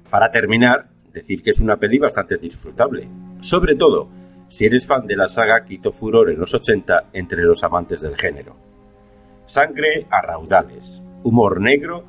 Para 0.08 0.30
terminar, 0.30 0.88
decir 1.12 1.42
que 1.42 1.50
es 1.50 1.60
una 1.60 1.76
peli 1.76 1.98
bastante 1.98 2.38
disfrutable. 2.38 3.08
Sobre 3.40 3.74
todo, 3.76 4.08
si 4.48 4.64
eres 4.64 4.86
fan 4.86 5.06
de 5.06 5.16
la 5.16 5.28
saga 5.28 5.64
que 5.64 5.74
hizo 5.74 5.92
furor 5.92 6.30
en 6.30 6.40
los 6.40 6.54
80 6.54 7.10
entre 7.12 7.42
los 7.42 7.62
amantes 7.62 8.00
del 8.00 8.16
género. 8.16 8.56
Sangre 9.46 10.06
a 10.10 10.22
raudales, 10.22 11.02
humor 11.22 11.60
negro 11.60 12.04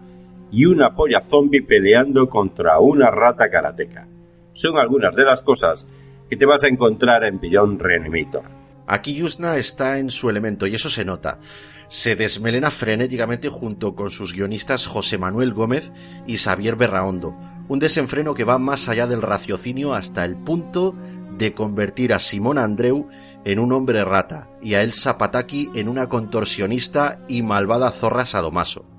y 0.52 0.66
una 0.66 0.94
polla 0.94 1.22
zombie 1.22 1.62
peleando 1.62 2.30
contra 2.30 2.80
una 2.80 3.10
rata 3.10 3.50
karateca. 3.50 4.08
Son 4.54 4.78
algunas 4.78 5.16
de 5.16 5.24
las 5.24 5.42
cosas 5.42 5.86
que 6.30 6.38
te 6.38 6.46
vas 6.46 6.64
a 6.64 6.68
encontrar 6.68 7.24
en 7.24 7.40
Beyond 7.40 7.82
Reanimator. 7.82 8.44
Aquí 8.88 9.16
Yusna 9.16 9.58
está 9.58 10.00
en 10.00 10.12
su 10.12 10.30
elemento 10.30 10.68
y 10.68 10.76
eso 10.76 10.90
se 10.90 11.06
nota. 11.06 11.40
Se 11.88 12.16
desmelena 12.16 12.72
frenéticamente 12.72 13.50
junto 13.50 13.96
con 13.96 14.10
sus 14.10 14.34
guionistas 14.34 14.88
José 14.88 15.18
Manuel 15.18 15.54
Gómez 15.54 15.92
y 16.28 16.38
Xavier 16.38 16.76
Berraondo. 16.76 17.38
Un 17.70 17.80
desenfreno 17.80 18.34
que 18.34 18.44
va 18.44 18.58
más 18.58 18.90
allá 18.90 19.08
del 19.08 19.22
raciocinio 19.22 19.94
hasta 19.94 20.26
el 20.26 20.36
punto 20.36 20.94
de 21.38 21.54
convertir 21.54 22.14
a 22.14 22.20
Simón 22.20 22.58
Andreu 22.58 23.08
en 23.46 23.60
un 23.60 23.72
hombre 23.72 24.04
rata 24.04 24.50
y 24.62 24.74
a 24.74 24.84
Elsa 24.84 25.18
Pataki 25.18 25.70
en 25.74 25.88
una 25.88 26.10
contorsionista 26.10 27.20
y 27.28 27.42
malvada 27.44 27.92
zorra 27.92 28.26
sadomaso. 28.26 28.91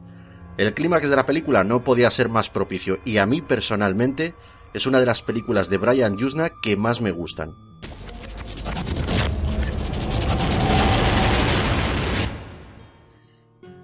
El 0.62 0.74
clímax 0.74 1.10
de 1.10 1.16
la 1.16 1.26
película 1.26 1.64
no 1.64 1.82
podía 1.82 2.08
ser 2.08 2.28
más 2.28 2.48
propicio 2.48 3.00
y 3.04 3.16
a 3.16 3.26
mí 3.26 3.40
personalmente 3.40 4.32
es 4.72 4.86
una 4.86 5.00
de 5.00 5.06
las 5.06 5.20
películas 5.20 5.68
de 5.68 5.76
Brian 5.76 6.16
Yusna 6.16 6.52
que 6.62 6.76
más 6.76 7.00
me 7.00 7.10
gustan. 7.10 7.56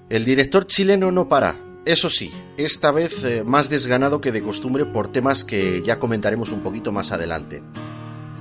El 0.09 0.25
director 0.25 0.69
chileno 0.69 1.11
no 1.11 1.29
para, 1.29 1.57
eso 1.85 2.09
sí, 2.09 2.31
esta 2.57 2.93
vez 2.93 3.25
eh, 3.25 3.43
más 3.43 3.69
desganado 3.69 4.21
que 4.21 4.31
de 4.31 4.41
costumbre 4.41 4.87
por 4.87 5.11
temas 5.11 5.45
que 5.45 5.83
ya 5.83 5.99
comentaremos 5.99 6.53
un 6.53 6.63
poquito 6.63 6.93
más 6.93 7.11
adelante. 7.11 7.61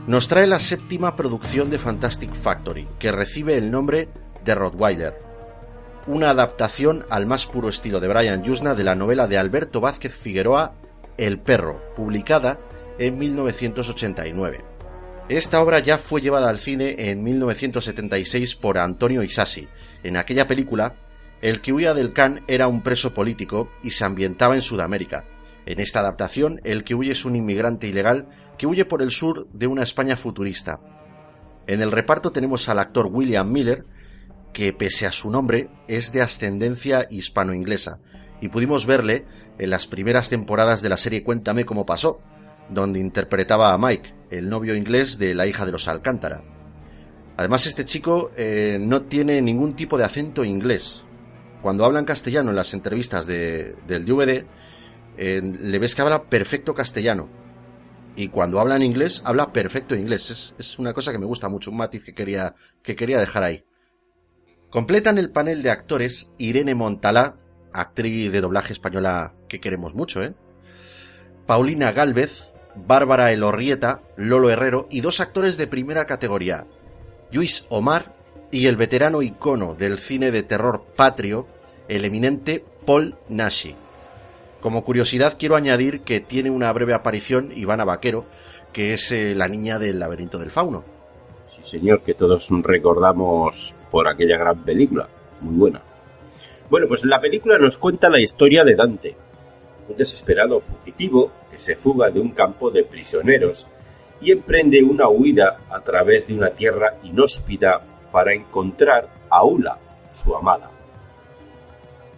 Nos 0.05 0.27
trae 0.27 0.45
la 0.45 0.59
séptima 0.59 1.15
producción 1.15 1.71
de 1.71 1.79
Fantastic 1.79 2.35
Factory, 2.35 2.87
que 2.99 3.11
recibe 3.11 3.57
el 3.57 3.71
nombre 3.71 4.09
de 4.45 4.53
Rottweiler, 4.53 5.26
una 6.07 6.29
adaptación 6.29 7.05
al 7.09 7.27
más 7.27 7.45
puro 7.47 7.67
estilo 7.67 7.99
de 7.99 8.07
Brian 8.07 8.41
Yusna 8.41 8.75
de 8.75 8.85
la 8.85 8.95
novela 8.95 9.27
de 9.27 9.37
Alberto 9.37 9.81
Vázquez 9.81 10.15
Figueroa 10.15 10.75
El 11.17 11.39
perro, 11.39 11.81
publicada 11.95 12.59
en 12.97 13.17
1989. 13.17 14.63
Esta 15.27 15.61
obra 15.61 15.79
ya 15.79 15.97
fue 15.97 16.21
llevada 16.21 16.49
al 16.49 16.59
cine 16.59 17.09
en 17.09 17.21
1976 17.21 18.55
por 18.55 18.77
Antonio 18.77 19.21
Isasi. 19.21 19.67
En 20.03 20.15
aquella 20.15 20.47
película, 20.47 20.95
el 21.41 21.59
que 21.59 21.73
huía 21.73 21.93
del 21.93 22.13
Can 22.13 22.45
era 22.47 22.69
un 22.69 22.81
preso 22.81 23.13
político 23.13 23.69
y 23.83 23.91
se 23.91 24.05
ambientaba 24.05 24.55
en 24.55 24.61
Sudamérica. 24.61 25.25
En 25.65 25.81
esta 25.81 25.99
adaptación, 25.99 26.61
el 26.63 26.85
que 26.85 26.95
huye 26.95 27.11
es 27.11 27.25
un 27.25 27.35
inmigrante 27.35 27.87
ilegal 27.87 28.29
que 28.57 28.67
huye 28.67 28.85
por 28.85 29.01
el 29.01 29.11
sur 29.11 29.47
de 29.51 29.67
una 29.67 29.83
España 29.83 30.15
futurista. 30.15 30.79
En 31.67 31.81
el 31.81 31.91
reparto 31.91 32.31
tenemos 32.31 32.69
al 32.69 32.79
actor 32.79 33.09
William 33.11 33.51
Miller, 33.51 33.83
que 34.53 34.73
pese 34.73 35.05
a 35.05 35.11
su 35.11 35.29
nombre 35.29 35.69
es 35.87 36.11
de 36.11 36.21
ascendencia 36.21 37.07
hispano-inglesa, 37.09 37.99
y 38.41 38.49
pudimos 38.49 38.85
verle 38.85 39.25
en 39.57 39.69
las 39.69 39.87
primeras 39.87 40.29
temporadas 40.29 40.81
de 40.81 40.89
la 40.89 40.97
serie 40.97 41.23
Cuéntame 41.23 41.65
cómo 41.65 41.85
pasó, 41.85 42.19
donde 42.69 42.99
interpretaba 42.99 43.73
a 43.73 43.77
Mike, 43.77 44.13
el 44.29 44.49
novio 44.49 44.75
inglés 44.75 45.17
de 45.17 45.33
la 45.33 45.47
hija 45.47 45.65
de 45.65 45.71
los 45.71 45.87
Alcántara. 45.87 46.43
Además, 47.37 47.67
este 47.67 47.85
chico 47.85 48.31
eh, 48.35 48.77
no 48.79 49.03
tiene 49.03 49.41
ningún 49.41 49.75
tipo 49.75 49.97
de 49.97 50.03
acento 50.03 50.43
inglés. 50.43 51.03
Cuando 51.61 51.85
habla 51.85 51.99
en 51.99 52.05
castellano 52.05 52.49
en 52.49 52.55
las 52.55 52.73
entrevistas 52.73 53.27
de, 53.27 53.75
del 53.87 54.05
DVD, 54.05 54.45
eh, 55.17 55.41
le 55.43 55.79
ves 55.79 55.95
que 55.95 56.01
habla 56.01 56.23
perfecto 56.23 56.73
castellano. 56.73 57.29
Y 58.15 58.29
cuando 58.29 58.59
habla 58.59 58.83
inglés, 58.83 59.21
habla 59.23 59.53
perfecto 59.53 59.95
inglés. 59.95 60.31
Es, 60.31 60.55
es 60.57 60.79
una 60.79 60.93
cosa 60.93 61.11
que 61.11 61.19
me 61.19 61.27
gusta 61.27 61.47
mucho, 61.47 61.69
un 61.69 61.77
matiz 61.77 62.03
que 62.03 62.15
quería, 62.15 62.55
que 62.81 62.95
quería 62.95 63.19
dejar 63.19 63.43
ahí. 63.43 63.63
Completan 64.77 65.17
el 65.17 65.31
panel 65.31 65.63
de 65.63 65.71
actores 65.71 66.31
Irene 66.37 66.75
Montalá, 66.75 67.35
actriz 67.73 68.31
de 68.31 68.41
doblaje 68.41 68.73
española 68.73 69.33
que 69.47 69.59
queremos 69.59 69.95
mucho, 69.95 70.21
¿eh? 70.21 70.35
Paulina 71.47 71.93
Gálvez, 71.93 72.53
Bárbara 72.75 73.31
Elorrieta, 73.31 74.01
Lolo 74.17 74.51
Herrero 74.51 74.85
y 74.91 75.01
dos 75.01 75.19
actores 75.19 75.57
de 75.57 75.65
primera 75.65 76.05
categoría, 76.05 76.67
Luis 77.31 77.65
Omar 77.69 78.13
y 78.51 78.67
el 78.67 78.77
veterano 78.77 79.23
icono 79.23 79.73
del 79.73 79.97
cine 79.97 80.29
de 80.29 80.43
terror 80.43 80.85
patrio, 80.95 81.47
el 81.87 82.05
eminente 82.05 82.63
Paul 82.85 83.15
Nashi. 83.29 83.75
Como 84.61 84.83
curiosidad 84.83 85.37
quiero 85.39 85.55
añadir 85.55 86.01
que 86.01 86.19
tiene 86.19 86.51
una 86.51 86.71
breve 86.71 86.93
aparición 86.93 87.51
Ivana 87.51 87.83
Vaquero, 87.83 88.25
que 88.73 88.93
es 88.93 89.11
eh, 89.11 89.33
la 89.33 89.47
niña 89.47 89.79
del 89.79 89.97
laberinto 89.97 90.37
del 90.37 90.51
fauno. 90.51 90.83
Sí, 91.49 91.79
señor, 91.79 92.01
que 92.01 92.13
todos 92.13 92.47
recordamos 92.61 93.73
por 93.91 94.07
aquella 94.07 94.37
gran 94.37 94.63
película. 94.63 95.07
Muy 95.41 95.55
buena. 95.55 95.81
Bueno, 96.69 96.87
pues 96.87 97.05
la 97.05 97.21
película 97.21 97.57
nos 97.57 97.77
cuenta 97.77 98.09
la 98.09 98.19
historia 98.19 98.63
de 98.63 98.75
Dante, 98.75 99.15
un 99.87 99.95
desesperado 99.95 100.59
fugitivo 100.59 101.31
que 101.49 101.59
se 101.59 101.75
fuga 101.75 102.09
de 102.09 102.19
un 102.19 102.31
campo 102.31 102.71
de 102.71 102.83
prisioneros 102.83 103.67
y 104.19 104.31
emprende 104.31 104.83
una 104.83 105.07
huida 105.07 105.57
a 105.69 105.79
través 105.81 106.27
de 106.27 106.33
una 106.33 106.49
tierra 106.49 106.97
inhóspita 107.03 107.81
para 108.11 108.33
encontrar 108.33 109.09
a 109.29 109.45
Ula, 109.45 109.77
su 110.13 110.35
amada. 110.35 110.71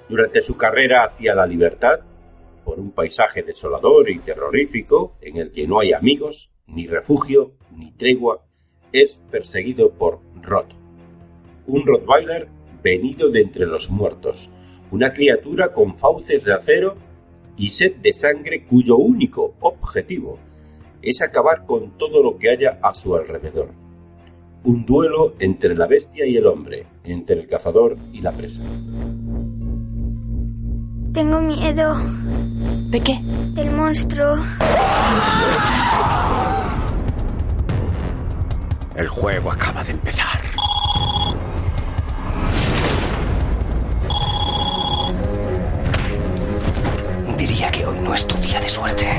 Durante 0.08 0.42
su 0.42 0.58
carrera 0.58 1.04
hacia 1.04 1.36
la 1.36 1.46
libertad, 1.46 2.00
por 2.64 2.80
un 2.80 2.92
paisaje 2.92 3.44
desolador 3.44 4.10
y 4.10 4.20
terrorífico 4.20 5.16
en 5.22 5.38
el 5.38 5.52
que 5.52 5.68
no 5.68 5.80
hay 5.80 5.94
amigos, 5.94 6.50
ni 6.68 6.88
refugio, 6.88 7.52
ni 7.76 7.92
tregua, 7.92 8.42
es 8.92 9.20
perseguido 9.30 9.92
por 9.92 10.20
Rot, 10.42 10.68
un 11.70 11.86
Rottweiler 11.86 12.48
venido 12.84 13.30
de 13.30 13.42
entre 13.42 13.66
los 13.66 13.90
muertos, 13.90 14.50
una 14.92 15.14
criatura 15.14 15.72
con 15.72 15.96
fauces 15.96 16.44
de 16.44 16.54
acero 16.54 16.96
y 17.58 17.70
sed 17.70 17.98
de 17.98 18.14
sangre 18.14 18.66
cuyo 18.66 18.98
único 18.98 19.54
objetivo 19.60 20.40
es 21.02 21.22
acabar 21.22 21.66
con 21.66 21.98
todo 21.98 22.22
lo 22.24 22.38
que 22.38 22.50
haya 22.50 22.80
a 22.82 22.94
su 22.94 23.16
alrededor. 23.16 23.70
Un 24.64 24.86
duelo 24.86 25.36
entre 25.40 25.76
la 25.76 25.88
bestia 25.88 26.26
y 26.26 26.36
el 26.36 26.46
hombre, 26.46 26.86
entre 27.06 27.40
el 27.40 27.48
cazador 27.48 27.98
y 28.12 28.22
la 28.22 28.34
presa. 28.34 28.62
Tengo 31.14 31.40
miedo. 31.40 31.96
¿De 32.92 33.02
qué? 33.02 33.20
Del 33.54 33.72
monstruo. 33.72 34.36
El 38.96 39.08
juego 39.08 39.52
acaba 39.52 39.84
de 39.84 39.94
empezar. 39.94 40.40
Suerte. 48.70 49.19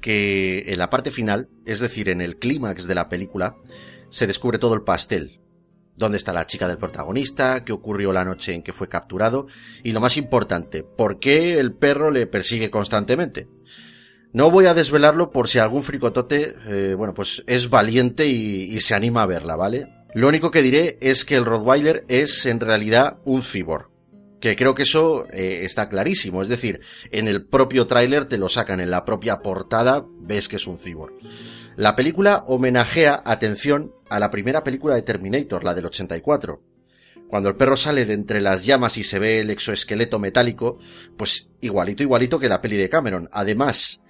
Que 0.00 0.64
en 0.68 0.78
la 0.78 0.90
parte 0.90 1.10
final, 1.10 1.48
es 1.66 1.80
decir, 1.80 2.08
en 2.08 2.20
el 2.20 2.36
clímax 2.36 2.86
de 2.86 2.94
la 2.94 3.08
película, 3.08 3.56
se 4.10 4.26
descubre 4.26 4.58
todo 4.58 4.74
el 4.74 4.82
pastel. 4.82 5.40
¿Dónde 5.96 6.18
está 6.18 6.32
la 6.32 6.46
chica 6.46 6.68
del 6.68 6.78
protagonista? 6.78 7.64
¿Qué 7.64 7.72
ocurrió 7.72 8.12
la 8.12 8.24
noche 8.24 8.54
en 8.54 8.62
que 8.62 8.72
fue 8.72 8.88
capturado? 8.88 9.46
Y 9.82 9.92
lo 9.92 10.00
más 10.00 10.16
importante, 10.16 10.82
¿por 10.82 11.18
qué 11.18 11.58
el 11.58 11.74
perro 11.74 12.10
le 12.10 12.26
persigue 12.26 12.70
constantemente? 12.70 13.48
No 14.32 14.50
voy 14.50 14.66
a 14.66 14.74
desvelarlo 14.74 15.30
por 15.30 15.48
si 15.48 15.58
algún 15.58 15.82
fricotote, 15.82 16.54
eh, 16.66 16.94
bueno, 16.96 17.12
pues 17.12 17.42
es 17.46 17.68
valiente 17.68 18.26
y, 18.26 18.74
y 18.74 18.80
se 18.80 18.94
anima 18.94 19.22
a 19.22 19.26
verla, 19.26 19.56
¿vale? 19.56 19.88
Lo 20.14 20.28
único 20.28 20.50
que 20.50 20.62
diré 20.62 20.98
es 21.00 21.24
que 21.24 21.36
el 21.36 21.44
Rottweiler 21.44 22.04
es 22.08 22.46
en 22.46 22.60
realidad 22.60 23.18
un 23.24 23.42
cyborg 23.42 23.91
que 24.42 24.56
creo 24.56 24.74
que 24.74 24.82
eso 24.82 25.28
eh, 25.32 25.60
está 25.62 25.88
clarísimo. 25.88 26.42
Es 26.42 26.48
decir, 26.48 26.80
en 27.12 27.28
el 27.28 27.46
propio 27.46 27.86
tráiler 27.86 28.24
te 28.24 28.38
lo 28.38 28.48
sacan, 28.48 28.80
en 28.80 28.90
la 28.90 29.04
propia 29.04 29.38
portada 29.38 30.04
ves 30.20 30.48
que 30.48 30.56
es 30.56 30.66
un 30.66 30.78
cyborg. 30.78 31.14
La 31.76 31.94
película 31.94 32.42
homenajea, 32.48 33.22
atención, 33.24 33.94
a 34.10 34.18
la 34.18 34.30
primera 34.30 34.64
película 34.64 34.96
de 34.96 35.02
Terminator, 35.02 35.62
la 35.62 35.74
del 35.74 35.86
84. 35.86 36.60
Cuando 37.28 37.48
el 37.48 37.56
perro 37.56 37.76
sale 37.76 38.04
de 38.04 38.14
entre 38.14 38.40
las 38.40 38.66
llamas 38.66 38.98
y 38.98 39.04
se 39.04 39.20
ve 39.20 39.40
el 39.40 39.50
exoesqueleto 39.50 40.18
metálico, 40.18 40.78
pues 41.16 41.48
igualito, 41.60 42.02
igualito 42.02 42.40
que 42.40 42.48
la 42.48 42.60
peli 42.60 42.76
de 42.76 42.90
Cameron. 42.90 43.28
Además, 43.30 44.01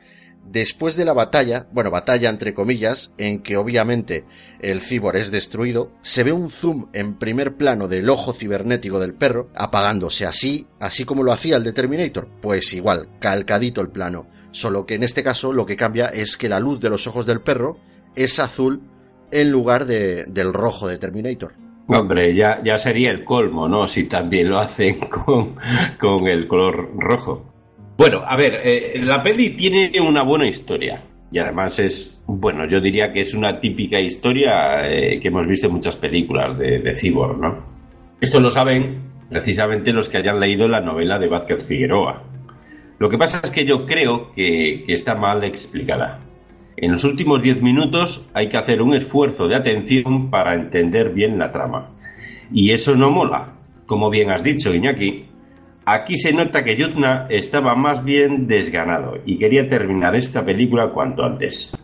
después 0.45 0.97
de 0.97 1.05
la 1.05 1.13
batalla, 1.13 1.67
bueno, 1.73 1.91
batalla 1.91 2.31
entre 2.31 2.55
comillas, 2.55 3.13
en 3.19 3.43
que 3.43 3.57
obviamente 3.57 4.25
el 4.61 4.81
cibor 4.81 5.17
es 5.17 5.31
destruido, 5.31 5.93
se 6.03 6.25
ve 6.25 6.33
un 6.33 6.51
zoom 6.51 6.89
en 6.93 7.19
primer 7.19 7.57
plano 7.57 7.89
del 7.89 8.09
ojo 8.11 8.33
cibernético 8.33 8.99
del 8.99 9.15
perro 9.15 9.49
apagándose 9.55 10.27
así, 10.27 10.67
así 10.81 11.05
como 11.05 11.23
lo 11.23 11.33
hacía 11.33 11.57
el 11.57 11.65
de 11.65 11.73
Terminator. 11.73 12.29
Pues 12.41 12.73
igual, 12.75 13.09
calcadito 13.21 13.81
el 13.81 13.91
plano. 13.91 14.27
Solo 14.51 14.87
que 14.87 14.95
en 14.95 15.03
este 15.03 15.23
caso 15.23 15.53
lo 15.53 15.67
que 15.67 15.77
cambia 15.77 16.07
es 16.07 16.37
que 16.37 16.49
la 16.49 16.61
luz 16.61 16.81
de 16.81 16.91
los 16.91 17.07
ojos 17.07 17.27
del 17.27 17.41
perro 17.41 17.79
es 18.15 18.39
azul 18.39 18.83
en 19.31 19.51
lugar 19.51 19.87
de, 19.87 20.25
del 20.27 20.53
rojo 20.53 20.87
de 20.87 20.99
Terminator. 20.99 21.55
Hombre, 21.89 22.35
ya, 22.35 22.63
ya 22.65 22.79
sería 22.79 23.11
el 23.11 23.25
colmo, 23.25 23.69
¿no? 23.69 23.87
Si 23.87 24.05
también 24.09 24.49
lo 24.49 24.59
hacen 24.59 25.01
con, 25.09 25.57
con 25.99 26.29
el 26.29 26.47
color 26.47 26.91
rojo. 26.97 27.52
Bueno, 27.97 28.23
a 28.27 28.37
ver, 28.37 28.61
eh, 28.65 29.01
la 29.03 29.23
peli 29.23 29.51
tiene 29.51 29.91
una 30.01 30.23
buena 30.23 30.49
historia. 30.49 31.03
Y 31.31 31.39
además 31.39 31.79
es, 31.79 32.23
bueno, 32.27 32.69
yo 32.69 32.79
diría 32.81 33.11
que 33.11 33.21
es 33.21 33.33
una 33.33 33.59
típica 33.59 33.99
historia 33.99 34.87
eh, 34.87 35.19
que 35.19 35.29
hemos 35.29 35.47
visto 35.47 35.67
en 35.67 35.73
muchas 35.73 35.97
películas 35.97 36.59
de, 36.59 36.81
de 36.81 37.11
¿no? 37.39 37.65
Esto 38.21 38.39
lo 38.39 38.51
saben 38.51 39.11
precisamente 39.31 39.93
los 39.93 40.11
que 40.11 40.19
hayan 40.19 40.39
leído 40.39 40.69
la 40.69 40.83
novela 40.83 41.19
de 41.19 41.29
Vázquez 41.29 41.65
Figueroa. 41.67 42.23
Lo 42.99 43.09
que 43.09 43.17
pasa 43.17 43.41
es 43.43 43.51
que 43.51 43.65
yo 43.65 43.87
creo 43.87 44.31
que, 44.33 44.85
que 44.87 44.93
está 44.93 45.15
mal 45.15 45.43
explicada. 45.43 46.21
En 46.77 46.93
los 46.93 47.05
últimos 47.05 47.43
10 47.43 47.63
minutos 47.63 48.29
hay 48.35 48.51
que 48.51 48.59
hacer 48.59 48.83
un 48.83 48.95
esfuerzo 48.95 49.49
de 49.49 49.57
atención 49.57 50.31
para 50.31 50.55
entender 50.55 51.15
bien 51.15 51.39
la 51.39 51.51
trama. 51.51 51.91
Y 52.53 52.73
eso 52.73 52.95
no 52.95 53.11
mola. 53.11 53.55
Como 53.87 54.11
bien 54.11 54.31
has 54.31 54.45
dicho, 54.45 54.75
Iñaki, 54.75 55.25
aquí 55.85 56.17
se 56.17 56.33
nota 56.33 56.65
que 56.65 56.77
Yuzna 56.77 57.27
estaba 57.29 57.75
más 57.75 58.05
bien 58.05 58.47
desganado 58.47 59.15
y 59.25 59.39
quería 59.39 59.69
terminar 59.69 60.17
esta 60.17 60.45
película 60.45 60.91
cuanto 60.93 61.25
antes. 61.25 61.77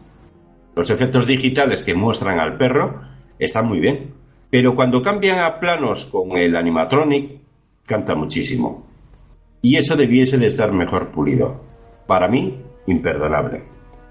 Los 0.77 0.91
efectos 0.91 1.27
digitales 1.27 1.83
que 1.83 1.95
muestran 1.95 2.39
al 2.39 2.57
perro 2.57 3.03
están 3.39 3.67
muy 3.67 3.81
bien, 3.81 4.15
pero 4.51 4.75
cuando 4.75 5.03
cambian 5.03 5.41
a 5.41 5.59
planos 5.59 6.07
con 6.07 6.37
el 6.39 6.57
animatronic, 6.57 7.41
canta 7.85 8.15
muchísimo. 8.15 8.87
Y 9.61 9.77
eso 9.77 9.97
debiese 9.97 10.39
de 10.39 10.47
estar 10.47 10.73
mejor 10.73 11.11
pulido. 11.11 11.61
Para 12.07 12.29
mí, 12.29 12.63
imperdonable. 12.87 13.63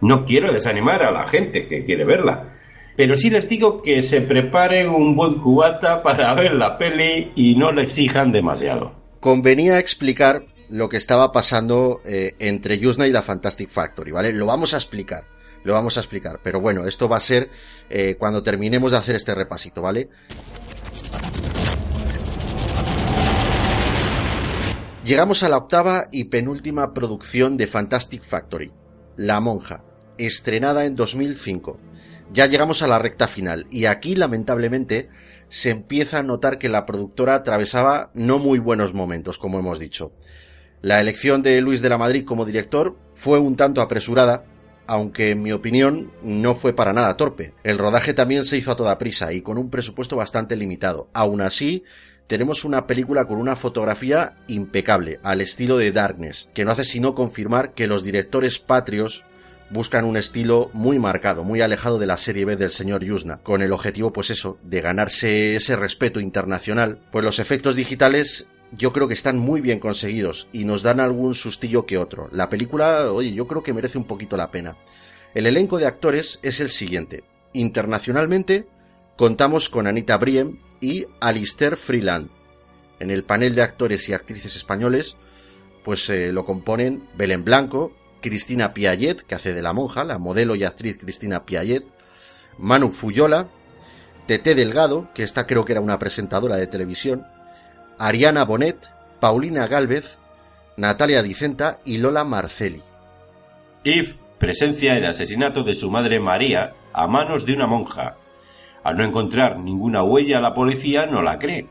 No 0.01 0.25
quiero 0.25 0.51
desanimar 0.53 1.03
a 1.03 1.11
la 1.11 1.25
gente 1.25 1.67
que 1.67 1.83
quiere 1.83 2.05
verla, 2.05 2.57
pero 2.95 3.15
sí 3.15 3.29
les 3.29 3.47
digo 3.47 3.81
que 3.81 4.01
se 4.01 4.21
preparen 4.21 4.89
un 4.89 5.15
buen 5.15 5.35
cubata 5.35 6.03
para 6.03 6.33
ver 6.35 6.53
la 6.53 6.77
peli 6.77 7.31
y 7.35 7.55
no 7.55 7.71
le 7.71 7.83
exijan 7.83 8.31
demasiado. 8.31 8.96
Convenía 9.27 9.77
explicar 9.77 10.45
lo 10.69 10.87
que 10.87 10.95
estaba 10.95 11.33
pasando 11.33 11.99
eh, 12.05 12.37
entre 12.39 12.79
Yuzna 12.79 13.07
y 13.07 13.11
la 13.11 13.21
Fantastic 13.21 13.67
Factory, 13.69 14.11
¿vale? 14.11 14.31
Lo 14.31 14.45
vamos 14.45 14.73
a 14.73 14.77
explicar, 14.77 15.27
lo 15.65 15.73
vamos 15.73 15.97
a 15.97 15.99
explicar, 15.99 16.39
pero 16.41 16.61
bueno, 16.61 16.87
esto 16.87 17.09
va 17.09 17.17
a 17.17 17.19
ser 17.19 17.49
eh, 17.89 18.15
cuando 18.17 18.41
terminemos 18.41 18.93
de 18.93 18.99
hacer 18.99 19.17
este 19.17 19.35
repasito, 19.35 19.81
¿vale? 19.81 20.07
Llegamos 25.03 25.43
a 25.43 25.49
la 25.49 25.57
octava 25.57 26.07
y 26.09 26.23
penúltima 26.29 26.93
producción 26.93 27.57
de 27.57 27.67
Fantastic 27.67 28.23
Factory, 28.23 28.71
La 29.17 29.41
Monja, 29.41 29.83
estrenada 30.17 30.85
en 30.85 30.95
2005. 30.95 31.77
Ya 32.31 32.45
llegamos 32.45 32.81
a 32.81 32.87
la 32.87 32.97
recta 32.97 33.27
final 33.27 33.65
y 33.71 33.87
aquí 33.87 34.15
lamentablemente 34.15 35.09
se 35.49 35.69
empieza 35.69 36.19
a 36.19 36.23
notar 36.23 36.57
que 36.57 36.69
la 36.69 36.85
productora 36.85 37.35
atravesaba 37.35 38.11
no 38.13 38.39
muy 38.39 38.59
buenos 38.59 38.93
momentos, 38.93 39.37
como 39.37 39.59
hemos 39.59 39.79
dicho. 39.79 40.11
La 40.81 40.99
elección 40.99 41.41
de 41.41 41.59
Luis 41.61 41.81
de 41.81 41.89
la 41.89 41.97
Madrid 41.97 42.25
como 42.25 42.45
director 42.45 42.97
fue 43.15 43.39
un 43.39 43.55
tanto 43.55 43.81
apresurada, 43.81 44.45
aunque 44.85 45.31
en 45.31 45.41
mi 45.41 45.51
opinión 45.51 46.11
no 46.21 46.55
fue 46.55 46.73
para 46.73 46.93
nada 46.93 47.17
torpe. 47.17 47.53
El 47.63 47.77
rodaje 47.77 48.13
también 48.13 48.43
se 48.43 48.57
hizo 48.57 48.71
a 48.71 48.75
toda 48.75 48.97
prisa 48.97 49.33
y 49.33 49.41
con 49.41 49.57
un 49.57 49.69
presupuesto 49.69 50.15
bastante 50.15 50.55
limitado. 50.55 51.09
Aún 51.13 51.41
así, 51.41 51.83
tenemos 52.27 52.65
una 52.65 52.87
película 52.87 53.25
con 53.25 53.37
una 53.37 53.55
fotografía 53.55 54.37
impecable, 54.47 55.19
al 55.23 55.41
estilo 55.41 55.77
de 55.77 55.91
Darkness, 55.91 56.49
que 56.53 56.65
no 56.65 56.71
hace 56.71 56.85
sino 56.85 57.15
confirmar 57.15 57.73
que 57.73 57.87
los 57.87 58.03
directores 58.03 58.59
patrios 58.59 59.23
buscan 59.69 60.05
un 60.05 60.17
estilo 60.17 60.69
muy 60.73 60.99
marcado, 60.99 61.43
muy 61.43 61.61
alejado 61.61 61.99
de 61.99 62.07
la 62.07 62.17
serie 62.17 62.45
B 62.45 62.55
del 62.55 62.71
señor 62.71 63.03
Yusna, 63.03 63.37
con 63.43 63.61
el 63.61 63.73
objetivo, 63.73 64.13
pues 64.13 64.29
eso, 64.29 64.57
de 64.63 64.81
ganarse 64.81 65.55
ese 65.55 65.75
respeto 65.75 66.19
internacional, 66.19 66.99
pues 67.11 67.25
los 67.25 67.39
efectos 67.39 67.75
digitales 67.75 68.47
yo 68.71 68.91
creo 68.91 69.07
que 69.07 69.13
están 69.13 69.37
muy 69.37 69.61
bien 69.61 69.79
conseguidos 69.79 70.47
y 70.51 70.65
nos 70.65 70.83
dan 70.83 70.99
algún 70.99 71.33
sustillo 71.33 71.85
que 71.85 71.97
otro. 71.97 72.27
La 72.31 72.49
película, 72.49 73.11
oye, 73.11 73.33
yo 73.33 73.47
creo 73.47 73.63
que 73.63 73.73
merece 73.73 73.97
un 73.97 74.05
poquito 74.05 74.37
la 74.37 74.51
pena. 74.51 74.77
El 75.33 75.45
elenco 75.45 75.77
de 75.77 75.85
actores 75.85 76.39
es 76.41 76.59
el 76.59 76.69
siguiente. 76.69 77.23
Internacionalmente, 77.53 78.67
contamos 79.15 79.69
con 79.69 79.87
Anita 79.87 80.17
Briem 80.17 80.59
y 80.81 81.05
Alistair 81.19 81.77
Freeland. 81.77 82.29
En 82.99 83.11
el 83.11 83.23
panel 83.23 83.55
de 83.55 83.61
actores 83.61 84.09
y 84.09 84.13
actrices 84.13 84.55
españoles, 84.55 85.17
pues 85.83 86.09
eh, 86.09 86.31
lo 86.33 86.45
componen 86.45 87.07
Belén 87.15 87.43
Blanco, 87.43 87.93
Cristina 88.21 88.73
Piaget, 88.73 89.21
que 89.21 89.35
hace 89.35 89.53
de 89.53 89.61
la 89.61 89.73
monja, 89.73 90.03
la 90.03 90.17
modelo 90.17 90.55
y 90.55 90.63
actriz 90.63 90.97
Cristina 90.97 91.45
Piaget, 91.45 91.85
Manu 92.57 92.91
Fuyola, 92.91 93.49
Tete 94.25 94.55
Delgado, 94.55 95.09
que 95.13 95.23
esta 95.23 95.47
creo 95.47 95.65
que 95.65 95.73
era 95.73 95.81
una 95.81 95.99
presentadora 95.99 96.57
de 96.57 96.67
televisión, 96.67 97.25
Ariana 97.97 98.45
Bonet, 98.45 98.89
Paulina 99.19 99.67
Galvez, 99.67 100.17
Natalia 100.75 101.23
Dicenta 101.23 101.79
y 101.85 101.97
Lola 101.97 102.23
Marceli. 102.23 102.83
Yves 103.83 104.15
presencia 104.37 104.95
el 104.95 105.05
asesinato 105.05 105.63
de 105.63 105.73
su 105.73 105.89
madre 105.89 106.19
María 106.19 106.73
a 106.93 107.07
manos 107.07 107.45
de 107.45 107.53
una 107.53 107.67
monja. 107.67 108.17
Al 108.83 108.97
no 108.97 109.03
encontrar 109.03 109.59
ninguna 109.59 110.03
huella, 110.03 110.39
la 110.39 110.53
policía 110.53 111.05
no 111.05 111.21
la 111.21 111.39
cree. 111.39 111.67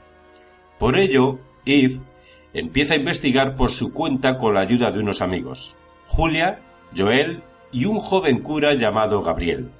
Por 0.78 0.98
ello, 0.98 1.39
Yves 1.64 2.01
empieza 2.52 2.94
a 2.94 2.97
investigar 2.97 3.55
por 3.56 3.70
su 3.70 3.93
cuenta 3.93 4.39
con 4.39 4.55
la 4.55 4.60
ayuda 4.60 4.90
de 4.90 5.01
unos 5.01 5.23
amigos, 5.23 5.77
Julia, 6.16 6.60
Joel 6.97 7.43
y 7.70 7.84
un 7.84 7.98
joven 7.98 8.40
cura 8.40 8.72
llamado 8.72 9.22
Gabriel. 9.22 9.70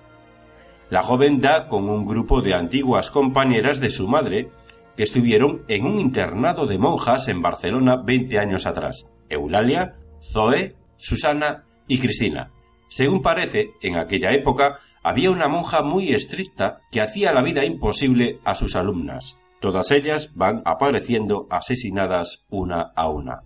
La 0.91 1.03
joven 1.03 1.41
da 1.41 1.67
con 1.67 1.89
un 1.89 2.05
grupo 2.05 2.43
de 2.43 2.53
antiguas 2.53 3.11
compañeras 3.11 3.81
de 3.81 3.89
su 3.89 4.07
madre 4.07 4.51
que 4.99 5.03
estuvieron 5.03 5.63
en 5.67 5.87
un 5.87 5.99
internado 5.99 6.67
de 6.67 6.77
monjas 6.77 7.29
en 7.29 7.41
Barcelona 7.41 8.03
20 8.05 8.39
años 8.39 8.67
atrás, 8.67 9.11
Eulalia, 9.31 9.95
Zoe, 10.21 10.77
Susana 10.99 11.65
y 11.89 11.99
Cristina. 12.01 12.51
Según 12.89 13.23
parece, 13.23 13.71
en 13.81 13.97
aquella 13.97 14.33
época 14.35 14.81
había 15.03 15.31
una 15.31 15.49
monja 15.49 15.81
muy 15.81 16.13
estricta 16.13 16.83
que 16.93 17.01
hacía 17.01 17.33
la 17.33 17.41
vida 17.41 17.65
imposible 17.65 18.41
a 18.45 18.55
sus 18.55 18.77
alumnas. 18.77 19.41
Todas 19.63 19.91
ellas 19.91 20.33
van 20.35 20.61
apareciendo 20.67 21.47
asesinadas 21.49 22.45
una 22.51 22.93
a 22.95 23.09
una. 23.09 23.41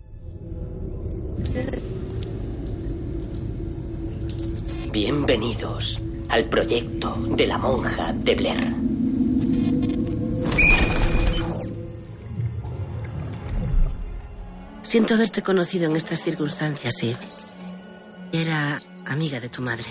Bienvenidos 4.91 5.97
al 6.27 6.49
proyecto 6.49 7.15
de 7.15 7.47
la 7.47 7.57
monja 7.57 8.11
de 8.11 8.35
Blair. 8.35 8.75
Siento 14.81 15.13
haberte 15.13 15.41
conocido 15.41 15.89
en 15.89 15.95
estas 15.95 16.21
circunstancias, 16.21 17.01
Eve. 17.03 17.25
Era 18.33 18.81
amiga 19.05 19.39
de 19.39 19.47
tu 19.47 19.61
madre. 19.61 19.87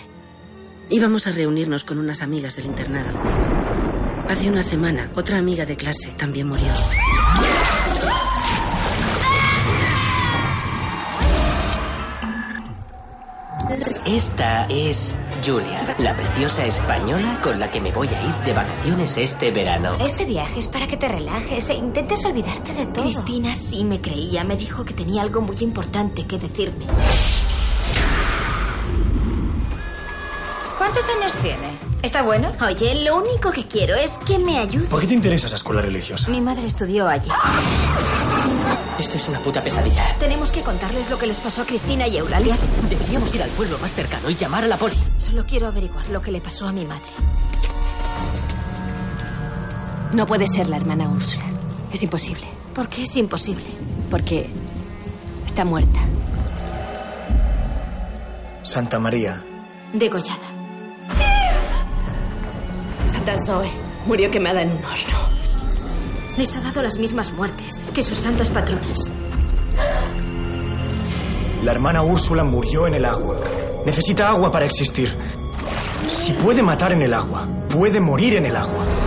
Íbamos 0.90 1.26
a 1.26 1.32
reunirnos 1.32 1.84
con 1.84 1.98
unas 1.98 2.20
amigas 2.20 2.56
del 2.56 2.66
internado. 2.66 3.18
Hace 4.28 4.50
una 4.50 4.62
semana, 4.62 5.10
otra 5.16 5.38
amiga 5.38 5.64
de 5.64 5.76
clase 5.76 6.10
también 6.18 6.46
murió. 6.46 6.68
Esta 14.04 14.66
es 14.66 15.14
Julia, 15.46 15.94
la 15.98 16.16
preciosa 16.16 16.64
española 16.64 17.40
con 17.40 17.60
la 17.60 17.70
que 17.70 17.80
me 17.80 17.92
voy 17.92 18.08
a 18.08 18.20
ir 18.20 18.34
de 18.44 18.52
vacaciones 18.52 19.16
este 19.16 19.52
verano. 19.52 19.96
Este 20.04 20.24
viaje 20.24 20.58
es 20.58 20.66
para 20.66 20.88
que 20.88 20.96
te 20.96 21.06
relajes 21.06 21.70
e 21.70 21.74
intentes 21.74 22.24
olvidarte 22.24 22.72
de 22.74 22.86
todo. 22.86 23.04
Cristina 23.04 23.54
sí 23.54 23.84
me 23.84 24.00
creía. 24.00 24.42
Me 24.42 24.56
dijo 24.56 24.84
que 24.84 24.92
tenía 24.92 25.22
algo 25.22 25.40
muy 25.40 25.56
importante 25.60 26.26
que 26.26 26.38
decirme. 26.38 26.86
¿Cuántos 30.76 31.08
años 31.08 31.36
tiene? 31.36 31.79
¿Está 32.02 32.22
bueno? 32.22 32.50
Oye, 32.66 33.04
lo 33.04 33.18
único 33.18 33.52
que 33.52 33.66
quiero 33.66 33.94
es 33.94 34.16
que 34.18 34.38
me 34.38 34.58
ayude. 34.58 34.86
¿Por 34.86 35.00
qué 35.00 35.06
te 35.06 35.14
interesa 35.14 35.46
esa 35.48 35.56
escuela 35.56 35.82
religiosa? 35.82 36.30
Mi 36.30 36.40
madre 36.40 36.66
estudió 36.66 37.06
allí. 37.06 37.28
Esto 38.98 39.16
es 39.16 39.28
una 39.28 39.40
puta 39.40 39.62
pesadilla. 39.62 40.16
Tenemos 40.18 40.50
que 40.50 40.62
contarles 40.62 41.10
lo 41.10 41.18
que 41.18 41.26
les 41.26 41.38
pasó 41.40 41.60
a 41.62 41.66
Cristina 41.66 42.06
y 42.06 42.16
Eulalia. 42.16 42.56
Deberíamos 42.88 43.34
ir 43.34 43.42
al 43.42 43.50
pueblo 43.50 43.76
más 43.78 43.92
cercano 43.94 44.30
y 44.30 44.34
llamar 44.34 44.64
a 44.64 44.66
la 44.66 44.78
poli. 44.78 44.96
Solo 45.18 45.44
quiero 45.46 45.66
averiguar 45.66 46.08
lo 46.08 46.22
que 46.22 46.32
le 46.32 46.40
pasó 46.40 46.66
a 46.66 46.72
mi 46.72 46.86
madre. 46.86 47.10
No 50.14 50.24
puede 50.24 50.46
ser 50.46 50.70
la 50.70 50.76
hermana 50.76 51.08
Úrsula. 51.10 51.44
Es 51.92 52.02
imposible. 52.02 52.46
¿Por 52.74 52.88
qué 52.88 53.02
es 53.02 53.16
imposible? 53.16 53.66
Porque 54.10 54.48
está 55.44 55.66
muerta. 55.66 56.00
Santa 58.62 58.98
María. 58.98 59.44
Degollada. 59.92 60.59
Santa 63.10 63.34
Zoe 63.44 63.68
murió 64.06 64.30
quemada 64.30 64.62
en 64.62 64.70
un 64.70 64.84
horno. 64.84 65.18
Les 66.36 66.56
ha 66.56 66.60
dado 66.60 66.80
las 66.80 66.96
mismas 66.96 67.32
muertes 67.32 67.80
que 67.92 68.04
sus 68.04 68.16
santas 68.16 68.50
patronas. 68.50 69.10
La 71.64 71.72
hermana 71.72 72.02
Úrsula 72.02 72.44
murió 72.44 72.86
en 72.86 72.94
el 72.94 73.04
agua. 73.04 73.40
Necesita 73.84 74.30
agua 74.30 74.52
para 74.52 74.64
existir. 74.64 75.12
Si 76.08 76.32
puede 76.34 76.62
matar 76.62 76.92
en 76.92 77.02
el 77.02 77.12
agua, 77.12 77.48
puede 77.68 78.00
morir 78.00 78.34
en 78.34 78.46
el 78.46 78.54
agua. 78.54 78.99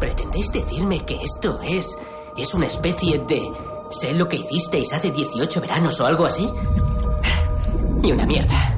¿Pretendéis 0.00 0.50
decirme 0.50 1.04
que 1.04 1.22
esto 1.22 1.60
es. 1.62 1.98
es 2.38 2.54
una 2.54 2.66
especie 2.66 3.18
de. 3.18 3.42
sé 3.90 4.14
lo 4.14 4.28
que 4.28 4.36
hicisteis 4.36 4.92
hace 4.94 5.10
18 5.10 5.60
veranos 5.60 6.00
o 6.00 6.06
algo 6.06 6.24
así? 6.24 6.50
Y 8.02 8.12
una 8.12 8.24
mierda. 8.24 8.75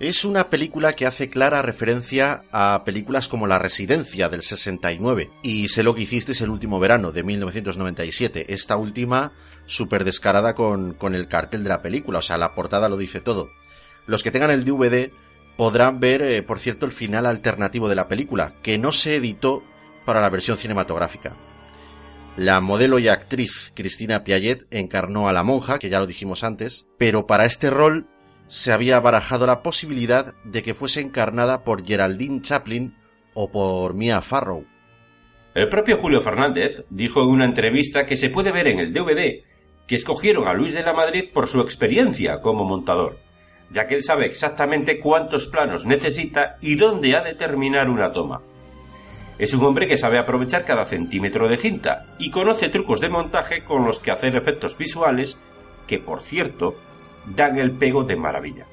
Es 0.00 0.24
una 0.24 0.48
película 0.48 0.94
que 0.94 1.04
hace 1.04 1.28
clara 1.28 1.60
referencia 1.60 2.44
a 2.52 2.84
películas 2.84 3.28
como 3.28 3.46
La 3.46 3.58
Residencia 3.58 4.30
del 4.30 4.40
69 4.40 5.30
y 5.42 5.68
Sé 5.68 5.82
lo 5.82 5.94
que 5.94 6.04
hicisteis 6.04 6.40
el 6.40 6.48
último 6.48 6.80
verano 6.80 7.12
de 7.12 7.22
1997. 7.22 8.54
Esta 8.54 8.78
última 8.78 9.32
súper 9.66 10.04
descarada 10.04 10.54
con, 10.54 10.94
con 10.94 11.14
el 11.14 11.28
cartel 11.28 11.64
de 11.64 11.68
la 11.68 11.82
película, 11.82 12.20
o 12.20 12.22
sea, 12.22 12.38
la 12.38 12.54
portada 12.54 12.88
lo 12.88 12.96
dice 12.96 13.20
todo. 13.20 13.50
Los 14.06 14.22
que 14.22 14.30
tengan 14.30 14.50
el 14.50 14.64
DVD 14.64 15.10
podrán 15.58 16.00
ver, 16.00 16.22
eh, 16.22 16.42
por 16.42 16.58
cierto, 16.58 16.86
el 16.86 16.92
final 16.92 17.26
alternativo 17.26 17.86
de 17.90 17.96
la 17.96 18.08
película, 18.08 18.54
que 18.62 18.78
no 18.78 18.92
se 18.92 19.16
editó 19.16 19.62
para 20.06 20.22
la 20.22 20.30
versión 20.30 20.56
cinematográfica. 20.56 21.36
La 22.38 22.62
modelo 22.62 22.98
y 22.98 23.08
actriz 23.08 23.70
Cristina 23.74 24.24
Piaget 24.24 24.66
encarnó 24.70 25.28
a 25.28 25.34
la 25.34 25.42
monja, 25.42 25.78
que 25.78 25.90
ya 25.90 25.98
lo 25.98 26.06
dijimos 26.06 26.42
antes, 26.42 26.86
pero 26.96 27.26
para 27.26 27.44
este 27.44 27.68
rol 27.68 28.06
se 28.50 28.72
había 28.72 28.98
barajado 28.98 29.46
la 29.46 29.62
posibilidad 29.62 30.34
de 30.42 30.64
que 30.64 30.74
fuese 30.74 31.00
encarnada 31.00 31.62
por 31.62 31.86
Geraldine 31.86 32.40
Chaplin 32.40 32.96
o 33.32 33.52
por 33.52 33.94
Mia 33.94 34.20
Farrow. 34.22 34.66
El 35.54 35.68
propio 35.68 35.98
Julio 35.98 36.20
Fernández 36.20 36.84
dijo 36.90 37.22
en 37.22 37.28
una 37.28 37.44
entrevista 37.44 38.06
que 38.06 38.16
se 38.16 38.28
puede 38.28 38.50
ver 38.50 38.66
en 38.66 38.80
el 38.80 38.92
DVD 38.92 39.44
que 39.86 39.94
escogieron 39.94 40.48
a 40.48 40.52
Luis 40.52 40.74
de 40.74 40.82
la 40.82 40.92
Madrid 40.92 41.26
por 41.32 41.46
su 41.46 41.60
experiencia 41.60 42.40
como 42.40 42.64
montador, 42.64 43.20
ya 43.70 43.86
que 43.86 43.94
él 43.94 44.02
sabe 44.02 44.26
exactamente 44.26 44.98
cuántos 44.98 45.46
planos 45.46 45.86
necesita 45.86 46.56
y 46.60 46.74
dónde 46.74 47.14
ha 47.14 47.22
de 47.22 47.34
terminar 47.34 47.88
una 47.88 48.10
toma. 48.10 48.42
Es 49.38 49.54
un 49.54 49.64
hombre 49.64 49.86
que 49.86 49.96
sabe 49.96 50.18
aprovechar 50.18 50.64
cada 50.64 50.86
centímetro 50.86 51.48
de 51.48 51.56
cinta 51.56 52.04
y 52.18 52.32
conoce 52.32 52.68
trucos 52.68 53.00
de 53.00 53.10
montaje 53.10 53.62
con 53.62 53.84
los 53.84 54.00
que 54.00 54.10
hacer 54.10 54.34
efectos 54.34 54.76
visuales 54.76 55.38
que, 55.86 55.98
por 55.98 56.22
cierto, 56.24 56.76
dan 57.26 57.58
el 57.58 57.72
pego 57.72 58.04
de 58.04 58.16
maravilla. 58.16 58.66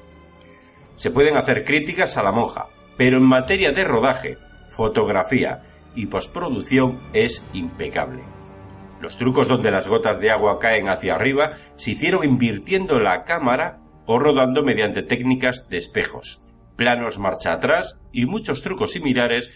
Se 0.96 1.10
pueden 1.10 1.36
hacer 1.36 1.64
críticas 1.64 2.16
a 2.16 2.22
la 2.22 2.32
monja, 2.32 2.66
pero 2.96 3.18
en 3.18 3.24
materia 3.24 3.72
de 3.72 3.84
rodaje, 3.84 4.36
fotografía 4.68 5.62
y 5.94 6.06
postproducción 6.06 7.00
es 7.12 7.46
impecable. 7.52 8.22
Los 9.00 9.16
trucos 9.16 9.46
donde 9.46 9.70
las 9.70 9.86
gotas 9.86 10.18
de 10.20 10.30
agua 10.30 10.58
caen 10.58 10.88
hacia 10.88 11.14
arriba 11.14 11.56
se 11.76 11.92
hicieron 11.92 12.24
invirtiendo 12.24 12.98
la 12.98 13.24
cámara 13.24 13.78
o 14.06 14.18
rodando 14.18 14.62
mediante 14.64 15.02
técnicas 15.02 15.68
de 15.68 15.78
espejos, 15.78 16.42
planos 16.76 17.18
marcha 17.18 17.52
atrás 17.52 18.00
y 18.12 18.26
muchos 18.26 18.62
trucos 18.62 18.92
similares 18.92 19.50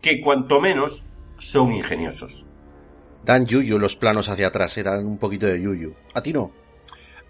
que 0.00 0.20
cuanto 0.20 0.60
menos 0.60 1.04
son 1.38 1.72
ingeniosos. 1.72 2.46
Dan 3.24 3.46
yuyu 3.46 3.78
los 3.78 3.96
planos 3.96 4.28
hacia 4.28 4.46
atrás, 4.46 4.78
eh, 4.78 4.84
dan 4.84 5.04
un 5.04 5.18
poquito 5.18 5.46
de 5.46 5.60
yuyu. 5.60 5.94
¿A 6.14 6.22
ti 6.22 6.32
no? 6.32 6.52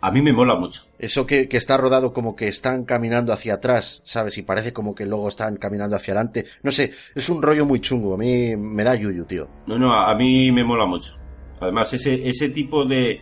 A 0.01 0.11
mí 0.11 0.21
me 0.23 0.33
mola 0.33 0.55
mucho. 0.55 0.83
Eso 0.99 1.27
que, 1.27 1.49
que, 1.49 1.57
está 1.57 1.77
rodado 1.77 2.13
como 2.13 2.37
que 2.37 2.49
están 2.49 2.85
caminando 2.85 3.33
hacia 3.33 3.55
atrás, 3.55 4.03
¿sabes? 4.05 4.37
Y 4.39 4.43
parece 4.43 4.73
como 4.73 4.95
que 4.95 5.07
luego 5.07 5.29
están 5.29 5.57
caminando 5.57 5.97
hacia 5.97 6.13
adelante. 6.15 6.45
No 6.63 6.71
sé, 6.71 6.93
es 7.15 7.29
un 7.29 7.43
rollo 7.43 7.65
muy 7.65 7.81
chungo. 7.81 8.15
A 8.15 8.19
mí 8.19 8.55
me 8.57 8.85
da 8.85 8.95
yuyu, 8.95 9.25
tío. 9.25 9.49
No, 9.67 9.79
no, 9.79 9.93
a 9.93 10.15
mí 10.15 10.53
me 10.53 10.63
mola 10.65 10.87
mucho. 10.87 11.17
Además, 11.61 11.93
ese, 11.95 12.29
ese 12.29 12.51
tipo 12.51 12.85
de. 12.85 13.21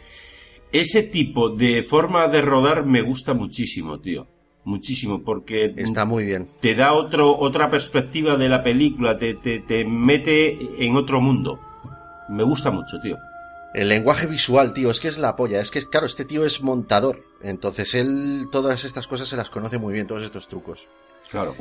Ese 0.73 1.05
tipo 1.05 1.51
de 1.51 1.85
forma 1.85 2.27
de 2.27 2.41
rodar 2.41 2.85
me 2.85 3.01
gusta 3.03 3.33
muchísimo, 3.33 4.01
tío. 4.01 4.27
muchísimo, 4.65 5.23
porque 5.23 5.73
Está 5.77 6.05
muy 6.05 6.25
bien. 6.25 6.49
te 6.61 6.75
da 6.75 6.93
otro, 6.95 7.39
otra 7.39 7.71
perspectiva 7.71 8.37
de 8.37 8.49
la 8.49 8.63
película, 8.65 9.17
te, 9.17 9.35
te, 9.35 9.61
te 9.61 9.85
mete 9.85 10.85
en 10.85 10.97
otro 10.97 11.21
mundo. 11.21 11.61
Me 12.29 12.43
gusta 12.43 12.71
mucho, 12.73 12.99
tío. 13.01 13.17
El 13.75 13.89
lenguaje 13.89 14.29
visual, 14.29 14.73
tío, 14.73 14.89
es 14.89 15.01
que 15.01 15.09
es 15.09 15.19
la 15.19 15.35
polla. 15.35 15.61
Es 15.61 15.73
que, 15.73 15.81
claro, 15.83 16.07
este 16.07 16.25
tío 16.25 16.45
es 16.45 16.63
montador. 16.63 17.25
Entonces 17.43 17.95
él 17.97 18.47
todas 18.53 18.85
estas 18.85 19.09
cosas 19.09 19.27
se 19.27 19.37
las 19.37 19.51
conoce 19.51 19.79
muy 19.79 19.93
bien, 19.93 20.07
todos 20.07 20.23
estos 20.23 20.47
trucos. 20.47 20.89
Claro. 21.29 21.57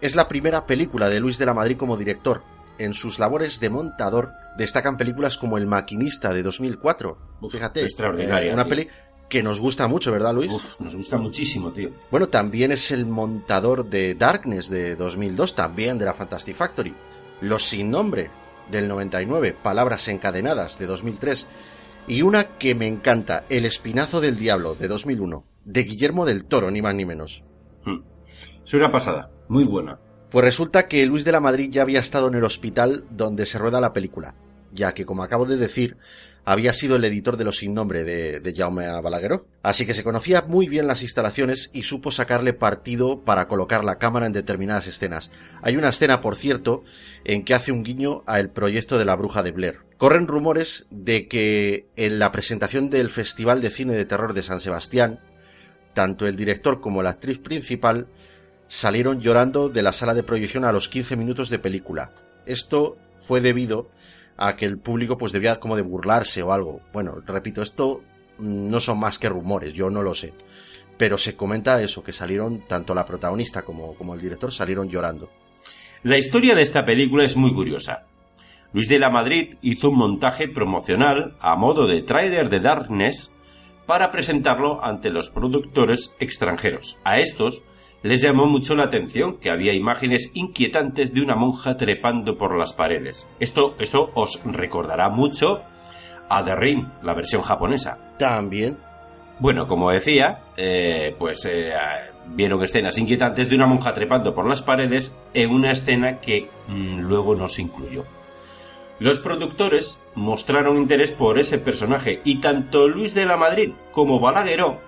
Es 0.00 0.16
la 0.16 0.26
primera 0.26 0.66
película 0.66 1.08
de 1.08 1.20
Luis 1.20 1.38
de 1.38 1.46
la 1.46 1.54
Madrid 1.54 1.76
como 1.76 1.96
director. 1.96 2.42
En 2.78 2.94
sus 2.94 3.20
labores 3.20 3.60
de 3.60 3.70
montador 3.70 4.32
destacan 4.58 4.96
películas 4.96 5.38
como 5.38 5.56
El 5.56 5.68
maquinista 5.68 6.34
de 6.34 6.42
2004. 6.42 7.16
Fíjate, 7.48 7.82
extraordinaria, 7.82 8.50
eh, 8.50 8.54
una 8.54 8.64
tío. 8.64 8.70
peli 8.70 8.88
que 9.28 9.42
nos 9.42 9.60
gusta 9.60 9.86
mucho, 9.86 10.10
¿verdad, 10.10 10.34
Luis? 10.34 10.52
nos 10.80 10.96
gusta 10.96 11.16
muchísimo, 11.16 11.72
tío. 11.72 11.90
Bueno, 12.10 12.28
también 12.28 12.72
es 12.72 12.90
el 12.90 13.06
montador 13.06 13.88
de 13.88 14.16
Darkness 14.16 14.68
de 14.68 14.96
2002, 14.96 15.54
también 15.54 15.96
de 15.96 16.06
la 16.06 16.14
Fantastic 16.14 16.56
Factory. 16.56 16.94
Los 17.40 17.62
sin 17.64 17.90
nombre 17.90 18.30
del 18.70 18.88
99, 18.88 19.56
Palabras 19.62 20.08
encadenadas 20.08 20.78
de 20.78 20.86
2003 20.86 21.46
y 22.08 22.22
una 22.22 22.56
que 22.58 22.74
me 22.74 22.86
encanta, 22.86 23.44
El 23.48 23.64
espinazo 23.64 24.20
del 24.20 24.36
diablo 24.36 24.74
de 24.74 24.88
2001, 24.88 25.44
de 25.64 25.82
Guillermo 25.82 26.24
del 26.24 26.44
Toro, 26.44 26.70
ni 26.70 26.82
más 26.82 26.94
ni 26.94 27.04
menos. 27.04 27.44
Es 28.64 28.74
una 28.74 28.90
pasada, 28.90 29.30
muy 29.48 29.64
buena. 29.64 29.98
Pues 30.30 30.44
resulta 30.44 30.88
que 30.88 31.06
Luis 31.06 31.24
de 31.24 31.32
la 31.32 31.40
Madrid 31.40 31.68
ya 31.70 31.82
había 31.82 32.00
estado 32.00 32.28
en 32.28 32.34
el 32.34 32.44
hospital 32.44 33.04
donde 33.10 33.46
se 33.46 33.58
rueda 33.58 33.80
la 33.80 33.92
película, 33.92 34.34
ya 34.72 34.92
que, 34.92 35.06
como 35.06 35.22
acabo 35.22 35.46
de 35.46 35.56
decir, 35.56 35.96
había 36.46 36.72
sido 36.72 36.94
el 36.94 37.04
editor 37.04 37.36
de 37.36 37.44
Los 37.44 37.58
Sin 37.58 37.74
Nombre 37.74 38.04
de, 38.04 38.38
de 38.38 39.00
Balagueró. 39.02 39.44
Así 39.64 39.84
que 39.84 39.94
se 39.94 40.04
conocía 40.04 40.42
muy 40.42 40.68
bien 40.68 40.86
las 40.86 41.02
instalaciones 41.02 41.70
y 41.74 41.82
supo 41.82 42.12
sacarle 42.12 42.54
partido 42.54 43.24
para 43.24 43.48
colocar 43.48 43.84
la 43.84 43.96
cámara 43.96 44.26
en 44.26 44.32
determinadas 44.32 44.86
escenas. 44.86 45.32
Hay 45.60 45.76
una 45.76 45.88
escena, 45.88 46.20
por 46.20 46.36
cierto, 46.36 46.84
en 47.24 47.44
que 47.44 47.52
hace 47.52 47.72
un 47.72 47.82
guiño 47.82 48.22
al 48.26 48.52
proyecto 48.52 48.96
de 48.96 49.04
la 49.04 49.16
bruja 49.16 49.42
de 49.42 49.50
Blair. 49.50 49.80
Corren 49.98 50.28
rumores 50.28 50.86
de 50.90 51.26
que 51.26 51.88
en 51.96 52.20
la 52.20 52.30
presentación 52.30 52.90
del 52.90 53.10
Festival 53.10 53.60
de 53.60 53.70
Cine 53.70 53.94
de 53.94 54.04
Terror 54.04 54.32
de 54.32 54.44
San 54.44 54.60
Sebastián, 54.60 55.18
tanto 55.94 56.28
el 56.28 56.36
director 56.36 56.80
como 56.80 57.02
la 57.02 57.10
actriz 57.10 57.38
principal 57.40 58.06
salieron 58.68 59.18
llorando 59.18 59.68
de 59.68 59.82
la 59.82 59.92
sala 59.92 60.14
de 60.14 60.22
proyección 60.22 60.64
a 60.64 60.70
los 60.70 60.88
15 60.88 61.16
minutos 61.16 61.50
de 61.50 61.58
película. 61.58 62.12
Esto 62.46 62.98
fue 63.16 63.40
debido 63.40 63.90
a 64.36 64.56
que 64.56 64.66
el 64.66 64.78
público 64.78 65.16
pues 65.16 65.32
debía 65.32 65.58
como 65.60 65.76
de 65.76 65.82
burlarse 65.82 66.42
o 66.42 66.52
algo. 66.52 66.80
Bueno, 66.92 67.16
repito, 67.26 67.62
esto 67.62 68.02
mm, 68.38 68.70
no 68.70 68.80
son 68.80 68.98
más 68.98 69.18
que 69.18 69.28
rumores, 69.28 69.72
yo 69.72 69.90
no 69.90 70.02
lo 70.02 70.14
sé. 70.14 70.34
Pero 70.98 71.18
se 71.18 71.36
comenta 71.36 71.80
eso, 71.82 72.02
que 72.02 72.12
salieron, 72.12 72.66
tanto 72.66 72.94
la 72.94 73.04
protagonista 73.04 73.62
como, 73.62 73.94
como 73.94 74.14
el 74.14 74.20
director 74.20 74.52
salieron 74.52 74.88
llorando. 74.88 75.30
La 76.02 76.18
historia 76.18 76.54
de 76.54 76.62
esta 76.62 76.84
película 76.84 77.24
es 77.24 77.36
muy 77.36 77.52
curiosa. 77.52 78.06
Luis 78.72 78.88
de 78.88 78.98
la 78.98 79.10
Madrid 79.10 79.54
hizo 79.62 79.90
un 79.90 79.98
montaje 79.98 80.48
promocional 80.48 81.36
a 81.40 81.56
modo 81.56 81.86
de 81.86 82.02
trailer 82.02 82.48
de 82.48 82.60
Darkness 82.60 83.30
para 83.86 84.10
presentarlo 84.10 84.84
ante 84.84 85.10
los 85.10 85.30
productores 85.30 86.14
extranjeros. 86.18 86.98
A 87.04 87.20
estos 87.20 87.64
les 88.06 88.22
llamó 88.22 88.46
mucho 88.46 88.76
la 88.76 88.84
atención 88.84 89.38
que 89.38 89.50
había 89.50 89.74
imágenes 89.74 90.30
inquietantes 90.32 91.12
de 91.12 91.20
una 91.22 91.34
monja 91.34 91.76
trepando 91.76 92.38
por 92.38 92.56
las 92.56 92.72
paredes. 92.72 93.28
Esto, 93.40 93.74
esto 93.80 94.12
os 94.14 94.40
recordará 94.44 95.08
mucho 95.08 95.62
a 96.28 96.44
The 96.44 96.54
Ring, 96.54 96.86
la 97.02 97.14
versión 97.14 97.42
japonesa. 97.42 97.98
También. 98.16 98.78
Bueno, 99.40 99.66
como 99.66 99.90
decía, 99.90 100.44
eh, 100.56 101.16
pues 101.18 101.44
eh, 101.46 101.72
vieron 102.28 102.62
escenas 102.62 102.96
inquietantes 102.96 103.50
de 103.50 103.56
una 103.56 103.66
monja 103.66 103.92
trepando 103.92 104.34
por 104.34 104.48
las 104.48 104.62
paredes 104.62 105.14
en 105.34 105.50
una 105.50 105.72
escena 105.72 106.20
que 106.20 106.48
mm, 106.68 107.00
luego 107.00 107.34
no 107.34 107.48
se 107.48 107.62
incluyó. 107.62 108.04
Los 109.00 109.18
productores 109.18 110.00
mostraron 110.14 110.76
interés 110.76 111.10
por 111.10 111.40
ese 111.40 111.58
personaje 111.58 112.20
y 112.24 112.40
tanto 112.40 112.86
Luis 112.86 113.14
de 113.14 113.26
la 113.26 113.36
Madrid 113.36 113.72
como 113.90 114.20
Balagueró 114.20 114.78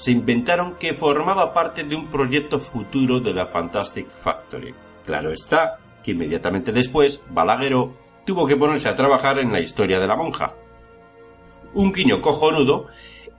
se 0.00 0.12
inventaron 0.12 0.76
que 0.76 0.94
formaba 0.94 1.52
parte 1.52 1.84
de 1.84 1.94
un 1.94 2.06
proyecto 2.06 2.58
futuro 2.58 3.20
de 3.20 3.34
la 3.34 3.48
Fantastic 3.48 4.08
Factory. 4.08 4.74
Claro 5.04 5.30
está 5.30 5.78
que 6.02 6.12
inmediatamente 6.12 6.72
después 6.72 7.22
Balagueró 7.28 7.94
tuvo 8.24 8.46
que 8.46 8.56
ponerse 8.56 8.88
a 8.88 8.96
trabajar 8.96 9.38
en 9.38 9.52
la 9.52 9.60
historia 9.60 10.00
de 10.00 10.06
la 10.06 10.16
monja. 10.16 10.54
Un 11.74 11.92
guiño 11.92 12.22
cojonudo 12.22 12.86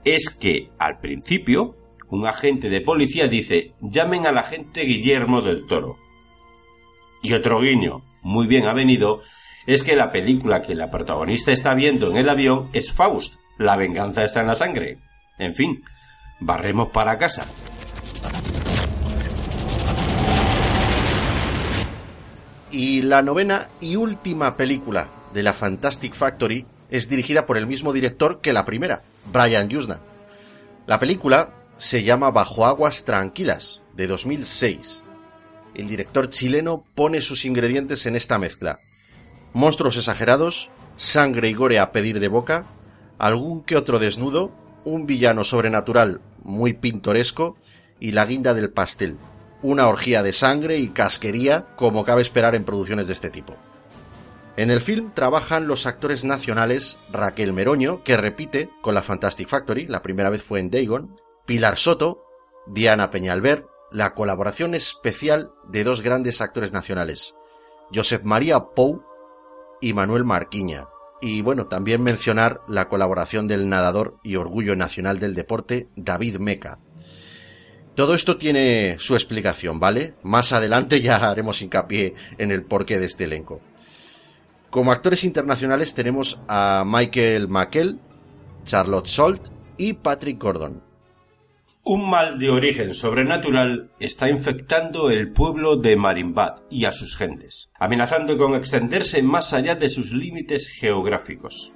es 0.04 0.30
que 0.30 0.70
al 0.78 1.00
principio 1.00 1.74
un 2.10 2.28
agente 2.28 2.68
de 2.68 2.80
policía 2.80 3.26
dice 3.26 3.72
llamen 3.80 4.28
al 4.28 4.38
agente 4.38 4.82
Guillermo 4.82 5.42
del 5.42 5.66
Toro. 5.66 5.96
Y 7.24 7.32
otro 7.32 7.60
guiño 7.60 8.04
muy 8.22 8.46
bien 8.46 8.66
avenido 8.66 9.20
es 9.66 9.82
que 9.82 9.96
la 9.96 10.12
película 10.12 10.62
que 10.62 10.76
la 10.76 10.92
protagonista 10.92 11.50
está 11.50 11.74
viendo 11.74 12.08
en 12.08 12.18
el 12.18 12.28
avión 12.28 12.70
es 12.72 12.92
Faust, 12.92 13.34
la 13.58 13.76
venganza 13.76 14.22
está 14.22 14.42
en 14.42 14.46
la 14.46 14.54
sangre. 14.54 14.98
En 15.38 15.56
fin, 15.56 15.82
barremos 16.44 16.90
para 16.90 17.18
casa. 17.18 17.46
Y 22.70 23.02
la 23.02 23.22
novena 23.22 23.68
y 23.80 23.96
última 23.96 24.56
película 24.56 25.10
de 25.34 25.42
la 25.42 25.52
Fantastic 25.52 26.14
Factory 26.14 26.66
es 26.90 27.08
dirigida 27.08 27.46
por 27.46 27.58
el 27.58 27.66
mismo 27.66 27.92
director 27.92 28.40
que 28.40 28.52
la 28.52 28.64
primera, 28.64 29.02
Brian 29.30 29.68
Yuzna. 29.68 30.00
La 30.86 30.98
película 30.98 31.54
se 31.76 32.02
llama 32.02 32.30
Bajo 32.30 32.66
aguas 32.66 33.04
tranquilas, 33.04 33.82
de 33.94 34.06
2006. 34.06 35.04
El 35.74 35.88
director 35.88 36.28
chileno 36.28 36.84
pone 36.94 37.20
sus 37.20 37.44
ingredientes 37.44 38.06
en 38.06 38.16
esta 38.16 38.38
mezcla. 38.38 38.78
Monstruos 39.52 39.96
exagerados, 39.96 40.70
sangre 40.96 41.48
y 41.48 41.54
gore 41.54 41.78
a 41.78 41.92
pedir 41.92 42.20
de 42.20 42.28
boca, 42.28 42.66
algún 43.18 43.62
que 43.62 43.76
otro 43.76 43.98
desnudo, 43.98 44.50
un 44.84 45.06
villano 45.06 45.44
sobrenatural 45.44 46.20
muy 46.44 46.74
pintoresco 46.74 47.56
y 48.00 48.12
la 48.12 48.26
guinda 48.26 48.54
del 48.54 48.70
pastel, 48.70 49.16
una 49.62 49.88
orgía 49.88 50.22
de 50.22 50.32
sangre 50.32 50.78
y 50.78 50.88
casquería 50.88 51.66
como 51.76 52.04
cabe 52.04 52.22
esperar 52.22 52.54
en 52.54 52.64
producciones 52.64 53.06
de 53.06 53.12
este 53.12 53.30
tipo. 53.30 53.56
En 54.56 54.70
el 54.70 54.80
film 54.80 55.12
trabajan 55.14 55.66
los 55.66 55.86
actores 55.86 56.24
nacionales 56.24 56.98
Raquel 57.10 57.52
Meroño, 57.52 58.04
que 58.04 58.18
repite 58.18 58.70
con 58.82 58.94
la 58.94 59.02
Fantastic 59.02 59.48
Factory, 59.48 59.86
la 59.86 60.02
primera 60.02 60.28
vez 60.28 60.42
fue 60.42 60.60
en 60.60 60.70
Dagon, 60.70 61.16
Pilar 61.46 61.78
Soto, 61.78 62.24
Diana 62.66 63.10
Peñalver, 63.10 63.66
la 63.90 64.14
colaboración 64.14 64.74
especial 64.74 65.52
de 65.68 65.84
dos 65.84 66.02
grandes 66.02 66.40
actores 66.40 66.72
nacionales, 66.72 67.34
Josep 67.94 68.24
María 68.24 68.60
Pou 68.74 69.02
y 69.80 69.94
Manuel 69.94 70.24
Marquiña. 70.24 70.86
Y 71.24 71.40
bueno, 71.40 71.68
también 71.68 72.02
mencionar 72.02 72.62
la 72.66 72.88
colaboración 72.88 73.46
del 73.46 73.68
nadador 73.68 74.18
y 74.24 74.34
orgullo 74.34 74.74
nacional 74.74 75.20
del 75.20 75.34
deporte, 75.34 75.86
David 75.94 76.38
Meca. 76.38 76.80
Todo 77.94 78.16
esto 78.16 78.38
tiene 78.38 78.96
su 78.98 79.14
explicación, 79.14 79.78
¿vale? 79.78 80.14
Más 80.24 80.52
adelante 80.52 81.00
ya 81.00 81.16
haremos 81.16 81.62
hincapié 81.62 82.14
en 82.38 82.50
el 82.50 82.64
porqué 82.64 82.98
de 82.98 83.06
este 83.06 83.24
elenco. 83.24 83.60
Como 84.68 84.90
actores 84.90 85.22
internacionales 85.22 85.94
tenemos 85.94 86.40
a 86.48 86.82
Michael 86.84 87.46
McKell, 87.46 88.00
Charlotte 88.64 89.06
Salt 89.06 89.46
y 89.76 89.92
Patrick 89.92 90.42
Gordon. 90.42 90.82
Un 91.84 92.08
mal 92.08 92.38
de 92.38 92.48
origen 92.48 92.94
sobrenatural 92.94 93.90
está 93.98 94.30
infectando 94.30 95.10
el 95.10 95.32
pueblo 95.32 95.74
de 95.74 95.96
Marimbad 95.96 96.62
y 96.70 96.84
a 96.84 96.92
sus 96.92 97.16
gentes, 97.16 97.72
amenazando 97.76 98.38
con 98.38 98.54
extenderse 98.54 99.20
más 99.24 99.52
allá 99.52 99.74
de 99.74 99.88
sus 99.88 100.12
límites 100.12 100.68
geográficos. 100.68 101.74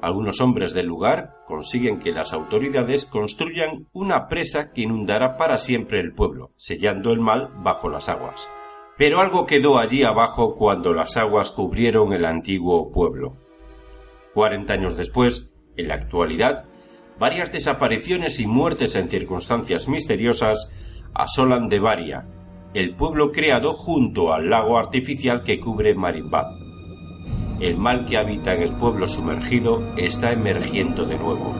Algunos 0.00 0.40
hombres 0.40 0.72
del 0.72 0.86
lugar 0.86 1.34
consiguen 1.46 1.98
que 1.98 2.12
las 2.12 2.32
autoridades 2.32 3.04
construyan 3.04 3.88
una 3.92 4.26
presa 4.28 4.72
que 4.72 4.80
inundará 4.80 5.36
para 5.36 5.58
siempre 5.58 6.00
el 6.00 6.14
pueblo, 6.14 6.52
sellando 6.56 7.12
el 7.12 7.20
mal 7.20 7.50
bajo 7.58 7.90
las 7.90 8.08
aguas. 8.08 8.48
Pero 8.96 9.20
algo 9.20 9.44
quedó 9.44 9.78
allí 9.78 10.02
abajo 10.02 10.56
cuando 10.56 10.94
las 10.94 11.18
aguas 11.18 11.50
cubrieron 11.50 12.14
el 12.14 12.24
antiguo 12.24 12.90
pueblo. 12.90 13.36
Cuarenta 14.32 14.72
años 14.72 14.96
después, 14.96 15.52
en 15.76 15.88
la 15.88 15.94
actualidad, 15.96 16.64
varias 17.18 17.52
desapariciones 17.52 18.40
y 18.40 18.46
muertes 18.46 18.96
en 18.96 19.08
circunstancias 19.08 19.88
misteriosas 19.88 20.70
asolan 21.14 21.68
de 21.68 21.80
Varia, 21.80 22.26
el 22.74 22.94
pueblo 22.94 23.32
creado 23.32 23.72
junto 23.72 24.32
al 24.32 24.50
lago 24.50 24.78
artificial 24.78 25.42
que 25.42 25.58
cubre 25.58 25.94
Marimbad. 25.94 26.46
El 27.58 27.78
mal 27.78 28.04
que 28.04 28.18
habita 28.18 28.54
en 28.54 28.62
el 28.62 28.72
pueblo 28.72 29.08
sumergido 29.08 29.94
está 29.96 30.32
emergiendo 30.32 31.06
de 31.06 31.16
nuevo. 31.16 31.54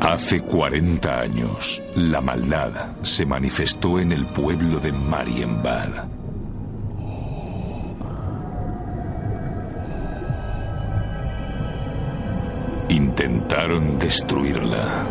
Hace 0.00 0.40
40 0.40 1.20
años, 1.20 1.80
la 1.94 2.20
maldad 2.20 2.96
se 3.02 3.24
manifestó 3.24 4.00
en 4.00 4.10
el 4.10 4.26
pueblo 4.26 4.80
de 4.80 4.90
Marienbad. 4.90 6.21
Intentaron 12.92 13.98
destruirla. 13.98 15.06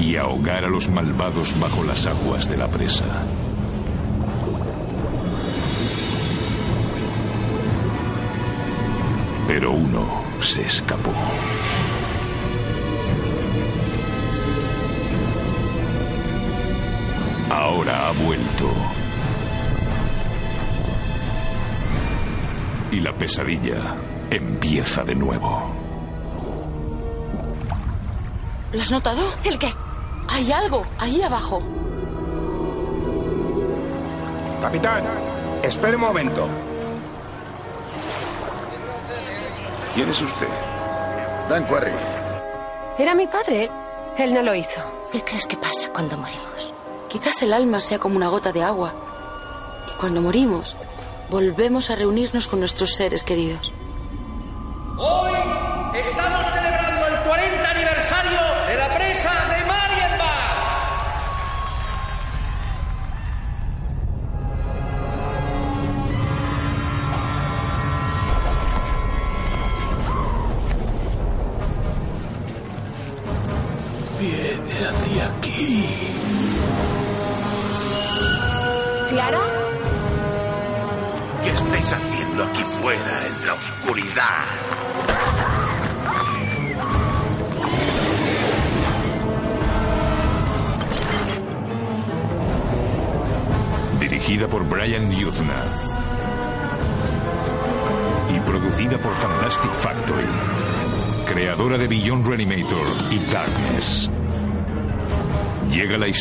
Y 0.00 0.16
ahogar 0.16 0.64
a 0.64 0.68
los 0.68 0.88
malvados 0.88 1.56
bajo 1.60 1.84
las 1.84 2.04
aguas 2.06 2.48
de 2.48 2.56
la 2.56 2.66
presa. 2.66 3.04
Pero 9.46 9.70
uno 9.70 10.24
se 10.40 10.62
escapó. 10.62 11.12
Ahora 17.50 18.08
ha 18.08 18.12
vuelto. 18.24 19.05
Y 22.90 23.00
la 23.00 23.12
pesadilla 23.12 23.96
empieza 24.30 25.02
de 25.02 25.14
nuevo. 25.14 25.70
¿Lo 28.72 28.82
has 28.82 28.90
notado? 28.90 29.22
¿El 29.44 29.58
qué? 29.58 29.72
Hay 30.28 30.52
algo 30.52 30.84
ahí 30.98 31.22
abajo. 31.22 31.62
Capitán, 34.60 35.04
espere 35.62 35.96
un 35.96 36.02
momento. 36.02 36.48
¿Quién 39.94 40.08
es 40.08 40.20
usted? 40.20 40.48
Dan 41.48 41.66
Querry. 41.66 41.92
Era 42.98 43.14
mi 43.14 43.26
padre. 43.26 43.70
Él 44.18 44.34
no 44.34 44.42
lo 44.42 44.54
hizo. 44.54 44.80
¿Qué 45.10 45.22
crees 45.22 45.46
que 45.46 45.56
pasa 45.56 45.90
cuando 45.92 46.16
morimos? 46.16 46.72
Quizás 47.08 47.42
el 47.42 47.52
alma 47.52 47.80
sea 47.80 47.98
como 47.98 48.16
una 48.16 48.28
gota 48.28 48.52
de 48.52 48.62
agua. 48.62 48.92
Y 49.88 49.98
cuando 49.98 50.20
morimos, 50.20 50.74
volvemos 51.30 51.90
a 51.90 51.96
reunirnos 51.96 52.46
con 52.46 52.60
nuestros 52.60 52.94
seres 52.94 53.24
queridos. 53.24 53.72
Hoy 54.98 55.32
estamos 55.94 56.45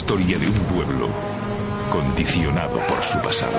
historia 0.06 0.38
de 0.38 0.48
un 0.48 0.54
pueblo 0.66 1.10
condicionado 1.90 2.78
por 2.88 3.02
su 3.02 3.20
pasado. 3.24 3.58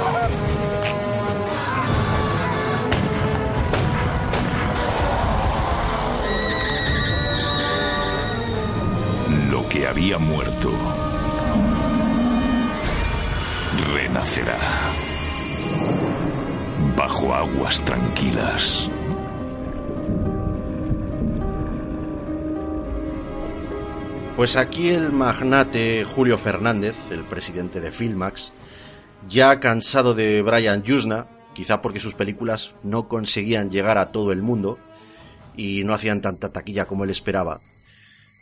Lo 9.51 9.69
que 9.69 9.89
había 9.89 10.19
muerto 10.19 10.71
renacerá 13.93 14.59
bajo 16.97 17.35
aguas 17.35 17.85
tranquilas. 17.85 18.89
Pues 24.37 24.59
aquí 24.59 24.91
el 24.91 25.13
magnate 25.13 26.05
Julio 26.05 26.37
Fernández, 26.37 27.11
el 27.11 27.25
presidente 27.25 27.81
de 27.81 27.91
Filmax, 27.91 28.53
ya 29.27 29.59
cansado 29.61 30.13
de 30.13 30.43
Brian 30.43 30.83
Yuzna, 30.83 31.27
quizá 31.55 31.81
porque 31.81 32.01
sus 32.01 32.13
películas 32.13 32.75
no 32.83 33.09
conseguían 33.09 33.71
llegar 33.71 33.97
a 33.97 34.13
todo 34.13 34.33
el 34.33 34.43
mundo 34.43 34.79
y 35.57 35.85
no 35.85 35.95
hacían 35.95 36.21
tanta 36.21 36.53
taquilla 36.53 36.85
como 36.85 37.05
él 37.05 37.11
esperaba, 37.11 37.63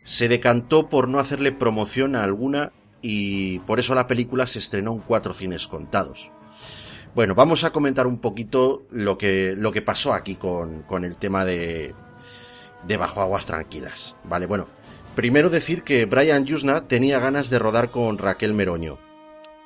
se 0.02 0.26
decantó 0.26 0.88
por 0.88 1.08
no 1.08 1.20
hacerle 1.20 1.52
promoción 1.52 2.16
a 2.16 2.24
alguna 2.24 2.72
y 3.00 3.60
por 3.60 3.78
eso 3.78 3.94
la 3.94 4.08
película 4.08 4.48
se 4.48 4.58
estrenó 4.58 4.94
en 4.94 4.98
cuatro 4.98 5.32
cines 5.32 5.68
contados. 5.68 6.28
Bueno, 7.14 7.36
vamos 7.36 7.62
a 7.62 7.70
comentar 7.70 8.08
un 8.08 8.18
poquito 8.18 8.82
lo 8.90 9.16
que, 9.16 9.54
lo 9.56 9.70
que 9.70 9.80
pasó 9.80 10.12
aquí 10.12 10.34
con, 10.34 10.82
con 10.82 11.04
el 11.04 11.14
tema 11.14 11.44
de, 11.44 11.94
de 12.84 12.96
Bajo 12.96 13.20
Aguas 13.20 13.46
Tranquilas. 13.46 14.16
Vale, 14.24 14.46
bueno, 14.46 14.66
primero 15.14 15.50
decir 15.50 15.82
que 15.82 16.06
Brian 16.06 16.44
Yuzna 16.44 16.86
tenía 16.88 17.18
ganas 17.18 17.50
de 17.50 17.58
rodar 17.58 17.90
con 17.90 18.18
Raquel 18.18 18.54
Meroño. 18.54 18.98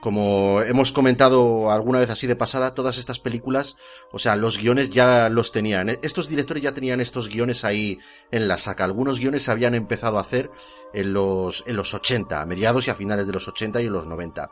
Como 0.00 0.62
hemos 0.62 0.92
comentado 0.92 1.72
alguna 1.72 1.98
vez 1.98 2.10
así 2.10 2.28
de 2.28 2.36
pasada, 2.36 2.74
todas 2.74 2.98
estas 2.98 3.18
películas, 3.18 3.76
o 4.12 4.20
sea, 4.20 4.36
los 4.36 4.58
guiones 4.58 4.90
ya 4.90 5.28
los 5.28 5.50
tenían. 5.50 5.88
Estos 5.88 6.28
directores 6.28 6.62
ya 6.62 6.72
tenían 6.72 7.00
estos 7.00 7.28
guiones 7.28 7.64
ahí 7.64 7.98
en 8.30 8.46
la 8.46 8.58
saca. 8.58 8.84
Algunos 8.84 9.18
guiones 9.18 9.42
se 9.42 9.50
habían 9.50 9.74
empezado 9.74 10.18
a 10.18 10.20
hacer 10.20 10.50
en 10.94 11.12
los, 11.12 11.64
en 11.66 11.74
los 11.74 11.94
80, 11.94 12.40
a 12.40 12.46
mediados 12.46 12.86
y 12.86 12.90
a 12.90 12.94
finales 12.94 13.26
de 13.26 13.32
los 13.32 13.48
80 13.48 13.82
y 13.82 13.86
en 13.86 13.92
los 13.92 14.06
90. 14.06 14.50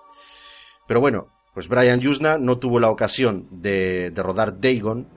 Pero 0.88 1.00
bueno, 1.00 1.28
pues 1.54 1.68
Brian 1.68 2.00
Yuzna 2.00 2.38
no 2.38 2.58
tuvo 2.58 2.80
la 2.80 2.90
ocasión 2.90 3.46
de, 3.52 4.10
de 4.10 4.22
rodar 4.22 4.60
Dagon, 4.60 5.08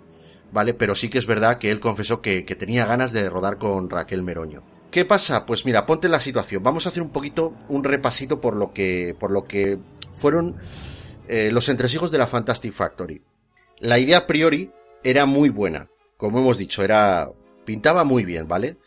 ¿vale? 0.52 0.76
Pero 0.76 0.94
sí 0.94 1.10
que 1.10 1.18
es 1.18 1.26
verdad 1.26 1.58
que 1.58 1.72
él 1.72 1.80
confesó 1.80 2.22
que 2.22 2.44
tenía 2.44 2.86
ganas 2.86 3.14
de 3.14 3.28
rodar 3.32 3.58
con 3.58 3.90
Raquel 3.90 4.22
Meroño. 4.22 4.79
¿Qué 4.92 5.06
pasa? 5.06 5.46
Pues 5.46 5.66
mira, 5.66 5.86
ponte 5.86 6.10
la 6.10 6.20
situación. 6.20 6.64
Vamos 6.64 6.86
a 6.86 6.90
hacer 6.90 7.04
un 7.04 7.12
poquito 7.12 7.54
un 7.68 7.84
repasito 7.84 8.42
por 8.42 8.56
lo 8.56 8.74
que, 8.74 9.16
por 9.20 9.32
lo 9.32 9.46
que 9.46 9.78
fueron 10.14 10.58
eh, 11.28 11.52
los 11.52 11.70
entresijos 11.70 12.12
de 12.12 12.18
la 12.18 12.28
Fantastic 12.28 12.74
Factory. 12.74 13.22
La 13.80 14.00
idea 14.00 14.20
a 14.20 14.28
priori 14.28 14.72
era 15.04 15.26
muy 15.26 15.50
buena. 15.50 15.90
Como 16.18 16.40
hemos 16.40 16.58
dicho, 16.58 16.84
era 16.84 17.30
pintaba 17.66 18.04
muy 18.04 18.26
bien, 18.26 18.48
¿vale? 18.48 18.78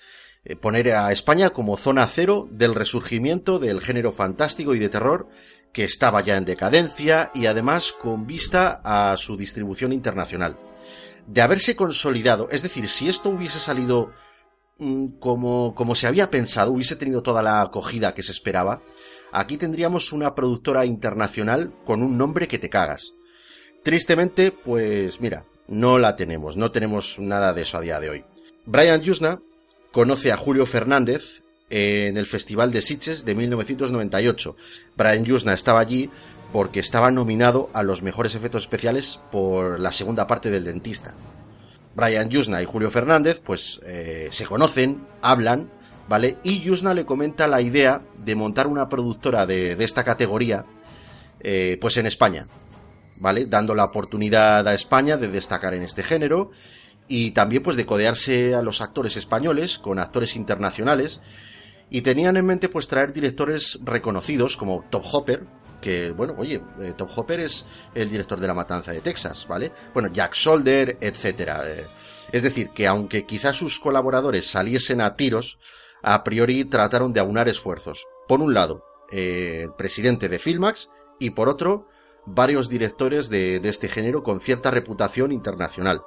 Eh, 0.45 0.57
poner 0.57 0.93
a 0.93 1.13
España 1.13 1.51
como 1.51 1.77
zona 1.77 2.05
cero 2.09 2.49
del 2.51 2.75
resurgimiento 2.75 3.61
del 3.61 3.81
género 3.81 4.11
fantástico 4.11 4.75
y 4.75 4.81
de 4.81 4.89
terror 4.89 5.29
que 5.73 5.85
estaba 5.85 6.21
ya 6.21 6.37
en 6.37 6.45
decadencia 6.45 7.31
y 7.33 7.47
además 7.47 7.93
con 7.93 8.27
vista 8.27 8.81
a 8.85 9.17
su 9.17 9.37
distribución 9.37 9.93
internacional. 9.93 10.59
De 11.29 11.43
haberse 11.43 11.77
consolidado, 11.77 12.49
es 12.51 12.63
decir, 12.63 12.89
si 12.89 13.09
esto 13.09 13.31
hubiese 13.31 13.61
salido 13.61 14.11
como, 15.19 15.75
como 15.75 15.95
se 15.95 16.07
había 16.07 16.31
pensado, 16.31 16.73
hubiese 16.73 16.97
tenido 16.97 17.23
toda 17.23 17.43
la 17.43 17.63
acogida 17.63 18.15
que 18.15 18.23
se 18.23 18.33
esperaba, 18.33 18.83
aquí 19.33 19.57
tendríamos 19.57 20.13
una 20.13 20.35
productora 20.35 20.85
internacional 20.85 21.73
con 21.85 22.03
un 22.03 22.19
nombre 22.19 22.49
que 22.49 22.59
te 22.59 22.71
cagas. 22.71 23.15
Tristemente, 23.83 24.53
pues 24.53 25.21
mira, 25.21 25.45
no 25.69 25.99
la 25.99 26.17
tenemos, 26.17 26.57
no 26.57 26.71
tenemos 26.71 27.19
nada 27.19 27.53
de 27.53 27.63
eso 27.63 27.79
a 27.79 27.81
día 27.81 28.01
de 28.01 28.11
hoy. 28.11 28.25
Brian 28.67 29.03
Yuzna 29.03 29.41
conoce 29.91 30.33
a 30.33 30.37
Julio 30.37 30.67
Fernández 30.67 31.43
en 31.71 32.17
el 32.17 32.27
Festival 32.27 32.71
de 32.73 32.83
Sitges 32.83 33.25
de 33.25 33.35
1998. 33.35 34.57
Brian 34.97 35.25
Yuzna 35.25 35.55
estaba 35.55 35.81
allí 35.81 36.11
porque 36.53 36.81
estaba 36.81 37.11
nominado 37.11 37.71
a 37.73 37.83
los 37.83 38.03
mejores 38.03 38.35
efectos 38.35 38.63
especiales 38.63 39.21
por 39.33 39.81
la 39.81 39.91
segunda 39.91 40.27
parte 40.27 40.51
del 40.51 40.65
dentista. 40.65 41.15
Brian 41.95 42.29
Yuzna 42.31 42.63
y 42.63 42.65
Julio 42.65 42.91
Fernández, 42.91 43.41
pues 43.41 43.81
eh, 43.85 44.29
se 44.31 44.47
conocen, 44.47 45.07
hablan, 45.21 45.71
¿vale? 46.09 46.39
Y 46.43 46.61
Yuzna 46.61 46.95
le 46.95 47.05
comenta 47.05 47.47
la 47.47 47.61
idea 47.61 48.03
de 48.19 48.35
montar 48.35 48.67
una 48.67 48.89
productora 48.89 49.47
de, 49.47 49.77
de 49.77 49.85
esta 49.85 50.05
categoría, 50.05 50.65
eh, 51.41 51.79
pues 51.81 51.97
en 51.97 52.07
España, 52.07 52.47
¿vale? 53.17 53.47
Dando 53.47 53.75
la 53.75 53.85
oportunidad 53.85 54.67
a 54.67 54.75
España 54.75 55.17
de 55.17 55.29
destacar 55.29 55.75
en 55.75 55.83
este 55.83 56.03
género 56.03 56.51
y 57.09 57.33
también 57.33 57.63
pues 57.63 57.77
de 57.77 57.87
codearse 57.87 58.55
a 58.55 58.63
los 58.63 58.81
actores 58.81 59.17
españoles 59.17 59.79
con 59.79 59.99
actores 59.99 60.37
internacionales 60.37 61.21
y 61.93 62.01
tenían 62.01 62.39
en 62.39 62.47
mente 62.47 62.71
pues 62.71 62.89
traer 62.89 63.13
directores 63.13 63.79
reconocidos 63.85 64.57
como 64.57 64.87
Top 64.89 65.05
Hopper, 65.13 65.47
que 65.79 66.11
bueno, 66.11 66.35
oye, 66.39 66.63
eh, 66.81 66.95
Top 66.97 67.11
Hopper 67.15 67.41
es 67.41 67.67
el 67.95 68.11
director 68.11 68.41
de 68.41 68.47
La 68.47 68.55
Matanza 68.55 68.93
de 68.93 69.03
Texas, 69.03 69.47
¿vale? 69.47 69.73
Bueno, 69.93 70.09
Jack 70.11 70.33
Solder, 70.33 70.97
etcétera. 71.03 71.69
Eh, 71.69 71.87
es 72.33 72.43
decir, 72.43 72.71
que 72.71 72.87
aunque 72.87 73.27
quizás 73.27 73.59
sus 73.59 73.79
colaboradores 73.79 74.47
saliesen 74.47 75.03
a 75.03 75.17
tiros, 75.17 75.59
a 76.03 76.25
priori 76.25 76.65
trataron 76.65 77.13
de 77.13 77.21
aunar 77.21 77.51
esfuerzos. 77.51 78.07
Por 78.27 78.41
un 78.41 78.55
lado, 78.55 78.87
eh, 79.11 79.65
el 79.65 79.75
presidente 79.75 80.31
de 80.31 80.39
Filmax 80.39 80.89
y 81.21 81.31
por 81.31 81.51
otro, 81.51 81.89
varios 82.25 82.71
directores 82.71 83.29
de, 83.29 83.61
de 83.61 83.69
este 83.69 83.89
género 83.89 84.23
con 84.23 84.41
cierta 84.41 84.71
reputación 84.71 85.31
internacional. 85.31 86.01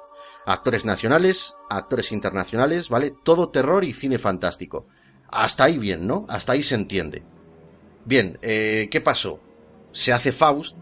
Actores 0.46 0.84
nacionales, 0.84 1.54
actores 1.70 2.10
internacionales, 2.10 2.88
¿vale? 2.88 3.14
Todo 3.22 3.50
terror 3.50 3.84
y 3.84 3.92
cine 3.92 4.18
fantástico. 4.18 4.88
Hasta 5.28 5.64
ahí 5.64 5.78
bien, 5.78 6.06
¿no? 6.06 6.26
Hasta 6.28 6.52
ahí 6.52 6.62
se 6.62 6.74
entiende. 6.74 7.22
Bien, 8.04 8.38
eh, 8.42 8.88
¿qué 8.90 9.00
pasó? 9.00 9.40
Se 9.92 10.12
hace 10.12 10.32
Faust, 10.32 10.76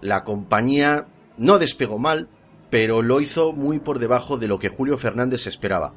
la 0.00 0.24
compañía 0.24 1.06
no 1.38 1.58
despegó 1.58 1.98
mal, 1.98 2.28
pero 2.70 3.02
lo 3.02 3.20
hizo 3.20 3.52
muy 3.52 3.78
por 3.78 3.98
debajo 3.98 4.38
de 4.38 4.48
lo 4.48 4.58
que 4.58 4.68
Julio 4.68 4.98
Fernández 4.98 5.46
esperaba. 5.46 5.94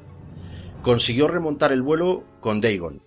Consiguió 0.82 1.28
remontar 1.28 1.72
el 1.72 1.82
vuelo 1.82 2.24
con 2.40 2.60
Dagon, 2.60 3.02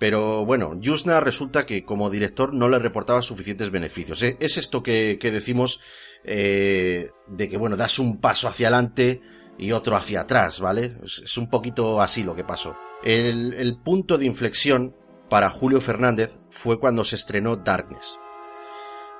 pero 0.00 0.46
bueno, 0.46 0.80
Yusna 0.80 1.20
resulta 1.20 1.66
que 1.66 1.84
como 1.84 2.08
director 2.08 2.54
no 2.54 2.70
le 2.70 2.78
reportaba 2.78 3.20
suficientes 3.20 3.70
beneficios. 3.70 4.22
¿eh? 4.22 4.38
Es 4.40 4.56
esto 4.56 4.82
que, 4.82 5.18
decimos 5.20 5.78
eh, 6.24 7.10
de 7.26 7.48
que, 7.50 7.58
bueno, 7.58 7.76
das 7.76 7.98
un 7.98 8.18
paso 8.18 8.48
hacia 8.48 8.68
adelante 8.68 9.20
y 9.60 9.72
otro 9.72 9.94
hacia 9.94 10.22
atrás, 10.22 10.58
¿vale? 10.60 10.96
Es, 11.04 11.36
un 11.36 11.50
poquito 11.50 12.00
así 12.00 12.24
lo 12.24 12.34
que 12.34 12.44
pasó. 12.44 12.74
El, 13.04 13.52
el 13.54 13.78
punto 13.78 14.16
de 14.16 14.24
inflexión 14.24 14.96
para 15.28 15.50
Julio 15.50 15.82
Fernández 15.82 16.38
fue 16.48 16.80
cuando 16.80 17.04
se 17.04 17.16
estrenó 17.16 17.56
Darkness. 17.56 18.18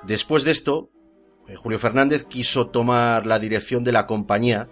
Después 0.03 0.43
de 0.43 0.51
esto, 0.51 0.89
eh, 1.47 1.55
Julio 1.55 1.77
Fernández 1.77 2.23
quiso 2.23 2.71
tomar 2.71 3.27
la 3.27 3.37
dirección 3.37 3.83
de 3.83 3.91
la 3.91 4.07
compañía, 4.07 4.67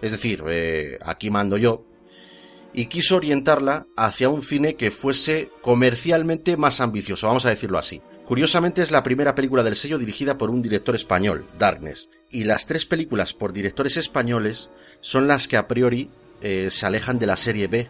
es 0.00 0.12
decir, 0.12 0.42
eh, 0.48 0.98
aquí 1.04 1.30
mando 1.30 1.58
yo, 1.58 1.86
y 2.72 2.86
quiso 2.86 3.16
orientarla 3.16 3.86
hacia 3.98 4.30
un 4.30 4.42
cine 4.42 4.76
que 4.76 4.90
fuese 4.90 5.50
comercialmente 5.60 6.56
más 6.56 6.80
ambicioso, 6.80 7.26
vamos 7.26 7.44
a 7.44 7.50
decirlo 7.50 7.78
así. 7.78 8.00
Curiosamente 8.26 8.82
es 8.82 8.90
la 8.90 9.02
primera 9.02 9.34
película 9.34 9.62
del 9.62 9.76
sello 9.76 9.98
dirigida 9.98 10.38
por 10.38 10.50
un 10.50 10.62
director 10.62 10.94
español, 10.94 11.46
Darkness, 11.58 12.08
y 12.30 12.44
las 12.44 12.66
tres 12.66 12.86
películas 12.86 13.34
por 13.34 13.52
directores 13.52 13.96
españoles 13.96 14.70
son 15.00 15.26
las 15.26 15.48
que 15.48 15.56
a 15.56 15.66
priori 15.66 16.08
eh, 16.40 16.68
se 16.70 16.86
alejan 16.86 17.18
de 17.18 17.26
la 17.26 17.36
serie 17.36 17.66
B. 17.66 17.88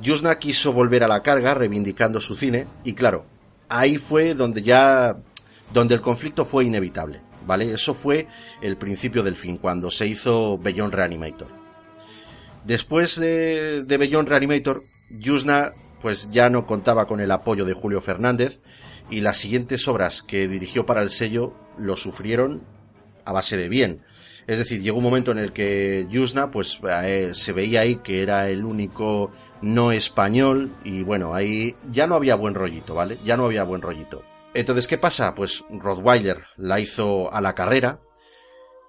Yusna 0.00 0.38
quiso 0.38 0.72
volver 0.72 1.04
a 1.04 1.08
la 1.08 1.22
carga 1.22 1.54
reivindicando 1.54 2.20
su 2.20 2.34
cine 2.34 2.66
y 2.82 2.94
claro, 2.94 3.26
ahí 3.68 3.98
fue 3.98 4.34
donde 4.34 4.62
ya 4.62 5.16
donde 5.72 5.94
el 5.94 6.00
conflicto 6.00 6.44
fue 6.44 6.64
inevitable, 6.64 7.20
¿vale? 7.46 7.72
Eso 7.72 7.94
fue 7.94 8.26
el 8.62 8.76
principio 8.76 9.22
del 9.22 9.36
fin 9.36 9.58
cuando 9.58 9.90
se 9.90 10.06
hizo 10.06 10.58
Beyond 10.58 10.94
Reanimator. 10.94 11.48
Después 12.64 13.20
de, 13.20 13.84
de 13.84 13.96
Reanimator, 13.96 14.82
Yusna 15.10 15.72
pues 16.00 16.28
ya 16.30 16.50
no 16.50 16.66
contaba 16.66 17.06
con 17.06 17.20
el 17.20 17.30
apoyo 17.30 17.64
de 17.64 17.72
Julio 17.72 18.00
Fernández 18.00 18.60
y 19.10 19.20
las 19.20 19.38
siguientes 19.38 19.86
obras 19.88 20.22
que 20.22 20.48
dirigió 20.48 20.86
para 20.86 21.02
el 21.02 21.10
sello 21.10 21.54
lo 21.78 21.96
sufrieron 21.96 22.62
a 23.24 23.32
base 23.32 23.56
de 23.56 23.68
bien. 23.68 24.02
Es 24.46 24.58
decir, 24.58 24.82
llegó 24.82 24.98
un 24.98 25.04
momento 25.04 25.32
en 25.32 25.38
el 25.38 25.52
que 25.52 26.06
Yusna 26.10 26.50
pues 26.50 26.78
eh, 27.04 27.30
se 27.32 27.52
veía 27.52 27.80
ahí 27.80 27.96
que 27.96 28.22
era 28.22 28.50
el 28.50 28.64
único 28.64 29.30
no 29.62 29.92
español 29.92 30.70
y 30.84 31.02
bueno, 31.02 31.34
ahí 31.34 31.74
ya 31.90 32.06
no 32.06 32.14
había 32.14 32.34
buen 32.34 32.54
rollito, 32.54 32.94
¿vale? 32.94 33.18
Ya 33.24 33.36
no 33.36 33.46
había 33.46 33.64
buen 33.64 33.80
rollito. 33.80 34.22
Entonces, 34.52 34.86
¿qué 34.86 34.98
pasa? 34.98 35.34
Pues 35.34 35.64
Rottweiler 35.70 36.44
la 36.56 36.78
hizo 36.78 37.32
a 37.32 37.40
la 37.40 37.54
carrera 37.54 38.00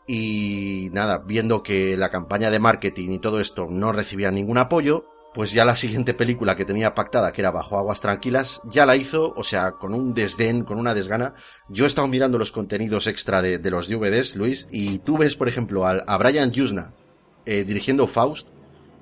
y 0.08 0.90
nada, 0.92 1.24
viendo 1.26 1.64
que 1.64 1.98
la 1.98 2.10
campaña 2.10 2.52
de 2.52 2.60
marketing 2.60 3.12
y 3.12 3.20
todo 3.20 3.40
esto 3.40 3.68
no 3.70 3.92
recibía 3.92 4.30
ningún 4.32 4.58
apoyo, 4.58 5.06
pues 5.36 5.52
ya 5.52 5.66
la 5.66 5.76
siguiente 5.76 6.14
película 6.14 6.56
que 6.56 6.64
tenía 6.64 6.96
pactada, 6.96 7.34
que 7.34 7.42
era 7.42 7.52
Bajo 7.52 7.78
Aguas 7.78 8.00
Tranquilas, 8.00 8.62
ya 8.64 8.86
la 8.86 8.96
hizo, 8.96 9.34
o 9.36 9.44
sea, 9.44 9.74
con 9.74 9.94
un 9.94 10.14
desdén, 10.14 10.64
con 10.64 10.80
una 10.80 10.94
desgana. 10.94 11.34
Yo 11.68 11.84
he 11.84 11.88
estado 11.88 12.08
mirando 12.08 12.38
los 12.38 12.54
contenidos 12.54 13.06
extra 13.06 13.42
de, 13.42 13.60
los 13.70 13.90
DVDs, 13.90 14.38
Luis, 14.38 14.70
y 14.72 15.00
tú 15.00 15.18
ves, 15.18 15.36
por 15.36 15.50
ejemplo, 15.50 15.86
a, 15.86 15.92
a 16.08 16.18
Brian 16.18 16.52
Yusna 16.52 16.94
eh, 17.46 17.66
dirigiendo 17.66 18.08
Faust, 18.08 18.48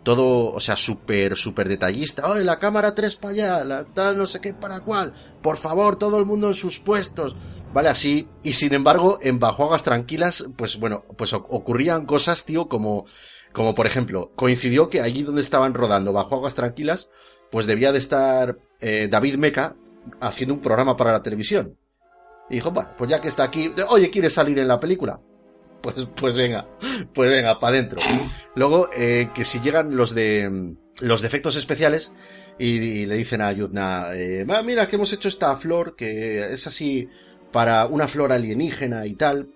todo, 0.03 0.51
o 0.51 0.59
sea, 0.59 0.75
súper, 0.75 1.35
súper 1.35 1.69
detallista. 1.69 2.23
¡Ay, 2.25 2.43
la 2.43 2.57
cámara 2.57 2.95
tres 2.95 3.15
para 3.15 3.33
allá! 3.33 3.63
La 3.63 3.85
tal, 3.85 4.17
no 4.17 4.25
sé 4.25 4.41
qué 4.41 4.55
para 4.55 4.81
cuál. 4.81 5.13
Por 5.41 5.57
favor, 5.57 5.97
todo 5.97 6.17
el 6.17 6.25
mundo 6.25 6.47
en 6.47 6.55
sus 6.55 6.79
puestos. 6.79 7.35
Vale, 7.73 7.89
así. 7.89 8.27
Y 8.43 8.53
sin 8.53 8.73
embargo, 8.73 9.19
en 9.21 9.39
Bajo 9.39 9.63
Aguas 9.63 9.83
Tranquilas, 9.83 10.45
pues 10.57 10.77
bueno, 10.77 11.05
pues 11.15 11.33
ocurrían 11.33 12.05
cosas, 12.05 12.43
tío, 12.43 12.67
como 12.67 13.05
como 13.53 13.75
por 13.75 13.85
ejemplo, 13.85 14.31
coincidió 14.35 14.89
que 14.89 15.01
allí 15.01 15.23
donde 15.23 15.41
estaban 15.41 15.73
rodando 15.73 16.11
Bajo 16.11 16.35
Aguas 16.35 16.55
Tranquilas, 16.55 17.09
pues 17.51 17.67
debía 17.67 17.91
de 17.91 17.99
estar 17.99 18.57
eh, 18.81 19.07
David 19.09 19.35
Meca 19.35 19.75
haciendo 20.19 20.55
un 20.55 20.61
programa 20.61 20.97
para 20.97 21.11
la 21.11 21.23
televisión. 21.23 21.77
Y 22.49 22.55
dijo, 22.55 22.73
pues 22.73 23.09
ya 23.09 23.21
que 23.21 23.27
está 23.27 23.43
aquí, 23.43 23.71
oye, 23.89 24.09
¿quieres 24.09 24.33
salir 24.33 24.57
en 24.59 24.67
la 24.67 24.79
película? 24.79 25.21
Pues, 25.83 26.07
pues 26.15 26.37
venga, 26.37 26.65
pues 27.13 27.29
venga, 27.29 27.59
para 27.59 27.75
adentro. 27.75 27.99
Luego, 28.55 28.87
eh, 28.95 29.31
que 29.33 29.43
si 29.43 29.59
llegan 29.59 29.97
los 29.97 30.15
de 30.15 30.77
los 31.01 31.21
defectos 31.21 31.57
especiales 31.57 32.13
y, 32.57 32.77
y 32.77 33.05
le 33.05 33.15
dicen 33.15 33.41
a 33.41 33.51
Yudna, 33.51 34.15
eh, 34.15 34.45
ah, 34.47 34.63
mira 34.63 34.87
que 34.87 34.95
hemos 34.95 35.11
hecho 35.11 35.27
esta 35.27 35.53
flor 35.57 35.97
que 35.97 36.53
es 36.53 36.67
así 36.67 37.09
para 37.51 37.85
una 37.87 38.07
flor 38.07 38.31
alienígena 38.31 39.05
y 39.05 39.15
tal, 39.15 39.49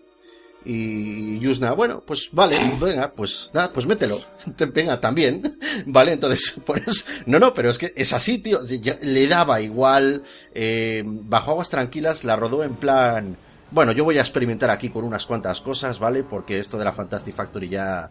y 0.69 1.39
Yusna, 1.39 1.72
bueno, 1.72 2.03
pues 2.06 2.27
vale, 2.34 2.57
venga, 2.81 3.14
pues 3.15 3.49
da, 3.53 3.72
pues 3.72 3.85
mételo. 3.85 4.19
Venga, 4.73 4.99
también. 4.99 5.57
Vale, 5.85 6.11
entonces, 6.11 6.60
pues, 6.65 7.06
no, 7.26 7.39
no, 7.39 7.53
pero 7.53 7.69
es 7.69 7.77
que 7.77 7.94
es 7.95 8.11
así, 8.11 8.39
tío. 8.39 8.60
Le 9.02 9.27
daba 9.27 9.61
igual. 9.61 10.23
Eh, 10.53 11.03
bajo 11.06 11.52
aguas 11.52 11.69
tranquilas 11.69 12.26
la 12.26 12.35
rodó 12.35 12.65
en 12.65 12.76
plan. 12.76 13.38
Bueno, 13.72 13.94
yo 13.94 14.03
voy 14.03 14.18
a 14.18 14.22
experimentar 14.22 14.69
aquí 14.69 14.89
con 14.89 15.06
unas 15.06 15.26
cuantas 15.26 15.61
cosas, 15.61 15.99
¿vale? 15.99 16.23
Porque 16.23 16.60
esto 16.60 16.77
de 16.77 16.84
la 16.84 16.91
Fantastic 16.91 17.34
Factory 17.34 17.69
ya. 17.69 18.10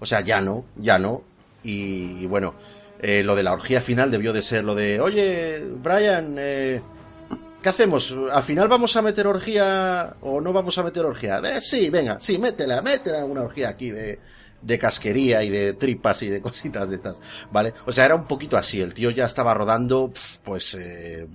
O 0.00 0.04
sea, 0.04 0.22
ya 0.22 0.40
no, 0.40 0.64
ya 0.74 0.98
no. 0.98 1.22
Y, 1.62 2.26
bueno, 2.26 2.56
eh, 3.00 3.22
lo 3.22 3.36
de 3.36 3.44
la 3.44 3.52
orgía 3.52 3.80
final 3.80 4.10
debió 4.10 4.32
de 4.32 4.42
ser 4.42 4.64
lo 4.64 4.74
de, 4.74 5.00
oye, 5.00 5.62
Brian, 5.80 6.34
eh, 6.36 6.82
¿Qué 7.62 7.68
hacemos? 7.68 8.12
¿Al 8.32 8.42
final 8.42 8.66
vamos 8.68 8.96
a 8.96 9.02
meter 9.02 9.26
orgía 9.26 10.16
o 10.20 10.40
no 10.40 10.52
vamos 10.52 10.76
a 10.78 10.82
meter 10.82 11.04
orgía? 11.04 11.38
Eh, 11.38 11.60
sí, 11.60 11.90
venga, 11.90 12.18
sí, 12.18 12.36
métela, 12.36 12.82
métela 12.82 13.24
una 13.24 13.42
orgía 13.42 13.68
aquí 13.68 13.90
de, 13.92 14.18
de 14.60 14.78
casquería 14.78 15.44
y 15.44 15.50
de 15.50 15.74
tripas 15.74 16.22
y 16.24 16.28
de 16.28 16.40
cositas 16.42 16.88
de 16.88 16.96
estas, 16.96 17.20
¿vale? 17.52 17.72
O 17.86 17.92
sea, 17.92 18.06
era 18.06 18.16
un 18.16 18.26
poquito 18.26 18.56
así, 18.56 18.80
el 18.80 18.92
tío 18.92 19.10
ya 19.10 19.26
estaba 19.26 19.54
rodando, 19.54 20.10
pues, 20.44 20.74
eh, 20.74 21.28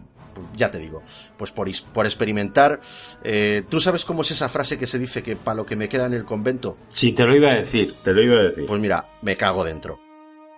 ya 0.54 0.70
te 0.70 0.80
digo, 0.80 1.02
pues 1.38 1.52
por, 1.52 1.70
por 1.94 2.06
experimentar. 2.06 2.82
Eh, 3.24 3.64
¿Tú 3.70 3.80
sabes 3.80 4.04
cómo 4.04 4.22
es 4.22 4.32
esa 4.32 4.50
frase 4.50 4.78
que 4.78 4.86
se 4.86 5.00
dice 5.00 5.24
que 5.24 5.38
para 5.38 5.56
lo 5.56 5.66
que 5.66 5.78
me 5.78 5.88
queda 5.88 6.08
en 6.08 6.14
el 6.14 6.26
convento? 6.26 6.78
Sí, 6.90 7.14
te 7.14 7.24
lo 7.24 7.36
iba 7.36 7.52
a 7.52 7.56
decir, 7.56 7.96
te 8.04 8.12
lo 8.12 8.22
iba 8.22 8.36
a 8.36 8.44
decir. 8.50 8.66
Pues 8.68 8.82
mira, 8.82 9.10
me 9.22 9.38
cago 9.38 9.64
dentro. 9.64 9.98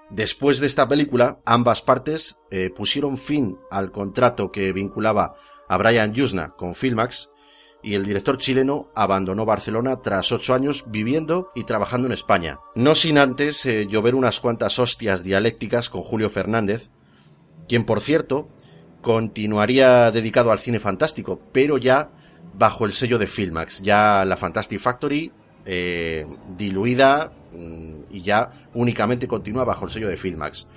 Después 0.09 0.59
de 0.59 0.65
esta 0.65 0.87
película, 0.87 1.39
ambas 1.45 1.83
partes 1.83 2.39
eh, 2.49 2.71
pusieron 2.75 3.17
fin 3.17 3.59
al 3.69 3.91
contrato 3.91 4.51
que 4.51 4.73
vinculaba 4.73 5.35
a 5.69 5.77
Brian 5.77 6.13
Yusna 6.13 6.49
con 6.57 6.75
Filmax 6.75 7.29
y 7.81 7.93
el 7.95 8.05
director 8.05 8.37
chileno 8.37 8.91
abandonó 8.95 9.45
Barcelona 9.45 10.01
tras 10.01 10.31
ocho 10.33 10.53
años 10.53 10.83
viviendo 10.87 11.51
y 11.55 11.63
trabajando 11.63 12.07
en 12.07 12.13
España, 12.13 12.59
no 12.75 12.95
sin 12.95 13.17
antes 13.17 13.65
eh, 13.65 13.87
llover 13.87 14.15
unas 14.15 14.41
cuantas 14.41 14.79
hostias 14.79 15.23
dialécticas 15.23 15.89
con 15.89 16.01
Julio 16.01 16.29
Fernández, 16.29 16.89
quien 17.67 17.85
por 17.85 18.01
cierto 18.01 18.49
continuaría 19.01 20.11
dedicado 20.11 20.51
al 20.51 20.59
cine 20.59 20.79
fantástico, 20.79 21.39
pero 21.53 21.77
ya 21.77 22.09
bajo 22.53 22.85
el 22.85 22.91
sello 22.91 23.17
de 23.17 23.27
Filmax, 23.27 23.81
ya 23.81 24.25
la 24.25 24.35
Fantastic 24.35 24.79
Factory 24.79 25.31
eh, 25.65 26.25
diluida 26.57 27.31
mm, 27.53 28.01
y 28.11 28.21
ya 28.23 28.51
únicamente 28.73 29.27
continúa 29.27 29.63
bajo 29.63 29.85
el 29.85 29.91
sello 29.91 30.09
de 30.09 30.17
Filmax. 30.17 30.67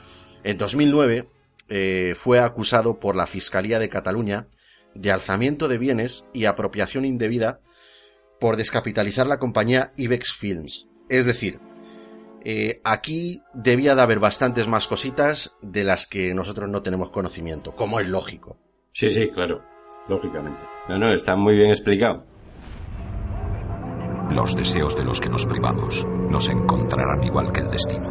En 0.45 0.59
2009 0.59 1.29
eh, 1.69 2.15
fue 2.17 2.39
acusado 2.39 3.01
por 3.01 3.17
la 3.17 3.27
Fiscalía 3.27 3.79
de 3.79 3.89
Cataluña 3.89 4.47
de 4.95 5.11
alzamiento 5.11 5.69
de 5.69 5.79
bienes 5.79 6.27
y 6.33 6.45
apropiación 6.45 7.05
indebida 7.05 7.61
por 8.41 8.57
descapitalizar 8.57 9.27
la 9.27 9.39
compañía 9.39 9.93
Ibex 9.97 10.33
Films. 10.33 10.89
Es 11.09 11.27
decir, 11.27 11.61
eh, 12.45 12.81
aquí 12.85 13.43
debía 13.55 13.95
de 13.95 14.03
haber 14.03 14.19
bastantes 14.19 14.67
más 14.67 14.89
cositas 14.89 15.53
de 15.63 15.85
las 15.85 16.07
que 16.07 16.35
nosotros 16.35 16.69
no 16.69 16.83
tenemos 16.83 17.11
conocimiento, 17.11 17.77
como 17.77 18.01
es 18.01 18.09
lógico. 18.09 18.59
Sí, 18.93 19.09
sí, 19.09 19.29
claro, 19.29 19.63
lógicamente. 20.09 20.61
No, 20.89 20.99
no, 20.99 21.13
está 21.13 21.37
muy 21.37 21.55
bien 21.55 21.71
explicado. 21.71 22.25
Los 24.33 24.57
deseos 24.57 24.97
de 24.97 25.05
los 25.05 25.21
que 25.21 25.29
nos 25.29 25.47
privamos 25.47 26.05
nos 26.31 26.49
encontrarán 26.49 27.23
igual 27.23 27.53
que 27.53 27.61
el 27.61 27.71
destino. 27.71 28.11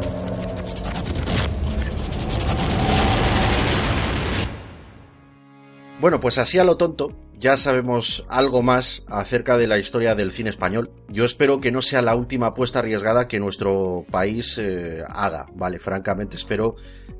Bueno, 6.01 6.19
pues 6.19 6.39
así 6.39 6.57
a 6.57 6.63
lo 6.63 6.77
tonto, 6.77 7.15
ya 7.37 7.57
sabemos 7.57 8.25
algo 8.27 8.63
más 8.63 9.03
acerca 9.05 9.55
de 9.55 9.67
la 9.67 9.77
historia 9.77 10.15
del 10.15 10.31
cine 10.31 10.49
español. 10.49 10.89
Yo 11.09 11.25
espero 11.25 11.61
que 11.61 11.71
no 11.71 11.83
sea 11.83 12.01
la 12.01 12.15
última 12.15 12.47
apuesta 12.47 12.79
arriesgada 12.79 13.27
que 13.27 13.39
nuestro 13.39 14.03
país 14.09 14.57
eh, 14.57 15.03
haga, 15.07 15.45
¿vale? 15.53 15.77
Francamente 15.77 16.37
espero 16.37 16.75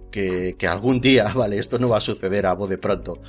que, 0.10 0.56
algún 0.68 1.00
día, 1.00 1.32
¿vale? 1.36 1.60
Esto 1.60 1.78
no 1.78 1.90
va 1.90 1.98
a 1.98 2.02
suceder 2.02 2.48
a 2.48 2.56
voz 2.56 2.72
de 2.72 2.80
pronto, 2.80 3.20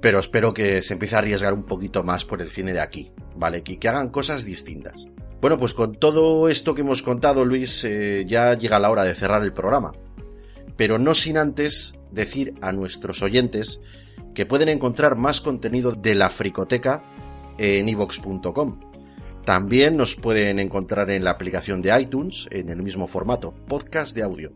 pero 0.00 0.20
espero 0.20 0.54
que 0.54 0.80
se 0.80 0.92
empiece 0.92 1.16
a 1.16 1.18
arriesgar 1.18 1.54
un 1.54 1.64
poquito 1.64 2.04
más 2.04 2.24
por 2.24 2.40
el 2.40 2.48
cine 2.48 2.72
de 2.72 2.80
aquí. 2.80 3.10
¿vale? 3.34 3.64
Que, 3.64 3.80
que 3.80 3.88
hagan 3.88 4.10
cosas 4.10 4.44
distintas. 4.44 5.08
Bueno, 5.40 5.58
pues 5.58 5.74
con 5.74 5.96
todo 5.96 6.48
esto 6.48 6.76
que 6.76 6.82
hemos 6.82 7.02
contado, 7.02 7.44
Luis, 7.44 7.82
eh, 7.82 8.24
ya 8.28 8.56
llega 8.56 8.78
la 8.78 8.92
hora 8.92 9.02
de 9.02 9.16
cerrar 9.16 9.42
el 9.42 9.52
programa. 9.52 9.90
Pero 10.76 11.00
no 11.00 11.14
sin 11.14 11.36
antes 11.36 11.94
decir 12.12 12.54
a 12.60 12.70
nuestros 12.70 13.22
oyentes 13.22 13.80
que 14.34 14.46
pueden 14.46 14.68
encontrar 14.68 15.16
más 15.16 15.40
contenido 15.40 15.92
de 15.92 16.14
la 16.14 16.30
fricoteca 16.30 17.02
en 17.58 17.88
ivox.com. 17.88 18.80
También 19.44 19.96
nos 19.96 20.16
pueden 20.16 20.58
encontrar 20.58 21.10
en 21.10 21.24
la 21.24 21.32
aplicación 21.32 21.82
de 21.82 21.98
iTunes 22.00 22.46
en 22.50 22.68
el 22.68 22.82
mismo 22.82 23.06
formato, 23.06 23.52
podcast 23.66 24.14
de 24.14 24.22
audio. 24.22 24.52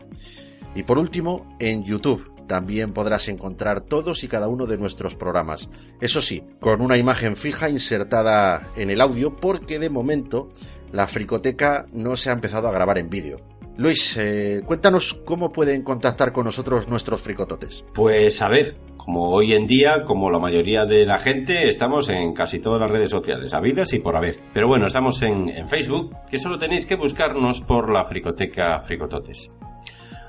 Y 0.75 0.83
por 0.83 0.99
último, 0.99 1.57
en 1.59 1.85
YouTube. 1.85 2.31
También 2.47 2.93
podrás 2.93 3.29
encontrar 3.29 3.81
todos 3.81 4.23
y 4.23 4.29
cada 4.29 4.49
uno 4.49 4.67
de 4.67 4.77
nuestros 4.77 5.17
programas. 5.17 5.71
Eso 6.01 6.21
sí, 6.21 6.43
con 6.61 6.83
una 6.83 6.99
imagen 6.99 7.37
fija 7.37 7.71
insertada 7.71 8.71
en 8.77 8.91
el 8.91 9.01
audio 9.01 9.35
porque 9.35 9.79
de 9.79 9.89
momento 9.89 10.51
la 10.93 11.07
fricoteca 11.07 11.87
no 11.93 12.17
se 12.17 12.29
ha 12.29 12.35
empezado 12.35 12.69
a 12.69 12.73
grabar 12.73 12.99
en 12.99 13.09
vídeo. 13.09 13.54
Luis, 13.77 14.17
eh, 14.17 14.63
cuéntanos 14.65 15.15
cómo 15.15 15.51
pueden 15.51 15.83
contactar 15.83 16.33
con 16.33 16.45
nosotros 16.45 16.89
nuestros 16.89 17.23
fricototes. 17.23 17.85
Pues 17.93 18.41
a 18.41 18.49
ver, 18.49 18.77
como 18.97 19.31
hoy 19.31 19.53
en 19.53 19.67
día, 19.67 20.05
como 20.05 20.31
la 20.31 20.39
mayoría 20.39 20.87
de 20.87 21.05
la 21.05 21.19
gente, 21.19 21.69
estamos 21.69 22.09
en 22.09 22.33
casi 22.35 22.61
todas 22.61 22.81
las 22.81 22.91
redes 22.91 23.11
sociales, 23.11 23.53
habidas 23.53 23.93
y 23.93 23.99
por 23.99 24.17
haber. 24.17 24.39
Pero 24.53 24.69
bueno, 24.69 24.87
estamos 24.87 25.21
en, 25.23 25.69
Facebook, 25.69 26.15
que 26.31 26.39
solo 26.39 26.59
tenéis 26.59 26.87
que 26.87 26.95
buscarnos 26.95 27.61
por 27.63 27.93
la 27.93 28.05
fricoteca 28.07 28.81
Fricototes. 28.81 29.53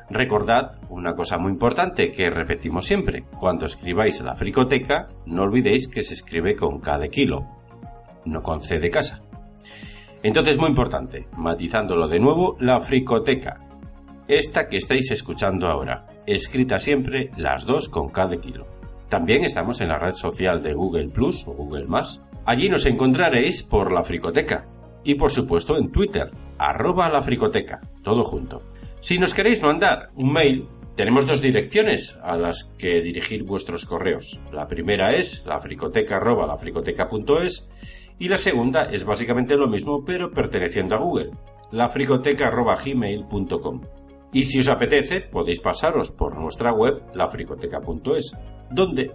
Recordad 0.10 0.80
una 0.90 1.16
cosa 1.16 1.38
muy 1.38 1.52
importante 1.52 2.12
que 2.12 2.30
repetimos 2.30 2.86
siempre. 2.86 3.26
Cuando 3.40 3.66
escribáis 3.66 4.20
a 4.22 4.26
la 4.26 4.36
fricoteca, 4.36 5.08
no 5.26 5.44
olvidéis 5.44 5.88
que 5.88 6.04
se 6.04 6.14
escribe 6.14 6.56
con 6.56 6.80
K 6.80 7.00
de 7.00 7.10
kilo, 7.10 7.48
no 8.26 8.42
con 8.42 8.62
C 8.62 8.78
de 8.80 8.90
casa. 8.90 9.22
Entonces, 10.26 10.58
muy 10.58 10.70
importante, 10.70 11.28
matizándolo 11.38 12.08
de 12.08 12.20
nuevo, 12.20 12.58
la 12.60 12.82
fricoteca. 12.82 13.60
Esta 14.28 14.68
que 14.68 14.78
estáis 14.78 15.12
escuchando 15.12 15.68
ahora, 15.68 16.08
escrita 16.26 16.80
siempre 16.80 17.30
las 17.38 17.64
dos 17.64 17.90
con 17.90 18.12
de 18.12 18.40
kilo. 18.40 18.66
También 19.08 19.46
estamos 19.46 19.82
en 19.82 19.90
la 19.90 20.00
red 20.00 20.14
social 20.14 20.64
de 20.64 20.74
Google 20.74 21.10
Plus 21.10 21.48
o 21.48 21.54
Google 21.54 21.86
Más. 21.86 22.24
Allí 22.44 22.70
nos 22.70 22.88
encontraréis 22.88 23.62
por 23.62 23.92
la 23.92 24.04
fricoteca. 24.04 24.66
Y 25.04 25.14
por 25.14 25.30
supuesto 25.30 25.78
en 25.78 25.92
Twitter, 25.92 26.32
arroba 26.58 27.08
la 27.08 27.22
fricoteca, 27.22 27.82
todo 28.04 28.24
junto. 28.24 28.64
Si 29.02 29.20
nos 29.20 29.36
queréis 29.36 29.62
mandar 29.62 30.10
un 30.16 30.34
mail, 30.34 30.68
tenemos 30.96 31.28
dos 31.28 31.40
direcciones 31.40 32.18
a 32.24 32.36
las 32.36 32.74
que 32.80 33.00
dirigir 33.02 33.44
vuestros 33.44 33.86
correos. 33.86 34.42
La 34.52 34.68
primera 34.68 35.14
es 35.14 35.46
lafricoteca.es 35.46 37.70
y 38.20 38.30
la 38.30 38.38
segunda 38.38 38.84
es 38.84 39.06
básicamente 39.06 39.58
lo 39.58 39.68
mismo 39.68 40.06
pero 40.06 40.32
perteneciendo 40.32 40.96
a 40.96 41.00
Google, 41.00 41.32
lafricoteca.gmail.com. 41.72 43.82
Y 44.32 44.44
si 44.44 44.60
os 44.60 44.68
apetece, 44.68 45.22
podéis 45.22 45.62
pasaros 45.62 46.12
por 46.12 46.38
nuestra 46.38 46.74
web, 46.74 47.02
lafricoteca.es, 47.14 48.36
donde, 48.70 49.12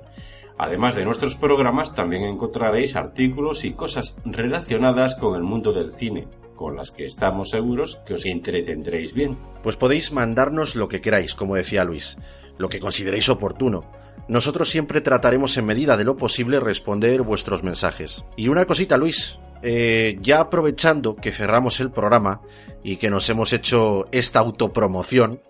además 0.57 0.95
de 0.95 1.05
nuestros 1.05 1.37
programas, 1.37 1.95
también 1.95 2.25
encontraréis 2.25 2.97
artículos 2.97 3.65
y 3.65 3.73
cosas 3.73 4.17
relacionadas 4.25 5.17
con 5.17 5.37
el 5.37 5.43
mundo 5.43 5.73
del 5.73 5.93
cine, 5.93 6.29
con 6.55 6.77
las 6.77 6.91
que 6.91 7.05
estamos 7.05 7.51
seguros 7.51 7.97
que 8.07 8.15
os 8.15 8.25
entretendréis 8.25 9.15
bien. 9.15 9.37
Pues 9.63 9.77
podéis 9.77 10.13
mandarnos 10.13 10.77
lo 10.77 10.89
que 10.89 11.01
queráis, 11.01 11.35
como 11.35 11.55
decía 11.55 11.85
Luis, 11.85 12.19
lo 12.61 12.69
que 12.69 12.79
consideréis 12.79 13.29
oportuno. 13.31 13.91
Nosotros 14.29 14.69
siempre 14.69 15.01
trataremos 15.01 15.57
en 15.57 15.65
medida 15.65 15.97
de 15.97 16.05
lo 16.05 16.17
posible 16.17 16.61
responder 16.61 17.23
vuestros 17.23 17.65
mensajes. 17.65 18.25
Y 18.37 18.49
una 18.49 18.67
cosita, 18.67 18.99
Luis, 18.99 19.39
eh, 19.63 20.19
ya 20.21 20.41
aprovechando 20.41 21.17
que 21.17 21.33
cerramos 21.33 21.81
el 21.81 21.91
programa 21.91 22.43
y 22.85 22.97
que 22.97 23.09
nos 23.09 23.29
hemos 23.31 23.55
hecho 23.55 24.07
esta 24.13 24.41
autopromoción, 24.41 25.41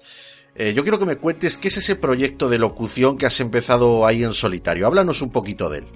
eh, 0.55 0.73
yo 0.73 0.83
quiero 0.83 1.01
que 1.01 1.07
me 1.07 1.17
cuentes 1.17 1.59
qué 1.59 1.67
es 1.67 1.79
ese 1.79 1.97
proyecto 1.97 2.49
de 2.49 2.59
locución 2.59 3.19
que 3.19 3.27
has 3.27 3.41
empezado 3.41 4.07
ahí 4.07 4.23
en 4.23 4.33
solitario. 4.33 4.87
Háblanos 4.87 5.21
un 5.21 5.31
poquito 5.31 5.69
de 5.69 5.79
él. 5.79 5.87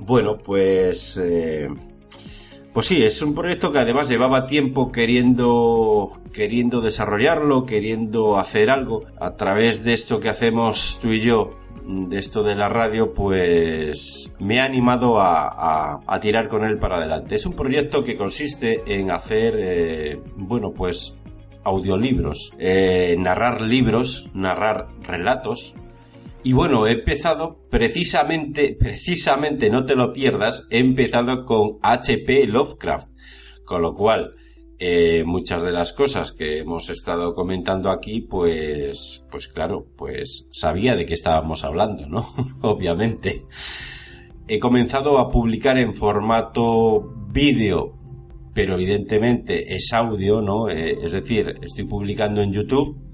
Bueno, 0.00 0.36
pues... 0.36 1.16
Eh, 1.16 1.68
pues 2.78 2.86
sí, 2.86 3.02
es 3.02 3.20
un 3.22 3.34
proyecto 3.34 3.72
que 3.72 3.80
además 3.80 4.08
llevaba 4.08 4.46
tiempo 4.46 4.92
queriendo, 4.92 6.12
queriendo 6.32 6.80
desarrollarlo, 6.80 7.66
queriendo 7.66 8.38
hacer 8.38 8.70
algo. 8.70 9.02
A 9.18 9.34
través 9.34 9.82
de 9.82 9.94
esto 9.94 10.20
que 10.20 10.28
hacemos 10.28 11.00
tú 11.02 11.08
y 11.08 11.20
yo, 11.20 11.58
de 11.84 12.20
esto 12.20 12.44
de 12.44 12.54
la 12.54 12.68
radio, 12.68 13.12
pues 13.12 14.32
me 14.38 14.60
ha 14.60 14.64
animado 14.64 15.20
a, 15.20 15.98
tirar 16.22 16.46
con 16.48 16.64
él 16.64 16.78
para 16.78 16.98
adelante. 16.98 17.34
Es 17.34 17.46
un 17.46 17.54
proyecto 17.54 18.04
que 18.04 18.16
consiste 18.16 18.84
en 18.86 19.10
hacer, 19.10 19.56
eh, 19.58 20.20
bueno, 20.36 20.70
pues 20.70 21.18
audiolibros, 21.64 22.52
eh, 22.60 23.16
narrar 23.18 23.60
libros, 23.60 24.30
narrar 24.34 24.86
relatos. 25.02 25.74
Y 26.42 26.52
bueno, 26.52 26.86
he 26.86 26.92
empezado 26.92 27.64
precisamente, 27.68 28.76
precisamente, 28.78 29.70
no 29.70 29.84
te 29.84 29.96
lo 29.96 30.12
pierdas, 30.12 30.66
he 30.70 30.78
empezado 30.78 31.44
con 31.44 31.78
HP 31.82 32.46
Lovecraft. 32.46 33.08
Con 33.64 33.82
lo 33.82 33.94
cual, 33.94 34.34
eh, 34.78 35.24
muchas 35.24 35.62
de 35.64 35.72
las 35.72 35.92
cosas 35.92 36.32
que 36.32 36.60
hemos 36.60 36.88
estado 36.88 37.34
comentando 37.34 37.90
aquí, 37.90 38.20
pues, 38.20 39.26
pues 39.30 39.48
claro, 39.48 39.86
pues 39.96 40.46
sabía 40.52 40.94
de 40.94 41.04
qué 41.04 41.14
estábamos 41.14 41.64
hablando, 41.64 42.06
¿no? 42.06 42.24
Obviamente. 42.62 43.44
He 44.46 44.60
comenzado 44.60 45.18
a 45.18 45.30
publicar 45.30 45.76
en 45.76 45.92
formato 45.92 47.12
vídeo, 47.30 47.98
pero 48.54 48.74
evidentemente 48.74 49.74
es 49.74 49.92
audio, 49.92 50.40
¿no? 50.40 50.70
Eh, 50.70 50.98
es 51.02 51.12
decir, 51.12 51.56
estoy 51.60 51.84
publicando 51.84 52.40
en 52.40 52.52
YouTube. 52.52 53.07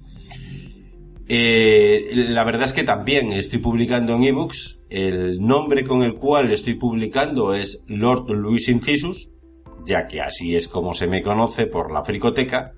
Eh, 1.27 2.11
la 2.15 2.45
verdad 2.45 2.67
es 2.67 2.73
que 2.73 2.85
también 2.85 3.33
estoy 3.33 3.59
publicando 3.59 4.15
en 4.15 4.25
ebooks. 4.25 4.83
El 4.91 5.41
nombre 5.41 5.85
con 5.85 6.03
el 6.03 6.15
cual 6.15 6.53
estoy 6.53 6.75
publicando 6.75 7.55
es 7.55 7.85
Lord 7.89 8.31
Luis 8.31 8.69
Incisus 8.69 9.35
ya 9.85 10.07
que 10.07 10.21
así 10.21 10.57
es 10.57 10.69
como 10.69 10.95
se 10.95 11.07
me 11.07 11.23
conoce 11.23 11.67
por 11.67 11.93
la 11.93 12.03
fricoteca. 12.05 12.73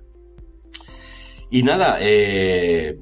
Y 1.50 1.62
nada, 1.62 1.98
eh, 2.00 2.98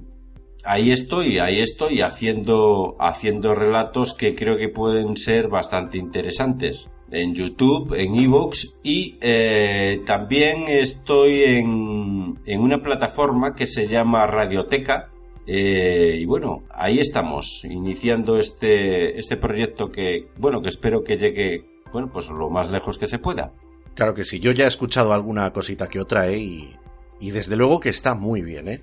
ahí 0.65 0.91
estoy, 0.91 1.39
ahí 1.39 1.61
estoy 1.61 2.03
haciendo, 2.03 2.97
haciendo 3.01 3.55
relatos 3.55 4.15
que 4.15 4.35
creo 4.35 4.59
que 4.59 4.69
pueden 4.69 5.17
ser 5.17 5.49
bastante 5.49 5.99
interesantes. 5.99 6.91
En 7.11 7.35
YouTube, 7.35 7.95
en 7.95 8.17
Evox 8.17 8.81
y 8.83 9.19
eh, 9.21 10.01
también 10.05 10.65
estoy 10.69 11.43
en, 11.45 12.41
en, 12.45 12.61
una 12.61 12.83
plataforma 12.83 13.55
que 13.55 13.67
se 13.67 13.87
llama 13.87 14.27
Radioteca. 14.27 15.11
Eh, 15.47 16.17
y 16.21 16.25
bueno, 16.25 16.65
ahí 16.71 16.99
estamos, 16.99 17.65
iniciando 17.65 18.39
este, 18.39 19.19
este 19.19 19.37
proyecto 19.37 19.91
que, 19.91 20.29
bueno, 20.39 20.63
que 20.63 20.69
espero 20.69 21.05
que 21.05 21.17
llegue, 21.17 21.65
bueno, 21.93 22.11
pues 22.13 22.29
lo 22.31 22.49
más 22.51 22.71
lejos 22.71 22.99
que 22.99 23.07
se 23.07 23.19
pueda. 23.19 23.53
Claro 23.95 24.15
que 24.15 24.25
sí, 24.25 24.41
yo 24.41 24.53
ya 24.53 24.65
he 24.65 24.69
escuchado 24.69 25.13
alguna 25.13 25.53
cosita 25.53 25.89
que 25.89 26.01
otra, 26.01 26.29
¿eh? 26.29 26.39
Y, 26.39 26.77
y 27.21 27.31
desde 27.31 27.57
luego 27.57 27.81
que 27.81 27.91
está 27.91 28.15
muy 28.15 28.43
bien, 28.43 28.69
¿eh? 28.69 28.83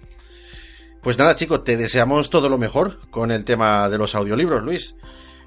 Pues 1.01 1.17
nada, 1.17 1.35
chicos, 1.35 1.63
te 1.63 1.77
deseamos 1.77 2.29
todo 2.29 2.47
lo 2.47 2.59
mejor 2.59 2.99
con 3.09 3.31
el 3.31 3.43
tema 3.43 3.89
de 3.89 3.97
los 3.97 4.13
audiolibros, 4.13 4.61
Luis. 4.61 4.95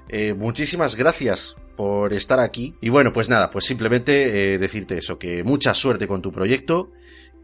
Eh, 0.09 0.33
muchísimas 0.33 0.95
gracias 0.95 1.55
por 1.77 2.13
estar 2.13 2.39
aquí. 2.39 2.75
Y 2.81 2.89
bueno, 2.89 3.13
pues 3.13 3.29
nada, 3.29 3.49
pues 3.49 3.65
simplemente 3.65 4.53
eh, 4.53 4.57
decirte 4.57 4.97
eso, 4.97 5.17
que 5.17 5.45
mucha 5.45 5.73
suerte 5.73 6.07
con 6.07 6.21
tu 6.21 6.31
proyecto 6.31 6.91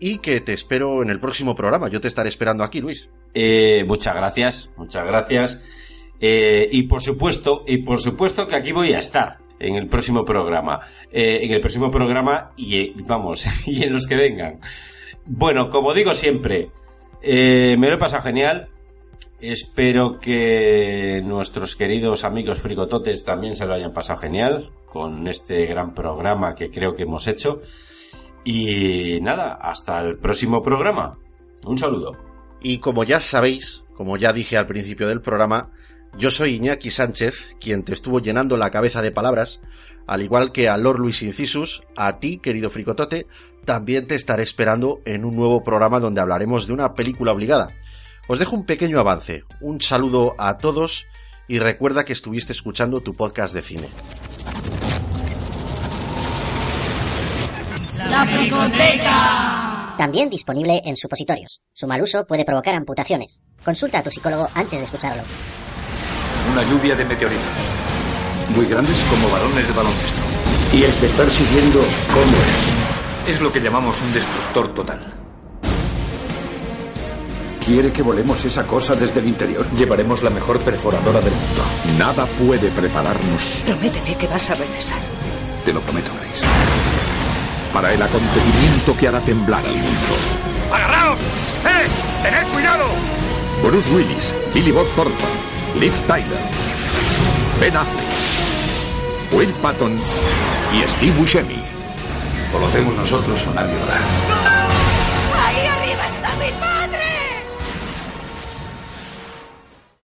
y 0.02 0.18
que 0.18 0.41
te 0.41 0.52
espero 0.52 1.02
en 1.02 1.10
el 1.10 1.22
próximo 1.22 1.56
programa. 1.56 1.88
Yo 1.88 2.02
te 2.02 2.10
estaré 2.10 2.28
esperando 2.28 2.65
aquí, 2.65 2.82
Luis. 2.82 3.10
Eh, 3.34 3.86
muchas 3.88 4.14
gracias, 4.14 4.72
muchas 4.76 5.06
gracias. 5.06 5.61
y 6.19 6.84
por 6.84 7.02
supuesto, 7.02 7.64
y 7.65 7.78
por 7.78 8.02
supuesto 8.02 8.48
que 8.48 8.56
aquí 8.56 8.73
voy 8.73 8.94
a 8.94 8.99
estar 8.99 9.40
en 9.61 9.76
el 9.76 9.88
próximo 9.88 10.26
programa. 10.26 10.82
Eh, 11.11 11.40
en 11.44 11.52
el 11.52 11.61
próximo 11.61 11.91
programa 11.91 12.52
y 12.57 12.78
eh, 12.78 12.94
vamos, 13.07 13.45
y 13.68 13.84
en 13.84 13.94
los 13.94 14.07
que 14.07 14.15
vengan. 14.15 14.60
Bueno, 15.26 15.69
como 15.69 15.94
digo 15.94 16.14
siempre, 16.14 16.69
eh, 17.22 17.76
me 17.78 17.88
lo 17.88 17.95
he 17.95 17.99
pasado 17.99 18.23
genial. 18.23 18.69
Espero 19.40 20.19
que 20.19 21.22
nuestros 21.23 21.76
queridos 21.76 22.23
amigos 22.23 22.60
frigototes 22.60 23.23
también 23.23 23.56
se 23.56 23.65
lo 23.65 23.73
hayan 23.73 23.94
pasado 23.94 24.19
genial 24.19 24.69
con 24.86 25.28
este 25.28 25.65
gran 25.65 25.95
programa 25.95 26.53
que 26.53 26.69
creo 26.69 26.95
que 26.95 27.03
hemos 27.03 27.28
hecho. 27.28 27.61
Y 28.44 29.22
nada, 29.22 29.54
hasta 29.62 30.02
el 30.02 30.18
próximo 30.18 30.62
programa. 30.64 31.18
Un 31.66 31.78
saludo. 31.78 32.18
Y 32.62 32.80
como 32.80 33.04
ya 33.04 33.20
sabéis, 33.20 33.84
como 33.96 34.18
ya 34.18 34.34
dije 34.34 34.58
al 34.58 34.68
principio 34.68 35.08
del 35.08 35.22
programa, 35.22 35.72
yo 36.18 36.30
soy 36.30 36.56
Iñaki 36.56 36.90
Sánchez, 36.90 37.56
quien 37.60 37.84
te 37.84 37.94
estuvo 37.94 38.20
llenando 38.20 38.58
la 38.58 38.70
cabeza 38.70 39.02
de 39.02 39.12
palabras, 39.12 39.62
al 40.08 40.22
igual 40.22 40.52
que 40.52 40.68
a 40.68 40.78
Lord 40.78 41.00
Luis 41.00 41.22
Incisus, 41.22 41.84
a 41.96 42.20
ti, 42.20 42.38
querido 42.38 42.70
fricotote, 42.70 43.28
también 43.66 44.08
te 44.08 44.16
estaré 44.16 44.44
esperando 44.44 45.02
en 45.06 45.24
un 45.24 45.36
nuevo 45.36 45.64
programa 45.64 46.00
donde 46.00 46.22
hablaremos 46.22 46.68
de 46.68 46.74
una 46.74 46.94
película 46.94 47.32
obligada. 47.32 47.70
Os 48.28 48.40
dejo 48.40 48.56
un 48.56 48.66
pequeño 48.66 49.00
avance, 49.00 49.44
un 49.62 49.82
saludo 49.82 50.36
a 50.38 50.58
todos 50.58 51.06
y 51.48 51.60
recuerda 51.60 52.06
que 52.06 52.14
estuviste 52.14 52.54
escuchando 52.54 53.02
tu 53.02 53.14
podcast 53.14 53.54
de 53.54 53.62
cine. 53.62 53.88
La 58.10 58.26
fricoteca. 58.26 59.95
También 59.98 60.30
disponible 60.30 60.82
en 60.84 60.95
supositorios. 60.95 61.61
Su 61.73 61.88
mal 61.88 62.02
uso 62.02 62.26
puede 62.26 62.45
provocar 62.45 62.76
amputaciones. 62.76 63.44
Consulta 63.64 63.99
a 63.99 64.03
tu 64.03 64.11
psicólogo 64.11 64.49
antes 64.56 64.80
de 64.80 64.86
escucharlo. 64.86 65.23
Una 66.52 66.64
lluvia 66.64 66.95
de 66.95 67.06
meteoritos. 67.06 67.44
Muy 68.56 68.65
grandes 68.65 68.98
como 69.10 69.30
balones 69.30 69.68
de 69.68 69.73
baloncesto. 69.73 70.19
Y 70.73 70.84
el 70.84 70.94
que 70.95 71.06
están 71.06 71.30
siguiendo, 71.30 71.80
¿cómo 72.14 72.38
es? 73.28 73.34
Es 73.36 73.41
lo 73.41 73.52
que 73.52 73.61
llamamos 73.61 74.02
un 74.02 74.14
destructor 74.14 74.73
total. 74.73 75.14
¿Quiere 77.64 77.91
que 77.94 78.02
volemos 78.02 78.44
esa 78.44 78.65
cosa 78.65 78.95
desde 78.95 79.19
el 79.19 79.28
interior? 79.28 79.69
Llevaremos 79.76 80.23
la 80.23 80.32
mejor 80.32 80.60
perforadora 80.61 81.22
del 81.22 81.32
mundo. 81.34 81.64
Nada 81.99 82.26
puede 82.26 82.69
prepararnos. 82.72 83.61
Prométeme 83.65 84.15
que 84.15 84.28
vas 84.28 84.49
a 84.49 84.56
regresar. 84.56 84.99
Te 85.64 85.72
lo 85.72 85.80
prometo, 85.82 86.11
Grace. 86.19 86.44
Para 87.73 87.93
el 87.93 88.02
acontecimiento 88.02 88.98
que 88.98 89.07
hará 89.07 89.19
temblar 89.22 89.65
al 89.65 89.76
mundo. 89.76 90.15
¡Agarraos! 90.72 91.19
¡Eh! 91.19 91.88
¡Tened 92.23 92.48
cuidado! 92.53 92.85
Bruce 93.64 93.89
Willis, 93.93 94.34
Billy 94.53 94.72
Bob 94.72 94.88
Thornton, 94.95 95.30
Liv 95.80 95.93
Tyler, 96.07 96.39
Ben 97.60 97.76
Affleck, 97.77 99.34
Will 99.34 99.53
Patton 99.61 99.98
y 100.73 100.88
Steve 100.89 101.18
Buscemi. 101.18 101.61
Hacemos 102.68 102.95
nosotros 102.95 103.48
o 103.48 103.53
nadie 103.53 103.73
lo. 103.73 104.51